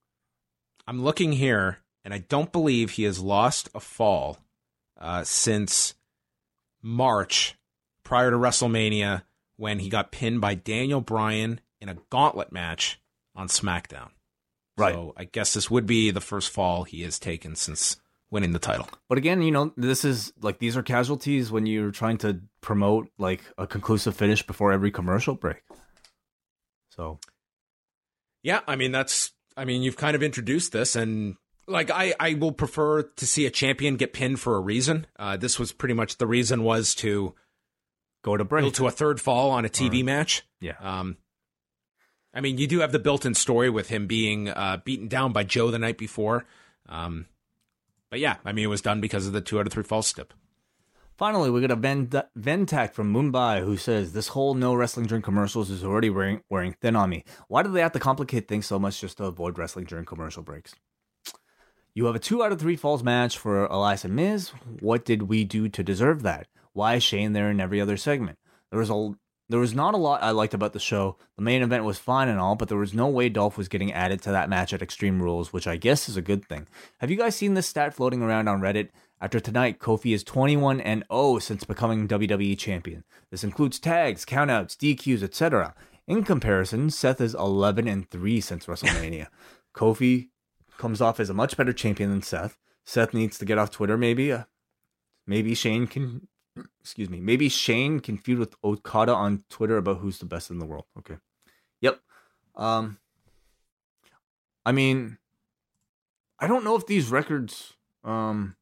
I'm 0.86 1.02
looking 1.02 1.32
here, 1.32 1.78
and 2.04 2.12
I 2.12 2.18
don't 2.18 2.52
believe 2.52 2.90
he 2.90 3.04
has 3.04 3.20
lost 3.20 3.70
a 3.74 3.80
fall 3.80 4.38
uh, 5.00 5.24
since 5.24 5.94
March 6.82 7.56
prior 8.02 8.30
to 8.30 8.36
WrestleMania 8.36 9.22
when 9.56 9.78
he 9.78 9.88
got 9.88 10.12
pinned 10.12 10.40
by 10.40 10.54
Daniel 10.54 11.00
Bryan 11.00 11.60
in 11.80 11.88
a 11.88 11.96
gauntlet 12.10 12.52
match 12.52 13.00
on 13.34 13.48
SmackDown. 13.48 14.10
Right. 14.76 14.94
So 14.94 15.12
I 15.16 15.24
guess 15.24 15.54
this 15.54 15.70
would 15.70 15.86
be 15.86 16.10
the 16.10 16.20
first 16.20 16.50
fall 16.50 16.84
he 16.84 17.02
has 17.02 17.18
taken 17.18 17.54
since 17.56 17.96
winning 18.30 18.52
the 18.52 18.58
title. 18.58 18.88
But 19.08 19.18
again, 19.18 19.42
you 19.42 19.52
know, 19.52 19.72
this 19.76 20.04
is 20.04 20.32
like 20.40 20.58
these 20.58 20.76
are 20.76 20.82
casualties 20.82 21.52
when 21.52 21.66
you're 21.66 21.92
trying 21.92 22.18
to 22.18 22.40
promote 22.60 23.08
like 23.18 23.42
a 23.56 23.66
conclusive 23.66 24.16
finish 24.16 24.44
before 24.44 24.72
every 24.72 24.90
commercial 24.90 25.34
break. 25.36 25.62
So, 26.90 27.18
yeah, 28.42 28.60
I 28.66 28.76
mean 28.76 28.92
that's 28.92 29.32
I 29.56 29.64
mean 29.64 29.82
you've 29.82 29.96
kind 29.96 30.16
of 30.16 30.22
introduced 30.22 30.72
this 30.72 30.96
and 30.96 31.36
like 31.66 31.90
I 31.90 32.14
I 32.18 32.34
will 32.34 32.52
prefer 32.52 33.02
to 33.02 33.26
see 33.26 33.46
a 33.46 33.50
champion 33.50 33.96
get 33.96 34.12
pinned 34.12 34.40
for 34.40 34.56
a 34.56 34.60
reason. 34.60 35.06
Uh, 35.18 35.36
this 35.36 35.58
was 35.58 35.72
pretty 35.72 35.94
much 35.94 36.18
the 36.18 36.26
reason 36.26 36.62
was 36.64 36.94
to 36.96 37.34
go 38.24 38.36
to 38.36 38.44
break 38.44 38.72
to 38.74 38.86
a 38.86 38.90
third 38.90 39.20
fall 39.20 39.50
on 39.50 39.64
a 39.64 39.68
TV 39.68 39.96
Right. 39.96 40.04
match. 40.04 40.42
Yeah. 40.60 40.74
Um, 40.80 41.16
I 42.34 42.40
mean, 42.40 42.58
you 42.58 42.66
do 42.66 42.80
have 42.80 42.92
the 42.92 42.98
built-in 42.98 43.34
story 43.34 43.70
with 43.70 43.88
him 43.88 44.06
being 44.06 44.48
uh, 44.48 44.78
beaten 44.84 45.06
down 45.06 45.32
by 45.32 45.44
Joe 45.44 45.70
the 45.70 45.78
night 45.78 45.96
before. 45.96 46.44
Um, 46.88 47.26
but 48.10 48.18
yeah, 48.18 48.36
I 48.44 48.52
mean, 48.52 48.64
it 48.64 48.68
was 48.68 48.82
done 48.82 49.00
because 49.00 49.26
of 49.26 49.32
the 49.32 49.40
two 49.40 49.60
out 49.60 49.66
of 49.66 49.72
three 49.72 49.84
false 49.84 50.08
stip. 50.08 50.34
Finally, 51.16 51.48
we 51.50 51.60
got 51.60 51.70
a 51.70 51.76
Ven- 51.76 52.08
Ventak 52.08 52.92
from 52.92 53.12
Mumbai 53.12 53.64
who 53.64 53.76
says, 53.76 54.12
This 54.12 54.28
whole 54.28 54.54
no 54.54 54.74
wrestling 54.74 55.06
during 55.06 55.22
commercials 55.22 55.70
is 55.70 55.84
already 55.84 56.10
wearing, 56.10 56.42
wearing 56.50 56.72
thin 56.80 56.96
on 56.96 57.08
me. 57.08 57.24
Why 57.46 57.62
do 57.62 57.70
they 57.70 57.80
have 57.80 57.92
to 57.92 58.00
complicate 58.00 58.48
things 58.48 58.66
so 58.66 58.80
much 58.80 59.00
just 59.00 59.18
to 59.18 59.26
avoid 59.26 59.56
wrestling 59.56 59.84
during 59.84 60.04
commercial 60.04 60.42
breaks? 60.42 60.74
You 61.94 62.06
have 62.06 62.16
a 62.16 62.18
two 62.18 62.42
out 62.42 62.50
of 62.50 62.58
three 62.58 62.74
falls 62.74 63.04
match 63.04 63.38
for 63.38 63.66
Elias 63.66 64.04
and 64.04 64.16
Miz. 64.16 64.48
What 64.80 65.04
did 65.04 65.24
we 65.24 65.44
do 65.44 65.68
to 65.68 65.84
deserve 65.84 66.22
that? 66.22 66.48
Why 66.72 66.96
is 66.96 67.04
Shane 67.04 67.32
there 67.32 67.48
in 67.48 67.60
every 67.60 67.80
other 67.80 67.96
segment? 67.96 68.38
There 68.70 68.80
was 68.80 68.90
a 68.90 69.12
there 69.54 69.60
was 69.60 69.72
not 69.72 69.94
a 69.94 69.98
lot 69.98 70.20
I 70.20 70.32
liked 70.32 70.52
about 70.52 70.72
the 70.72 70.80
show. 70.80 71.16
The 71.36 71.42
main 71.42 71.62
event 71.62 71.84
was 71.84 71.96
fine 71.96 72.26
and 72.26 72.40
all, 72.40 72.56
but 72.56 72.68
there 72.68 72.76
was 72.76 72.92
no 72.92 73.06
way 73.06 73.28
Dolph 73.28 73.56
was 73.56 73.68
getting 73.68 73.92
added 73.92 74.20
to 74.22 74.32
that 74.32 74.48
match 74.48 74.72
at 74.72 74.82
Extreme 74.82 75.22
Rules, 75.22 75.52
which 75.52 75.68
I 75.68 75.76
guess 75.76 76.08
is 76.08 76.16
a 76.16 76.22
good 76.22 76.44
thing. 76.44 76.66
Have 76.98 77.08
you 77.08 77.16
guys 77.16 77.36
seen 77.36 77.54
this 77.54 77.68
stat 77.68 77.94
floating 77.94 78.20
around 78.20 78.48
on 78.48 78.60
Reddit? 78.60 78.88
After 79.20 79.38
tonight, 79.38 79.78
Kofi 79.78 80.12
is 80.12 80.24
21 80.24 80.80
and 80.80 81.04
0 81.08 81.38
since 81.38 81.62
becoming 81.62 82.08
WWE 82.08 82.58
champion. 82.58 83.04
This 83.30 83.44
includes 83.44 83.78
tags, 83.78 84.24
countouts, 84.24 84.76
DQs, 84.76 85.22
etc. 85.22 85.72
In 86.08 86.24
comparison, 86.24 86.90
Seth 86.90 87.20
is 87.20 87.36
11 87.36 87.86
and 87.86 88.10
3 88.10 88.40
since 88.40 88.66
WrestleMania. 88.66 89.28
Kofi 89.72 90.30
comes 90.78 91.00
off 91.00 91.20
as 91.20 91.30
a 91.30 91.32
much 91.32 91.56
better 91.56 91.72
champion 91.72 92.10
than 92.10 92.22
Seth. 92.22 92.58
Seth 92.84 93.14
needs 93.14 93.38
to 93.38 93.44
get 93.44 93.58
off 93.58 93.70
Twitter, 93.70 93.96
maybe. 93.96 94.32
Uh, 94.32 94.46
maybe 95.28 95.54
Shane 95.54 95.86
can, 95.86 96.26
excuse 96.80 97.10
me, 97.10 97.20
maybe 97.20 97.48
Shane 97.48 98.00
can 98.00 98.16
feud 98.16 98.38
with 98.38 98.54
Okada 98.62 99.12
on 99.12 99.44
Twitter 99.48 99.76
about 99.76 99.98
who's 99.98 100.18
the 100.18 100.26
best 100.26 100.50
in 100.50 100.58
the 100.58 100.66
world. 100.66 100.84
Okay. 100.98 101.16
Yep. 101.80 102.00
Um, 102.56 102.98
I 104.64 104.72
mean, 104.72 105.18
I 106.38 106.46
don't 106.46 106.64
know 106.64 106.76
if 106.76 106.86
these 106.86 107.10
records, 107.10 107.74
um, 108.02 108.56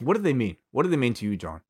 what 0.00 0.16
do 0.16 0.22
they 0.22 0.32
mean? 0.32 0.56
What 0.70 0.82
do 0.84 0.88
they 0.88 0.96
mean 0.96 1.14
to 1.14 1.24
you, 1.24 1.36
John? 1.36 1.60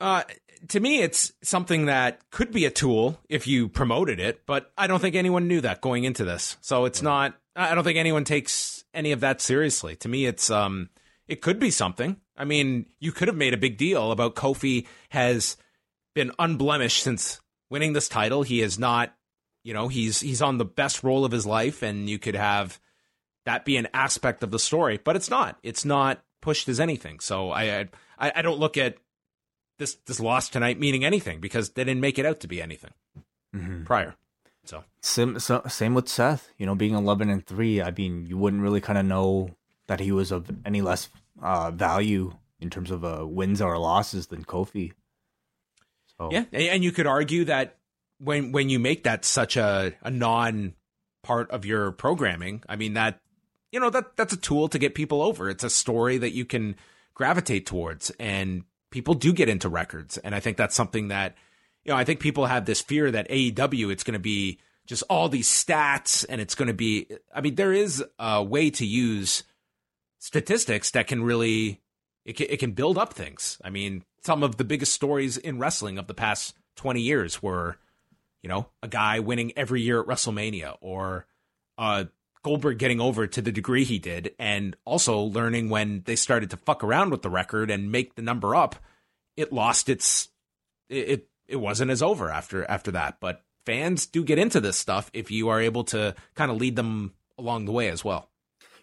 Uh, 0.00 0.22
to 0.68 0.80
me, 0.80 1.02
it's 1.02 1.32
something 1.42 1.86
that 1.86 2.30
could 2.30 2.52
be 2.52 2.64
a 2.64 2.70
tool 2.70 3.20
if 3.28 3.46
you 3.46 3.68
promoted 3.68 4.18
it, 4.18 4.46
but 4.46 4.72
I 4.76 4.86
don't 4.86 5.00
think 5.00 5.14
anyone 5.14 5.48
knew 5.48 5.60
that 5.60 5.80
going 5.80 6.04
into 6.04 6.24
this. 6.24 6.56
So 6.60 6.84
it's 6.84 7.02
not. 7.02 7.34
I 7.56 7.74
don't 7.74 7.84
think 7.84 7.98
anyone 7.98 8.24
takes 8.24 8.84
any 8.94 9.12
of 9.12 9.20
that 9.20 9.40
seriously. 9.40 9.96
To 9.96 10.08
me, 10.08 10.26
it's 10.26 10.50
um, 10.50 10.88
it 11.30 11.40
could 11.40 11.58
be 11.58 11.70
something. 11.70 12.16
I 12.36 12.44
mean, 12.44 12.86
you 12.98 13.12
could 13.12 13.28
have 13.28 13.36
made 13.36 13.54
a 13.54 13.58
big 13.58 13.76
deal 13.76 14.10
about 14.12 14.34
Kofi 14.34 14.86
has 15.10 15.56
been 16.14 16.32
unblemished 16.38 17.02
since 17.02 17.40
winning 17.70 17.92
this 17.92 18.08
title. 18.08 18.42
He 18.42 18.60
is 18.62 18.78
not, 18.78 19.14
you 19.62 19.72
know, 19.72 19.88
he's 19.88 20.20
he's 20.20 20.42
on 20.42 20.58
the 20.58 20.64
best 20.64 21.02
role 21.04 21.24
of 21.24 21.32
his 21.32 21.46
life, 21.46 21.82
and 21.82 22.08
you 22.10 22.18
could 22.18 22.34
have 22.34 22.80
that 23.46 23.64
be 23.64 23.76
an 23.76 23.88
aspect 23.94 24.42
of 24.42 24.50
the 24.50 24.58
story, 24.58 24.98
but 25.02 25.16
it's 25.16 25.30
not. 25.30 25.58
It's 25.62 25.84
not 25.84 26.22
pushed 26.42 26.68
as 26.68 26.80
anything. 26.80 27.20
So 27.20 27.50
I 27.50 27.88
I, 28.18 28.32
I 28.36 28.42
don't 28.42 28.58
look 28.58 28.76
at 28.76 28.96
this 29.78 29.94
this 30.06 30.20
loss 30.20 30.48
tonight 30.48 30.78
meaning 30.80 31.04
anything 31.04 31.40
because 31.40 31.70
they 31.70 31.84
didn't 31.84 32.00
make 32.02 32.18
it 32.18 32.26
out 32.26 32.40
to 32.40 32.48
be 32.48 32.60
anything 32.60 32.92
Mm-hmm. 33.54 33.84
prior. 33.84 34.14
So 34.64 34.84
Same, 35.00 35.38
so, 35.40 35.62
same 35.68 35.94
with 35.94 36.08
Seth. 36.08 36.50
You 36.58 36.66
know, 36.66 36.74
being 36.74 36.94
11 36.94 37.30
and 37.30 37.44
3, 37.44 37.82
I 37.82 37.90
mean, 37.90 38.26
you 38.26 38.36
wouldn't 38.38 38.62
really 38.62 38.80
kind 38.80 38.98
of 38.98 39.04
know 39.06 39.56
that 39.88 40.00
he 40.00 40.12
was 40.12 40.30
of 40.30 40.48
any 40.64 40.82
less 40.82 41.08
uh, 41.42 41.70
value 41.70 42.32
in 42.60 42.70
terms 42.70 42.90
of 42.90 43.04
uh, 43.04 43.26
wins 43.26 43.60
or 43.60 43.78
losses 43.78 44.28
than 44.28 44.44
Kofi. 44.44 44.92
So, 46.18 46.28
yeah, 46.30 46.44
and 46.52 46.84
you 46.84 46.92
could 46.92 47.06
argue 47.06 47.46
that 47.46 47.78
when 48.18 48.52
when 48.52 48.68
you 48.68 48.78
make 48.78 49.04
that 49.04 49.24
such 49.24 49.56
a 49.56 49.94
a 50.02 50.10
non 50.10 50.74
part 51.22 51.50
of 51.50 51.64
your 51.64 51.92
programming, 51.92 52.62
I 52.68 52.76
mean 52.76 52.94
that 52.94 53.20
you 53.72 53.80
know 53.80 53.90
that 53.90 54.16
that's 54.16 54.34
a 54.34 54.38
tool 54.38 54.68
to 54.68 54.78
get 54.78 54.94
people 54.94 55.22
over. 55.22 55.48
It's 55.48 55.64
a 55.64 55.70
story 55.70 56.18
that 56.18 56.32
you 56.32 56.44
can 56.44 56.76
gravitate 57.14 57.66
towards, 57.66 58.10
and 58.20 58.64
people 58.90 59.14
do 59.14 59.32
get 59.32 59.48
into 59.48 59.68
records, 59.68 60.18
and 60.18 60.34
I 60.34 60.40
think 60.40 60.56
that's 60.56 60.74
something 60.74 61.08
that 61.08 61.36
you 61.84 61.92
know 61.92 61.96
I 61.96 62.04
think 62.04 62.20
people 62.20 62.46
have 62.46 62.66
this 62.66 62.82
fear 62.82 63.10
that 63.10 63.28
AEW 63.30 63.90
it's 63.90 64.04
going 64.04 64.14
to 64.14 64.18
be 64.18 64.58
just 64.86 65.02
all 65.08 65.28
these 65.28 65.48
stats, 65.48 66.26
and 66.28 66.40
it's 66.40 66.54
going 66.54 66.68
to 66.68 66.74
be. 66.74 67.06
I 67.34 67.40
mean, 67.40 67.54
there 67.54 67.72
is 67.72 68.04
a 68.18 68.42
way 68.42 68.70
to 68.70 68.84
use 68.84 69.44
statistics 70.20 70.92
that 70.92 71.08
can 71.08 71.24
really 71.24 71.80
it 72.24 72.36
can, 72.36 72.46
it 72.48 72.58
can 72.58 72.72
build 72.72 72.96
up 72.96 73.12
things. 73.12 73.58
I 73.64 73.70
mean, 73.70 74.04
some 74.22 74.44
of 74.44 74.56
the 74.56 74.64
biggest 74.64 74.92
stories 74.92 75.36
in 75.36 75.58
wrestling 75.58 75.98
of 75.98 76.06
the 76.06 76.14
past 76.14 76.54
20 76.76 77.00
years 77.00 77.42
were, 77.42 77.78
you 78.42 78.48
know, 78.48 78.68
a 78.82 78.88
guy 78.88 79.18
winning 79.18 79.52
every 79.56 79.80
year 79.80 80.00
at 80.00 80.06
WrestleMania 80.06 80.76
or 80.80 81.26
uh, 81.78 82.04
Goldberg 82.42 82.78
getting 82.78 83.00
over 83.00 83.26
to 83.26 83.42
the 83.42 83.50
degree 83.50 83.84
he 83.84 83.98
did, 83.98 84.34
and 84.38 84.76
also 84.84 85.18
learning 85.18 85.68
when 85.68 86.02
they 86.04 86.16
started 86.16 86.50
to 86.50 86.56
fuck 86.56 86.84
around 86.84 87.10
with 87.10 87.22
the 87.22 87.30
record 87.30 87.70
and 87.70 87.90
make 87.90 88.14
the 88.14 88.22
number 88.22 88.54
up, 88.54 88.76
it 89.36 89.52
lost 89.52 89.88
its 89.88 90.28
it 90.88 91.08
it, 91.08 91.28
it 91.48 91.56
wasn't 91.56 91.90
as 91.90 92.02
over 92.02 92.30
after 92.30 92.64
after 92.64 92.90
that. 92.92 93.18
But 93.20 93.42
fans 93.66 94.06
do 94.06 94.24
get 94.24 94.38
into 94.38 94.60
this 94.60 94.78
stuff 94.78 95.10
if 95.12 95.30
you 95.30 95.48
are 95.48 95.60
able 95.60 95.84
to 95.84 96.14
kind 96.34 96.50
of 96.50 96.58
lead 96.58 96.76
them 96.76 97.14
along 97.38 97.64
the 97.64 97.72
way 97.72 97.88
as 97.88 98.04
well. 98.04 98.30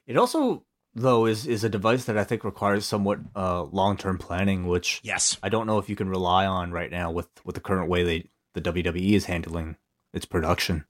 It 0.05 0.18
also, 0.18 0.64
though, 0.98 1.26
is, 1.26 1.48
is 1.48 1.64
a 1.64 1.69
device 1.69 2.06
that 2.06 2.18
I 2.18 2.24
think 2.24 2.44
requires 2.44 2.86
somewhat 2.86 3.19
uh, 3.36 3.64
long 3.64 3.98
term 3.98 4.18
planning, 4.18 4.68
which 4.68 4.99
Yes. 5.03 5.38
I 5.41 5.49
don't 5.49 5.68
know 5.68 5.78
if 5.78 5.90
you 5.90 5.95
can 5.95 6.10
rely 6.10 6.45
on 6.45 6.72
right 6.72 6.91
now 6.91 7.11
with, 7.11 7.30
with 7.45 7.56
the 7.56 7.61
current 7.61 7.90
way 7.90 8.03
they 8.03 8.30
the 8.53 8.74
WWE 8.74 9.14
is 9.14 9.26
handling 9.26 9.78
its 10.14 10.26
production. 10.26 10.86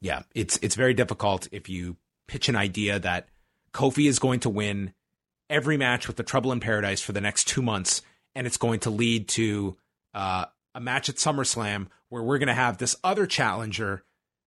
yeah, 0.00 0.22
it's 0.34 0.58
it's 0.62 0.74
very 0.74 0.94
difficult 0.94 1.48
if 1.52 1.68
you 1.68 1.96
pitch 2.26 2.48
an 2.48 2.56
idea 2.56 2.98
that 2.98 3.28
Kofi 3.72 4.08
is 4.08 4.18
going 4.18 4.40
to 4.40 4.50
win 4.50 4.92
every 5.48 5.76
match 5.76 6.08
with 6.08 6.16
the 6.16 6.22
Trouble 6.22 6.52
in 6.52 6.60
Paradise 6.60 7.00
for 7.00 7.12
the 7.12 7.20
next 7.20 7.44
two 7.46 7.62
months, 7.62 8.02
and 8.34 8.46
it's 8.46 8.56
going 8.56 8.80
to 8.80 8.90
lead 8.90 9.28
to 9.28 9.76
uh, 10.14 10.46
a 10.74 10.80
match 10.80 11.08
at 11.08 11.16
SummerSlam 11.16 11.86
where 12.08 12.22
we're 12.22 12.38
going 12.38 12.48
to 12.48 12.54
have 12.54 12.78
this 12.78 12.96
other 13.04 13.26
challenger 13.26 14.02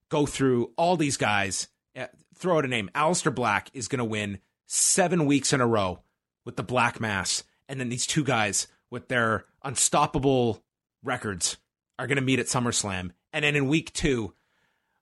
go 0.10 0.26
through 0.26 0.72
all 0.76 0.98
these 0.98 1.18
guys. 1.18 1.70
Uh, 1.96 2.08
throw 2.36 2.58
out 2.58 2.66
a 2.66 2.68
name. 2.68 2.90
Aleister 2.96 3.34
Black 3.34 3.70
is 3.74 3.88
going 3.88 4.00
to 4.00 4.06
win 4.06 4.40
seven 4.74 5.26
weeks 5.26 5.52
in 5.52 5.60
a 5.60 5.68
row 5.68 6.00
with 6.46 6.56
the 6.56 6.64
Black 6.64 7.02
Mass, 7.02 7.44
and 7.68 7.80
then 7.80 7.90
these 7.90 8.08
two 8.08 8.24
guys 8.24 8.68
with 8.90 9.10
their 9.10 9.46
unstoppable 9.64 10.64
records 11.04 11.58
are 12.00 12.08
going 12.08 12.16
to 12.16 12.22
meet 12.22 12.40
at 12.40 12.46
SummerSlam, 12.46 13.12
and 13.34 13.44
then 13.44 13.56
in 13.56 13.68
week 13.68 13.92
two 13.94 14.34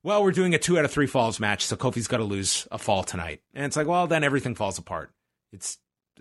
well, 0.02 0.24
we're 0.24 0.32
doing 0.32 0.56
a 0.56 0.58
two 0.58 0.80
out 0.80 0.86
of 0.86 0.91
three 0.91 1.08
falls 1.08 1.41
match, 1.41 1.66
so 1.66 1.76
Kofi's 1.76 2.08
got 2.08 2.18
to 2.18 2.24
lose 2.24 2.68
a 2.72 2.78
fall 2.78 3.04
tonight. 3.04 3.41
And 3.54 3.66
it's 3.66 3.76
like, 3.76 3.86
well, 3.86 4.08
then 4.08 4.24
everything 4.24 4.56
falls 4.56 4.78
apart. 4.78 5.12
It's 5.52 5.78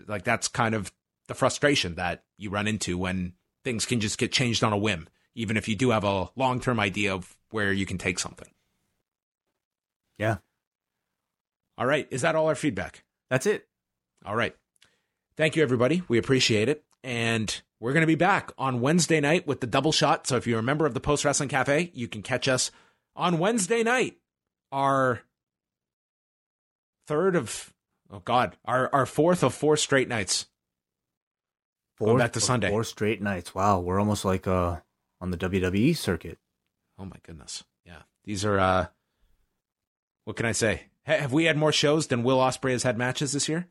like 0.08 0.24
that's 0.24 0.48
kind 0.48 0.74
of 0.74 0.92
the 1.28 1.34
frustration 1.34 1.94
that 1.94 2.24
you 2.36 2.50
run 2.50 2.66
into 2.66 2.98
when 2.98 3.34
things 3.62 3.86
can 3.86 4.00
just 4.00 4.18
get 4.18 4.32
changed 4.32 4.64
on 4.64 4.72
a 4.72 4.76
whim, 4.76 5.08
even 5.36 5.56
if 5.56 5.68
you 5.68 5.76
do 5.76 5.90
have 5.90 6.02
a 6.02 6.28
long 6.34 6.60
term 6.60 6.80
idea 6.80 7.14
of 7.14 7.36
where 7.50 7.72
you 7.72 7.86
can 7.86 7.98
take 7.98 8.18
something. 8.18 8.48
Yeah, 10.18 10.38
All 11.76 11.86
right. 11.86 12.08
Is 12.10 12.22
that 12.22 12.34
all 12.34 12.48
our 12.48 12.56
feedback? 12.56 13.04
That's 13.30 13.46
it. 13.46 13.66
All 14.24 14.36
right. 14.36 14.54
Thank 15.36 15.56
you, 15.56 15.62
everybody. 15.62 16.02
We 16.08 16.18
appreciate 16.18 16.68
it. 16.68 16.84
And 17.04 17.62
we're 17.80 17.92
going 17.92 18.02
to 18.02 18.08
be 18.08 18.16
back 18.16 18.50
on 18.58 18.80
Wednesday 18.80 19.20
night 19.20 19.46
with 19.46 19.60
the 19.60 19.66
double 19.66 19.92
shot. 19.92 20.26
So 20.26 20.36
if 20.36 20.46
you're 20.46 20.58
a 20.58 20.62
member 20.64 20.84
of 20.84 20.94
the 20.94 21.00
Post 21.00 21.24
Wrestling 21.24 21.48
Cafe, 21.48 21.92
you 21.94 22.08
can 22.08 22.22
catch 22.22 22.48
us 22.48 22.70
on 23.14 23.38
Wednesday 23.38 23.82
night 23.82 24.18
our 24.72 25.22
third 27.06 27.36
of 27.36 27.72
oh 28.10 28.20
god, 28.20 28.56
our 28.64 28.90
our 28.92 29.06
fourth 29.06 29.42
of 29.42 29.54
four 29.54 29.76
straight 29.76 30.08
nights. 30.08 30.46
Going 31.98 32.18
back 32.18 32.34
to 32.34 32.40
Sunday. 32.40 32.70
Four 32.70 32.84
straight 32.84 33.20
nights. 33.20 33.54
Wow, 33.54 33.80
we're 33.80 33.98
almost 33.98 34.24
like 34.24 34.46
uh 34.46 34.76
on 35.20 35.30
the 35.30 35.36
WWE 35.36 35.96
circuit. 35.96 36.38
Oh 36.98 37.04
my 37.04 37.16
goodness. 37.24 37.64
Yeah. 37.84 38.02
These 38.24 38.44
are 38.44 38.58
uh 38.58 38.86
what 40.24 40.36
can 40.36 40.46
I 40.46 40.52
say? 40.52 40.82
Ha- 41.08 41.18
have 41.18 41.32
we 41.32 41.44
had 41.44 41.56
more 41.56 41.72
shows 41.72 42.06
than 42.06 42.22
Will 42.22 42.38
Ospreay 42.38 42.72
has 42.72 42.84
had 42.84 42.96
matches 42.96 43.32
this 43.32 43.48
year? 43.48 43.66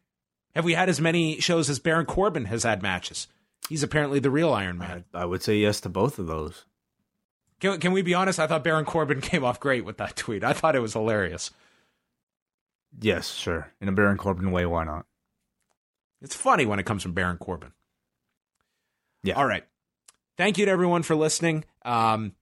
Have 0.55 0.65
we 0.65 0.73
had 0.73 0.89
as 0.89 0.99
many 0.99 1.39
shows 1.39 1.69
as 1.69 1.79
Baron 1.79 2.05
Corbin 2.05 2.45
has 2.45 2.63
had 2.63 2.81
matches? 2.81 3.27
He's 3.69 3.83
apparently 3.83 4.19
the 4.19 4.31
real 4.31 4.53
Iron 4.53 4.77
Man. 4.77 5.05
I, 5.13 5.21
I 5.21 5.25
would 5.25 5.43
say 5.43 5.57
yes 5.57 5.79
to 5.81 5.89
both 5.89 6.19
of 6.19 6.27
those. 6.27 6.65
Can, 7.59 7.79
can 7.79 7.91
we 7.91 8.01
be 8.01 8.13
honest? 8.13 8.39
I 8.39 8.47
thought 8.47 8.63
Baron 8.63 8.85
Corbin 8.85 9.21
came 9.21 9.43
off 9.43 9.59
great 9.59 9.85
with 9.85 9.97
that 9.97 10.15
tweet. 10.15 10.43
I 10.43 10.53
thought 10.53 10.75
it 10.75 10.81
was 10.81 10.93
hilarious. 10.93 11.51
Yes, 12.99 13.33
sure. 13.33 13.71
In 13.79 13.87
a 13.87 13.91
Baron 13.91 14.17
Corbin 14.17 14.51
way, 14.51 14.65
why 14.65 14.83
not? 14.83 15.05
It's 16.21 16.35
funny 16.35 16.65
when 16.65 16.79
it 16.79 16.85
comes 16.85 17.03
from 17.03 17.13
Baron 17.13 17.37
Corbin. 17.37 17.73
Yeah. 19.23 19.35
All 19.35 19.45
right. 19.45 19.63
Thank 20.37 20.57
you 20.57 20.65
to 20.65 20.71
everyone 20.71 21.03
for 21.03 21.15
listening. 21.15 21.65
Um, 21.83 22.33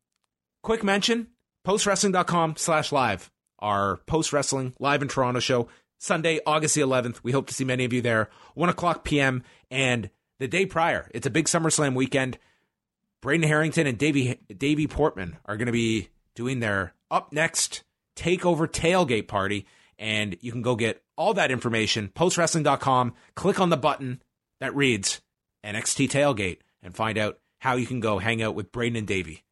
quick 0.62 0.84
mention, 0.84 1.28
postwrestling.com 1.66 2.56
slash 2.58 2.92
live. 2.92 3.32
Our 3.60 3.98
post 4.06 4.34
wrestling 4.34 4.74
live 4.80 5.02
in 5.02 5.08
Toronto 5.08 5.40
show, 5.40 5.68
Sunday, 5.98 6.40
August 6.46 6.76
the 6.76 6.82
11th. 6.82 7.22
We 7.24 7.32
hope 7.32 7.48
to 7.48 7.54
see 7.54 7.64
many 7.64 7.86
of 7.86 7.94
you 7.94 8.02
there. 8.02 8.30
1 8.54 8.70
o'clock 8.70 9.04
p.m. 9.04 9.44
And 9.72 10.10
the 10.40 10.48
day 10.48 10.66
prior, 10.66 11.10
it's 11.14 11.26
a 11.26 11.32
big 11.32 11.46
SummerSlam 11.46 11.96
weekend. 11.96 12.38
Braden 13.22 13.48
Harrington 13.48 13.88
and 13.88 13.98
Davey, 13.98 14.40
Davey 14.56 14.88
Portman 14.88 15.38
are 15.46 15.58
going 15.58 15.68
to 15.68 15.72
be 15.72 16.10
doing 16.36 16.60
their 16.60 16.94
up 17.10 17.34
next 17.34 17.84
takeover 18.16 18.68
tailgate 18.68 19.28
party. 19.28 19.66
And 19.98 20.38
you 20.42 20.52
can 20.52 20.62
go 20.62 20.76
get 20.76 21.02
all 21.18 21.34
that 21.36 21.52
information, 21.52 22.12
postwrestling.com. 22.14 23.14
Click 23.36 23.60
on 23.60 23.70
the 23.70 23.78
button 23.78 24.22
that 24.60 24.76
reads 24.76 25.22
NXT 25.64 26.10
Tailgate 26.10 26.60
and 26.84 26.96
find 26.96 27.18
out 27.18 27.40
how 27.60 27.76
you 27.76 27.88
can 27.88 28.00
go 28.00 28.20
hang 28.20 28.42
out 28.42 28.56
with 28.56 28.72
Braden 28.72 28.98
and 28.98 29.08
Davey. 29.08 29.44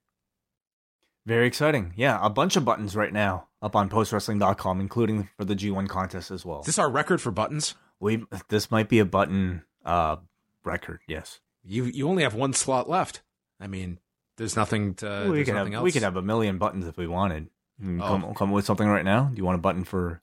Very 1.25 1.47
exciting. 1.47 1.93
Yeah, 1.95 2.19
a 2.21 2.29
bunch 2.29 2.55
of 2.55 2.65
buttons 2.65 2.95
right 2.95 3.13
now 3.13 3.47
up 3.61 3.75
on 3.75 3.89
postwrestling.com, 3.89 4.81
including 4.81 5.29
for 5.37 5.45
the 5.45 5.55
G1 5.55 5.87
contest 5.87 6.31
as 6.31 6.45
well. 6.45 6.59
Is 6.61 6.65
this 6.65 6.79
our 6.79 6.89
record 6.89 7.21
for 7.21 7.31
buttons? 7.31 7.75
We 7.99 8.25
this 8.49 8.69
might 8.69 8.89
be 8.89 8.99
a 8.99 9.05
button 9.05 9.63
uh 9.85 10.17
record. 10.65 10.99
Yes. 11.07 11.39
You 11.63 11.85
you 11.85 12.09
only 12.09 12.23
have 12.23 12.33
one 12.35 12.51
slot 12.53 12.89
left. 12.89 13.21
I 13.59 13.67
mean, 13.67 13.99
there's 14.35 14.57
nothing 14.57 14.95
to. 14.95 15.05
we 15.05 15.11
Uh, 15.11 15.31
there's 15.31 15.45
could 15.45 15.53
nothing 15.55 15.71
have 15.73 15.79
else. 15.79 15.83
we 15.85 15.91
could 15.93 16.03
have 16.03 16.17
a 16.17 16.21
million 16.21 16.57
buttons 16.57 16.87
if 16.87 16.97
we 16.97 17.07
wanted. 17.07 17.49
Oh. 17.81 17.97
Come 17.99 18.33
come 18.35 18.51
with 18.51 18.65
something 18.65 18.87
right 18.87 19.05
now. 19.05 19.25
Do 19.25 19.37
you 19.37 19.45
want 19.45 19.55
a 19.55 19.61
button 19.61 19.85
for? 19.85 20.21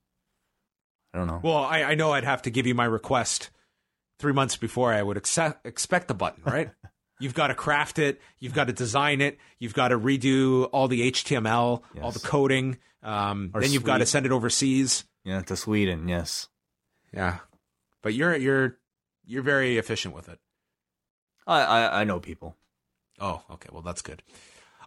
I 1.14 1.18
don't 1.18 1.26
know. 1.26 1.40
Well, 1.42 1.56
I, 1.56 1.82
I 1.82 1.94
know 1.94 2.12
I'd 2.12 2.24
have 2.24 2.42
to 2.42 2.50
give 2.50 2.66
you 2.66 2.74
my 2.74 2.84
request 2.84 3.50
three 4.18 4.32
months 4.32 4.56
before 4.56 4.92
I 4.92 5.02
would 5.02 5.16
accept, 5.16 5.66
expect 5.66 6.06
the 6.08 6.14
button, 6.14 6.42
right? 6.44 6.70
You've 7.20 7.34
got 7.34 7.48
to 7.48 7.54
craft 7.54 7.98
it. 7.98 8.20
You've 8.38 8.54
got 8.54 8.66
to 8.66 8.72
design 8.72 9.20
it. 9.20 9.38
You've 9.58 9.74
got 9.74 9.88
to 9.88 9.98
redo 9.98 10.68
all 10.72 10.88
the 10.88 11.10
HTML, 11.12 11.82
all 12.02 12.10
the 12.10 12.18
coding. 12.20 12.78
Um, 13.02 13.50
then 13.54 13.70
you've 13.72 13.84
got 13.84 13.98
to 13.98 14.06
send 14.06 14.26
it 14.26 14.32
overseas. 14.32 15.04
yeah, 15.24 15.42
to 15.42 15.56
Sweden. 15.56 16.08
Yes. 16.08 16.48
Yeah, 17.12 17.38
but 18.02 18.14
you're 18.14 18.36
you're 18.36 18.78
you're 19.26 19.42
very 19.42 19.78
efficient 19.78 20.14
with 20.14 20.28
it. 20.28 20.38
I 21.46 21.60
I, 21.62 22.00
I 22.00 22.04
know 22.04 22.20
people. 22.20 22.56
Oh, 23.18 23.42
okay. 23.50 23.68
Well, 23.72 23.82
that's 23.82 24.02
good. 24.02 24.22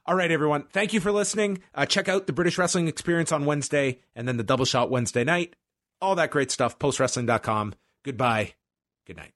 All 0.05 0.15
right, 0.15 0.31
everyone. 0.31 0.63
Thank 0.71 0.91
you 0.93 0.99
for 0.99 1.11
listening. 1.11 1.59
Uh, 1.75 1.85
check 1.85 2.09
out 2.09 2.25
the 2.27 2.33
British 2.33 2.57
Wrestling 2.57 2.87
Experience 2.87 3.31
on 3.31 3.45
Wednesday 3.45 3.99
and 4.15 4.27
then 4.27 4.37
the 4.37 4.43
Double 4.43 4.65
Shot 4.65 4.89
Wednesday 4.89 5.23
night. 5.23 5.55
All 6.01 6.15
that 6.15 6.31
great 6.31 6.49
stuff. 6.51 6.77
Postwrestling.com. 6.79 7.73
Goodbye. 8.03 8.53
Good 9.05 9.17
night. 9.17 9.32